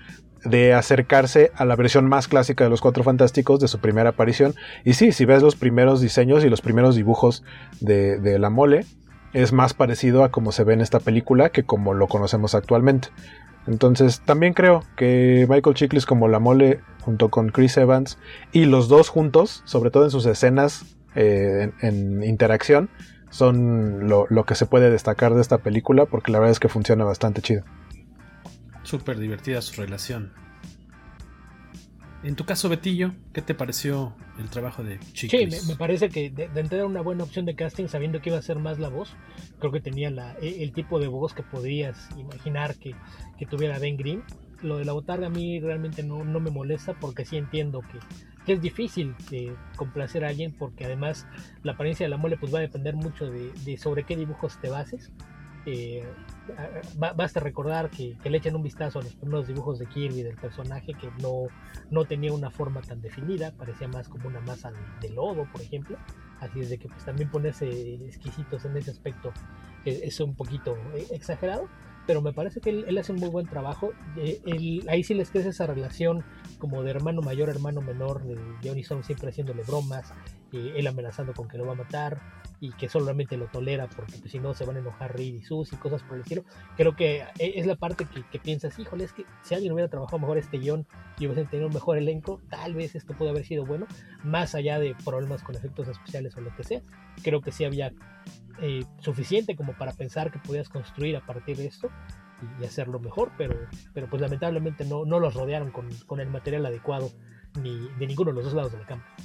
de 0.45 0.73
acercarse 0.73 1.51
a 1.55 1.65
la 1.65 1.75
versión 1.75 2.07
más 2.07 2.27
clásica 2.27 2.63
de 2.63 2.69
los 2.69 2.81
Cuatro 2.81 3.03
Fantásticos 3.03 3.59
de 3.59 3.67
su 3.67 3.79
primera 3.79 4.09
aparición. 4.09 4.53
Y 4.83 4.93
sí, 4.93 5.11
si 5.11 5.25
ves 5.25 5.41
los 5.41 5.55
primeros 5.55 6.01
diseños 6.01 6.43
y 6.43 6.49
los 6.49 6.61
primeros 6.61 6.95
dibujos 6.95 7.43
de, 7.79 8.37
la 8.39 8.49
mole, 8.49 8.85
es 9.33 9.53
más 9.53 9.73
parecido 9.73 10.23
a 10.23 10.31
como 10.31 10.51
se 10.51 10.63
ve 10.63 10.73
en 10.73 10.81
esta 10.81 10.99
película 10.99 11.49
que 11.49 11.63
como 11.63 11.93
lo 11.93 12.07
conocemos 12.07 12.55
actualmente. 12.55 13.09
Entonces 13.65 14.21
también 14.21 14.53
creo 14.53 14.83
que 14.97 15.47
Michael 15.49 15.75
Chiklis 15.75 16.05
como 16.05 16.27
la 16.27 16.39
mole 16.39 16.81
junto 17.01 17.29
con 17.29 17.49
Chris 17.49 17.77
Evans 17.77 18.17
y 18.51 18.65
los 18.65 18.89
dos 18.89 19.07
juntos, 19.07 19.61
sobre 19.65 19.89
todo 19.89 20.03
en 20.03 20.11
sus 20.11 20.25
escenas 20.25 20.85
eh, 21.15 21.71
en, 21.81 22.23
interacción, 22.23 22.89
son 23.29 24.09
lo, 24.09 24.27
lo 24.29 24.43
que 24.43 24.55
se 24.55 24.65
puede 24.65 24.91
destacar 24.91 25.33
de 25.33 25.41
esta 25.41 25.59
película 25.59 26.05
porque 26.05 26.31
la 26.31 26.39
verdad 26.39 26.51
es 26.51 26.59
que 26.59 26.67
funciona 26.67 27.05
bastante 27.05 27.41
chido. 27.41 27.63
Súper 28.83 29.17
divertida 29.17 29.61
su 29.61 29.81
relación. 29.81 30.31
En 32.23 32.37
tu 32.37 32.45
caso, 32.45 32.69
Betillo, 32.69 33.11
¿qué 33.33 33.41
te 33.41 33.53
pareció 33.53 34.15
el 34.39 34.49
trabajo 34.49 34.81
de 34.81 34.97
Chicles? 35.11 35.61
Sí, 35.61 35.67
me, 35.69 35.75
parece 35.75 36.07
que 36.07 36.29
de, 36.29 36.47
de 36.47 36.83
una 36.83 37.01
buena 37.01 37.25
opción 37.25 37.45
de 37.45 37.53
casting, 37.53 37.87
sabiendo 37.87 38.21
que 38.21 38.29
iba 38.29 38.39
a 38.39 38.41
ser 38.41 38.59
más 38.59 38.79
la 38.79 38.87
voz. 38.87 39.13
Creo 39.59 39.73
que 39.73 39.81
tenía 39.81 40.09
la, 40.09 40.33
e, 40.41 40.63
el 40.63 40.71
tipo 40.71 40.99
de 40.99 41.07
voz 41.07 41.33
que 41.33 41.43
podías 41.43 42.09
imaginar 42.17 42.75
que, 42.75 42.95
que 43.37 43.45
tuviera 43.45 43.77
Ben 43.77 43.97
Grimm. 43.97 44.21
Lo 44.61 44.77
de 44.77 44.85
la 44.85 44.93
botarga 44.93 45.27
a 45.27 45.29
mí 45.29 45.59
realmente 45.59 46.01
no, 46.01 46.23
no 46.23 46.39
me 46.39 46.49
molesta 46.49 46.93
porque 46.93 47.25
sí 47.25 47.35
entiendo 47.35 47.81
que, 47.81 47.99
que 48.45 48.53
es 48.53 48.61
difícil 48.61 49.13
de 49.29 49.53
complacer 49.75 50.23
a 50.23 50.29
alguien 50.29 50.53
porque 50.53 50.85
además 50.85 51.27
la 51.63 51.73
apariencia 51.73 52.05
de 52.05 52.09
la 52.09 52.17
mole 52.17 52.37
pues 52.37 52.53
va 52.53 52.59
a 52.59 52.61
depender 52.61 52.95
mucho 52.95 53.29
de, 53.29 53.51
de 53.65 53.77
sobre 53.77 54.05
qué 54.05 54.15
dibujos 54.15 54.57
te 54.61 54.69
bases. 54.69 55.11
Eh, 55.65 56.05
basta 57.15 57.39
recordar 57.39 57.89
que, 57.89 58.15
le 58.23 58.37
echen 58.37 58.55
un 58.55 58.63
vistazo 58.63 58.99
a 58.99 59.03
los 59.03 59.15
primeros 59.15 59.47
dibujos 59.47 59.79
de 59.79 59.85
Kirby 59.85 60.23
del 60.23 60.35
personaje 60.35 60.93
que 60.93 61.09
no, 61.21 61.47
no 61.89 62.05
tenía 62.05 62.33
una 62.33 62.49
forma 62.49 62.81
tan 62.81 63.01
definida, 63.01 63.51
parecía 63.51 63.87
más 63.87 64.09
como 64.09 64.27
una 64.27 64.39
masa 64.41 64.71
de, 65.01 65.09
lodo, 65.09 65.47
por 65.51 65.61
ejemplo. 65.61 65.97
Así 66.39 66.59
es 66.59 66.69
de 66.69 66.77
que 66.77 66.89
pues, 66.89 67.05
también 67.05 67.29
ponerse 67.29 67.67
exquisitos 68.05 68.65
en 68.65 68.75
ese 68.75 68.91
aspecto 68.91 69.31
es, 69.85 70.19
un 70.19 70.35
poquito 70.35 70.75
eh, 70.93 71.07
exagerado, 71.11 71.69
pero 72.05 72.21
me 72.21 72.33
parece 72.33 72.59
que 72.59 72.69
él, 72.69 72.97
hace 72.97 73.13
un 73.13 73.19
muy 73.19 73.29
buen 73.29 73.45
trabajo. 73.45 73.91
Eh, 74.17 74.81
ahí 74.89 75.03
sí 75.03 75.13
les 75.13 75.29
crece 75.29 75.49
esa 75.49 75.67
relación 75.67 76.23
como 76.59 76.83
de 76.83 76.91
hermano 76.91 77.21
mayor, 77.21 77.49
hermano 77.49 77.81
menor, 77.81 78.23
de 78.23 78.37
Johnny 78.63 78.81
Storm 78.81 79.03
siempre 79.03 79.29
haciéndole 79.29 79.63
bromas, 79.63 80.13
él 80.57 80.87
amenazando 80.87 81.33
con 81.33 81.47
que 81.47 81.57
lo 81.57 81.65
va 81.65 81.73
a 81.73 81.75
matar 81.75 82.21
y 82.59 82.71
que 82.71 82.87
solamente 82.87 83.35
lo 83.35 83.47
tolera 83.47 83.87
porque 83.87 84.17
pues, 84.19 84.31
si 84.31 84.39
no 84.39 84.53
se 84.53 84.65
van 84.65 84.77
a 84.77 84.79
enojar 84.79 85.15
Reed 85.15 85.33
y 85.33 85.41
Sus 85.41 85.73
y 85.73 85.75
cosas 85.75 86.01
por 86.03 86.15
el 86.15 86.21
estilo. 86.21 86.45
Creo 86.77 86.95
que 86.95 87.23
e, 87.39 87.59
es 87.59 87.65
la 87.65 87.75
parte 87.75 88.05
que, 88.05 88.39
piensas, 88.39 88.77
híjole, 88.79 89.03
es 89.03 89.13
que 89.13 89.25
si 89.41 89.53
alguien 89.53 89.73
hubiera 89.73 89.89
trabajado 89.89 90.19
mejor 90.19 90.37
este 90.37 90.59
guion 90.59 90.87
y 91.19 91.25
hubiese 91.25 91.45
tenido 91.45 91.67
un 91.67 91.73
mejor 91.73 91.97
elenco, 91.97 92.39
tal 92.49 92.73
vez 92.75 92.95
esto 92.95 93.13
puede 93.15 93.31
haber 93.31 93.45
sido 93.45 93.65
bueno, 93.65 93.85
más 94.23 94.55
allá 94.55 94.79
de 94.79 94.95
problemas 95.03 95.43
con 95.43 95.55
efectos 95.55 95.87
especiales 95.87 96.37
o 96.37 96.41
lo 96.41 96.55
que 96.55 96.63
sea. 96.63 96.81
Creo 97.21 97.41
que 97.41 97.51
sí 97.51 97.65
había 97.65 97.91
eh, 98.61 98.85
suficiente 98.99 99.55
como 99.55 99.73
para 99.73 99.91
pensar 99.91 100.31
que 100.31 100.39
podías 100.39 100.69
construir 100.69 101.17
a 101.17 101.25
partir 101.25 101.57
de 101.57 101.65
esto 101.65 101.89
y, 102.61 102.65
hacerlo 102.65 102.99
mejor, 102.99 103.31
pero, 103.37 103.55
pero 103.93 104.09
pues 104.09 104.21
lamentablemente 104.21 104.85
no, 104.85 105.05
no 105.05 105.19
los 105.19 105.33
rodearon 105.33 105.71
con, 105.71 105.89
con 106.05 106.19
el 106.19 106.29
material 106.29 106.65
adecuado 106.65 107.11
ni 107.61 107.89
de 107.99 108.07
ninguno 108.07 108.31
de 108.31 108.35
los 108.35 108.45
dos 108.45 108.53
lados 108.53 108.71
de 108.71 108.79
la 108.79 108.85
cámara. 108.85 109.15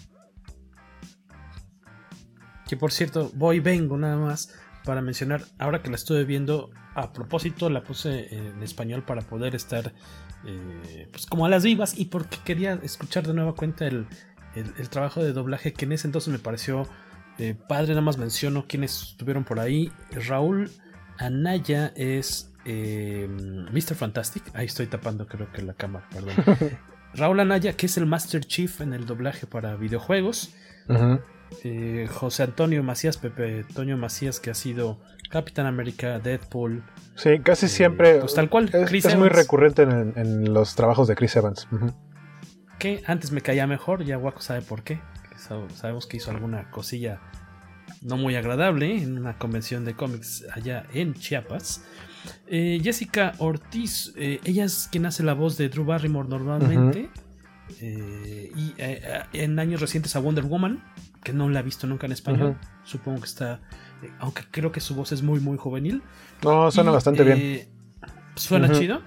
Que 2.68 2.76
por 2.76 2.92
cierto, 2.92 3.30
voy 3.34 3.60
vengo 3.60 3.96
nada 3.96 4.16
más 4.16 4.54
para 4.84 5.02
mencionar, 5.02 5.42
ahora 5.58 5.82
que 5.82 5.90
la 5.90 5.96
estuve 5.96 6.24
viendo, 6.24 6.70
a 6.94 7.12
propósito 7.12 7.68
la 7.70 7.82
puse 7.82 8.34
en 8.34 8.62
español 8.62 9.02
para 9.04 9.22
poder 9.22 9.54
estar 9.54 9.92
eh, 10.44 11.08
pues 11.10 11.26
como 11.26 11.46
a 11.46 11.48
las 11.48 11.64
vivas 11.64 11.98
y 11.98 12.06
porque 12.06 12.38
quería 12.44 12.78
escuchar 12.82 13.26
de 13.26 13.34
nueva 13.34 13.54
cuenta 13.54 13.86
el, 13.86 14.06
trabajo 14.90 15.22
de 15.22 15.32
doblaje 15.32 15.72
que 15.72 15.84
en 15.84 15.92
ese 15.92 16.08
entonces 16.08 16.32
me 16.32 16.38
pareció 16.38 16.88
eh, 17.38 17.54
padre, 17.68 17.88
nada 17.88 18.00
más 18.00 18.18
menciono 18.18 18.66
quienes 18.66 19.10
estuvieron 19.10 19.44
por 19.44 19.60
ahí. 19.60 19.92
Raúl 20.10 20.70
Anaya 21.18 21.92
es 21.96 22.52
eh, 22.64 23.28
Mr. 23.28 23.94
Fantastic, 23.94 24.42
ahí 24.54 24.66
estoy 24.66 24.86
tapando 24.86 25.26
creo 25.26 25.50
que 25.52 25.62
la 25.62 25.74
cámara, 25.74 26.08
perdón. 26.10 26.34
Raúl 27.14 27.40
Anaya, 27.40 27.74
que 27.74 27.86
es 27.86 27.96
el 27.96 28.06
Master 28.06 28.44
Chief 28.44 28.80
en 28.80 28.92
el 28.92 29.06
doblaje 29.06 29.46
para 29.46 29.76
videojuegos. 29.76 30.54
Eh, 31.64 32.08
José 32.10 32.44
Antonio 32.44 32.82
Macías, 32.82 33.16
Pepe 33.16 33.64
Toño 33.74 33.96
Macías, 33.96 34.40
que 34.40 34.50
ha 34.50 34.54
sido 34.54 34.98
Capitán 35.30 35.66
América, 35.66 36.18
Deadpool. 36.18 36.84
Sí, 37.16 37.40
casi 37.40 37.66
eh, 37.66 37.68
siempre. 37.68 38.20
Pues 38.20 38.34
tal 38.34 38.48
cual. 38.48 38.70
Es, 38.72 39.16
muy 39.16 39.28
recurrente 39.28 39.82
en, 39.82 40.52
los 40.52 40.74
trabajos 40.74 41.08
de 41.08 41.16
Chris 41.16 41.36
Evans. 41.36 41.68
Que 42.78 43.02
antes 43.06 43.32
me 43.32 43.40
caía 43.40 43.66
mejor, 43.66 44.04
ya 44.04 44.18
Waco 44.18 44.40
sabe 44.40 44.62
por 44.62 44.82
qué. 44.82 45.00
Sabemos 45.74 46.06
que 46.06 46.16
hizo 46.16 46.30
alguna 46.30 46.70
cosilla 46.70 47.20
no 48.02 48.16
muy 48.16 48.36
agradable 48.36 49.02
en 49.02 49.18
una 49.18 49.38
convención 49.38 49.84
de 49.84 49.94
cómics 49.94 50.44
allá 50.52 50.84
en 50.92 51.14
Chiapas. 51.14 51.84
Eh, 52.46 52.80
Jessica 52.82 53.32
Ortiz, 53.38 54.12
ella 54.16 54.64
es 54.64 54.88
quien 54.90 55.06
hace 55.06 55.22
la 55.22 55.34
voz 55.34 55.56
de 55.56 55.68
Drew 55.68 55.84
Barrymore 55.84 56.28
normalmente. 56.28 57.08
y 57.80 58.74
en 59.32 59.58
años 59.58 59.80
recientes 59.80 60.14
a 60.16 60.20
Wonder 60.20 60.44
Woman 60.44 60.82
que 61.22 61.32
no 61.32 61.48
la 61.48 61.60
he 61.60 61.62
visto 61.62 61.86
nunca 61.86 62.06
en 62.06 62.12
español. 62.12 62.56
Supongo 62.84 63.20
que 63.20 63.26
está. 63.26 63.60
Eh, 64.02 64.10
aunque 64.18 64.42
creo 64.50 64.72
que 64.72 64.80
su 64.80 64.94
voz 64.94 65.12
es 65.12 65.22
muy, 65.22 65.40
muy 65.40 65.56
juvenil. 65.58 66.02
No, 66.42 66.70
suena 66.70 66.90
bastante 66.90 67.24
bien. 67.24 67.38
Eh, 67.40 67.68
suena 68.34 68.70
chido. 68.72 69.02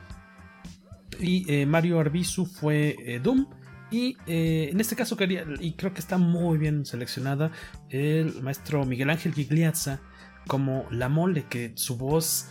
Y 1.19 1.51
eh, 1.51 1.65
Mario 1.65 1.99
Arbizu 1.99 2.45
fue 2.45 3.19
Doom. 3.23 3.47
Y 3.91 4.15
en 4.25 4.79
este 4.79 4.95
caso 4.95 5.17
quería, 5.17 5.45
y 5.59 5.73
creo 5.73 5.93
que 5.93 5.99
está 5.99 6.17
muy 6.17 6.57
bien 6.57 6.85
seleccionada, 6.85 7.51
el 7.89 8.41
maestro 8.41 8.85
Miguel 8.85 9.09
Ángel 9.09 9.33
Gigliazza 9.33 9.99
como 10.47 10.85
la 10.91 11.09
mole, 11.09 11.45
que 11.49 11.73
su 11.75 11.97
voz 11.97 12.47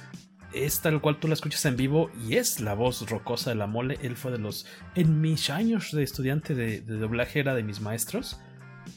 es 0.53 0.81
tal 0.81 1.01
cual 1.01 1.19
tú 1.19 1.29
la 1.29 1.35
escuchas 1.35 1.65
en 1.65 1.77
vivo 1.77 2.11
y 2.29 2.37
es 2.37 2.61
la 2.61 2.75
voz 2.75 3.09
rocosa 3.09 3.49
de 3.49 3.57
la 3.57 3.67
mole. 3.67 3.99
Él 4.03 4.17
fue 4.17 4.33
de 4.33 4.39
los, 4.39 4.67
en 4.95 5.23
mis 5.23 5.49
años 5.49 5.93
de 5.93 6.03
estudiante 6.03 6.55
de, 6.55 6.83
de 6.83 6.97
doblaje 6.99 7.41
era 7.41 7.55
de 7.55 7.63
mis 7.63 7.81
maestros. 7.81 8.39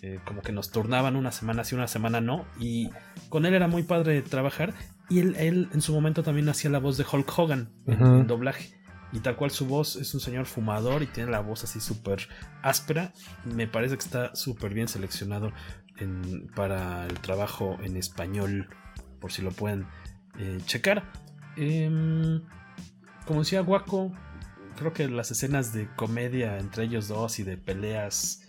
Eh, 0.01 0.19
como 0.25 0.41
que 0.41 0.51
nos 0.51 0.71
turnaban 0.71 1.15
una 1.15 1.31
semana 1.31 1.63
sí, 1.63 1.75
una 1.75 1.87
semana 1.87 2.21
no. 2.21 2.45
Y 2.59 2.89
con 3.29 3.45
él 3.45 3.53
era 3.53 3.67
muy 3.67 3.83
padre 3.83 4.21
trabajar. 4.21 4.73
Y 5.09 5.19
él, 5.19 5.35
él 5.37 5.69
en 5.73 5.81
su 5.81 5.93
momento 5.93 6.23
también 6.23 6.49
hacía 6.49 6.69
la 6.69 6.79
voz 6.79 6.97
de 6.97 7.05
Hulk 7.09 7.37
Hogan 7.37 7.69
en, 7.85 8.27
doblaje. 8.27 8.73
Y 9.11 9.19
tal 9.19 9.35
cual 9.35 9.51
su 9.51 9.67
voz 9.67 9.95
es 9.95 10.13
un 10.13 10.19
señor 10.19 10.45
fumador 10.45 11.03
y 11.03 11.07
tiene 11.07 11.29
la 11.29 11.39
voz 11.39 11.63
así 11.63 11.79
súper 11.79 12.27
áspera. 12.63 13.13
Me 13.45 13.67
parece 13.67 13.95
que 13.95 14.03
está 14.03 14.35
súper 14.35 14.73
bien 14.73 14.87
seleccionado 14.87 15.51
para 16.55 17.05
el 17.05 17.19
trabajo 17.19 17.77
en 17.83 17.95
español. 17.95 18.69
Por 19.19 19.31
si 19.31 19.41
lo 19.41 19.51
pueden 19.51 19.85
eh, 20.39 20.59
checar. 20.65 21.03
Em, 21.55 22.41
como 23.25 23.41
decía 23.41 23.61
Guaco, 23.61 24.11
creo 24.75 24.93
que 24.93 25.07
las 25.07 25.31
escenas 25.31 25.73
de 25.73 25.87
comedia 25.95 26.57
entre 26.57 26.85
ellos 26.85 27.07
dos 27.07 27.39
y 27.39 27.43
de 27.43 27.57
peleas 27.57 28.42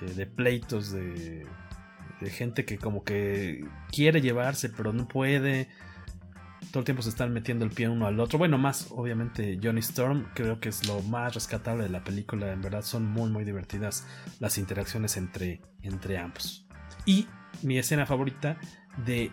eh, 0.00 0.12
de 0.14 0.26
pleitos 0.26 0.92
de, 0.92 1.46
gente 2.30 2.64
que 2.64 2.78
como 2.78 3.04
que 3.04 3.64
quiere 3.92 4.20
llevarse 4.20 4.68
pero 4.70 4.92
no 4.92 5.06
puede. 5.06 5.68
Todo 6.72 6.80
el 6.80 6.84
tiempo 6.84 7.02
se 7.02 7.08
están 7.08 7.32
metiendo 7.32 7.64
el 7.64 7.70
pie 7.70 7.88
uno 7.88 8.06
al 8.06 8.18
otro. 8.20 8.38
Bueno, 8.38 8.58
más 8.58 8.88
obviamente 8.90 9.58
Johnny 9.62 9.80
Storm 9.80 10.26
creo 10.34 10.60
que 10.60 10.68
es 10.68 10.86
lo 10.86 11.00
más 11.02 11.34
rescatable 11.34 11.84
de 11.84 11.90
la 11.90 12.04
película. 12.04 12.52
En 12.52 12.60
verdad 12.60 12.82
son 12.82 13.06
muy 13.06 13.30
muy 13.30 13.44
divertidas 13.44 14.06
las 14.40 14.58
interacciones 14.58 15.16
entre, 15.16 15.62
entre 15.82 16.18
ambos. 16.18 16.66
Y 17.06 17.26
mi 17.62 17.78
escena 17.78 18.04
favorita 18.04 18.58
de, 19.06 19.32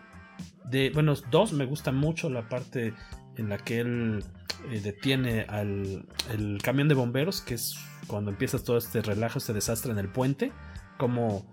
de, 0.66 0.92
bueno, 0.92 1.16
dos, 1.32 1.52
me 1.54 1.66
gusta 1.66 1.92
mucho 1.92 2.30
la 2.30 2.48
parte 2.48 2.94
en 3.38 3.50
la 3.50 3.58
que 3.58 3.80
él 3.80 4.24
eh, 4.72 4.82
detiene 4.82 5.46
al 5.50 6.06
el 6.32 6.60
camión 6.62 6.88
de 6.88 6.96
bomberos, 6.96 7.42
que 7.42 7.56
es 7.56 7.78
cuando 8.08 8.32
empieza 8.32 8.60
todo 8.64 8.78
este 8.78 9.02
relajo, 9.02 9.40
este 9.40 9.54
desastre 9.54 9.92
en 9.92 9.98
el 9.98 10.10
puente, 10.10 10.52
como 10.98 11.46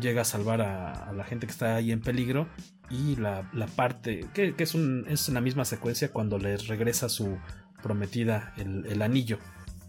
llega 0.00 0.22
a 0.22 0.24
salvar 0.24 0.62
a, 0.62 1.12
la 1.12 1.24
gente 1.24 1.46
que 1.46 1.52
está 1.52 1.76
ahí 1.76 1.92
en 1.92 2.00
peligro 2.00 2.48
y 2.90 3.16
la, 3.16 3.48
parte 3.74 4.26
que, 4.34 4.54
es, 4.58 4.74
un, 4.74 5.04
es 5.08 5.28
la 5.28 5.40
misma 5.40 5.64
secuencia 5.64 6.10
cuando 6.12 6.38
le 6.38 6.56
regresa 6.56 7.08
su 7.08 7.38
prometida 7.82 8.52
el, 8.56 9.02
anillo, 9.02 9.38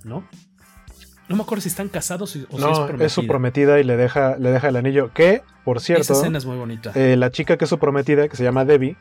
¿no? 0.04 0.28
No 1.30 1.36
me 1.36 1.44
acuerdo 1.44 1.62
si 1.62 1.68
están 1.68 1.90
casados 1.90 2.36
o 2.50 2.58
no, 2.58 2.88
si 2.88 2.94
es, 2.94 3.02
es 3.02 3.12
su 3.12 3.28
prometida 3.28 3.80
y 3.82 3.84
le 3.84 3.98
deja, 3.98 4.38
le 4.38 4.50
deja 4.50 4.70
el 4.70 4.78
anillo. 4.78 5.12
Que, 5.14 5.42
por 5.66 5.82
cierto, 5.82 6.02
esa 6.02 6.14
escena 6.14 6.38
es 6.38 6.46
muy 6.46 6.56
bonita. 6.56 6.94
Eh, 6.96 7.18
la 7.18 7.32
chica 7.32 7.58
que 7.58 7.66
es 7.66 7.70
su 7.70 7.80
prometida, 7.80 8.30
que 8.30 8.38
se 8.38 8.46
llama 8.46 8.64
Debbie, 8.64 8.96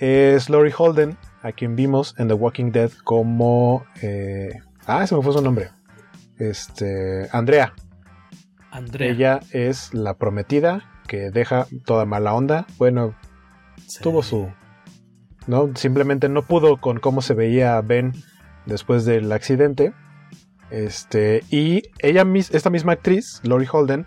es 0.00 0.48
Lori 0.48 0.72
Holden, 0.76 1.16
a 1.42 1.52
quien 1.52 1.76
vimos 1.76 2.14
en 2.18 2.28
The 2.28 2.34
Walking 2.34 2.72
Dead 2.72 2.90
como. 3.04 3.84
Eh, 4.02 4.50
ah, 4.86 5.06
se 5.06 5.14
me 5.14 5.22
fue 5.22 5.32
su 5.32 5.42
nombre. 5.42 5.70
Este. 6.38 7.28
Andrea. 7.32 7.74
Andrea. 8.70 9.10
Ella 9.10 9.40
es 9.52 9.92
la 9.94 10.14
prometida 10.14 10.82
que 11.06 11.30
deja 11.30 11.66
toda 11.84 12.06
mala 12.06 12.34
onda. 12.34 12.66
Bueno, 12.78 13.14
tuvo 14.02 14.22
su. 14.22 14.48
¿no? 15.46 15.70
Simplemente 15.74 16.28
no 16.28 16.42
pudo 16.42 16.78
con 16.78 16.98
cómo 16.98 17.22
se 17.22 17.34
veía 17.34 17.80
Ben 17.80 18.12
después 18.66 19.04
del 19.04 19.30
accidente. 19.32 19.92
Este, 20.70 21.42
y 21.50 21.82
ella, 21.98 22.24
esta 22.52 22.70
misma 22.70 22.92
actriz, 22.92 23.40
Lori 23.42 23.66
Holden, 23.70 24.06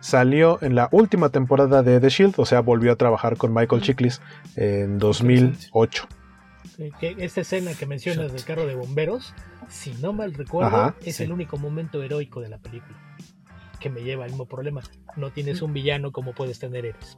salió 0.00 0.58
en 0.62 0.74
la 0.74 0.88
última 0.92 1.28
temporada 1.28 1.82
de 1.82 2.00
The 2.00 2.08
Shield, 2.08 2.34
o 2.38 2.46
sea, 2.46 2.60
volvió 2.60 2.92
a 2.92 2.96
trabajar 2.96 3.36
con 3.36 3.54
Michael 3.54 3.82
Chiklis 3.82 4.20
en 4.56 4.98
2008. 4.98 6.08
esta 7.00 7.40
escena 7.42 7.72
que 7.74 7.86
mencionas 7.86 8.32
del 8.32 8.44
carro 8.44 8.66
de 8.66 8.74
bomberos, 8.74 9.34
si 9.68 9.92
no 9.94 10.12
mal 10.12 10.34
recuerdo, 10.34 10.94
es 11.04 11.20
el 11.20 11.32
único 11.32 11.58
momento 11.58 12.02
heroico 12.02 12.40
de 12.40 12.48
la 12.48 12.58
película. 12.58 12.96
Que 13.78 13.88
me 13.88 14.02
lleva 14.02 14.24
al 14.24 14.30
mismo 14.30 14.46
problema. 14.46 14.82
No 15.16 15.30
tienes 15.30 15.62
un 15.62 15.72
villano 15.72 16.12
como 16.12 16.34
puedes 16.34 16.58
tener 16.58 16.84
Eres 16.84 17.16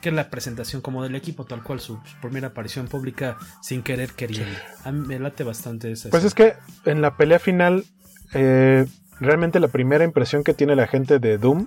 que 0.00 0.08
es 0.08 0.14
la 0.14 0.30
presentación 0.30 0.80
como 0.80 1.02
del 1.02 1.14
equipo, 1.14 1.44
tal 1.44 1.62
cual 1.62 1.80
su, 1.80 2.00
primera 2.20 2.48
aparición 2.48 2.88
pública 2.88 3.36
sin 3.60 3.82
querer 3.82 4.12
queriendo. 4.12 4.58
A 4.84 4.92
mí 4.92 5.06
me 5.06 5.18
late 5.18 5.44
bastante 5.44 5.92
esa. 5.92 6.10
Pues 6.10 6.24
es 6.24 6.34
que 6.34 6.54
en 6.86 7.02
la 7.02 7.16
pelea 7.16 7.38
final, 7.38 7.84
eh, 8.32 8.86
realmente 9.20 9.60
la 9.60 9.68
primera 9.68 10.04
impresión 10.04 10.44
que 10.44 10.54
tiene 10.54 10.76
la 10.76 10.86
gente 10.86 11.18
de 11.18 11.38
Doom 11.38 11.66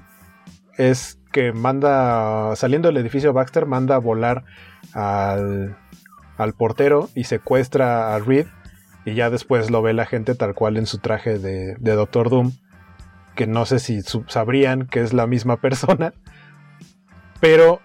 es 0.77 1.19
que 1.31 1.53
manda, 1.53 2.55
saliendo 2.55 2.87
del 2.87 2.97
edificio 2.97 3.33
Baxter, 3.33 3.65
manda 3.65 3.95
a 3.95 3.99
volar 3.99 4.43
al, 4.93 5.77
al 6.37 6.53
portero 6.53 7.09
y 7.15 7.25
secuestra 7.25 8.15
a 8.15 8.19
Reed. 8.19 8.47
Y 9.05 9.15
ya 9.15 9.29
después 9.29 9.69
lo 9.69 9.81
ve 9.81 9.93
la 9.93 10.05
gente 10.05 10.33
tal 10.33 10.53
cual 10.53 10.77
en 10.77 10.85
su 10.85 10.97
traje 10.99 11.37
de, 11.37 11.75
de 11.79 11.91
Doctor 11.93 12.29
Doom. 12.29 12.53
Que 13.35 13.47
no 13.47 13.65
sé 13.65 13.79
si 13.79 14.01
sabrían 14.27 14.87
que 14.87 15.01
es 15.01 15.13
la 15.13 15.27
misma 15.27 15.57
persona. 15.61 16.13
Pero 17.39 17.81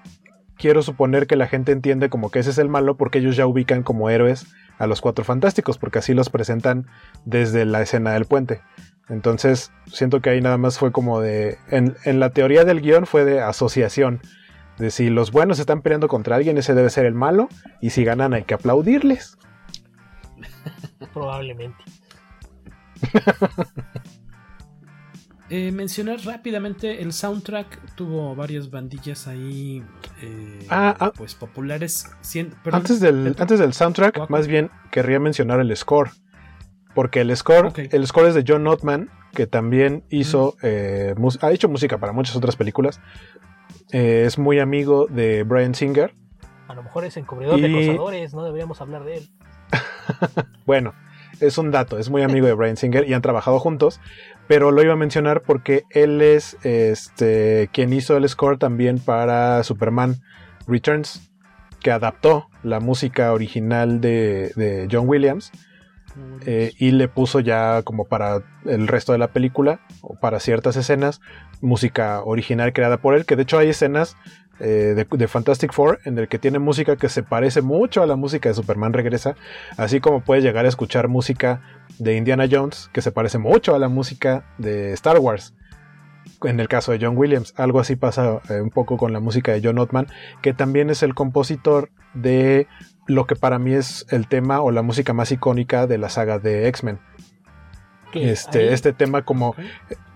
quiero 0.57 0.83
suponer 0.83 1.27
que 1.27 1.37
la 1.37 1.47
gente 1.47 1.73
entiende 1.73 2.11
como 2.11 2.31
que 2.31 2.39
ese 2.39 2.51
es 2.51 2.59
el 2.59 2.69
malo 2.69 2.97
porque 2.97 3.19
ellos 3.19 3.37
ya 3.37 3.47
ubican 3.47 3.83
como 3.83 4.11
héroes 4.11 4.47
a 4.79 4.87
los 4.87 5.01
cuatro 5.01 5.25
fantásticos, 5.25 5.79
porque 5.79 5.99
así 5.99 6.15
los 6.15 6.31
presentan 6.31 6.87
desde 7.25 7.65
la 7.65 7.83
escena 7.83 8.13
del 8.13 8.27
puente. 8.27 8.61
Entonces, 9.09 9.73
siento 9.87 10.21
que 10.21 10.31
ahí 10.31 10.41
nada 10.41 10.59
más 10.59 10.79
fue 10.79 10.93
como 10.93 11.21
de. 11.21 11.59
En, 11.71 11.95
la 12.21 12.31
teoría 12.31 12.65
del 12.65 12.81
guion 12.81 13.07
fue 13.07 13.25
de 13.25 13.41
asociación. 13.41 14.21
De 14.77 14.91
si 14.91 15.11
los 15.11 15.33
buenos 15.33 15.59
están 15.59 15.83
peleando 15.83 16.09
contra 16.09 16.37
alguien, 16.37 16.59
ese 16.59 16.75
debe 16.75 16.91
ser 16.91 17.07
el 17.07 17.15
malo. 17.15 17.49
Y 17.81 17.91
si 17.91 18.05
ganan, 18.05 18.35
hay 18.35 18.45
que 18.45 18.55
aplaudirles. 18.55 19.39
Probablemente. 21.13 21.85
Eh, 25.51 25.73
mencionar 25.73 26.21
rápidamente 26.27 27.01
el 27.01 27.15
soundtrack 27.15 27.95
tuvo 27.95 28.37
varias 28.37 28.71
bandillas 28.71 29.27
ahí 29.27 29.83
eh, 30.21 30.67
ah, 30.69 30.95
ah. 31.01 31.11
pues 31.17 31.35
populares 31.35 32.07
antes 32.71 33.01
del 33.01 33.35
antes 33.39 33.59
del 33.59 33.73
soundtrack 33.73 34.29
más 34.29 34.47
bien 34.47 34.71
querría 34.91 35.19
mencionar 35.19 35.61
el 35.61 35.75
score 35.75 36.11
porque 36.99 37.21
el 37.21 37.37
score 37.37 37.73
el 37.93 38.07
score 38.09 38.27
es 38.27 38.35
de 38.35 38.43
John 38.45 38.65
Notman 38.65 39.09
que 39.33 39.47
también 39.47 40.03
hizo 40.11 40.57
eh, 40.65 41.15
ha 41.43 41.53
hecho 41.53 41.69
música 41.69 41.99
para 41.99 42.13
muchas 42.13 42.35
otras 42.35 42.57
películas. 42.57 43.01
Es 43.93 44.37
muy 44.37 44.59
amigo 44.59 45.07
de 45.07 45.45
Brian 45.45 45.77
Singer. 45.77 46.13
A 46.67 46.75
lo 46.75 46.83
mejor 46.83 47.05
es 47.05 47.17
encubridor 47.17 47.61
de 47.61 47.69
acosadores 47.69 48.35
no 48.35 48.43
deberíamos 48.43 48.81
hablar 48.81 49.05
de 49.05 49.19
él. 49.19 49.29
Bueno 50.67 50.93
es 51.39 51.57
un 51.57 51.71
dato, 51.71 52.01
es 52.01 52.11
muy 52.11 52.23
amigo 52.23 52.49
de 52.49 52.55
Brian 52.55 52.77
Singer 52.77 53.09
y 53.09 53.15
han 53.15 53.23
trabajado 53.23 53.61
juntos, 53.61 54.01
pero 54.49 54.73
lo 54.73 54.83
iba 54.83 54.95
a 54.95 54.97
mencionar 54.97 55.43
porque 55.43 55.85
él 55.91 56.21
es 56.21 56.57
este, 56.65 57.71
quien 57.73 57.93
hizo 57.93 58.17
el 58.17 58.29
score 58.29 58.59
también 58.59 58.99
para 58.99 59.63
Superman 59.63 60.17
Returns, 60.67 61.31
que 61.79 61.93
adaptó 61.93 62.49
la 62.65 62.81
música 62.81 63.33
original 63.33 64.01
de, 64.01 64.89
John 64.91 65.09
Williams 65.09 65.53
eh, 66.47 66.73
y 66.79 66.93
le 66.93 67.09
puso 67.09 67.41
ya 67.41 67.83
como 67.83 68.05
para 68.05 68.43
el 68.65 68.89
resto 68.89 69.13
de 69.13 69.19
la 69.19 69.29
película 69.29 69.81
o 70.03 70.15
para 70.15 70.41
ciertas 70.41 70.77
escenas 70.77 71.21
música 71.61 72.23
original 72.23 72.73
creada 72.73 72.99
por 72.99 73.15
él, 73.15 73.27
que 73.27 73.37
de 73.37 73.43
hecho 73.43 73.59
hay 73.59 73.71
escenas 73.71 74.17
eh, 74.61 75.07
de, 75.09 75.29
Fantastic 75.29 75.73
Four, 75.73 76.01
en 76.05 76.19
el 76.19 76.29
que 76.29 76.39
tiene 76.39 76.59
música 76.59 76.97
que 76.97 77.09
se 77.09 77.23
parece 77.23 77.63
mucho 77.63 78.03
a 78.03 78.07
la 78.07 78.17
música 78.17 78.49
de 78.49 78.55
Superman 78.55 78.93
Regresa, 78.93 79.37
así 79.77 80.01
como 80.01 80.21
puedes 80.21 80.43
llegar 80.43 80.65
a 80.65 80.69
escuchar 80.69 81.09
música 81.09 81.61
de 81.99 82.17
Indiana 82.17 82.47
Jones 82.51 82.91
que 82.93 83.01
se 83.01 83.13
parece 83.13 83.39
mucho 83.39 83.75
a 83.75 83.79
la 83.79 83.89
música 83.89 84.45
de 84.59 84.93
Star 84.95 85.19
Wars. 85.19 85.55
En 86.43 86.61
el 86.61 86.69
caso 86.69 86.93
de 86.93 86.99
John 87.01 87.17
Williams, 87.17 87.55
algo 87.57 87.81
así 87.81 87.97
pasa 87.97 88.41
eh, 88.49 88.61
un 88.61 88.71
poco 88.71 88.97
con 88.97 89.13
la 89.13 89.21
música 89.21 89.53
de 89.53 89.61
John 89.63 89.79
Ottman, 89.79 90.07
que 90.43 90.53
también 90.53 90.91
es 90.91 91.03
el 91.03 91.15
compositor 91.15 91.91
de 92.15 92.67
lo 93.09 93.27
que 93.27 93.35
para 93.35 93.59
mí 93.59 93.73
es 93.73 94.07
el 94.11 94.29
tema 94.29 94.61
o 94.61 94.71
la 94.71 94.83
música 94.83 95.13
más 95.13 95.33
icónica 95.33 95.87
de 95.87 95.99
la 95.99 96.11
saga 96.11 96.39
de 96.39 96.69
X-Men. 96.69 97.01
Este, 98.15 98.73
este 98.73 98.93
tema 98.93 99.23
como 99.23 99.55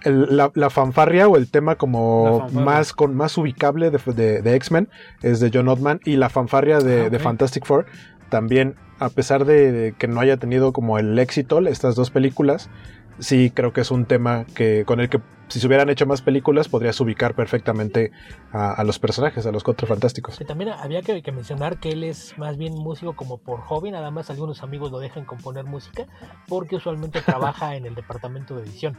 la, 0.05 0.71
fanfarria 0.71 1.29
o 1.29 1.37
el 1.37 1.51
tema 1.51 1.77
como 1.77 2.49
más 2.53 2.93
con 2.93 3.15
más 3.15 3.37
ubicable 3.37 3.91
de, 3.91 4.55
X-Men 4.55 4.89
es 5.23 5.41
de 5.41 5.51
John 5.53 5.69
Ottman 5.69 6.01
y 6.05 6.17
la 6.17 6.31
fanfarria 6.31 6.79
de, 6.79 7.11
ah, 7.15 7.19
Fantastic 7.19 7.67
Four. 7.67 7.87
También 8.31 8.77
a 8.99 9.09
pesar 9.11 9.45
de, 9.45 9.95
que 9.99 10.09
no 10.09 10.21
haya 10.21 10.37
tenido 10.37 10.73
como 10.73 10.99
el 10.99 11.19
éxito 11.19 11.61
estas 11.67 11.95
dos 11.95 12.11
películas 12.11 12.71
sí 13.19 13.51
creo 13.51 13.73
que 13.73 13.83
es 13.83 13.91
un 13.91 14.07
tema 14.07 14.45
que 14.55 14.85
con 14.85 15.01
el 15.01 15.09
que 15.09 15.21
si 15.53 15.61
se 15.61 15.67
hubieran 15.67 15.91
hecho 15.91 16.07
más 16.07 16.23
películas 16.23 16.71
podrías 16.71 16.99
ubicar 17.01 17.35
perfectamente 17.35 18.11
a, 18.53 18.83
los 18.85 18.99
personajes, 18.99 19.45
a 19.45 19.53
los 19.53 19.63
cuatro 19.63 19.87
fantásticos. 19.87 20.39
también 20.47 20.71
había 20.71 21.03
que, 21.03 21.31
mencionar 21.31 21.79
que 21.79 21.91
él 21.91 22.05
es 22.05 22.39
más 22.39 22.57
bien 22.57 22.73
músico 22.73 23.15
como 23.15 23.37
por 23.37 23.61
hobby, 23.61 23.91
nada 23.91 24.11
más 24.11 24.31
algunos 24.31 24.63
amigos 24.63 24.91
lo 24.91 24.99
dejan 24.99 25.27
componer 25.27 25.67
música 25.67 26.07
porque 26.49 26.77
usualmente 26.77 27.21
trabaja 27.27 27.77
en 27.77 27.85
el 27.85 27.95
departamento 27.95 28.57
de 28.57 28.63
edición. 28.63 28.97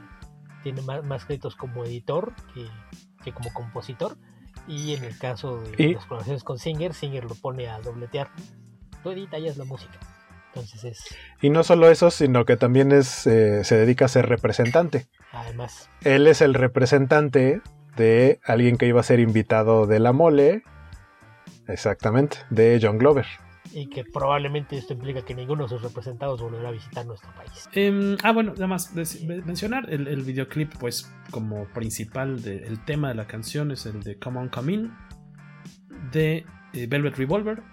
Tiene 0.61 0.81
más, 0.83 1.25
créditos 1.25 1.55
como 1.55 1.85
editor 1.85 2.33
que, 3.23 3.31
como 3.31 3.51
compositor 3.51 4.15
y 4.67 4.93
en 4.93 5.03
el 5.05 5.17
caso 5.17 5.59
de 5.59 5.93
las 5.93 6.05
colaboraciones 6.05 6.43
con 6.43 6.59
Singer, 6.59 6.93
Singer 6.93 7.23
lo 7.23 7.33
pone 7.33 7.67
a 7.67 7.79
dobletear. 7.79 8.29
Tú 9.01 9.09
edita 9.09 9.39
y 9.39 9.47
es 9.47 9.57
la 9.57 9.65
música. 9.65 9.99
Y 11.41 11.49
no 11.49 11.63
solo 11.63 11.89
eso, 11.89 12.11
sino 12.11 12.45
que 12.45 12.57
también 12.57 12.91
es, 12.91 13.25
eh, 13.27 13.63
se 13.63 13.77
dedica 13.77 14.05
a 14.05 14.09
ser 14.09 14.27
representante. 14.27 15.07
Además. 15.31 15.89
Él 16.03 16.27
es 16.27 16.41
el 16.41 16.53
representante 16.53 17.61
de 17.95 18.39
alguien 18.43 18.77
que 18.77 18.87
iba 18.87 18.99
a 18.99 19.03
ser 19.03 19.19
invitado 19.19 19.87
de 19.87 19.99
la 19.99 20.13
mole. 20.13 20.63
Exactamente, 21.67 22.37
de 22.49 22.79
John 22.81 22.97
Glover. 22.97 23.25
Y 23.71 23.87
que 23.87 24.03
probablemente 24.03 24.77
esto 24.77 24.93
implica 24.93 25.23
que 25.23 25.33
ninguno 25.33 25.63
de 25.63 25.69
sus 25.69 25.81
representados 25.81 26.41
volverá 26.41 26.69
a 26.69 26.71
visitar 26.71 27.05
nuestro 27.05 27.33
país. 27.33 27.67
Em, 27.73 28.17
ah, 28.21 28.31
bueno, 28.31 28.53
nada 28.53 28.67
más 28.67 28.93
mencionar 28.93 29.89
el, 29.89 30.21
videoclip, 30.21 30.75
pues 30.77 31.11
como 31.31 31.65
principal 31.69 32.43
del 32.43 32.83
tema 32.85 33.09
de 33.09 33.15
la 33.15 33.25
canción 33.25 33.71
es 33.71 33.85
el 33.85 34.03
de 34.03 34.19
Come 34.19 34.41
On 34.41 34.49
Come 34.49 34.73
In 34.73 34.91
de 36.11 36.45
eh, 36.73 36.87
Velvet 36.87 37.17
Revolver 37.17 37.63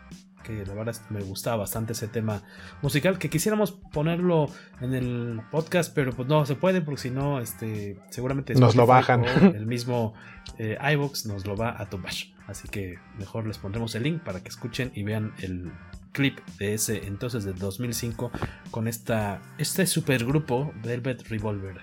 que 0.43 0.65
la 0.65 0.75
verdad 0.75 0.97
me 1.11 1.23
gustaba 1.23 1.59
bastante 1.59 1.93
ese 1.93 2.09
tema 2.09 2.43
musical, 2.83 3.19
que 3.19 3.31
quisiéramos 3.31 3.73
ponerlo 3.73 4.49
en 4.81 4.95
el 4.95 5.41
podcast, 5.51 5.95
pero 5.95 6.13
pues 6.13 6.29
no 6.29 6.45
se 6.47 6.55
puede, 6.55 6.81
porque 6.81 7.03
si 7.03 7.11
no, 7.11 7.41
este, 7.41 7.99
seguramente 8.11 8.55
nos 8.55 8.77
lo 8.77 8.87
bajan. 8.87 9.25
El 9.25 9.67
mismo 9.75 10.15
eh, 10.59 10.79
iVox 10.93 11.27
nos 11.27 11.47
lo 11.47 11.57
va 11.57 11.81
a 11.81 11.89
tomar. 11.89 12.13
Así 12.47 12.69
que 12.69 12.99
mejor 13.19 13.47
les 13.47 13.59
pondremos 13.59 13.95
el 13.95 14.03
link 14.03 14.23
para 14.23 14.43
que 14.43 14.49
escuchen 14.49 14.91
y 14.95 15.05
vean 15.05 15.33
el 15.39 15.71
clip 16.13 16.39
de 16.59 16.75
ese 16.75 17.07
entonces 17.07 17.45
del 17.45 17.59
2005 17.59 18.33
con 18.71 18.89
esta, 18.89 19.41
este 19.59 19.87
supergrupo 19.87 20.73
Velvet 20.83 21.29
Revolver, 21.29 21.81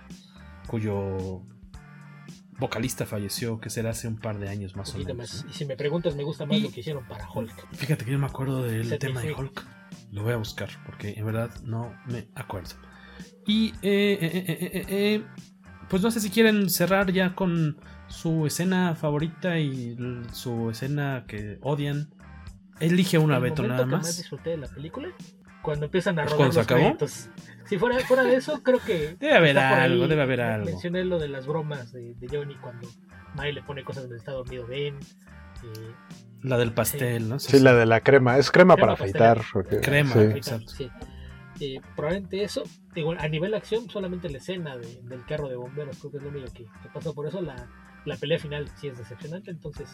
cuyo 0.68 1.42
vocalista 2.60 3.06
falleció, 3.06 3.60
que 3.60 3.70
será 3.70 3.92
hace 3.92 4.08
un 4.08 4.18
par 4.18 4.40
de 4.40 4.50
años 4.50 4.76
más 4.76 4.94
o 4.96 4.98
menos. 4.98 5.46
Y 5.50 5.54
si 5.54 5.66
me 5.66 5.76
preguntas, 5.76 6.16
me 6.16 6.24
gusta 6.24 6.46
más 6.46 6.60
lo 6.60 6.72
que 6.72 6.80
hicieron 6.80 7.06
para 7.08 7.30
Hulk. 7.30 7.68
Fíjate 7.74 8.06
que 8.06 8.12
yo 8.12 8.20
me 8.20 8.26
acuerdo 8.26 8.64
del 8.64 8.98
tema 9.00 9.22
de 9.22 9.34
Hulk. 9.34 9.66
Lo 10.12 10.24
voy 10.24 10.34
a 10.34 10.38
buscar, 10.38 10.70
porque 10.86 11.14
en 11.18 11.26
verdad 11.26 11.52
no 11.64 11.94
me 12.08 12.28
acuerdo. 12.36 12.76
Y 13.46 13.70
eh, 13.82 14.18
eh, 14.22 14.86
eh, 14.90 15.24
pues 15.90 16.02
no 16.02 16.12
sé 16.12 16.20
si 16.20 16.30
quieren 16.30 16.70
cerrar 16.70 17.12
ya 17.12 17.36
con 17.36 17.78
su 18.08 18.46
escena 18.46 18.96
favorita 18.96 19.60
y 19.60 19.98
su 20.32 20.72
escena 20.72 21.26
que 21.28 21.58
odian. 21.62 22.10
Elige 22.80 23.18
una, 23.18 23.40
Beto, 23.40 23.64
nada 23.64 23.86
más. 23.86 24.02
Que 24.02 24.08
más 24.08 24.18
disfruté 24.18 24.52
de 24.52 24.58
la 24.58 24.68
película 24.68 25.10
cuando 25.62 25.86
empiezan 25.86 26.20
a 26.20 26.26
rodar 26.26 26.54
los 26.54 26.68
créditos. 26.68 27.30
Si 27.68 27.78
fuera, 27.78 28.00
fuera 28.00 28.24
de 28.24 28.36
eso, 28.36 28.64
creo 28.64 28.80
que. 28.80 29.16
Debe 29.20 29.34
haber 29.34 29.58
algo, 29.60 30.08
debe 30.08 30.22
haber 30.22 30.42
algo. 30.42 30.66
Mencioné 30.66 31.04
lo 31.04 31.20
de 31.20 31.28
las 31.28 31.48
bromas 31.48 31.92
de, 31.92 32.14
de 32.16 32.28
Johnny 32.28 32.56
cuando 32.56 32.90
May 33.36 33.52
le 33.52 33.62
pone 33.62 33.84
cosas 33.84 34.04
donde 34.04 34.18
está 34.18 34.32
dormido 34.32 34.66
Ben. 34.68 34.96
Eh, 34.96 35.94
la 36.44 36.58
del 36.58 36.74
pastel, 36.74 37.30
¿no? 37.30 37.40
Sí, 37.40 37.60
la 37.60 37.74
de 37.74 37.86
la 37.86 38.02
crema. 38.02 38.38
Es 38.38 38.52
crema, 38.52 38.78
para 38.78 38.94
afeitar. 38.94 39.42
Crema, 39.82 40.22
exacto. 40.24 40.74
Eh, 41.60 41.82
probablemente 41.96 42.44
eso. 42.44 42.64
Digo, 42.94 43.14
a 43.18 43.28
nivel 43.28 43.52
de 43.52 43.58
acción, 43.58 43.90
solamente 43.90 44.30
la 44.30 44.38
escena 44.38 44.78
del 44.78 45.26
carro 45.26 45.50
de 45.50 45.56
bomberos, 45.56 45.98
creo 45.98 46.12
que 46.12 46.18
es 46.18 46.24
lo 46.24 46.30
único 46.30 46.54
que, 46.54 46.68
pasó. 46.94 47.14
Por 47.14 47.28
eso 47.28 47.42
la, 47.42 47.68
la 48.06 48.16
pelea 48.16 48.40
final 48.40 48.70
sí 48.76 48.88
es 48.88 48.98
decepcionante. 48.98 49.50
Entonces, 49.52 49.90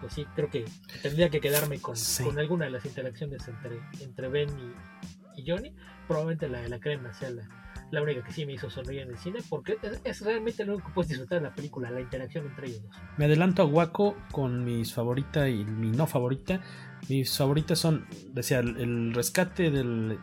pues 0.00 0.12
sí, 0.12 0.26
creo 0.34 0.50
que 0.50 0.66
tendría 1.02 1.30
que 1.30 1.40
quedarme 1.40 1.80
con, 1.80 1.94
con 2.22 2.38
alguna 2.38 2.66
de 2.66 2.72
las 2.72 2.84
interacciones 2.84 3.48
entre, 3.48 3.80
entre 4.00 4.28
Ben 4.28 4.50
y, 4.50 5.23
y 5.36 5.48
Johnny. 5.48 5.74
Probablemente 6.06 6.48
la 6.48 6.60
de 6.60 6.68
la 6.68 6.80
crema 6.80 7.12
sea 7.14 7.30
la, 7.30 7.48
la 7.90 8.02
única 8.02 8.22
que 8.22 8.32
sí 8.32 8.44
me 8.44 8.54
hizo 8.54 8.68
sonreír 8.68 9.02
en 9.02 9.10
el 9.10 9.18
cine, 9.18 9.40
porque 9.48 9.78
es, 10.04 10.20
realmente 10.20 10.64
lo 10.64 10.74
único 10.74 10.88
que 10.88 10.94
puedes 10.94 11.08
disfrutar 11.08 11.38
de 11.40 11.48
la 11.48 11.54
película, 11.54 11.90
la 11.90 12.00
interacción 12.00 12.46
entre 12.46 12.68
ellos 12.68 12.82
dos. 12.82 12.96
Me 13.16 13.24
adelanto 13.24 13.62
a 13.62 13.66
Waco 13.66 14.16
con 14.32 14.64
mis 14.64 14.92
favorita 14.92 15.48
y 15.48 15.64
mi 15.64 15.90
no 15.90 16.06
favorita. 16.06 16.60
Mis 17.08 17.36
favoritas 17.36 17.78
son, 17.78 18.06
decía, 18.32 18.60
el, 18.60 19.12
rescate 19.14 19.70
del, 19.70 20.18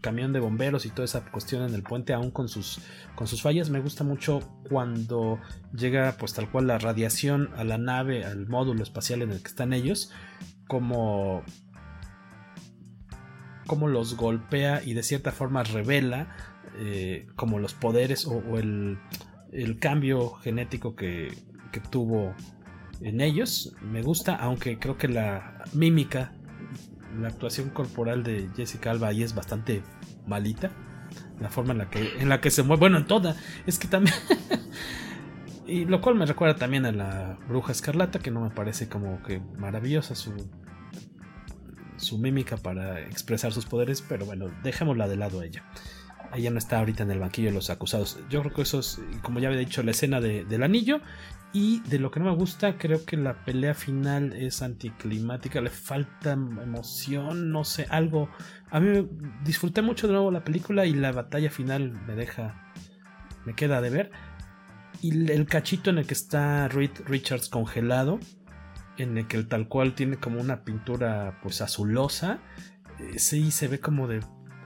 camión 0.00 0.32
de 0.32 0.40
bomberos 0.40 0.86
y 0.86 0.90
toda 0.90 1.04
esa 1.04 1.24
cuestión 1.30 1.62
en 1.68 1.74
el 1.74 1.82
puente, 1.82 2.14
aún 2.14 2.30
con 2.30 2.48
sus, 2.48 2.80
con 3.14 3.26
sus 3.26 3.42
fallas. 3.42 3.68
Me 3.68 3.80
gusta 3.80 4.04
mucho 4.04 4.40
cuando 4.70 5.38
llega, 5.74 6.16
pues 6.18 6.32
tal 6.32 6.50
cual, 6.50 6.66
la 6.66 6.78
radiación 6.78 7.50
a 7.56 7.64
la 7.64 7.76
nave, 7.76 8.24
al 8.24 8.46
módulo 8.46 8.82
espacial 8.82 9.20
en 9.22 9.32
el 9.32 9.42
que 9.42 9.48
están 9.48 9.74
ellos, 9.74 10.10
como, 10.66 11.44
como 13.66 13.88
los 13.88 14.16
golpea 14.16 14.82
y 14.84 14.94
de 14.94 15.02
cierta 15.02 15.32
forma 15.32 15.62
revela 15.62 16.28
eh, 16.78 17.28
como 17.36 17.58
los 17.58 17.72
poderes 17.72 18.26
o, 18.26 18.42
el, 18.58 18.98
cambio 19.78 20.34
genético 20.34 20.96
que, 20.96 21.32
tuvo 21.90 22.34
en 23.00 23.20
ellos. 23.20 23.74
Me 23.82 24.02
gusta, 24.02 24.36
aunque 24.36 24.78
creo 24.78 24.96
que 24.96 25.08
la 25.08 25.64
mímica, 25.72 26.32
la 27.20 27.28
actuación 27.28 27.70
corporal 27.70 28.22
de 28.22 28.48
Jessica 28.56 28.90
Alba 28.90 29.08
ahí 29.08 29.22
es 29.22 29.34
bastante 29.34 29.82
malita. 30.26 30.70
La 31.40 31.48
forma 31.48 31.72
en 31.72 31.78
la 31.78 31.90
que, 31.90 32.18
en 32.18 32.28
la 32.28 32.40
que 32.40 32.50
se 32.50 32.62
mueve, 32.62 32.80
bueno, 32.80 32.98
en 32.98 33.06
toda. 33.06 33.36
Es 33.66 33.78
que 33.78 33.88
también... 33.88 34.14
y 35.66 35.84
lo 35.84 36.00
cual 36.00 36.16
me 36.16 36.26
recuerda 36.26 36.56
también 36.56 36.86
a 36.86 36.92
la 36.92 37.38
bruja 37.48 37.72
escarlata, 37.72 38.18
que 38.18 38.30
no 38.30 38.40
me 38.40 38.50
parece 38.50 38.88
como 38.88 39.22
que 39.22 39.40
maravillosa 39.58 40.14
su, 40.14 40.32
su 42.04 42.18
mímica 42.18 42.56
para 42.56 43.00
expresar 43.00 43.52
sus 43.52 43.66
poderes, 43.66 44.02
pero 44.02 44.24
bueno, 44.24 44.50
dejémosla 44.62 45.08
de 45.08 45.16
lado 45.16 45.40
a 45.40 45.46
ella 45.46 45.64
ella 46.34 46.50
no 46.50 46.58
está 46.58 46.78
ahorita 46.78 47.02
en 47.02 47.10
el 47.10 47.20
banquillo 47.20 47.48
de 47.48 47.54
los 47.54 47.70
acusados. 47.70 48.18
Yo 48.28 48.40
creo 48.40 48.54
que 48.54 48.62
eso 48.62 48.80
es, 48.80 49.00
como 49.22 49.38
ya 49.40 49.48
había 49.48 49.60
dicho, 49.60 49.82
la 49.82 49.92
escena 49.92 50.20
del 50.20 50.62
anillo. 50.62 51.00
Y 51.52 51.80
de 51.82 52.00
lo 52.00 52.10
que 52.10 52.18
no 52.18 52.26
me 52.26 52.36
gusta, 52.36 52.78
creo 52.78 53.04
que 53.04 53.16
la 53.16 53.44
pelea 53.44 53.74
final 53.74 54.32
es 54.32 54.60
anticlimática, 54.60 55.60
le 55.60 55.70
falta 55.70 56.32
emoción, 56.32 57.52
no 57.52 57.62
sé, 57.62 57.86
algo. 57.90 58.28
A 58.70 58.80
mí 58.80 59.08
disfruté 59.44 59.80
mucho 59.80 60.08
de 60.08 60.14
nuevo 60.14 60.32
la 60.32 60.42
película 60.42 60.84
y 60.84 60.94
la 60.94 61.12
batalla 61.12 61.50
final 61.50 61.92
me 61.92 62.16
deja, 62.16 62.72
me 63.44 63.54
queda 63.54 63.80
de 63.80 63.90
ver. 63.90 64.10
Y 65.00 65.30
el 65.30 65.46
cachito 65.46 65.90
en 65.90 65.98
el 65.98 66.08
que 66.08 66.14
está 66.14 66.66
Reed 66.66 66.90
Richards 67.06 67.48
congelado, 67.48 68.18
en 68.96 69.18
el 69.18 69.26
que 69.26 69.36
el 69.36 69.48
tal 69.48 69.68
cual 69.68 69.94
tiene 69.94 70.16
como 70.16 70.40
una 70.40 70.64
pintura 70.64 71.38
pues 71.42 71.60
azulosa, 71.60 72.40
eh, 73.00 73.18
sí 73.18 73.50
se 73.50 73.68
ve 73.68 73.80
como 73.80 74.08
de 74.08 74.20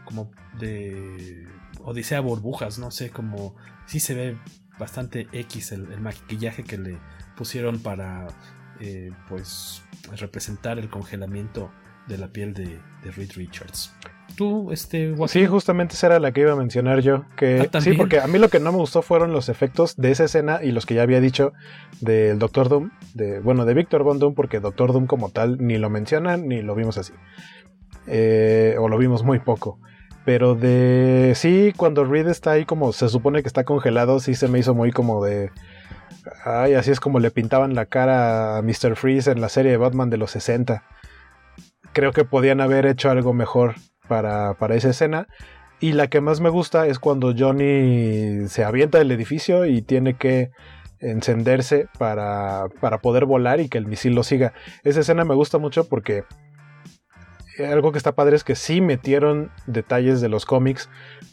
como 0.04 0.30
de 0.58 1.46
Odisea 1.80 2.20
burbujas, 2.20 2.78
no 2.78 2.90
sé, 2.90 3.10
como 3.10 3.54
sí 3.86 4.00
se 4.00 4.14
ve 4.14 4.36
bastante 4.78 5.28
X 5.32 5.72
el, 5.72 6.00
maquillaje 6.00 6.64
que 6.64 6.78
le 6.78 6.98
pusieron 7.36 7.80
para 7.80 8.28
eh, 8.80 9.10
pues 9.28 9.82
representar 10.16 10.78
el 10.78 10.88
congelamiento 10.88 11.70
de 12.06 12.18
la 12.18 12.32
piel 12.32 12.54
de, 12.54 12.80
Reed 13.02 13.32
Richards. 13.34 13.94
Tú, 14.38 14.70
este. 14.70 15.16
Sí, 15.26 15.46
justamente 15.46 15.94
esa 15.94 16.06
era 16.06 16.20
la 16.20 16.30
que 16.30 16.42
iba 16.42 16.52
a 16.52 16.54
mencionar 16.54 17.00
yo. 17.00 17.24
Que, 17.36 17.68
ah, 17.72 17.80
sí, 17.80 17.94
porque 17.94 18.20
a 18.20 18.28
mí 18.28 18.38
lo 18.38 18.48
que 18.48 18.60
no 18.60 18.70
me 18.70 18.78
gustó 18.78 19.02
fueron 19.02 19.32
los 19.32 19.48
efectos 19.48 19.96
de 19.96 20.12
esa 20.12 20.26
escena 20.26 20.60
y 20.62 20.70
los 20.70 20.86
que 20.86 20.94
ya 20.94 21.02
había 21.02 21.20
dicho 21.20 21.52
del 22.00 22.38
Doctor 22.38 22.68
Doom. 22.68 22.92
De, 23.14 23.40
bueno, 23.40 23.64
de 23.64 23.74
Victor 23.74 24.04
Von 24.04 24.20
Doom, 24.20 24.36
porque 24.36 24.60
Doctor 24.60 24.92
Doom 24.92 25.08
como 25.08 25.30
tal 25.30 25.58
ni 25.58 25.76
lo 25.76 25.90
mencionan 25.90 26.46
ni 26.46 26.62
lo 26.62 26.76
vimos 26.76 26.98
así. 26.98 27.12
Eh, 28.06 28.76
o 28.78 28.88
lo 28.88 28.96
vimos 28.96 29.24
muy 29.24 29.40
poco. 29.40 29.80
Pero 30.24 30.54
de. 30.54 31.32
Sí, 31.34 31.72
cuando 31.76 32.04
Reed 32.04 32.28
está 32.28 32.52
ahí 32.52 32.64
como 32.64 32.92
se 32.92 33.08
supone 33.08 33.42
que 33.42 33.48
está 33.48 33.64
congelado, 33.64 34.20
sí 34.20 34.36
se 34.36 34.46
me 34.46 34.60
hizo 34.60 34.72
muy 34.72 34.92
como 34.92 35.24
de. 35.24 35.50
Ay, 36.44 36.74
así 36.74 36.92
es 36.92 37.00
como 37.00 37.18
le 37.18 37.32
pintaban 37.32 37.74
la 37.74 37.86
cara 37.86 38.56
a 38.56 38.62
Mr. 38.62 38.94
Freeze 38.94 39.32
en 39.32 39.40
la 39.40 39.48
serie 39.48 39.72
de 39.72 39.78
Batman 39.78 40.10
de 40.10 40.16
los 40.16 40.30
60. 40.30 40.84
Creo 41.92 42.12
que 42.12 42.24
podían 42.24 42.60
haber 42.60 42.86
hecho 42.86 43.10
algo 43.10 43.34
mejor 43.34 43.74
para, 44.08 44.54
para 44.54 44.74
esa 44.74 44.90
escena. 44.90 45.28
Y 45.80 45.92
la 45.92 46.08
que 46.08 46.20
más 46.20 46.40
me 46.40 46.48
gusta 46.48 46.86
es 46.86 46.98
cuando 46.98 47.34
Johnny 47.36 48.48
se 48.48 48.64
avienta 48.64 48.98
del 48.98 49.12
edificio 49.12 49.64
y 49.64 49.82
tiene 49.82 50.14
que 50.14 50.50
encenderse 50.98 51.86
para, 51.98 52.66
para 52.80 52.98
poder 52.98 53.24
volar 53.24 53.60
y 53.60 53.68
que 53.68 53.78
el 53.78 53.86
misil 53.86 54.14
lo 54.14 54.24
siga. 54.24 54.52
Esa 54.82 55.00
escena 55.00 55.24
me 55.24 55.34
gusta 55.34 55.58
mucho 55.58 55.88
porque 55.88 56.24
algo 57.64 57.92
que 57.92 57.98
está 57.98 58.12
padre 58.12 58.36
es 58.36 58.44
que 58.44 58.54
sí 58.54 58.80
metieron 58.80 59.50
detalles 59.66 60.20
de 60.20 60.28
los 60.28 60.46
cómics, 60.46 60.88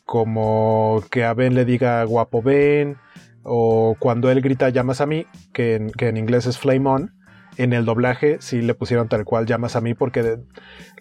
como 0.06 1.04
que 1.12 1.24
a 1.24 1.34
Ben 1.34 1.56
le 1.56 1.66
diga 1.66 2.04
guapo 2.04 2.42
Ben, 2.42 2.98
o 3.44 3.96
cuando 4.00 4.32
él 4.32 4.42
grita 4.42 4.70
llamas 4.70 5.02
a 5.02 5.06
mí, 5.06 5.28
que 5.54 5.76
en, 5.76 6.18
inglés 6.18 6.48
es 6.48 6.58
flame 6.58 6.90
on, 6.90 7.14
en 7.58 7.74
el 7.74 7.86
doblaje 7.86 8.38
sí 8.40 8.62
le 8.62 8.74
pusieron 8.74 9.08
tal 9.08 9.24
cual 9.24 9.46
llamas 9.46 9.76
a 9.76 9.82
mí, 9.82 9.94
porque 9.94 10.40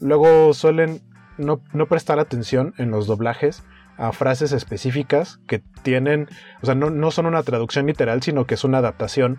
luego 0.01 0.53
suelen 0.53 1.01
no, 1.39 1.61
prestar 1.89 2.19
atención 2.19 2.75
en 2.79 2.91
los 2.91 3.07
doblajes 3.07 3.65
a 3.97 4.13
frases 4.13 4.53
específicas 4.53 5.41
que 5.47 5.63
tienen, 5.83 6.29
o 6.63 6.67
sea, 6.67 6.75
no, 6.75 7.11
son 7.11 7.27
una 7.27 7.43
traducción 7.43 7.87
literal, 7.87 8.23
sino 8.23 8.47
que 8.47 8.55
es 8.55 8.65
una 8.65 8.79
adaptación 8.79 9.39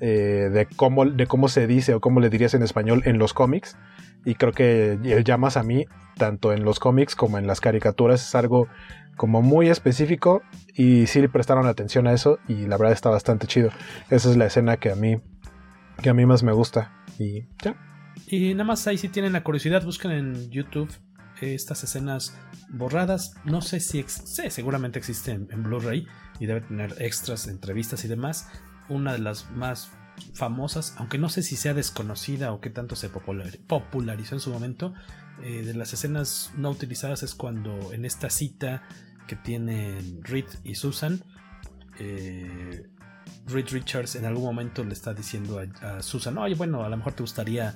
eh, 0.00 0.50
de, 0.52 0.66
cómo, 0.76 1.04
de 1.04 1.26
cómo 1.26 1.48
se 1.48 1.66
dice 1.66 1.94
o 1.94 2.00
cómo 2.00 2.20
le 2.20 2.30
dirías 2.30 2.54
en 2.54 2.62
español 2.62 3.02
en 3.04 3.18
los 3.18 3.34
cómics. 3.34 3.76
Y 4.24 4.34
creo 4.34 4.52
que 4.52 4.92
el 4.92 5.24
llamas 5.24 5.56
a 5.56 5.62
mí, 5.62 5.86
tanto 6.16 6.52
en 6.52 6.64
los 6.64 6.78
cómics 6.78 7.16
como 7.16 7.38
en 7.38 7.46
las 7.46 7.60
caricaturas, 7.60 8.26
es 8.26 8.34
algo 8.34 8.68
como 9.16 9.42
muy 9.42 9.68
específico 9.68 10.42
y 10.74 11.06
sí 11.06 11.20
le 11.20 11.28
prestaron 11.28 11.66
atención 11.66 12.06
a 12.06 12.12
eso 12.12 12.38
y 12.46 12.66
la 12.66 12.76
verdad 12.76 12.92
está 12.92 13.10
bastante 13.10 13.46
chido. 13.46 13.70
Esa 14.10 14.30
es 14.30 14.36
la 14.36 14.46
escena 14.46 14.76
que 14.76 14.90
a 14.90 14.94
mí 14.94 15.20
que 16.02 16.10
a 16.10 16.14
mí 16.14 16.24
más 16.26 16.44
me 16.44 16.52
gusta 16.52 16.92
y 17.18 17.46
ya. 17.62 17.76
Y 18.26 18.54
nada 18.54 18.64
más 18.64 18.86
ahí 18.86 18.96
si 18.98 19.08
tienen 19.08 19.32
la 19.32 19.42
curiosidad, 19.42 19.84
busquen 19.84 20.12
en 20.12 20.50
YouTube 20.50 20.90
estas 21.40 21.84
escenas 21.84 22.36
borradas. 22.68 23.34
No 23.44 23.60
sé 23.60 23.80
si 23.80 24.04
sí, 24.06 24.50
seguramente 24.50 24.98
existen 24.98 25.48
en 25.50 25.62
Blu-ray 25.62 26.06
y 26.40 26.46
debe 26.46 26.60
tener 26.62 26.94
extras, 26.98 27.46
entrevistas 27.48 28.04
y 28.04 28.08
demás. 28.08 28.48
Una 28.88 29.12
de 29.12 29.18
las 29.18 29.50
más 29.50 29.90
famosas, 30.34 30.94
aunque 30.98 31.18
no 31.18 31.28
sé 31.28 31.42
si 31.42 31.56
sea 31.56 31.74
desconocida 31.74 32.52
o 32.52 32.60
qué 32.60 32.70
tanto 32.70 32.96
se 32.96 33.08
popularizó 33.08 34.34
en 34.34 34.40
su 34.40 34.50
momento, 34.50 34.94
eh, 35.42 35.62
de 35.64 35.74
las 35.74 35.92
escenas 35.92 36.52
no 36.56 36.70
utilizadas 36.70 37.22
es 37.22 37.34
cuando 37.34 37.92
en 37.92 38.04
esta 38.04 38.28
cita 38.30 38.82
que 39.28 39.36
tienen 39.36 40.24
Reed 40.24 40.46
y 40.64 40.74
Susan, 40.74 41.22
eh, 41.98 42.88
Reed 43.46 43.68
Richards 43.70 44.16
en 44.16 44.24
algún 44.24 44.44
momento 44.44 44.84
le 44.84 44.92
está 44.92 45.14
diciendo 45.14 45.60
a, 45.82 46.02
Susan, 46.02 46.36
oye, 46.38 46.54
bueno, 46.54 46.82
a 46.82 46.88
lo 46.88 46.96
mejor 46.96 47.12
te 47.14 47.22
gustaría, 47.22 47.74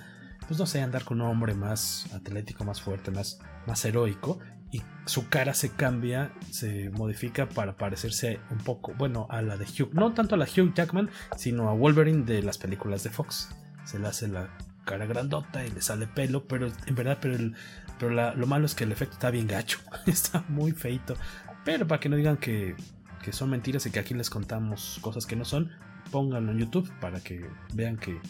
pues 0.52 0.60
no 0.60 0.66
sé, 0.66 0.82
andar 0.82 1.04
con 1.04 1.18
un 1.22 1.28
hombre 1.28 1.54
más 1.54 2.12
atlético, 2.12 2.62
más 2.62 2.82
fuerte, 2.82 3.10
más, 3.10 3.40
más 3.66 3.82
heroico 3.86 4.38
y 4.70 4.82
su 5.06 5.30
cara 5.30 5.54
se 5.54 5.70
cambia, 5.70 6.34
se 6.50 6.90
modifica 6.90 7.48
para 7.48 7.78
parecerse 7.78 8.38
un 8.50 8.58
poco, 8.58 8.92
bueno, 8.98 9.26
a 9.30 9.40
la 9.40 9.56
de 9.56 9.64
Hugh, 9.64 9.94
no 9.94 10.12
tanto 10.12 10.34
a 10.34 10.38
la 10.38 10.44
Hugh 10.44 10.74
Jackman, 10.74 11.08
sino 11.38 11.70
a 11.70 11.72
Wolverine 11.72 12.26
de 12.26 12.42
las 12.42 12.58
películas 12.58 13.02
de 13.02 13.08
Fox. 13.08 13.48
Se 13.86 13.98
le 13.98 14.08
hace 14.08 14.28
la 14.28 14.54
cara 14.84 15.06
grandota 15.06 15.64
y 15.64 15.70
le 15.70 15.80
sale 15.80 16.06
pelo, 16.06 16.46
pero 16.46 16.70
en 16.84 16.94
verdad, 16.94 17.16
pero, 17.18 17.34
el, 17.34 17.56
pero 17.98 18.34
lo 18.36 18.46
malo 18.46 18.66
es 18.66 18.74
que 18.74 18.84
el 18.84 18.92
efecto 18.92 19.14
está 19.14 19.30
bien 19.30 19.46
gacho, 19.46 19.78
está 20.06 20.44
muy 20.50 20.72
feito. 20.72 21.16
Pero 21.64 21.88
para 21.88 21.98
que 21.98 22.10
no 22.10 22.16
digan 22.16 22.36
que, 22.36 22.76
que 23.24 23.32
son 23.32 23.48
mentiras 23.48 23.86
y 23.86 23.90
que 23.90 24.00
aquí 24.00 24.12
les 24.12 24.28
contamos 24.28 24.98
cosas 25.00 25.24
que 25.24 25.34
no 25.34 25.46
son, 25.46 25.70
pónganlo 26.10 26.52
en 26.52 26.58
YouTube 26.58 26.92
para 27.00 27.20
que 27.20 27.48
vean 27.72 27.96
que 27.96 28.20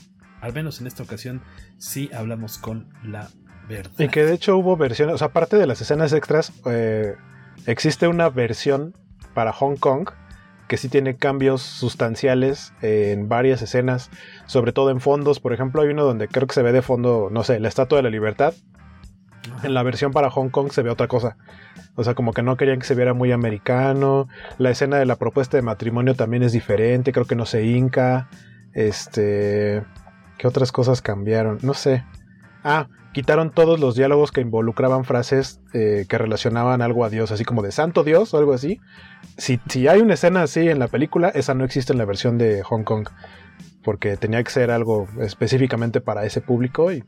al 0.42 0.52
menos 0.52 0.80
en 0.80 0.86
esta 0.86 1.02
ocasión 1.02 1.40
sí 1.78 2.10
hablamos 2.12 2.58
con 2.58 2.92
la 3.02 3.30
verdad. 3.68 3.92
Y 3.98 4.08
que 4.08 4.24
de 4.24 4.34
hecho 4.34 4.56
hubo 4.58 4.76
versiones, 4.76 5.14
o 5.14 5.18
sea, 5.18 5.28
aparte 5.28 5.56
de 5.56 5.66
las 5.66 5.80
escenas 5.80 6.12
extras, 6.12 6.52
eh, 6.66 7.14
existe 7.66 8.08
una 8.08 8.28
versión 8.28 8.94
para 9.34 9.52
Hong 9.52 9.76
Kong 9.76 10.10
que 10.68 10.76
sí 10.76 10.88
tiene 10.88 11.16
cambios 11.16 11.62
sustanciales 11.62 12.72
en 12.80 13.28
varias 13.28 13.62
escenas, 13.62 14.10
sobre 14.46 14.72
todo 14.72 14.90
en 14.90 15.00
fondos. 15.00 15.38
Por 15.38 15.52
ejemplo, 15.52 15.82
hay 15.82 15.90
uno 15.90 16.02
donde 16.02 16.28
creo 16.28 16.46
que 16.46 16.54
se 16.54 16.62
ve 16.62 16.72
de 16.72 16.82
fondo, 16.82 17.28
no 17.30 17.44
sé, 17.44 17.60
la 17.60 17.68
Estatua 17.68 17.98
de 17.98 18.02
la 18.02 18.10
Libertad. 18.10 18.54
En 19.62 19.74
la 19.74 19.82
versión 19.82 20.12
para 20.12 20.30
Hong 20.30 20.48
Kong 20.48 20.72
se 20.72 20.82
ve 20.82 20.90
otra 20.90 21.08
cosa. 21.08 21.36
O 21.94 22.04
sea, 22.04 22.14
como 22.14 22.32
que 22.32 22.42
no 22.42 22.56
querían 22.56 22.78
que 22.78 22.86
se 22.86 22.94
viera 22.94 23.12
muy 23.12 23.32
americano. 23.32 24.28
La 24.58 24.70
escena 24.70 24.96
de 24.96 25.04
la 25.04 25.16
propuesta 25.16 25.56
de 25.56 25.62
matrimonio 25.62 26.14
también 26.14 26.42
es 26.42 26.52
diferente. 26.52 27.12
Creo 27.12 27.26
que 27.26 27.36
no 27.36 27.44
se 27.44 27.64
hinca. 27.64 28.30
Este. 28.72 29.84
¿Qué 30.42 30.48
otras 30.48 30.72
cosas 30.72 31.02
cambiaron? 31.02 31.60
No 31.62 31.72
sé. 31.72 32.04
Ah, 32.64 32.88
quitaron 33.12 33.52
todos 33.52 33.78
los 33.78 33.94
diálogos 33.94 34.32
que 34.32 34.40
involucraban 34.40 35.04
frases 35.04 35.60
eh, 35.72 36.04
que 36.08 36.18
relacionaban 36.18 36.82
algo 36.82 37.04
a 37.04 37.10
Dios, 37.10 37.30
así 37.30 37.44
como 37.44 37.62
de 37.62 37.70
Santo 37.70 38.02
Dios 38.02 38.34
o 38.34 38.38
algo 38.38 38.52
así. 38.52 38.80
Si, 39.38 39.60
si, 39.68 39.86
hay 39.86 40.00
una 40.00 40.14
escena 40.14 40.42
así 40.42 40.68
en 40.68 40.80
la 40.80 40.88
película, 40.88 41.28
esa 41.28 41.54
no 41.54 41.62
existe 41.62 41.92
en 41.92 41.98
la 41.98 42.06
versión 42.06 42.38
de 42.38 42.64
Hong 42.64 42.82
Kong. 42.82 43.08
Porque 43.84 44.16
tenía 44.16 44.42
que 44.42 44.50
ser 44.50 44.72
algo 44.72 45.06
específicamente 45.20 46.00
para 46.00 46.24
ese 46.24 46.40
público 46.40 46.90
y 46.90 47.04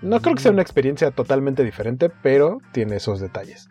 no 0.00 0.20
creo 0.20 0.36
que 0.36 0.42
sea 0.42 0.52
una 0.52 0.62
experiencia 0.62 1.10
totalmente 1.10 1.64
diferente, 1.64 2.10
pero 2.10 2.58
tiene 2.70 2.94
esos 2.94 3.18
detalles. 3.18 3.68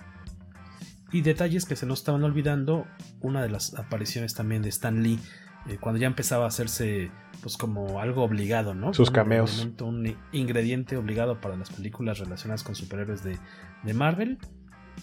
Y 1.14 1.22
detalles 1.22 1.64
que 1.64 1.78
se 1.78 1.86
nos 1.86 2.00
estaban 2.00 2.26
olvidando, 2.26 2.88
una 3.22 3.42
de 3.42 3.52
las 3.52 3.74
apariciones 3.76 4.34
también 4.34 4.62
de 4.62 4.68
Stan 4.68 5.02
Lee, 5.02 5.22
eh, 5.68 5.78
cuando 5.80 6.00
ya 6.00 6.08
empezaba 6.08 6.46
a 6.46 6.48
hacerse 6.48 7.12
pues 7.42 7.58
como 7.58 8.00
algo 8.00 8.24
obligado, 8.24 8.74
¿no? 8.74 8.94
Sus 8.94 9.12
cameos. 9.12 9.68
Un 9.82 10.16
ingrediente 10.32 10.98
obligado 10.98 11.40
para 11.40 11.56
las 11.56 11.70
películas 11.70 12.20
relacionadas 12.20 12.64
con 12.64 12.76
superhéroes 12.76 13.24
de, 13.24 13.38
de, 13.84 13.94
Marvel. 13.94 14.38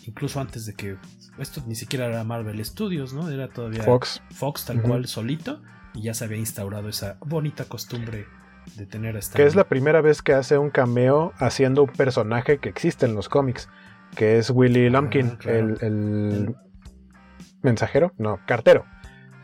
Incluso 0.06 0.40
antes 0.40 0.66
de 0.66 0.74
que 0.74 0.96
esto 1.38 1.62
ni 1.66 1.74
siquiera 1.74 2.06
era 2.06 2.22
Marvel 2.24 2.64
Studios, 2.64 3.12
¿no? 3.12 3.28
Era 3.28 3.48
todavía 3.48 3.82
Fox, 3.82 4.22
Fox 4.30 4.64
tal 4.64 4.78
uh 4.78 4.80
-huh. 4.80 4.88
cual 4.88 5.06
solito. 5.06 5.62
Y 5.94 6.02
ya 6.02 6.14
se 6.14 6.24
había 6.24 6.38
instaurado 6.38 6.88
esa 6.88 7.18
bonita 7.20 7.64
costumbre 7.64 8.26
de 8.76 8.86
tener 8.86 9.16
a 9.16 9.18
Stan 9.20 9.36
Que 9.36 9.46
es 9.46 9.56
la 9.56 9.64
primera 9.64 10.00
vez 10.00 10.22
que 10.22 10.34
hace 10.34 10.58
un 10.58 10.70
cameo 10.70 11.32
haciendo 11.38 11.82
un 11.82 11.90
personaje 11.90 12.58
que 12.58 12.68
existe 12.68 13.06
en 13.06 13.14
los 13.14 13.28
cómics. 13.28 13.68
Que 14.14 14.38
es 14.38 14.50
Willy 14.50 14.90
Lumpkin, 14.90 15.32
ah, 15.34 15.38
claro. 15.38 15.58
el, 15.58 15.78
el, 15.80 16.32
el 16.32 16.56
mensajero, 17.62 18.12
no, 18.16 18.38
cartero 18.46 18.84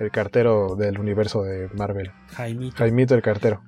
el 0.05 0.11
cartero 0.11 0.77
del 0.77 0.99
universo 0.99 1.43
de 1.43 1.69
Marvel. 1.75 2.13
Jaimito. 2.29 2.77
Jaimito 2.77 3.15
el 3.15 3.23
cartero. 3.23 3.63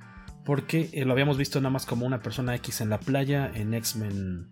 Porque 0.44 0.90
eh, 0.92 1.04
lo 1.04 1.12
habíamos 1.12 1.38
visto 1.38 1.60
nada 1.60 1.70
más 1.70 1.86
como 1.86 2.06
una 2.06 2.20
persona 2.20 2.54
X 2.54 2.80
en 2.80 2.90
la 2.90 2.98
playa 2.98 3.50
en 3.52 3.74
X-Men. 3.74 4.48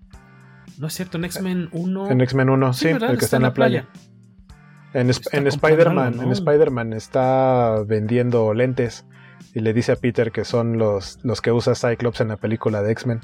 No 0.78 0.86
es 0.88 0.94
cierto, 0.94 1.18
en 1.18 1.24
X-Men 1.24 1.68
1. 1.72 2.10
En 2.10 2.20
X-Men 2.20 2.50
1, 2.50 2.72
sí, 2.72 2.80
sí 2.80 2.88
el 2.88 2.98
que 2.98 3.04
está, 3.04 3.24
está 3.24 3.36
en 3.36 3.42
la 3.42 3.54
playa. 3.54 3.88
playa. 3.92 4.14
En, 4.94 5.10
en 5.32 5.46
Spider-Man, 5.46 6.16
¿no? 6.16 6.22
en 6.22 6.32
Spider-Man 6.32 6.92
está 6.92 7.82
vendiendo 7.86 8.54
lentes 8.54 9.04
y 9.52 9.60
le 9.60 9.72
dice 9.72 9.92
a 9.92 9.96
Peter 9.96 10.32
que 10.32 10.44
son 10.44 10.78
los, 10.78 11.18
los 11.22 11.40
que 11.40 11.52
usa 11.52 11.74
Cyclops 11.74 12.20
en 12.20 12.28
la 12.28 12.36
película 12.36 12.82
de 12.82 12.92
X-Men. 12.92 13.20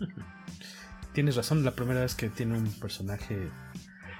Tienes 1.12 1.36
razón, 1.36 1.64
la 1.64 1.70
primera 1.70 2.00
vez 2.00 2.14
que 2.14 2.28
tiene 2.28 2.58
un 2.58 2.70
personaje 2.72 3.50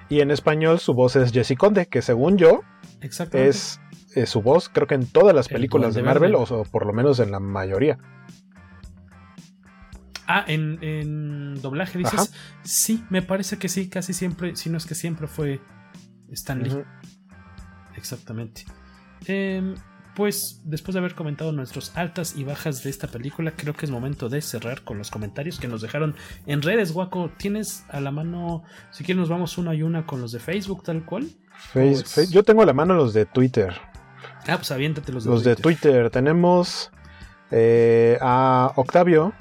y 0.09 0.21
en 0.21 0.31
español 0.31 0.79
su 0.79 0.93
voz 0.93 1.15
es 1.15 1.31
Jessie 1.31 1.57
Conde, 1.57 1.87
que 1.87 2.01
según 2.01 2.37
yo 2.37 2.61
es, 3.01 3.79
es, 4.15 4.29
su 4.29 4.41
voz, 4.41 4.69
creo 4.69 4.87
que 4.87 4.95
en 4.95 5.05
todas 5.05 5.35
las 5.35 5.47
películas 5.47 5.93
de 5.93 6.03
Marvel, 6.03 6.35
o, 6.35 6.43
o, 6.43 6.63
por 6.63 6.85
lo 6.85 6.93
menos 6.93 7.19
en 7.19 7.31
la 7.31 7.39
mayoría. 7.39 7.97
Ah, 10.27 10.43
en, 10.47 10.83
en 10.83 11.61
doblaje 11.61 11.97
dices. 11.97 12.13
Ajá. 12.13 12.25
Sí, 12.63 13.03
me 13.09 13.21
parece 13.21 13.57
que 13.57 13.69
sí, 13.69 13.89
casi 13.89 14.13
siempre, 14.13 14.55
si 14.57 14.69
no 14.69 14.77
es 14.77 14.85
que 14.85 14.95
siempre 14.95 15.27
fue 15.27 15.61
Stan 16.31 16.61
Lee. 16.61 16.71
Uh 16.71 16.79
-huh. 16.79 16.85
Exactamente. 17.95 18.65
Eh, 19.25 19.73
pues 20.17 20.61
después 20.63 20.93
de 20.93 20.99
haber 20.99 21.13
comentado 21.13 21.51
nuestras 21.51 21.95
altas 21.95 22.35
y 22.35 22.43
bajas 22.43 22.81
de 22.81 22.89
esta 22.89 23.07
película, 23.07 23.53
creo 23.55 23.75
que 23.75 23.85
es 23.85 23.91
momento 23.91 24.29
de 24.29 24.41
cerrar 24.41 24.81
con 24.81 24.97
los 24.97 25.11
comentarios 25.11 25.59
que 25.59 25.67
nos 25.67 25.83
dejaron 25.83 26.15
en 26.47 26.63
redes, 26.63 26.91
Guaco. 26.91 27.29
¿Tienes 27.37 27.85
a 27.89 27.99
la 27.99 28.09
mano, 28.09 28.63
si 28.89 29.03
quieres 29.03 29.19
nos 29.19 29.29
vamos 29.29 29.59
una 29.59 29.75
y 29.75 29.83
una 29.83 30.07
con 30.07 30.19
los 30.19 30.31
de 30.31 30.39
Facebook 30.39 30.81
tal 30.81 31.05
cual? 31.05 31.27
Face, 31.71 32.03
pues... 32.15 32.31
Yo 32.31 32.41
tengo 32.41 32.63
a 32.63 32.65
la 32.65 32.73
mano 32.73 32.95
los 32.95 33.13
de 33.13 33.27
Twitter. 33.27 33.75
Ah, 34.47 34.55
pues 34.55 34.71
aviéntate 34.71 35.11
los 35.11 35.23
de 35.23 35.29
los 35.29 35.43
Twitter. 35.43 35.55
de 35.55 35.61
Twitter. 35.61 36.09
Tenemos 36.09 36.91
eh, 37.51 38.17
a 38.19 38.73
Octavio, 38.75 39.33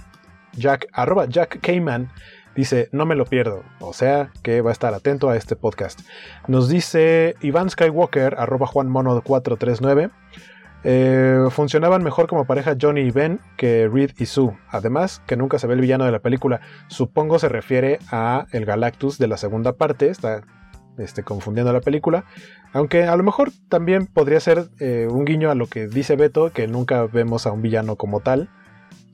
Jack, 0.52 0.88
arroba 0.92 1.24
Jack 1.24 1.58
Cayman. 1.62 2.12
Dice, 2.54 2.90
no 2.92 3.06
me 3.06 3.16
lo 3.16 3.24
pierdo. 3.24 3.64
O 3.80 3.94
sea 3.94 4.30
que 4.42 4.60
va 4.60 4.68
a 4.68 4.72
estar 4.74 4.92
atento 4.92 5.30
a 5.30 5.36
este 5.38 5.56
podcast. 5.56 6.00
Nos 6.48 6.68
dice 6.68 7.34
Iván 7.40 7.70
Skywalker, 7.70 8.34
arroba 8.38 8.66
Juan 8.66 8.90
Mono 8.90 9.22
439. 9.22 10.10
Eh, 10.84 11.46
funcionaban 11.50 12.04
mejor 12.04 12.28
como 12.28 12.44
pareja 12.44 12.76
Johnny 12.80 13.00
y 13.00 13.10
Ben 13.10 13.40
que 13.56 13.88
Reed 13.92 14.12
y 14.18 14.26
Sue. 14.26 14.56
Además, 14.68 15.22
que 15.26 15.36
nunca 15.36 15.58
se 15.58 15.66
ve 15.66 15.74
el 15.74 15.80
villano 15.80 16.04
de 16.04 16.12
la 16.12 16.20
película. 16.20 16.60
Supongo 16.88 17.38
se 17.38 17.48
refiere 17.48 17.98
a 18.10 18.46
el 18.52 18.64
Galactus 18.64 19.18
de 19.18 19.26
la 19.26 19.36
segunda 19.36 19.72
parte. 19.72 20.08
Está 20.08 20.42
este, 20.98 21.22
confundiendo 21.22 21.72
la 21.72 21.80
película. 21.80 22.24
Aunque 22.72 23.04
a 23.04 23.16
lo 23.16 23.22
mejor 23.22 23.50
también 23.68 24.06
podría 24.06 24.40
ser 24.40 24.68
eh, 24.80 25.08
un 25.10 25.24
guiño 25.24 25.50
a 25.50 25.54
lo 25.54 25.66
que 25.66 25.88
dice 25.88 26.16
Beto, 26.16 26.52
que 26.52 26.66
nunca 26.68 27.06
vemos 27.06 27.46
a 27.46 27.52
un 27.52 27.62
villano 27.62 27.96
como 27.96 28.20
tal. 28.20 28.50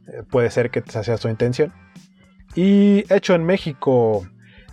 Eh, 0.09 0.23
puede 0.29 0.51
ser 0.51 0.71
que 0.71 0.81
esa 0.87 1.05
sea 1.05 1.17
su 1.17 1.29
intención. 1.29 1.73
Y 2.55 3.05
hecho 3.13 3.35
en 3.35 3.45
México. 3.45 4.27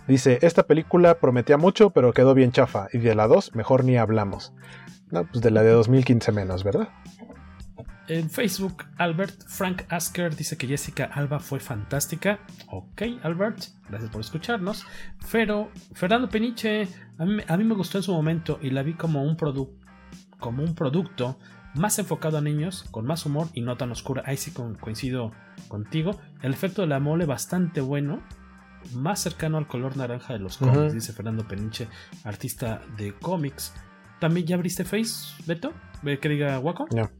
Dice, 0.06 0.38
esta 0.42 0.64
película 0.64 1.20
prometía 1.20 1.56
mucho, 1.56 1.90
pero 1.90 2.12
quedó 2.12 2.34
bien 2.34 2.52
chafa. 2.52 2.88
Y 2.92 2.98
de 2.98 3.14
la 3.14 3.28
2, 3.28 3.54
mejor 3.54 3.84
ni 3.84 3.96
hablamos. 3.96 4.52
No, 5.10 5.26
pues 5.26 5.42
de 5.42 5.50
la 5.50 5.62
de 5.62 5.70
2015 5.70 6.32
menos, 6.32 6.64
¿verdad? 6.64 6.88
En 8.10 8.28
Facebook, 8.28 8.86
Albert 8.96 9.44
Frank 9.46 9.82
Asker 9.88 10.34
dice 10.34 10.56
que 10.56 10.66
Jessica 10.66 11.04
Alba 11.04 11.38
fue 11.38 11.60
fantástica. 11.60 12.40
Ok, 12.66 13.02
Albert, 13.22 13.66
gracias 13.88 14.10
por 14.10 14.20
escucharnos. 14.20 14.84
Pero 15.30 15.70
Fernando 15.94 16.28
Peniche, 16.28 16.88
a 17.18 17.24
mí, 17.24 17.40
a 17.46 17.56
mí 17.56 17.62
me 17.62 17.76
gustó 17.76 17.98
en 17.98 18.02
su 18.02 18.12
momento 18.12 18.58
y 18.60 18.70
la 18.70 18.82
vi 18.82 18.94
como 18.94 19.22
un, 19.22 19.36
como 20.40 20.62
un 20.64 20.74
producto 20.74 21.38
más 21.74 22.00
enfocado 22.00 22.38
a 22.38 22.40
niños, 22.40 22.84
con 22.90 23.06
más 23.06 23.26
humor 23.26 23.46
y 23.54 23.60
no 23.60 23.76
tan 23.76 23.92
oscura. 23.92 24.24
Ahí 24.26 24.36
sí 24.36 24.52
coincido 24.80 25.30
contigo. 25.68 26.18
El 26.42 26.52
efecto 26.52 26.82
de 26.82 26.88
la 26.88 26.98
mole 26.98 27.26
bastante 27.26 27.80
bueno. 27.80 28.22
Más 28.94 29.20
cercano 29.20 29.58
al 29.58 29.68
color 29.68 29.96
naranja 29.96 30.32
de 30.32 30.38
los 30.38 30.56
cómics, 30.56 30.78
uh 30.78 30.80
-huh. 30.80 30.90
dice 30.90 31.12
Fernando 31.12 31.46
Peniche, 31.46 31.86
artista 32.24 32.80
de 32.96 33.12
cómics. 33.12 33.74
¿También 34.20 34.46
ya 34.46 34.56
abriste 34.56 34.84
Face, 34.84 35.34
Beto? 35.46 35.72
¿Que 36.02 36.28
diga 36.28 36.58
Waco? 36.58 36.86
No. 36.94 37.10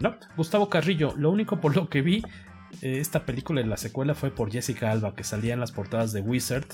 No. 0.00 0.16
Gustavo 0.36 0.68
Carrillo, 0.68 1.14
lo 1.16 1.30
único 1.30 1.60
por 1.60 1.76
lo 1.76 1.88
que 1.88 2.02
vi 2.02 2.22
eh, 2.82 2.98
esta 2.98 3.24
película 3.24 3.60
en 3.60 3.70
la 3.70 3.76
secuela 3.76 4.14
fue 4.14 4.30
por 4.30 4.50
Jessica 4.50 4.90
Alba, 4.90 5.14
que 5.14 5.24
salía 5.24 5.54
en 5.54 5.60
las 5.60 5.72
portadas 5.72 6.12
de 6.12 6.20
Wizard. 6.20 6.66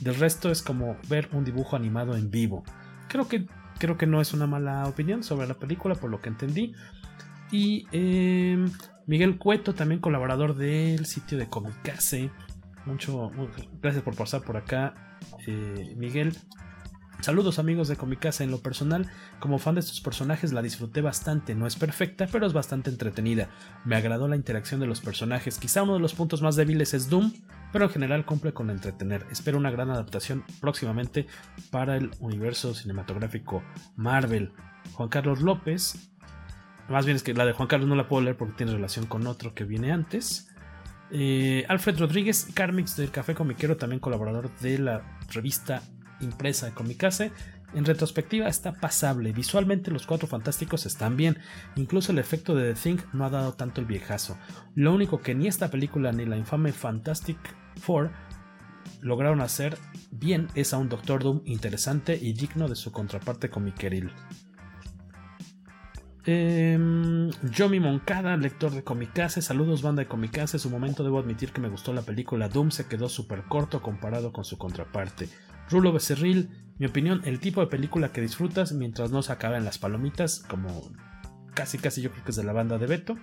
Del 0.00 0.14
resto 0.16 0.50
es 0.50 0.62
como 0.62 0.96
ver 1.08 1.28
un 1.32 1.44
dibujo 1.44 1.76
animado 1.76 2.16
en 2.16 2.30
vivo. 2.30 2.64
Creo 3.08 3.28
que, 3.28 3.46
creo 3.78 3.96
que 3.96 4.06
no 4.06 4.20
es 4.20 4.32
una 4.32 4.46
mala 4.46 4.86
opinión 4.86 5.22
sobre 5.22 5.46
la 5.46 5.54
película, 5.54 5.94
por 5.94 6.10
lo 6.10 6.20
que 6.20 6.30
entendí. 6.30 6.74
Y 7.50 7.86
eh, 7.92 8.64
Miguel 9.06 9.38
Cueto, 9.38 9.74
también 9.74 10.00
colaborador 10.00 10.56
del 10.56 11.06
sitio 11.06 11.38
de 11.38 11.48
Comicase. 11.48 12.30
Mucho, 12.86 13.30
mucho, 13.30 13.62
gracias 13.80 14.02
por 14.02 14.16
pasar 14.16 14.42
por 14.42 14.56
acá, 14.56 15.18
eh, 15.46 15.94
Miguel. 15.96 16.36
Saludos 17.22 17.60
amigos 17.60 17.86
de 17.86 17.94
Comicasa, 17.94 18.42
en 18.42 18.50
lo 18.50 18.58
personal, 18.58 19.08
como 19.38 19.60
fan 19.60 19.76
de 19.76 19.80
estos 19.80 20.00
personajes 20.00 20.52
la 20.52 20.60
disfruté 20.60 21.02
bastante, 21.02 21.54
no 21.54 21.68
es 21.68 21.76
perfecta, 21.76 22.26
pero 22.26 22.48
es 22.48 22.52
bastante 22.52 22.90
entretenida. 22.90 23.48
Me 23.84 23.94
agradó 23.94 24.26
la 24.26 24.34
interacción 24.34 24.80
de 24.80 24.88
los 24.88 25.00
personajes, 25.00 25.56
quizá 25.58 25.84
uno 25.84 25.94
de 25.94 26.00
los 26.00 26.14
puntos 26.14 26.42
más 26.42 26.56
débiles 26.56 26.94
es 26.94 27.08
Doom, 27.08 27.32
pero 27.72 27.84
en 27.84 27.92
general 27.92 28.26
cumple 28.26 28.52
con 28.52 28.70
entretener. 28.70 29.24
Espero 29.30 29.56
una 29.56 29.70
gran 29.70 29.88
adaptación 29.88 30.42
próximamente 30.60 31.28
para 31.70 31.96
el 31.96 32.10
universo 32.18 32.74
cinematográfico 32.74 33.62
Marvel. 33.94 34.52
Juan 34.94 35.08
Carlos 35.08 35.42
López, 35.42 36.10
más 36.88 37.06
bien 37.06 37.14
es 37.14 37.22
que 37.22 37.34
la 37.34 37.46
de 37.46 37.52
Juan 37.52 37.68
Carlos 37.68 37.88
no 37.88 37.94
la 37.94 38.08
puedo 38.08 38.24
leer 38.24 38.36
porque 38.36 38.54
tiene 38.56 38.72
relación 38.72 39.06
con 39.06 39.28
otro 39.28 39.54
que 39.54 39.62
viene 39.62 39.92
antes. 39.92 40.48
Eh, 41.12 41.66
Alfred 41.68 42.00
Rodríguez, 42.00 42.48
Carmix 42.52 42.96
del 42.96 43.12
Café 43.12 43.36
Comiquero, 43.36 43.76
también 43.76 44.00
colaborador 44.00 44.50
de 44.58 44.80
la 44.80 45.20
revista 45.32 45.82
impresa 46.22 46.66
de 46.66 46.72
Comicase. 46.72 47.32
En 47.74 47.84
retrospectiva 47.84 48.48
está 48.48 48.72
pasable, 48.74 49.32
visualmente 49.32 49.90
los 49.90 50.06
cuatro 50.06 50.28
fantásticos 50.28 50.84
están 50.84 51.16
bien, 51.16 51.38
incluso 51.74 52.12
el 52.12 52.18
efecto 52.18 52.54
de 52.54 52.74
The 52.74 52.80
Thing 52.80 52.98
no 53.14 53.24
ha 53.24 53.30
dado 53.30 53.54
tanto 53.54 53.80
el 53.80 53.86
viejazo. 53.86 54.36
Lo 54.74 54.92
único 54.92 55.22
que 55.22 55.34
ni 55.34 55.48
esta 55.48 55.70
película 55.70 56.12
ni 56.12 56.26
la 56.26 56.36
infame 56.36 56.72
Fantastic 56.72 57.38
Four 57.80 58.10
lograron 59.00 59.40
hacer 59.40 59.78
bien 60.10 60.48
es 60.54 60.74
a 60.74 60.78
un 60.78 60.88
Doctor 60.88 61.22
Doom 61.22 61.40
interesante 61.46 62.18
y 62.20 62.34
digno 62.34 62.68
de 62.68 62.76
su 62.76 62.92
contraparte 62.92 63.48
comiqueril. 63.48 64.12
Eh, 66.24 66.78
Yomi 67.50 67.80
Moncada, 67.80 68.36
lector 68.36 68.70
de 68.70 68.84
Comicase. 68.84 69.42
Saludos, 69.42 69.82
banda 69.82 70.02
de 70.02 70.08
Comicase. 70.08 70.58
Su 70.58 70.70
momento 70.70 71.02
debo 71.02 71.18
admitir 71.18 71.52
que 71.52 71.60
me 71.60 71.68
gustó 71.68 71.92
la 71.92 72.02
película 72.02 72.48
Doom. 72.48 72.70
Se 72.70 72.86
quedó 72.86 73.08
súper 73.08 73.42
corto 73.44 73.82
comparado 73.82 74.32
con 74.32 74.44
su 74.44 74.56
contraparte. 74.56 75.28
Rulo 75.72 75.92
Becerril, 75.92 76.50
mi 76.78 76.86
opinión, 76.86 77.22
el 77.24 77.40
tipo 77.40 77.62
de 77.62 77.66
película 77.66 78.12
que 78.12 78.20
disfrutas 78.20 78.72
mientras 78.72 79.10
no 79.10 79.22
se 79.22 79.32
acaben 79.32 79.64
las 79.64 79.78
palomitas, 79.78 80.40
como 80.40 80.92
casi 81.54 81.78
casi 81.78 82.02
yo 82.02 82.10
creo 82.10 82.24
que 82.24 82.30
es 82.30 82.36
de 82.36 82.44
la 82.44 82.52
banda 82.52 82.76
de 82.76 82.86
Beto. 82.86 83.16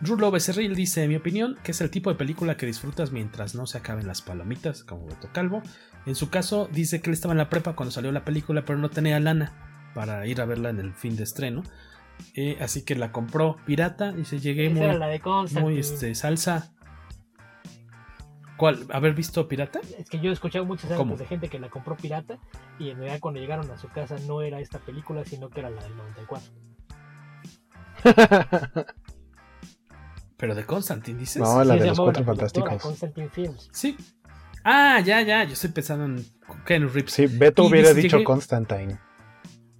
Rulo 0.00 0.30
Becerril 0.30 0.74
dice, 0.74 1.08
mi 1.08 1.16
opinión, 1.16 1.58
que 1.64 1.72
es 1.72 1.80
el 1.80 1.90
tipo 1.90 2.10
de 2.10 2.16
película 2.16 2.56
que 2.56 2.66
disfrutas 2.66 3.10
mientras 3.10 3.54
no 3.54 3.66
se 3.66 3.78
acaben 3.78 4.06
las 4.06 4.22
palomitas, 4.22 4.84
como 4.84 5.06
Beto 5.06 5.28
Calvo. 5.32 5.62
En 6.04 6.14
su 6.14 6.30
caso, 6.30 6.68
dice 6.70 7.00
que 7.00 7.10
él 7.10 7.14
estaba 7.14 7.32
en 7.32 7.38
la 7.38 7.48
prepa 7.48 7.74
cuando 7.74 7.90
salió 7.90 8.12
la 8.12 8.24
película, 8.24 8.64
pero 8.64 8.78
no 8.78 8.90
tenía 8.90 9.18
lana 9.18 9.90
para 9.94 10.26
ir 10.26 10.40
a 10.40 10.44
verla 10.44 10.70
en 10.70 10.78
el 10.78 10.94
fin 10.94 11.16
de 11.16 11.24
estreno. 11.24 11.64
Eh, 12.34 12.58
así 12.60 12.84
que 12.84 12.94
la 12.94 13.10
compró 13.10 13.56
pirata 13.66 14.14
y 14.16 14.24
se 14.24 14.38
llegué 14.38 14.70
muy, 14.70 14.86
la 14.96 15.08
de 15.08 15.20
muy 15.60 15.78
este, 15.78 16.14
salsa. 16.14 16.75
¿Cuál? 18.56 18.86
¿Haber 18.90 19.12
visto 19.14 19.46
pirata? 19.48 19.80
Es 19.98 20.08
que 20.08 20.18
yo 20.18 20.30
he 20.30 20.32
escuchado 20.32 20.64
muchas 20.64 20.90
anécdotas 20.90 21.18
de 21.18 21.26
gente 21.26 21.48
que 21.48 21.58
la 21.58 21.68
compró 21.68 21.96
pirata 21.96 22.38
y 22.78 22.90
en 22.90 22.96
realidad 22.98 23.20
cuando 23.20 23.40
llegaron 23.40 23.70
a 23.70 23.76
su 23.78 23.88
casa 23.88 24.16
no 24.26 24.40
era 24.42 24.60
esta 24.60 24.78
película, 24.78 25.24
sino 25.24 25.50
que 25.50 25.60
era 25.60 25.70
la 25.70 25.82
del 25.82 25.96
94. 25.96 26.52
Pero 30.36 30.54
de 30.54 30.64
Constantine, 30.64 31.18
dices. 31.18 31.40
No, 31.42 31.64
la 31.64 31.74
Sí, 31.74 31.80
de 31.80 31.86
los 31.86 31.98
cuatro 31.98 32.24
fantásticos. 32.24 32.82
Constantine 32.82 33.30
Films. 33.30 33.68
Sí. 33.72 33.96
Ah, 34.64 35.00
ya, 35.00 35.22
ya. 35.22 35.44
Yo 35.44 35.52
estoy 35.54 35.70
pensando 35.70 36.04
en 36.04 36.26
Ken 36.66 36.92
Reeves. 36.92 37.12
Sí, 37.12 37.26
Beto 37.26 37.64
Y 37.64 37.68
hubiera 37.70 37.94
dicho 37.94 38.22
Constantine. 38.22 38.98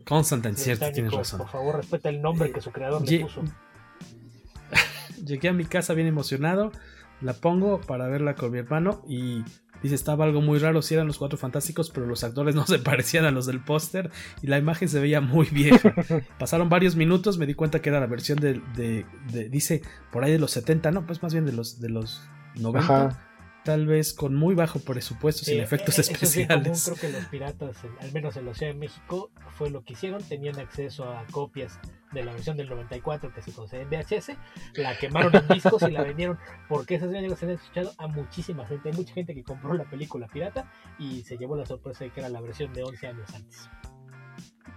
Constantine, 0.07 0.55
cierto, 0.57 0.91
tienes 0.93 1.13
razón. 1.13 1.39
Por 1.41 1.49
favor, 1.49 1.77
respeta 1.77 2.09
el 2.09 2.23
nombre 2.23 2.53
que 2.53 2.61
su 2.61 2.71
creador 2.71 3.05
Ye- 3.05 3.19
le 3.19 3.25
puso. 3.25 3.43
Llegué 5.25 5.49
a 5.49 5.53
mi 5.53 5.65
casa 5.65 5.93
bien 5.95 6.07
emocionado. 6.07 6.73
La 7.23 7.33
pongo 7.35 7.81
para 7.81 8.09
verla 8.09 8.35
con 8.35 8.51
mi 8.53 8.59
hermano 8.59 9.03
y 9.09 9.43
dice 9.83 9.95
estaba 9.95 10.25
algo 10.25 10.41
muy 10.43 10.59
raro 10.59 10.83
si 10.83 10.95
eran 10.95 11.07
los 11.07 11.19
cuatro 11.19 11.39
fantásticos, 11.39 11.91
pero 11.91 12.07
los 12.07 12.23
actores 12.25 12.55
no 12.55 12.67
se 12.67 12.79
parecían 12.79 13.25
a 13.25 13.31
los 13.31 13.47
del 13.47 13.61
póster 13.61 14.11
y 14.43 14.47
la 14.49 14.59
imagen 14.59 14.89
se 14.89 15.01
veía 15.01 15.21
muy 15.21 15.47
vieja. 15.47 15.95
Pasaron 16.39 16.69
varios 16.69 16.95
minutos, 16.97 17.39
me 17.39 17.47
di 17.47 17.55
cuenta 17.55 17.81
que 17.81 17.89
era 17.89 18.01
la 18.01 18.07
versión 18.07 18.39
de, 18.39 18.61
de- 18.77 19.07
de- 19.33 19.49
dice 19.49 19.83
por 20.13 20.25
ahí 20.25 20.33
de 20.33 20.39
los 20.39 20.51
70, 20.51 20.91
no, 20.91 21.07
pues 21.07 21.23
más 21.23 21.33
bien 21.33 21.47
de 21.47 21.53
los 21.53 21.81
de 21.81 21.89
los 21.89 22.23
90. 22.57 22.79
Ajá. 23.07 23.23
Tal 23.67 23.85
vez 23.85 24.15
con 24.15 24.33
muy 24.37 24.55
bajo 24.55 24.79
presupuesto, 24.79 25.45
sin 25.45 25.55
Sí, 25.55 25.61
efectos 25.61 25.99
eh, 25.99 26.03
eso 26.03 26.13
común, 26.13 26.23
especiales. 26.23 26.85
creo 26.85 26.97
que 26.97 27.19
los 27.19 27.27
piratas, 27.27 27.77
al 28.01 28.13
menos 28.13 28.37
en 28.37 28.47
la 28.47 28.55
Ciudad 28.55 28.73
de 28.73 28.79
México, 28.79 29.33
fue 29.59 29.71
lo 29.71 29.83
que 29.83 29.95
hicieron. 29.95 30.23
Tenían 30.23 30.57
acceso 30.61 31.11
a 31.11 31.25
copias 31.33 31.81
de 32.13 32.23
la 32.23 32.33
versión 32.33 32.57
del 32.57 32.69
94 32.69 33.35
que 33.35 33.43
se 33.43 33.51
concede 33.51 33.83
en 33.83 33.91
VHS. 33.91 34.37
La 34.77 34.97
quemaron 34.97 35.35
en 35.35 35.49
discos 35.49 35.83
y 35.83 35.91
la 35.91 36.05
vendieron 36.05 36.39
porque 36.69 36.95
esas 36.95 37.11
se 37.11 37.19
han 37.19 37.51
escuchado 37.51 37.93
a 37.99 38.07
muchísima 38.07 38.65
gente. 38.67 38.91
Hay 38.91 38.95
mucha 38.95 39.13
gente 39.13 39.35
que 39.35 39.43
compró 39.43 39.75
la 39.75 39.85
película 39.85 40.29
pirata 40.29 40.71
y 40.97 41.25
se 41.25 41.37
llevó 41.37 41.57
la 41.57 41.67
sorpresa 41.67 42.05
de 42.05 42.13
que 42.13 42.21
era 42.21 42.29
la 42.29 42.41
versión 42.41 42.73
de 42.73 42.85
11 42.85 43.07
años 43.09 43.35
antes. 43.35 43.69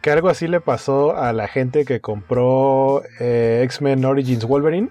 Que 0.01 0.09
algo 0.09 0.29
así 0.29 0.47
le 0.47 0.61
pasó 0.61 1.15
a 1.15 1.31
la 1.31 1.47
gente 1.47 1.85
que 1.85 2.01
compró 2.01 3.03
eh, 3.19 3.61
X-Men 3.65 4.03
Origins 4.03 4.45
Wolverine. 4.45 4.89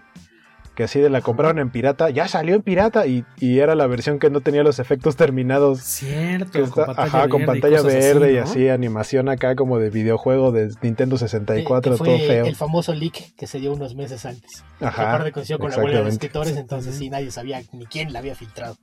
Que 0.78 0.84
así 0.84 1.00
de 1.00 1.10
la 1.10 1.22
compraron 1.22 1.59
en 1.59 1.70
pirata. 1.70 2.09
Ya 2.10 2.28
salió 2.28 2.55
en 2.55 2.62
pirata. 2.62 3.05
Y, 3.09 3.24
y 3.40 3.59
era 3.59 3.74
la 3.74 3.88
versión 3.88 4.20
que 4.20 4.30
no 4.30 4.42
tenía 4.42 4.62
los 4.62 4.78
efectos 4.78 5.16
terminados. 5.16 5.80
Cierto, 5.80 6.52
Que 6.52 6.60
está- 6.62 6.86
con 6.86 6.94
pantalla 6.94 7.18
ajá, 7.18 7.28
con 7.28 7.40
verde 7.40 7.42
y 7.42 7.46
pantalla 7.62 7.76
así, 7.78 7.86
verde 7.88 8.32
y 8.32 8.36
¿no? 8.36 8.42
así, 8.44 8.68
animación 8.68 9.28
acá 9.28 9.56
como 9.56 9.80
de 9.80 9.90
videojuego 9.90 10.52
de 10.52 10.70
Nintendo 10.80 11.16
Que- 11.16 11.20
64, 11.20 11.90
que 11.92 11.98
fue 11.98 12.06
todo 12.06 12.18
feo. 12.18 12.46
el 12.46 12.55
famoso 12.55 12.94
leak 12.94 13.34
que 13.36 13.48
se 13.48 13.59
dio 13.59 13.72
unos 13.72 13.96
meses 13.96 14.24
antes. 14.24 14.62
Que 14.78 14.84
Ajá, 14.86 15.14
aparte 15.14 15.32
coincidió 15.32 15.59
con 15.59 15.70
la 15.72 15.78
huelga 15.78 15.98
de 15.98 16.05
los 16.05 16.12
escritores, 16.12 16.56
entonces 16.56 16.94
sí, 16.94 17.10
nadie 17.10 17.32
sabía 17.32 17.60
ni 17.72 17.84
quién 17.86 18.12
la 18.12 18.20
había 18.20 18.36
filtrado. 18.36 18.76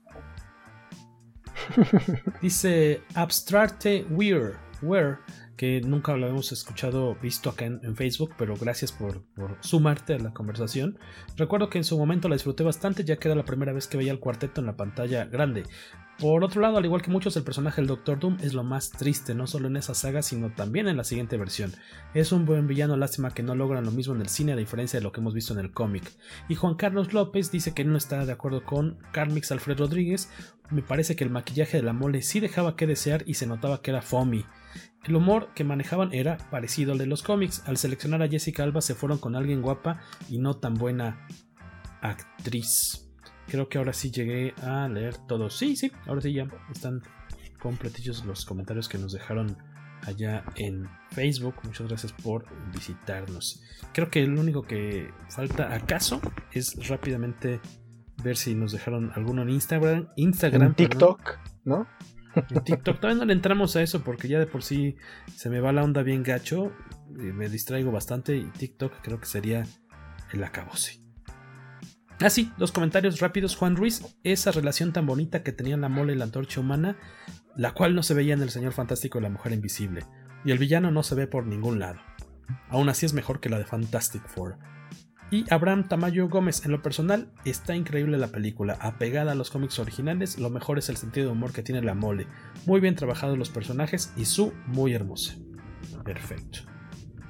Dice 2.42 3.00
Abstracte 3.14 4.04
Weir, 4.10 4.52
Weir, 4.82 5.16
que 5.56 5.80
nunca 5.80 6.16
lo 6.16 6.26
habíamos 6.26 6.52
escuchado, 6.52 7.16
visto 7.22 7.50
acá 7.50 7.64
en, 7.64 7.96
Facebook, 7.96 8.34
pero 8.36 8.56
gracias 8.56 8.92
por, 8.92 9.22
por 9.34 9.56
sumarte 9.60 10.14
a 10.14 10.18
la 10.18 10.34
conversación. 10.34 10.98
Recuerdo 11.36 11.70
que 11.70 11.78
en 11.78 11.84
su 11.84 11.98
momento 11.98 12.28
la 12.28 12.36
disfruté 12.36 12.62
bastante, 12.62 13.04
ya 13.04 13.16
que 13.16 13.28
era 13.28 13.34
la 13.34 13.44
primera 13.44 13.72
vez 13.72 13.86
que 13.86 13.96
veía 13.96 14.12
el 14.12 14.20
cuarteto 14.20 14.60
en 14.60 14.66
la 14.66 14.76
pantalla 14.76 15.24
grande. 15.24 15.64
Por 16.18 16.44
otro 16.44 16.62
lado, 16.62 16.78
al 16.78 16.84
igual 16.84 17.02
que 17.02 17.10
muchos, 17.10 17.36
el 17.36 17.42
personaje 17.42 17.82
del 17.82 17.88
Doctor 17.88 18.18
Doom 18.18 18.38
es 18.40 18.54
lo 18.54 18.64
más 18.64 18.90
triste, 18.90 19.34
no 19.34 19.46
solo 19.46 19.68
en 19.68 19.76
esa 19.76 19.94
saga, 19.94 20.22
sino 20.22 20.50
también 20.50 20.88
en 20.88 20.96
la 20.96 21.04
siguiente 21.04 21.36
versión. 21.36 21.74
Es 22.14 22.32
un 22.32 22.46
buen 22.46 22.66
villano, 22.66 22.96
lástima 22.96 23.34
que 23.34 23.42
no 23.42 23.54
logran 23.54 23.84
lo 23.84 23.90
mismo 23.90 24.14
en 24.14 24.22
el 24.22 24.30
cine, 24.30 24.52
a 24.52 24.56
diferencia 24.56 24.98
de 24.98 25.04
lo 25.04 25.12
que 25.12 25.20
hemos 25.20 25.34
visto 25.34 25.52
en 25.52 25.60
el 25.60 25.72
cómic. 25.72 26.10
Y 26.48 26.54
Juan 26.54 26.76
Carlos 26.76 27.12
López 27.12 27.50
dice 27.50 27.74
que 27.74 27.84
no 27.84 27.98
está 27.98 28.24
de 28.24 28.32
acuerdo 28.32 28.64
con 28.64 28.98
Carmix 29.12 29.52
Alfred 29.52 29.78
Rodríguez. 29.78 30.30
Me 30.70 30.80
parece 30.80 31.16
que 31.16 31.24
el 31.24 31.30
maquillaje 31.30 31.76
de 31.76 31.82
la 31.82 31.92
mole 31.92 32.22
sí 32.22 32.40
dejaba 32.40 32.76
que 32.76 32.86
desear 32.86 33.22
y 33.26 33.34
se 33.34 33.46
notaba 33.46 33.82
que 33.82 33.90
era 33.90 34.00
foamy. 34.00 34.46
El 35.06 35.14
humor 35.14 35.50
que 35.54 35.62
manejaban 35.62 36.12
era 36.12 36.36
parecido 36.50 36.92
al 36.92 36.98
de 36.98 37.06
los 37.06 37.22
cómics. 37.22 37.62
Al 37.66 37.76
seleccionar 37.76 38.22
a 38.22 38.28
Jessica 38.28 38.64
Alba 38.64 38.80
se 38.80 38.94
fueron 38.94 39.18
con 39.18 39.36
alguien 39.36 39.62
guapa 39.62 40.00
y 40.28 40.38
no 40.38 40.54
tan 40.54 40.74
buena 40.74 41.26
actriz. 42.00 43.08
Creo 43.46 43.68
que 43.68 43.78
ahora 43.78 43.92
sí 43.92 44.10
llegué 44.10 44.52
a 44.62 44.88
leer 44.88 45.16
todo. 45.28 45.48
Sí, 45.48 45.76
sí, 45.76 45.92
ahora 46.06 46.20
sí 46.20 46.32
ya 46.32 46.48
están 46.72 47.02
completillos 47.60 48.24
los 48.24 48.44
comentarios 48.44 48.88
que 48.88 48.98
nos 48.98 49.12
dejaron 49.12 49.56
allá 50.02 50.44
en 50.56 50.88
Facebook. 51.12 51.54
Muchas 51.62 51.86
gracias 51.86 52.12
por 52.12 52.44
visitarnos. 52.72 53.62
Creo 53.92 54.10
que 54.10 54.26
lo 54.26 54.40
único 54.40 54.62
que 54.62 55.12
falta 55.30 55.72
acaso 55.72 56.20
es 56.50 56.88
rápidamente 56.88 57.60
ver 58.24 58.36
si 58.36 58.56
nos 58.56 58.72
dejaron 58.72 59.12
alguno 59.14 59.42
en 59.42 59.50
Instagram. 59.50 60.08
Instagram 60.16 60.68
En 60.68 60.74
perdón. 60.74 60.90
TikTok, 60.90 61.38
¿no? 61.64 61.86
En 62.50 62.64
TikTok 62.64 63.00
todavía 63.00 63.20
no 63.20 63.26
le 63.26 63.32
entramos 63.32 63.76
a 63.76 63.82
eso 63.82 64.02
porque 64.02 64.28
ya 64.28 64.38
de 64.38 64.46
por 64.46 64.62
sí 64.62 64.96
se 65.34 65.50
me 65.50 65.60
va 65.60 65.72
la 65.72 65.82
onda 65.82 66.02
bien 66.02 66.22
gacho. 66.22 66.72
y 67.10 67.32
Me 67.32 67.48
distraigo 67.48 67.90
bastante 67.90 68.36
y 68.36 68.44
TikTok 68.44 68.92
creo 69.02 69.18
que 69.18 69.26
sería 69.26 69.64
el 70.32 70.44
acabose. 70.44 71.00
Ah, 72.20 72.30
sí, 72.30 72.50
los 72.56 72.72
comentarios 72.72 73.20
rápidos. 73.20 73.56
Juan 73.56 73.76
Ruiz, 73.76 74.02
esa 74.22 74.50
relación 74.50 74.92
tan 74.92 75.06
bonita 75.06 75.42
que 75.42 75.52
tenían 75.52 75.82
la 75.82 75.88
mole 75.88 76.14
y 76.14 76.16
la 76.16 76.24
antorcha 76.24 76.60
humana, 76.60 76.96
la 77.56 77.72
cual 77.72 77.94
no 77.94 78.02
se 78.02 78.14
veía 78.14 78.34
en 78.34 78.42
el 78.42 78.50
Señor 78.50 78.72
Fantástico 78.72 79.18
y 79.18 79.22
la 79.22 79.28
Mujer 79.28 79.52
Invisible. 79.52 80.04
Y 80.44 80.50
el 80.50 80.58
villano 80.58 80.90
no 80.90 81.02
se 81.02 81.14
ve 81.14 81.26
por 81.26 81.46
ningún 81.46 81.78
lado. 81.78 82.00
Aún 82.68 82.88
así 82.88 83.04
es 83.04 83.12
mejor 83.12 83.40
que 83.40 83.50
la 83.50 83.58
de 83.58 83.64
Fantastic 83.64 84.26
Four. 84.28 84.58
Y 85.30 85.44
Abraham 85.52 85.88
Tamayo 85.88 86.28
Gómez, 86.28 86.64
en 86.64 86.70
lo 86.70 86.82
personal, 86.82 87.28
está 87.44 87.74
increíble 87.74 88.16
la 88.16 88.28
película, 88.28 88.78
apegada 88.80 89.32
a 89.32 89.34
los 89.34 89.50
cómics 89.50 89.78
originales, 89.80 90.38
lo 90.38 90.50
mejor 90.50 90.78
es 90.78 90.88
el 90.88 90.96
sentido 90.96 91.26
de 91.26 91.32
humor 91.32 91.52
que 91.52 91.64
tiene 91.64 91.82
la 91.82 91.94
mole, 91.94 92.28
muy 92.64 92.80
bien 92.80 92.94
trabajados 92.94 93.36
los 93.36 93.50
personajes 93.50 94.12
y 94.16 94.26
su 94.26 94.52
muy 94.66 94.94
hermosa. 94.94 95.34
Perfecto. 96.04 96.60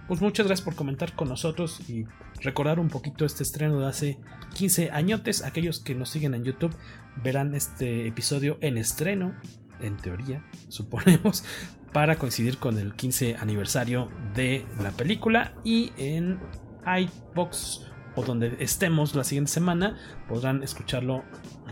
Pues 0.08 0.20
muchas 0.20 0.46
gracias 0.46 0.64
por 0.64 0.76
comentar 0.76 1.16
con 1.16 1.28
nosotros 1.28 1.88
y 1.88 2.04
recordar 2.42 2.78
un 2.78 2.88
poquito 2.88 3.24
este 3.24 3.42
estreno 3.42 3.80
de 3.80 3.86
hace 3.86 4.18
15 4.54 4.90
añotes. 4.92 5.42
Aquellos 5.42 5.80
que 5.80 5.94
nos 5.94 6.10
siguen 6.10 6.34
en 6.34 6.44
YouTube 6.44 6.76
verán 7.24 7.54
este 7.54 8.06
episodio 8.06 8.58
en 8.60 8.76
estreno, 8.78 9.34
en 9.80 9.96
teoría, 9.96 10.44
suponemos, 10.68 11.44
para 11.92 12.16
coincidir 12.16 12.58
con 12.58 12.78
el 12.78 12.94
15 12.94 13.36
aniversario 13.36 14.10
de 14.34 14.66
la 14.80 14.90
película 14.90 15.54
y 15.64 15.92
en 15.96 16.38
iBox 16.86 17.86
o 18.16 18.22
donde 18.22 18.56
estemos 18.60 19.14
la 19.14 19.24
siguiente 19.24 19.52
semana 19.52 19.96
podrán 20.28 20.62
escucharlo 20.62 21.22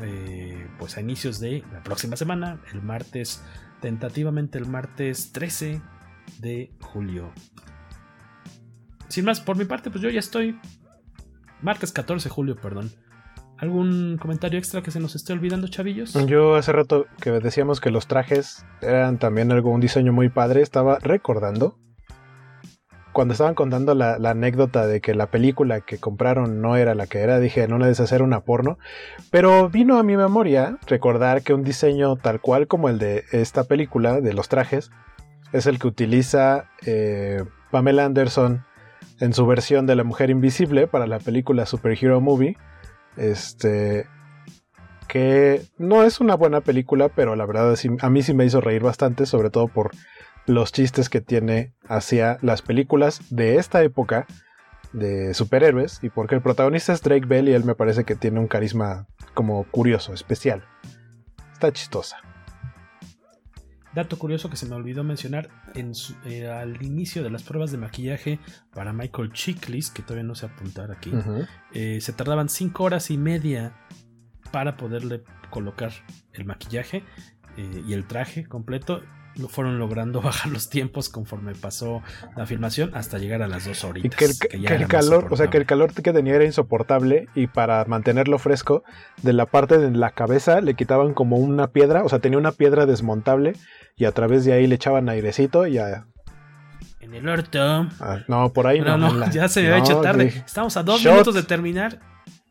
eh, 0.02 0.68
pues 0.78 0.96
a 0.96 1.00
inicios 1.00 1.40
de 1.40 1.64
la 1.72 1.82
próxima 1.82 2.16
semana, 2.16 2.60
el 2.72 2.82
martes, 2.82 3.42
tentativamente 3.80 4.58
el 4.58 4.66
martes 4.66 5.32
13 5.32 5.80
de 6.40 6.72
julio. 6.80 7.32
Sin 9.08 9.24
más, 9.24 9.40
por 9.40 9.56
mi 9.56 9.64
parte, 9.64 9.90
pues 9.90 10.02
yo 10.02 10.10
ya 10.10 10.20
estoy. 10.20 10.58
Martes 11.62 11.92
14 11.92 12.28
de 12.28 12.34
julio, 12.34 12.56
perdón. 12.56 12.90
¿Algún 13.58 14.18
comentario 14.18 14.58
extra 14.58 14.82
que 14.82 14.90
se 14.90 15.00
nos 15.00 15.14
esté 15.14 15.32
olvidando, 15.32 15.68
chavillos? 15.68 16.12
Yo 16.26 16.56
hace 16.56 16.72
rato 16.72 17.06
que 17.20 17.30
decíamos 17.30 17.80
que 17.80 17.90
los 17.90 18.08
trajes 18.08 18.66
eran 18.82 19.18
también 19.18 19.52
algo, 19.52 19.70
un 19.70 19.80
diseño 19.80 20.12
muy 20.12 20.28
padre, 20.28 20.60
estaba 20.60 20.98
recordando 20.98 21.78
cuando 23.14 23.32
estaban 23.32 23.54
contando 23.54 23.94
la, 23.94 24.16
anécdota 24.16 24.86
de 24.86 25.00
que 25.00 25.14
la 25.14 25.30
película 25.30 25.80
que 25.80 25.98
compraron 25.98 26.60
no 26.60 26.76
era 26.76 26.94
la 26.94 27.06
que 27.06 27.20
era, 27.20 27.40
dije, 27.40 27.66
no 27.68 27.78
le 27.78 27.86
deshacer 27.86 28.22
una 28.22 28.40
porno, 28.40 28.76
pero 29.30 29.70
vino 29.70 29.96
a 29.96 30.02
mi 30.02 30.16
memoria 30.18 30.76
recordar 30.86 31.42
que 31.42 31.54
un 31.54 31.62
diseño 31.62 32.16
tal 32.16 32.40
cual 32.40 32.66
como 32.66 32.90
el 32.90 32.98
de 32.98 33.24
esta 33.32 33.64
película, 33.64 34.20
de 34.20 34.34
los 34.34 34.48
trajes, 34.48 34.90
es 35.52 35.66
el 35.66 35.78
que 35.78 35.86
utiliza 35.86 36.68
eh, 36.84 37.44
Pamela 37.70 38.04
Anderson 38.04 38.64
en 39.20 39.32
su 39.32 39.46
versión 39.46 39.86
de 39.86 39.94
La 39.94 40.04
Mujer 40.04 40.30
Invisible 40.30 40.88
para 40.88 41.06
la 41.06 41.20
película 41.20 41.66
Superhero 41.66 42.20
Movie. 42.20 42.56
Este. 43.16 44.06
Que 45.06 45.62
no 45.78 46.02
es 46.02 46.18
una 46.20 46.34
buena 46.34 46.62
película, 46.62 47.08
pero 47.08 47.36
la 47.36 47.46
verdad 47.46 47.76
a 48.00 48.10
mí 48.10 48.22
sí 48.22 48.34
me 48.34 48.44
hizo 48.44 48.60
reír 48.60 48.82
bastante, 48.82 49.26
sobre 49.26 49.50
todo 49.50 49.68
por 49.68 49.92
los 50.46 50.72
chistes 50.72 51.08
que 51.08 51.20
tiene 51.20 51.72
hacia 51.88 52.38
las 52.42 52.62
películas 52.62 53.20
de 53.30 53.56
esta 53.56 53.82
época 53.82 54.26
de 54.92 55.34
superhéroes 55.34 55.98
y 56.02 56.10
porque 56.10 56.34
el 56.36 56.42
protagonista 56.42 56.92
es 56.92 57.02
Drake 57.02 57.26
Bell 57.26 57.48
y 57.48 57.52
él 57.52 57.64
me 57.64 57.74
parece 57.74 58.04
que 58.04 58.14
tiene 58.14 58.40
un 58.40 58.46
carisma 58.46 59.06
como 59.34 59.64
curioso, 59.64 60.12
especial. 60.14 60.64
Está 61.52 61.72
chistosa. 61.72 62.18
Dato 63.94 64.18
curioso 64.18 64.50
que 64.50 64.56
se 64.56 64.66
me 64.66 64.74
olvidó 64.74 65.04
mencionar, 65.04 65.48
en 65.74 65.94
su, 65.94 66.14
eh, 66.24 66.48
al 66.48 66.82
inicio 66.82 67.22
de 67.22 67.30
las 67.30 67.44
pruebas 67.44 67.70
de 67.70 67.78
maquillaje 67.78 68.40
para 68.72 68.92
Michael 68.92 69.32
Chiklis, 69.32 69.90
que 69.90 70.02
todavía 70.02 70.24
no 70.24 70.34
sé 70.34 70.46
apuntar 70.46 70.90
aquí, 70.90 71.10
uh 71.10 71.18
-huh. 71.18 71.48
eh, 71.72 72.00
se 72.00 72.12
tardaban 72.12 72.48
5 72.48 72.82
horas 72.82 73.10
y 73.12 73.18
media 73.18 73.72
para 74.50 74.76
poderle 74.76 75.22
colocar 75.50 75.92
el 76.32 76.44
maquillaje 76.44 77.04
eh, 77.56 77.82
y 77.86 77.92
el 77.92 78.06
traje 78.06 78.46
completo. 78.46 79.00
Lo 79.36 79.48
fueron 79.48 79.78
logrando 79.78 80.20
bajar 80.22 80.52
los 80.52 80.68
tiempos 80.70 81.08
conforme 81.08 81.54
pasó 81.54 82.02
la 82.36 82.46
filmación 82.46 82.92
hasta 82.94 83.18
llegar 83.18 83.42
a 83.42 83.48
las 83.48 83.64
dos 83.64 83.82
horitas. 83.84 84.12
Y 84.12 84.16
que 84.16 84.24
el, 84.26 84.38
que 84.38 84.48
que 84.66 84.74
el 84.74 84.86
calor, 84.86 85.26
o 85.30 85.36
sea, 85.36 85.48
que 85.50 85.56
el 85.56 85.66
calor 85.66 85.92
que 85.92 86.12
tenía 86.12 86.34
era 86.34 86.44
insoportable 86.44 87.28
y 87.34 87.46
para 87.48 87.84
mantenerlo 87.86 88.38
fresco, 88.38 88.84
de 89.22 89.32
la 89.32 89.46
parte 89.46 89.78
de 89.78 89.90
la 89.90 90.10
cabeza 90.10 90.60
le 90.60 90.74
quitaban 90.74 91.14
como 91.14 91.36
una 91.36 91.68
piedra, 91.68 92.04
o 92.04 92.08
sea, 92.08 92.20
tenía 92.20 92.38
una 92.38 92.52
piedra 92.52 92.86
desmontable 92.86 93.54
y 93.96 94.04
a 94.04 94.12
través 94.12 94.44
de 94.44 94.52
ahí 94.52 94.66
le 94.66 94.76
echaban 94.76 95.08
airecito 95.08 95.66
y 95.66 95.78
a... 95.78 96.06
En 97.00 97.12
el 97.14 97.28
orto. 97.28 97.60
Ah, 98.00 98.20
no, 98.28 98.52
por 98.52 98.66
ahí 98.66 98.80
no. 98.80 98.96
no, 98.96 99.12
no, 99.12 99.30
ya 99.30 99.46
se 99.48 99.60
me 99.62 99.68
había 99.68 99.78
hecho 99.84 100.00
tarde. 100.00 100.24
dije, 100.24 100.42
Estamos 100.46 100.76
a 100.76 100.82
dos 100.82 101.00
shots. 101.00 101.12
minutos 101.12 101.34
de 101.34 101.42
terminar 101.42 101.98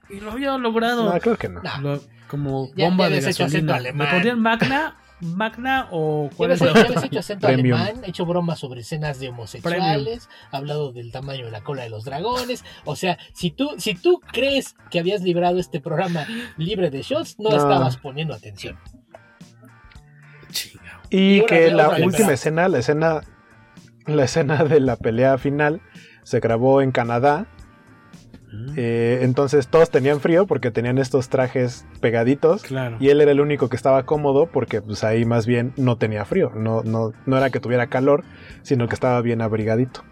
y 0.09 0.19
lo 0.19 0.31
había 0.31 0.55
logrado. 0.57 1.11
No, 1.11 1.19
creo 1.19 1.37
que 1.37 1.49
no. 1.49 1.61
Lo- 1.81 2.01
como 2.27 2.69
Ya- 2.75 2.85
bomba 2.85 3.09
ya 3.09 3.15
de 3.21 3.29
hecho 3.31 3.45
acento 3.45 3.73
gasolina. 3.73 3.93
¿Me 4.03 4.09
pondrían 4.11 4.39
Magna? 4.41 4.97
¿Magna 5.23 5.87
o 5.91 6.29
cuál 6.35 6.51
es 6.51 6.61
la 6.61 6.71
habías 6.71 7.03
hecho 7.03 7.19
acento 7.19 7.47
Premium. 7.47 7.79
alemán, 7.79 8.03
hecho 8.05 8.25
bromas 8.25 8.59
sobre 8.59 8.81
escenas 8.81 9.19
de 9.19 9.29
homosexuales, 9.29 10.29
hablado 10.51 10.91
del 10.91 11.11
tamaño 11.11 11.45
de 11.45 11.51
la 11.51 11.61
cola 11.61 11.83
de 11.83 11.89
los 11.89 12.03
dragones. 12.03 12.63
O 12.85 12.95
sea, 12.95 13.17
si 13.33 13.51
tú, 13.51 13.71
si 13.77 13.95
tú 13.95 14.21
crees 14.31 14.75
que 14.91 14.99
habías 14.99 15.21
librado 15.21 15.59
este 15.59 15.79
programa 15.79 16.25
libre 16.57 16.89
de 16.89 17.01
shots, 17.01 17.39
no, 17.39 17.49
No. 17.49 17.55
estabas 17.57 17.97
poniendo 17.97 18.33
atención. 18.33 18.77
Y 21.09 21.45
que 21.45 21.71
la 21.71 21.89
última 21.89 22.33
escena, 22.33 22.67
la 22.67 22.79
escena, 22.79 23.21
la 24.05 24.23
escena 24.23 24.63
de 24.63 24.79
la 24.79 24.95
pelea 24.95 25.37
final 25.37 25.81
se 26.23 26.39
grabó 26.39 26.81
en 26.81 26.91
Canadá. 26.91 27.47
Eh, 28.75 29.19
entonces 29.23 29.67
todos 29.67 29.89
tenían 29.89 30.19
frío 30.19 30.45
porque 30.45 30.69
tenían 30.71 30.97
estos 30.97 31.29
trajes 31.29 31.85
pegaditos. 32.01 32.61
Claro. 32.63 32.97
Y 32.99 33.09
él 33.09 33.19
era 33.21 33.31
el 33.31 33.41
único 33.41 33.67
que 33.69 33.75
estaba 33.75 34.03
cómodo 34.05 34.47
porque 34.51 34.81
pues 34.81 35.03
ahí 35.03 35.25
más 35.25 35.45
bien 35.47 35.73
no 35.77 35.97
tenía 35.97 36.23
frío. 36.25 36.51
No, 36.55 36.83
no, 36.83 37.13
no 37.25 37.37
era 37.37 37.49
que 37.49 37.59
tuviera 37.59 37.87
calor, 37.87 38.23
sino 38.61 38.87
que 38.87 38.93
estaba 38.93 39.19
bien 39.21 39.41
abrigadito. 39.41 40.03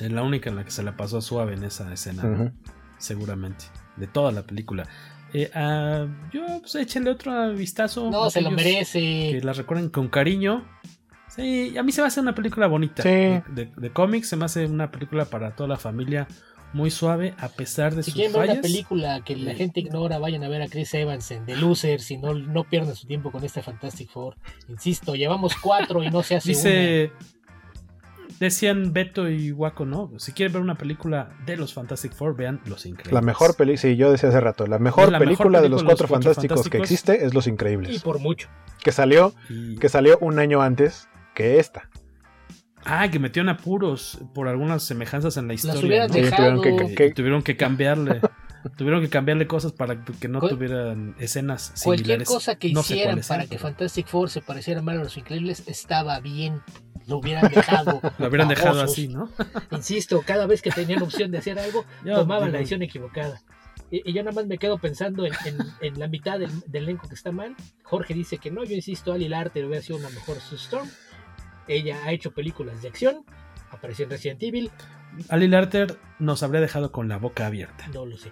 Es 0.00 0.10
la 0.10 0.22
única 0.22 0.50
en 0.50 0.56
la 0.56 0.64
que 0.64 0.70
se 0.72 0.82
la 0.82 0.96
pasó 0.96 1.20
suave 1.20 1.54
en 1.54 1.62
esa 1.64 1.92
escena, 1.92 2.52
seguramente, 2.98 3.66
de 3.96 4.06
toda 4.06 4.32
la 4.32 4.42
película. 4.42 4.88
Eh, 5.34 5.50
ah, 5.54 6.06
yo, 6.32 6.44
pues 6.60 6.74
échenle 6.74 7.10
otro 7.10 7.52
vistazo. 7.54 8.10
No, 8.10 8.28
se 8.30 8.40
lo 8.40 8.50
merece. 8.50 8.98
Que 9.00 9.40
la 9.42 9.52
recuerden 9.52 9.90
con 9.90 10.08
cariño. 10.08 10.64
Sí, 11.28 11.74
a 11.78 11.82
mí 11.82 11.92
se 11.92 12.02
me 12.02 12.08
hace 12.08 12.20
una 12.20 12.34
película 12.34 12.66
bonita. 12.66 13.02
Sí. 13.02 13.08
De, 13.08 13.42
de- 13.54 13.72
de 13.74 13.90
cómics 13.90 14.28
se 14.28 14.36
me 14.36 14.44
hace 14.44 14.66
una 14.66 14.90
película 14.90 15.24
para 15.24 15.54
toda 15.56 15.68
la 15.68 15.76
familia 15.78 16.26
muy 16.72 16.90
suave, 16.90 17.34
a 17.38 17.48
pesar 17.48 17.94
de 17.94 18.02
Si 18.02 18.10
sus 18.10 18.14
quieren 18.18 18.32
ver 18.40 18.50
una 18.50 18.60
película 18.60 19.22
que 19.24 19.36
la 19.36 19.54
gente 19.54 19.80
ignora, 19.80 20.18
vayan 20.18 20.42
a 20.44 20.48
ver 20.48 20.62
a 20.62 20.68
Chris 20.68 20.92
Evans 20.94 21.30
en 21.30 21.44
The 21.44 21.56
Losers 21.56 22.10
y 22.10 22.16
no, 22.18 22.34
no 22.34 22.64
pierdan 22.64 22.94
su 22.96 23.06
tiempo 23.06 23.30
con 23.30 23.44
este 23.44 23.62
Fantastic 23.62 24.08
Four. 24.10 24.36
Insisto, 24.68 25.14
llevamos 25.14 25.54
cuatro 25.56 26.02
y 26.02 26.10
no 26.10 26.22
se 26.22 26.36
hace 26.36 26.48
Dice. 26.50 27.12
Decían 28.40 28.92
Beto 28.92 29.28
y 29.28 29.52
Waco, 29.52 29.84
¿no? 29.84 30.10
Si 30.18 30.32
quieren 30.32 30.54
ver 30.54 30.62
una 30.62 30.74
película 30.76 31.30
de 31.46 31.56
los 31.56 31.74
Fantastic 31.74 32.12
Four, 32.12 32.34
vean 32.34 32.60
Los 32.64 32.86
Increíbles. 32.86 33.12
La 33.12 33.20
mejor 33.20 33.54
película, 33.56 33.80
sí, 33.82 33.96
yo 33.96 34.10
decía 34.10 34.30
hace 34.30 34.40
rato, 34.40 34.66
la 34.66 34.78
mejor 34.80 35.12
la 35.12 35.18
mejor 35.20 35.26
película 35.36 35.60
de 35.60 35.68
los 35.68 35.84
cuatro 35.84 36.04
los 36.04 36.10
Cuatro 36.10 36.32
fantásticos, 36.32 36.68
que 36.68 36.78
existe 36.78 37.24
es 37.24 37.34
Los 37.34 37.46
una. 37.46 37.52
Y 37.52 37.52
Increíbles. 37.52 38.02
por 38.02 38.18
mucho. 38.18 38.48
Que 38.82 38.90
salió, 38.90 39.32
Y- 39.48 39.76
que 39.76 39.88
salió 39.88 40.18
un 40.20 40.38
año 40.40 40.60
antes 40.62 41.08
que 41.34 41.60
esta. 41.60 41.88
Ah, 42.84 43.08
que 43.10 43.18
metió 43.18 43.42
en 43.42 43.48
apuros 43.48 44.18
por 44.34 44.48
algunas 44.48 44.82
semejanzas 44.82 45.36
en 45.36 45.48
la 45.48 45.54
historia. 45.54 46.06
¿no? 46.08 46.14
Dejado. 46.14 46.60
tuvieron 46.60 46.88
que- 46.88 46.94
que- 46.94 47.10
tuvieron 47.14 47.42
que 47.42 47.56
cambiarle. 47.56 48.20
tuvieron 48.76 49.00
que 49.02 49.08
cambiarle 49.08 49.46
cosas 49.46 49.72
para 49.72 50.04
que 50.04 50.28
no 50.28 50.40
tuvieran 50.40 51.14
escenas 51.18 51.72
Cualquier 51.82 52.04
similares. 52.06 52.28
cosa 52.28 52.54
que 52.56 52.72
No 52.72 52.82
sé 52.82 52.94
hicieran 52.94 53.14
cuáles 53.14 53.26
para 53.28 53.42
que 53.44 53.48
pero 53.50 53.60
Fantastic 53.62 54.06
Four 54.06 54.30
se 54.30 54.40
pareciera 54.40 54.82
más 54.82 54.96
a 54.96 54.98
los 55.04 55.16
increíbles 55.16 55.64
estaba 55.66 56.20
bien. 56.20 56.60
Lo 57.08 57.18
hubieran 57.18 57.50
dejado. 57.52 58.00
Lo 58.18 58.28
hubieran 58.28 58.48
dejado 58.48 58.80
así, 58.80 59.08
¿no? 59.08 59.28
Insisto, 59.72 60.22
cada 60.24 60.46
vez 60.46 60.62
que 60.62 60.70
tenían 60.70 61.02
opción 61.02 61.30
de 61.32 61.38
hacer 61.38 61.58
algo, 61.58 61.84
Yo 62.04 62.14
tomaban 62.20 62.44
la 62.44 62.46
digo- 62.48 62.58
decisión 62.58 62.82
equivocada. 62.82 63.42
Y, 63.90 64.08
y 64.08 64.14
yo 64.14 64.22
nada 64.22 64.34
más 64.34 64.46
me 64.46 64.56
quedo 64.58 64.78
pensando 64.78 65.26
en, 65.26 65.32
en- 65.44 65.58
en 65.80 65.98
la 66.00 66.06
mitad 66.08 66.38
del, 66.38 66.50
del 66.66 66.84
elenco 66.84 67.08
que 67.08 67.14
está 67.14 67.32
mal. 67.32 67.54
Jorge 67.82 68.14
dice 68.14 68.38
que 68.38 68.50
no, 68.50 68.64
yo 68.64 68.74
insisto, 68.74 69.12
Ali 69.12 69.28
Larter 69.28 69.64
hubiera 69.66 69.82
sido 69.82 69.98
una 69.98 70.08
mejor 70.10 70.38
Sue 70.40 70.56
Storm. 70.56 70.88
Ella 71.68 71.98
ha 72.04 72.12
hecho 72.12 72.32
películas 72.32 72.82
de 72.82 72.88
acción, 72.88 73.24
apareció 73.70 74.04
en 74.04 74.10
Resident 74.10 74.42
Evil, 74.42 74.70
Ali 75.28 75.46
Larter 75.46 75.98
nos 76.18 76.42
habría 76.42 76.60
dejado 76.62 76.90
con 76.90 77.08
la 77.08 77.18
boca 77.18 77.46
abierta. 77.46 77.86
no 77.88 78.06
lo 78.06 78.16
sé. 78.16 78.30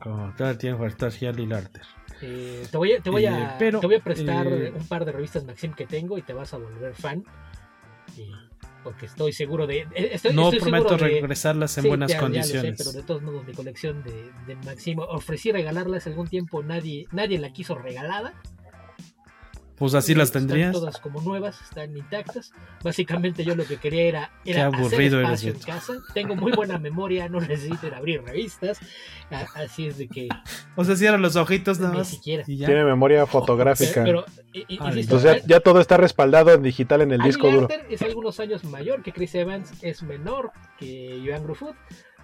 Como 0.00 0.32
todo 0.34 0.48
el 0.50 0.56
tiempo 0.58 0.86
está 0.86 1.06
Ali 1.28 1.46
Larter. 1.46 1.82
Eh, 2.22 2.66
te, 2.70 2.76
voy 2.76 2.92
a, 2.94 3.00
te, 3.00 3.10
voy 3.10 3.26
a, 3.26 3.44
Eh, 3.44 3.56
pero, 3.58 3.80
te 3.80 3.86
voy 3.86 3.96
a 3.96 4.00
prestar 4.00 4.46
eh, 4.46 4.72
un 4.74 4.86
par 4.88 5.04
de 5.04 5.12
revistas 5.12 5.44
Maxim 5.44 5.72
que 5.74 5.86
tengo 5.86 6.16
y 6.18 6.22
te 6.22 6.32
vas 6.32 6.52
a 6.54 6.58
volver 6.58 6.94
fan. 6.94 7.22
Porque 8.82 9.06
estoy 9.06 9.32
seguro 9.34 9.66
de. 9.66 9.80
eh, 9.94 10.10
Estoy, 10.12 10.34
No 10.34 10.44
estoy 10.44 10.60
prometo 10.60 10.96
de- 10.96 10.96
regresarlas 10.96 11.76
en 11.76 11.82
Sí, 11.82 11.88
buenas 11.88 12.10
ya- 12.10 12.16
ya 12.16 12.20
lo 12.22 12.26
sé, 12.28 12.32
condiciones. 12.40 12.74
pero 12.78 12.92
de 12.92 13.02
todos 13.02 13.22
modos, 13.22 13.46
mi 13.46 13.52
colección 13.52 14.02
de, 14.02 14.32
de 14.46 14.56
Maxim 14.64 14.98
ofrecí 15.00 15.52
regalarlas 15.52 16.06
algún 16.06 16.28
tiempo, 16.28 16.62
nadie, 16.62 17.06
nadie 17.12 17.38
la 17.38 17.52
quiso 17.52 17.74
regalada. 17.74 18.32
Pues 19.80 19.94
así 19.94 20.14
las 20.14 20.28
Están 20.28 20.42
tendrías. 20.46 20.72
todas 20.72 20.98
como 21.00 21.20
nuevas, 21.22 21.60
están 21.62 21.96
intactas. 21.96 22.52
Básicamente 22.84 23.44
yo 23.44 23.56
lo 23.56 23.64
que 23.64 23.78
quería 23.78 24.02
era, 24.02 24.30
era 24.44 24.66
aburrido 24.66 24.86
hacer 24.92 25.02
eres, 25.02 25.42
espacio 25.42 25.50
en 25.52 25.58
casa. 25.58 25.94
Tengo 26.14 26.36
muy 26.36 26.52
buena 26.52 26.78
memoria, 26.78 27.28
no 27.30 27.40
necesito 27.40 27.86
ir 27.86 27.94
a 27.94 27.96
abrir 27.96 28.22
revistas. 28.22 28.78
Así 29.54 29.86
es 29.86 29.96
de 29.98 30.06
que 30.06 30.28
O 30.76 30.84
sea, 30.84 30.96
cierra 30.96 31.16
los 31.18 31.34
ojitos 31.36 31.80
nada 31.80 31.92
ni 31.92 31.98
más. 32.00 32.08
siquiera. 32.08 32.44
Y 32.46 32.58
ya. 32.58 32.66
Tiene 32.66 32.84
memoria 32.84 33.24
fotográfica. 33.26 34.04
Pero, 34.04 34.24
eh, 34.52 34.64
Ah, 34.80 34.88
insisto, 34.88 35.16
Entonces 35.16 35.42
ya, 35.42 35.48
ya 35.56 35.60
todo 35.60 35.80
está 35.80 35.96
respaldado 35.96 36.52
en 36.52 36.62
digital 36.62 37.00
en 37.00 37.12
el 37.12 37.20
Ali 37.22 37.30
disco 37.30 37.50
duro. 37.50 37.68
Es 37.88 38.02
algunos 38.02 38.38
años 38.38 38.62
mayor 38.64 39.02
que 39.02 39.12
Chris 39.12 39.34
Evans, 39.34 39.72
es 39.82 40.02
menor 40.02 40.52
que 40.78 41.22
Joan 41.26 41.42
Gruffudd, 41.42 41.74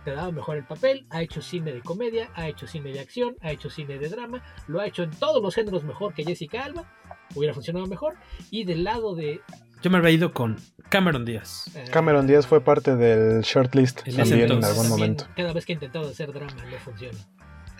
te 0.05 0.11
daba 0.13 0.31
mejor 0.31 0.57
el 0.59 0.65
papel, 0.65 1.07
ha 1.11 1.23
hecho 1.23 1.41
cine 1.43 1.73
de 1.73 1.81
comedia, 1.81 2.29
ha 2.35 2.49
hecho 2.49 2.67
cine 2.67 2.93
de 2.93 3.01
acción, 3.01 3.35
ha 3.41 3.51
hecho 3.51 3.71
cine 3.71 3.99
de 3.99 4.09
drama, 4.11 4.43
lo 4.69 4.79
ha 4.81 4.87
hecho 4.87 5.03
en 5.03 5.11
todos 5.11 5.43
los 5.43 5.55
géneros 5.55 5.83
mejor 5.85 6.13
que 6.15 6.23
Jessica 6.23 6.65
Alba, 6.65 6.85
hubiera 7.35 7.53
funcionado 7.55 7.87
mejor, 7.87 8.15
y 8.51 8.65
del 8.65 8.85
lado 8.85 9.15
de... 9.15 9.41
Yo 9.83 9.91
me 9.91 9.99
habría 9.99 10.13
ido 10.13 10.33
con 10.33 10.57
Cameron 10.89 11.25
Díaz. 11.25 11.71
eh, 11.77 11.85
Cameron 11.91 12.27
Díaz 12.27 12.47
fue 12.47 12.61
parte 12.63 12.97
del 12.97 13.43
shortlist 13.43 14.07
En 14.07 14.17
también 14.17 14.39
en 14.39 14.45
entonces. 14.45 14.71
algún 14.71 14.89
también, 14.89 15.11
momento. 15.11 15.27
Cada 15.37 15.53
vez 15.53 15.67
que 15.67 15.73
ha 15.73 15.75
intentado 15.75 16.09
hacer 16.09 16.33
drama 16.33 16.53
no 16.71 16.77
funciona. 16.79 17.19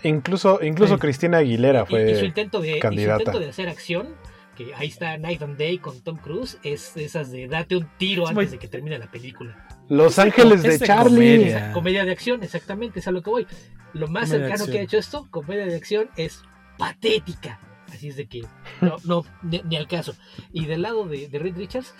Incluso, 0.03 0.59
incluso 0.61 0.93
Sí. 0.95 0.99
Cristina 0.99 1.37
Aguilera 1.39 1.85
Y- 1.89 1.95
y, 1.95 2.13
su 2.13 2.19
fue 2.19 2.27
intento 2.27 2.61
de, 2.61 2.69
y 2.69 2.73
su 2.75 2.79
candidata. 2.79 3.19
intento 3.21 3.39
de 3.39 3.49
hacer 3.49 3.67
acción, 3.67 4.09
que 4.55 4.73
ahí 4.75 4.87
está 4.87 5.17
Night 5.17 5.41
and 5.41 5.57
Day 5.57 5.79
con 5.79 5.99
Tom 6.01 6.17
Cruise, 6.17 6.59
es 6.63 6.95
esas 6.97 7.31
de 7.31 7.47
date 7.47 7.75
un 7.75 7.89
tiro 7.97 8.23
Es 8.23 8.29
antes 8.29 8.45
muy- 8.45 8.51
de 8.51 8.59
que 8.59 8.67
termine 8.67 8.99
la 8.99 9.09
película. 9.09 9.67
Los 9.89 10.19
Ángeles 10.19 10.61
de 10.63 10.79
Charlie. 10.79 11.37
comedia. 11.37 11.57
Esa 11.57 11.73
comedia 11.73 12.05
de 12.05 12.11
acción, 12.11 12.43
exactamente, 12.43 12.99
es 12.99 13.07
a 13.07 13.11
lo 13.11 13.21
que 13.23 13.29
voy. 13.29 13.47
Lo 13.93 14.07
más 14.07 14.29
Comedia 14.29 14.49
cercano 14.49 14.71
que 14.71 14.79
ha 14.79 14.81
hecho 14.83 14.97
esto, 14.97 15.27
comedia 15.31 15.65
de 15.65 15.75
acción, 15.75 16.09
es 16.17 16.41
patética. 16.77 17.59
Así 17.97 18.09
es 18.09 18.15
de 18.15 18.27
que, 18.27 18.41
no, 18.81 18.97
no, 19.05 19.23
ni, 19.41 19.59
ni 19.63 19.75
al 19.75 19.87
caso. 19.87 20.13
Y 20.53 20.65
del 20.65 20.83
lado 20.83 21.07
de, 21.07 21.27
de 21.27 21.39
Reed 21.39 21.57
Richards, 21.57 21.95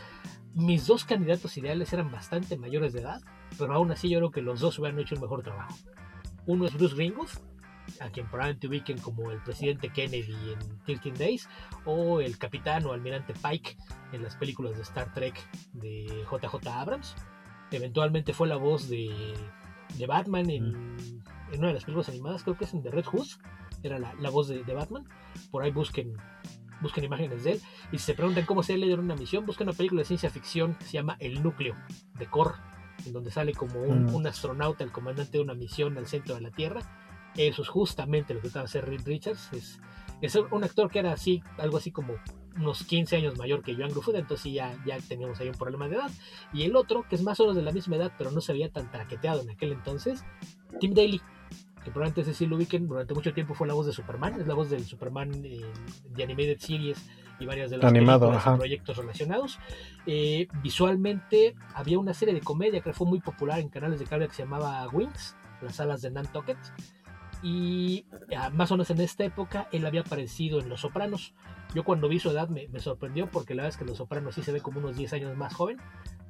mis 0.53 0.85
dos 0.85 1.05
candidatos 1.05 1.57
ideales 1.57 1.91
eran 1.91 2.11
bastante 2.11 2.55
mayores 2.55 2.93
de 2.93 3.01
edad, 3.01 3.19
pero 3.57 3.73
aún 3.73 3.91
así 3.91 4.07
yo 4.07 4.19
creo 4.19 4.29
que 4.29 4.43
los 4.43 4.59
dos 4.59 4.77
hubieran 4.77 4.99
hecho 4.99 5.15
un 5.15 5.21
mejor 5.21 5.41
trabajo. 5.41 5.75
Uno 6.45 6.67
es 6.67 6.73
Bruce 6.75 6.93
Greenwood, 6.95 7.29
a 7.99 8.11
quien 8.11 8.27
probablemente 8.27 8.67
ubiquen 8.67 8.99
como 8.99 9.31
el 9.31 9.41
presidente 9.41 9.89
Kennedy 9.89 10.35
en 10.51 10.79
13 10.85 11.11
Days, 11.13 11.49
o 11.85 12.21
el 12.21 12.37
capitán 12.37 12.85
o 12.85 12.93
almirante 12.93 13.33
Pike 13.33 13.75
en 14.13 14.21
las 14.21 14.35
películas 14.35 14.75
de 14.75 14.83
Star 14.83 15.11
Trek 15.15 15.35
de 15.73 16.05
JJ 16.31 16.67
Abrams. 16.67 17.15
Eventualmente 17.71 18.33
fue 18.33 18.47
la 18.47 18.57
voz 18.57 18.87
de, 18.87 19.33
de 19.97 20.05
Batman 20.05 20.47
en, 20.51 21.23
en 21.51 21.59
una 21.59 21.69
de 21.69 21.73
las 21.73 21.85
películas 21.85 22.09
animadas, 22.09 22.43
creo 22.43 22.55
que 22.55 22.65
es 22.65 22.73
en 22.75 22.83
The 22.83 22.91
Red 22.91 23.05
Hood, 23.05 23.27
era 23.87 23.99
la, 23.99 24.13
la 24.15 24.29
voz 24.29 24.47
de, 24.47 24.63
de 24.63 24.73
Batman. 24.73 25.05
Por 25.51 25.63
ahí 25.63 25.71
busquen, 25.71 26.15
busquen 26.81 27.03
imágenes 27.03 27.43
de 27.43 27.53
él. 27.53 27.61
Y 27.91 27.97
si 27.97 28.05
se 28.05 28.13
preguntan 28.13 28.45
cómo 28.45 28.63
se 28.63 28.77
le 28.77 28.85
dieron 28.85 29.05
una 29.05 29.15
misión, 29.15 29.45
busquen 29.45 29.67
una 29.67 29.77
película 29.77 30.01
de 30.01 30.05
ciencia 30.05 30.29
ficción 30.29 30.75
que 30.75 30.85
se 30.85 30.91
llama 30.93 31.17
El 31.19 31.41
Núcleo, 31.41 31.75
de 32.17 32.25
Core, 32.27 32.55
en 33.05 33.13
donde 33.13 33.31
sale 33.31 33.53
como 33.53 33.81
un, 33.81 34.05
Mm. 34.05 34.15
un 34.15 34.27
astronauta, 34.27 34.83
el 34.83 34.91
comandante 34.91 35.37
de 35.37 35.43
una 35.43 35.53
misión 35.53 35.97
al 35.97 36.07
centro 36.07 36.35
de 36.35 36.41
la 36.41 36.51
Tierra. 36.51 36.81
Eso 37.35 37.61
es 37.61 37.67
justamente 37.69 38.33
lo 38.33 38.41
que 38.41 38.47
estaba 38.47 38.65
hacer 38.65 38.85
Reed 38.87 39.05
Richards. 39.05 39.49
Es, 39.53 39.79
es 40.21 40.35
un 40.35 40.63
actor 40.63 40.89
que 40.89 40.99
era 40.99 41.11
así, 41.11 41.43
algo 41.57 41.77
así 41.77 41.91
como 41.91 42.15
unos 42.55 42.83
15 42.83 43.17
años 43.17 43.37
mayor 43.37 43.61
que 43.61 43.75
Joan 43.75 43.91
Gruffudd, 43.91 44.15
entonces 44.15 44.51
ya, 44.51 44.75
ya 44.83 44.97
teníamos 44.99 45.39
ahí 45.39 45.47
un 45.47 45.53
problema 45.53 45.87
de 45.87 45.97
edad. 45.97 46.09
Y 46.53 46.63
el 46.63 46.75
otro, 46.75 47.05
que 47.07 47.13
es 47.15 47.21
más 47.21 47.39
o 47.39 47.43
menos 47.43 47.55
de 47.55 47.61
la 47.61 47.71
misma 47.71 47.97
edad, 47.97 48.11
pero 48.17 48.31
no 48.31 48.41
se 48.41 48.51
veía 48.53 48.71
tan 48.71 48.89
traqueteado 48.89 49.41
en 49.43 49.51
aquel 49.51 49.73
entonces, 49.73 50.25
Tim 50.79 50.95
Daly, 50.95 51.21
que 51.87 51.91
probablemente 51.91 52.19
ese 52.19 52.33
sí 52.33 52.45
lo 52.45 52.57
ubiquen, 52.57 52.85
durante 52.85 53.13
mucho 53.13 53.33
tiempo 53.33 53.53
fue 53.53 53.65
la 53.65 53.73
voz 53.73 53.85
de 53.85 53.93
Superman, 53.93 54.41
es 54.41 54.45
la 54.45 54.55
voz 54.55 54.69
del 54.69 54.83
Superman 54.83 55.31
eh, 55.45 55.61
de 56.09 56.23
Animated 56.23 56.59
Series 56.59 57.09
y 57.39 57.45
varias 57.45 57.69
de 57.69 57.77
las 57.77 57.85
Animado, 57.85 58.33
y 58.33 58.57
proyectos 58.57 58.97
relacionados. 58.97 59.57
Eh, 60.05 60.49
visualmente 60.61 61.55
había 61.73 61.97
una 61.97 62.13
serie 62.13 62.33
de 62.33 62.41
comedia 62.41 62.81
que 62.81 62.91
fue 62.91 63.07
muy 63.07 63.21
popular 63.21 63.59
en 63.59 63.69
canales 63.69 63.99
de 63.99 64.05
cable 64.05 64.27
que 64.27 64.33
se 64.33 64.43
llamaba 64.43 64.85
Wings, 64.89 65.37
las 65.61 65.77
salas 65.77 66.01
de 66.01 66.11
Nantucket. 66.11 66.57
Y 67.41 68.05
ah, 68.35 68.49
más 68.49 68.69
o 68.71 68.73
menos 68.73 68.89
en 68.89 68.99
esta 68.99 69.23
época 69.23 69.69
él 69.71 69.85
había 69.85 70.01
aparecido 70.01 70.59
en 70.59 70.67
Los 70.67 70.81
Sopranos. 70.81 71.35
Yo 71.73 71.85
cuando 71.85 72.09
vi 72.09 72.19
su 72.19 72.31
edad 72.31 72.49
me, 72.49 72.67
me 72.67 72.81
sorprendió 72.81 73.27
porque 73.27 73.55
la 73.55 73.63
verdad 73.63 73.75
es 73.75 73.77
que 73.77 73.85
Los 73.85 73.99
Sopranos 73.99 74.35
sí 74.35 74.43
se 74.43 74.51
ve 74.51 74.59
como 74.59 74.79
unos 74.79 74.97
10 74.97 75.13
años 75.13 75.37
más 75.37 75.53
joven. 75.53 75.77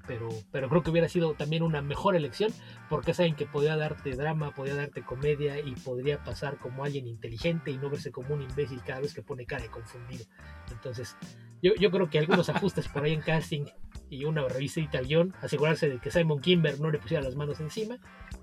Pero, 0.08 0.30
pero 0.52 0.70
creo 0.70 0.84
que 0.84 0.90
hubiera 0.90 1.10
sido 1.10 1.34
también 1.34 1.64
una 1.64 1.82
mejor 1.82 2.16
elección 2.16 2.52
porque 2.90 3.14
saben 3.14 3.36
que 3.36 3.46
podía 3.46 3.76
darte 3.76 4.16
drama, 4.16 4.52
podía 4.52 4.76
darte 4.76 5.04
comedia 5.04 5.60
y 5.60 5.76
podría 5.76 6.24
pasar 6.24 6.58
como 6.58 6.84
alguien 6.84 7.08
inteligente 7.08 7.72
y 7.72 7.78
no 7.78 7.90
verse 7.90 8.12
como 8.12 8.34
un 8.34 8.42
imbécil 8.42 8.82
cada 8.84 9.02
vez 9.02 9.14
que 9.14 9.22
pone 9.22 9.46
cara 9.46 9.64
de 9.64 9.70
confundido. 9.70 10.26
Entonces, 10.72 11.18
yo, 11.62 11.74
yo 11.76 11.92
creo 11.92 12.10
que 12.10 12.20
algunos 12.20 12.50
ajustes 12.50 12.88
por 12.88 13.04
ahí 13.04 13.14
en 13.14 13.22
casting 13.22 13.66
y 14.10 14.26
una 14.26 14.48
revisita 14.48 15.00
al 15.00 15.08
guion, 15.08 15.34
asegurarse 15.42 15.90
de 15.90 16.00
que 16.00 16.12
Simon 16.12 16.40
Kimber 16.40 16.80
no 16.80 16.92
le 16.92 17.00
pusiera 17.00 17.24
las 17.24 17.36
manos 17.36 17.60
encima, 17.60 17.98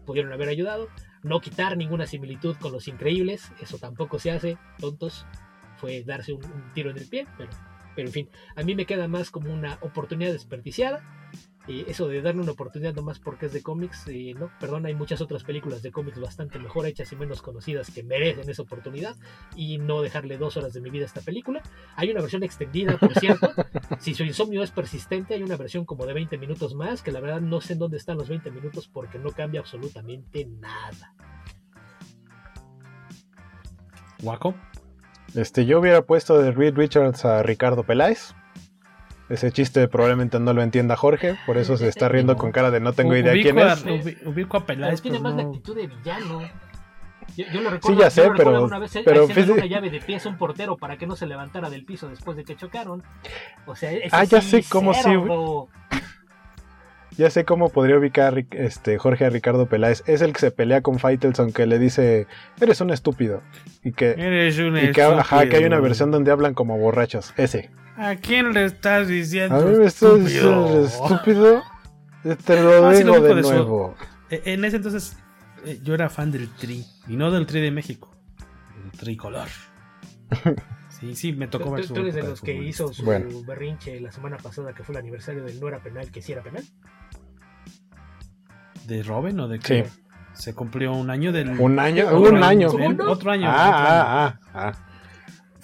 pudieron 0.05 0.33
haber 0.33 0.49
ayudado. 0.49 0.89
No 1.23 1.41
quitar 1.41 1.77
ninguna 1.77 2.07
similitud 2.07 2.57
con 2.57 2.73
los 2.73 2.87
increíbles, 2.87 3.51
eso 3.63 3.79
tampoco 3.79 4.19
se 4.19 4.31
hace, 4.31 4.59
tontos. 4.79 5.27
Fue 5.79 6.03
darse 6.05 6.33
un, 6.33 6.45
un 6.45 6.73
tiro 6.73 6.91
en 6.91 6.99
el 6.99 7.09
pie, 7.09 7.27
pero, 7.39 7.51
pero 7.97 8.09
en 8.09 8.13
fin, 8.13 8.29
a 8.57 8.63
mí 8.63 8.75
me 8.75 8.87
queda 8.87 9.09
más 9.09 9.31
como 9.31 9.53
una 9.53 9.79
oportunidad 9.81 10.33
desperdiciada. 10.33 11.03
Y 11.67 11.89
eso 11.91 12.09
de 12.09 12.21
darle 12.21 12.43
una 12.43 12.53
oportunidad 12.53 12.95
nomás 12.95 13.19
porque 13.19 13.47
es 13.47 13.53
de 13.53 13.63
cómics, 13.63 14.07
eh, 14.09 14.35
no, 14.39 14.51
perdón, 14.61 14.85
hay 14.85 14.95
muchas 14.95 15.21
otras 15.23 15.45
películas 15.45 15.83
de 15.83 15.91
cómics 15.91 16.21
bastante 16.21 16.59
mejor 16.59 16.87
hechas 16.87 17.11
y 17.13 17.17
menos 17.17 17.41
conocidas 17.41 17.91
que 17.91 18.03
merecen 18.03 18.49
esa 18.51 18.63
oportunidad 18.63 19.17
y 19.57 19.79
no 19.79 20.03
dejarle 20.03 20.37
dos 20.37 20.57
horas 20.59 20.75
de 20.75 20.81
mi 20.83 20.91
vida 20.91 21.05
a 21.05 21.07
esta 21.07 21.23
película. 21.23 21.63
Hay 21.97 22.11
una 22.11 22.21
versión 22.21 22.43
extendida, 22.43 22.99
por 22.99 23.15
cierto. 23.19 23.51
si 23.99 24.15
su 24.15 24.25
insomnio 24.25 24.63
es 24.63 24.71
persistente, 24.71 25.35
hay 25.35 25.43
una 25.43 25.57
versión 25.57 25.87
como 25.87 26.05
de 26.05 26.13
20 26.13 26.37
minutos 26.37 26.75
más, 26.75 27.03
que 27.03 27.13
la 27.13 27.21
verdad 27.21 27.41
no 27.41 27.61
sé 27.61 27.73
en 27.73 27.79
dónde 27.79 27.97
están 27.97 28.19
los 28.19 28.29
20 28.29 28.51
minutos 28.51 28.89
porque 28.89 29.19
no 29.19 29.31
cambia 29.31 29.61
absolutamente 29.61 30.45
nada. 30.45 31.15
Guaco. 34.21 34.55
Este, 35.35 35.67
yo 35.67 35.81
hubiera 35.81 36.03
puesto 36.03 36.39
de 36.39 36.53
Reed 36.53 36.75
Richards 36.77 37.25
a 37.25 37.43
Ricardo 37.43 37.85
Peláez. 37.85 38.35
Ese 39.29 39.51
chiste 39.53 39.89
probablemente 39.89 40.39
no 40.39 40.53
lo 40.53 40.63
entienda 40.63 40.97
Jorge, 40.97 41.37
por 41.47 41.57
eso 41.57 41.77
se 41.79 41.89
está 41.89 42.09
riendo 42.11 42.37
con 42.37 42.53
cara 42.53 42.71
de 42.71 42.81
no 42.81 42.93
tengo 42.93 43.17
idea 43.17 43.33
ubico 43.33 43.51
quién 43.55 43.59
a, 43.67 43.73
es. 43.73 43.85
ubi- 43.87 44.19
ubico 44.27 44.57
a 44.59 44.67
Peláez, 44.67 45.01
tiene 45.01 45.17
pero 45.19 45.23
más 45.31 45.37
la 45.37 45.43
no- 45.45 45.49
actitud 45.49 45.75
de 45.77 45.87
villano. 45.87 46.43
Yo, 47.35 47.47
yo 47.53 47.61
lo 47.63 47.71
recuerdo, 47.71 48.01
ya 48.01 48.11
sé, 48.11 48.31
pero- 48.37 48.65
una 48.65 48.79
vez 48.79 48.93
pero 49.03 49.27
fíjate- 49.27 49.53
una 49.53 49.65
llave 49.67 49.89
de 49.91 50.01
pies 50.01 50.27
a 50.27 50.29
un 50.29 50.37
portero 50.37 50.77
para 50.77 50.99
que 50.99 51.07
no 51.07 51.17
se 51.17 51.27
levantara 51.27 51.71
del 51.71 51.87
piso 51.87 52.09
después 52.09 52.37
de 52.37 52.45
que 52.45 52.55
chocaron. 52.55 53.03
O 53.67 53.75
sea, 53.75 53.93
ese 53.93 54.09
Ah, 54.13 54.25
ya 54.25 54.43
sí, 54.43 54.63
sé 54.63 54.69
cómo 54.69 54.93
sí. 54.93 55.11
Ya 57.17 57.31
sé 57.31 57.45
cómo 57.45 57.69
podría 57.69 57.97
ubicar 57.97 58.45
este, 58.51 58.99
Jorge 58.99 59.25
a 59.25 59.31
Ricardo 59.31 59.67
Peláez. 59.69 60.03
Es 60.07 60.21
el 60.21 60.33
que 60.33 60.41
se 60.41 60.51
pelea 60.51 60.81
con 60.83 60.99
Faitelson 60.99 61.53
que 61.53 61.65
le 61.67 61.79
dice, 61.79 62.27
eres 62.61 62.81
un 62.81 62.91
estúpido. 62.91 63.41
Y 63.85 63.93
que, 63.93 64.11
Eres 64.19 64.59
un 64.59 64.77
y 64.77 64.91
que, 64.91 65.01
ajá, 65.03 65.43
que 65.49 65.57
hay 65.57 65.65
una 65.65 65.77
estúpido. 65.77 65.83
versión 65.83 66.11
donde 66.11 66.33
hablan 66.33 66.55
como 66.55 66.77
borrachos. 66.77 67.33
Ese. 67.37 67.71
¿A 67.97 68.17
quién 68.17 68.53
le 68.53 68.65
estás 68.67 69.09
diciendo? 69.09 69.57
A 69.57 69.61
mí 69.65 69.77
me 69.79 69.85
estás 69.87 70.19
diciendo 70.25 70.85
estúpido? 70.85 71.63
estúpido. 72.25 72.37
Te 72.45 72.63
lo 72.63 72.87
Ah, 72.89 72.95
sí 72.95 73.05
lo 73.05 73.15
digo 73.21 73.35
de 73.35 73.43
su- 73.43 73.51
nuevo. 73.51 73.95
Eh, 74.31 74.43
En 74.47 74.65
ese 74.65 74.77
entonces 74.77 75.17
eh, 75.65 75.79
yo 75.83 75.95
era 75.95 76.11
fan 76.11 76.31
del 76.33 76.49
Tri. 76.57 76.85
Y 77.07 77.17
no 77.17 77.31
del 77.31 77.47
Tri 77.47 77.61
de 77.61 77.71
México. 77.71 78.11
El 78.85 78.91
tricolor. 78.99 79.49
Sí, 81.01 81.17
sí, 81.17 81.33
me 81.33 81.49
tocó 81.49 81.65
¿Tú, 81.67 81.71
ver 81.73 81.87
su 81.87 81.93
tú 81.93 82.01
eres 82.03 82.15
de 82.15 82.23
los 82.23 82.41
que 82.41 82.55
hizo 82.55 82.91
su 82.95 83.05
Bueno. 83.05 83.29
berrinche 83.45 84.01
la 84.01 84.13
semana 84.13 84.37
pasada 84.39 84.73
que 84.73 84.85
fue 84.85 84.95
el 84.95 85.01
aniversario 85.01 85.43
del 85.45 85.59
no 85.61 85.67
era 85.69 85.81
penal, 85.83 86.09
que 86.11 86.23
sí 86.23 86.33
era 86.33 86.41
penal? 86.41 86.63
¿De 88.87 89.03
Robin 89.03 89.39
o 89.41 89.49
de 89.49 89.59
qué? 89.59 89.85
Sí. 89.85 90.03
Se 90.35 90.55
cumplió 90.55 90.93
un 90.93 91.11
año 91.11 91.33
del. 91.33 91.59
Un 91.61 91.79
año, 91.79 92.17
un 92.17 92.43
año. 92.43 92.73
¿ven? 92.73 92.99
Otro 93.01 93.33
año. 93.33 93.47
Ah, 93.49 93.53
otro 93.69 93.91
año. 93.91 94.01
ah, 94.01 94.39
ah, 94.55 94.71
ah. 94.73 94.73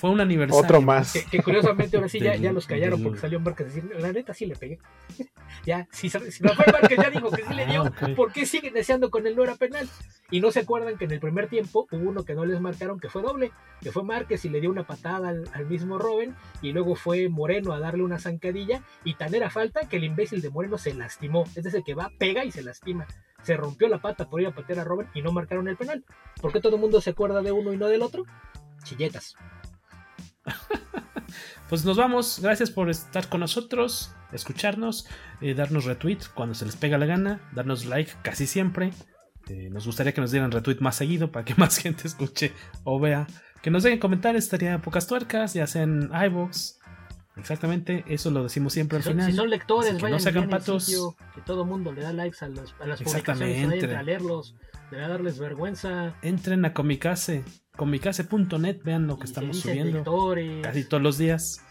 Fue 0.00 0.10
un 0.10 0.20
aniversario. 0.20 0.64
Otro 0.64 0.80
más. 0.80 1.12
Que, 1.12 1.24
que 1.24 1.42
curiosamente 1.42 1.96
ahora 1.96 2.08
sí 2.08 2.18
ya, 2.20 2.34
ya 2.36 2.52
los 2.52 2.66
callaron 2.66 3.02
porque 3.02 3.18
salió 3.18 3.38
Márquez 3.38 3.66
a 3.66 3.68
decir, 3.68 3.90
la 3.98 4.12
neta 4.12 4.32
sí 4.32 4.46
le 4.46 4.56
pegué. 4.56 4.78
ya, 5.66 5.86
si, 5.92 6.08
si 6.08 6.42
Rafael 6.42 6.72
Márquez 6.72 6.98
ya 6.98 7.10
dijo 7.10 7.30
que 7.30 7.42
sí 7.44 7.54
le 7.54 7.66
dio, 7.66 7.84
Ah. 8.00 8.08
¿por 8.16 8.32
qué 8.32 8.46
siguen 8.46 8.72
deseando 8.72 9.10
con 9.10 9.26
el 9.26 9.36
no 9.36 9.42
era 9.44 9.56
penal? 9.56 9.88
Y 10.30 10.40
no 10.40 10.50
se 10.52 10.60
acuerdan 10.60 10.96
que 10.96 11.04
en 11.04 11.10
el 11.10 11.20
primer 11.20 11.48
tiempo 11.48 11.86
hubo 11.90 12.08
uno 12.08 12.24
que 12.24 12.34
no 12.34 12.44
les 12.46 12.60
marcaron 12.60 12.98
que 12.98 13.08
fue 13.10 13.20
doble, 13.20 13.52
que 13.82 13.92
fue 13.92 14.02
Márquez 14.04 14.44
y 14.44 14.48
le 14.48 14.60
dio 14.60 14.70
una 14.70 14.86
patada 14.86 15.28
al, 15.28 15.44
al 15.52 15.66
mismo 15.66 15.98
Robin 15.98 16.34
y 16.62 16.72
luego 16.72 16.94
fue 16.94 17.28
Moreno 17.28 17.72
a 17.74 17.80
darle 17.80 18.02
una 18.02 18.18
zancadilla 18.18 18.82
y 19.04 19.14
tan 19.14 19.34
era 19.34 19.50
falta 19.50 19.80
que 19.88 19.96
el 19.96 20.04
imbécil 20.04 20.40
de 20.40 20.48
Moreno 20.50 20.78
se 20.78 20.94
lastimó. 20.94 21.44
Es 21.56 21.64
decir, 21.64 21.82
que 21.84 21.94
va, 21.94 22.10
pega 22.18 22.44
y 22.44 22.50
se 22.52 22.62
lastima. 22.62 23.06
Se 23.42 23.56
rompió 23.56 23.88
la 23.88 23.98
pata 23.98 24.28
por 24.30 24.40
ir 24.40 24.46
a 24.46 24.54
patear 24.54 24.78
a 24.80 24.84
Robin 24.84 25.08
y 25.14 25.22
no 25.22 25.32
marcaron 25.32 25.68
el 25.68 25.76
penal. 25.76 26.04
¿Por 26.40 26.52
qué 26.52 26.60
todo 26.60 26.76
el 26.76 26.80
mundo 26.80 27.00
se 27.00 27.10
acuerda 27.10 27.42
de 27.42 27.52
uno 27.52 27.72
y 27.72 27.76
no 27.76 27.88
del 27.88 28.02
otro? 28.02 28.24
Chilletas. 28.84 29.34
Pues 31.68 31.84
nos 31.84 31.96
vamos. 31.96 32.40
Gracias 32.42 32.70
por 32.70 32.90
estar 32.90 33.28
con 33.28 33.38
nosotros, 33.40 34.10
escucharnos, 34.32 35.06
eh, 35.40 35.54
darnos 35.54 35.84
retweet 35.84 36.18
cuando 36.34 36.54
se 36.54 36.64
les 36.66 36.74
pega 36.74 36.98
la 36.98 37.06
gana, 37.06 37.48
darnos 37.52 37.84
like 37.84 38.10
casi 38.22 38.46
siempre. 38.48 38.90
Eh, 39.48 39.68
nos 39.70 39.86
gustaría 39.86 40.12
que 40.12 40.20
nos 40.20 40.32
dieran 40.32 40.50
retweet 40.50 40.78
más 40.80 40.96
seguido 40.96 41.30
para 41.30 41.44
que 41.44 41.54
más 41.58 41.76
gente 41.78 42.08
escuche 42.08 42.52
o 42.82 42.98
vea. 42.98 43.26
Que 43.62 43.70
nos 43.70 43.84
dejen 43.84 44.00
comentarios, 44.00 44.42
estaría 44.44 44.78
pocas 44.82 45.06
tuercas, 45.06 45.54
ya 45.54 45.66
sea 45.68 45.82
en 45.82 46.10
iVoox. 46.12 46.78
Exactamente, 47.36 48.04
eso 48.08 48.30
lo 48.32 48.42
decimos 48.42 48.72
siempre 48.72 48.96
al 48.96 49.02
Si 49.04 49.08
son, 49.10 49.16
final. 49.18 49.30
si 49.30 49.36
son 49.36 49.48
lectores, 49.50 50.00
vayan 50.02 50.34
no 50.34 50.40
el 50.42 50.48
patos. 50.48 50.84
sitio, 50.86 51.16
que 51.34 51.40
todo 51.42 51.64
mundo 51.64 51.92
le 51.92 52.02
da 52.02 52.12
likes 52.12 52.44
a, 52.44 52.48
los- 52.48 52.74
a 52.80 52.86
las 52.86 53.00
publicaciones, 53.00 53.06
Exactamente. 53.56 53.86
vayan 53.86 54.00
a 54.00 54.02
leerlos, 54.02 54.56
debe 54.90 55.08
darles 55.08 55.38
vergüenza. 55.38 56.14
Entren 56.22 56.64
a 56.64 56.72
Comicase, 56.72 57.44
comicase.net, 57.76 58.82
vean 58.84 59.06
lo 59.06 59.18
que 59.18 59.24
estamos 59.24 59.60
subiendo 59.60 59.98
lectores. 59.98 60.62
casi 60.62 60.84
todos 60.84 61.02
los 61.02 61.18
días. 61.18 61.64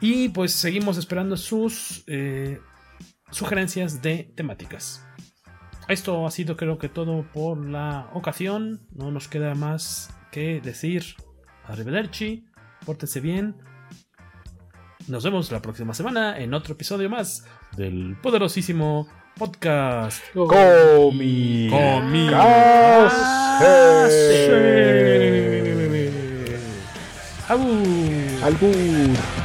Y 0.00 0.30
pues 0.30 0.52
seguimos 0.52 0.96
esperando 0.96 1.36
sus 1.36 2.04
eh, 2.06 2.60
sugerencias 3.30 4.02
de 4.02 4.32
temáticas. 4.34 5.06
Esto 5.88 6.26
ha 6.26 6.30
sido 6.30 6.56
creo 6.56 6.78
que 6.78 6.88
todo 6.88 7.24
por 7.32 7.58
la 7.66 8.10
ocasión. 8.14 8.86
No 8.92 9.10
nos 9.10 9.28
queda 9.28 9.54
más 9.54 10.10
que 10.30 10.60
decir 10.60 11.04
arrivederci, 11.64 12.46
pórtense 12.86 13.20
bien. 13.20 13.56
Nos 15.08 15.24
vemos 15.24 15.50
la 15.50 15.60
próxima 15.60 15.92
semana 15.94 16.38
en 16.38 16.54
otro 16.54 16.74
episodio 16.74 17.10
más 17.10 17.44
del 17.76 18.16
poderosísimo 18.22 19.08
podcast. 19.38 20.22
Comi. 20.34 22.26
Albur. 22.30 23.14
Albur. 28.42 29.39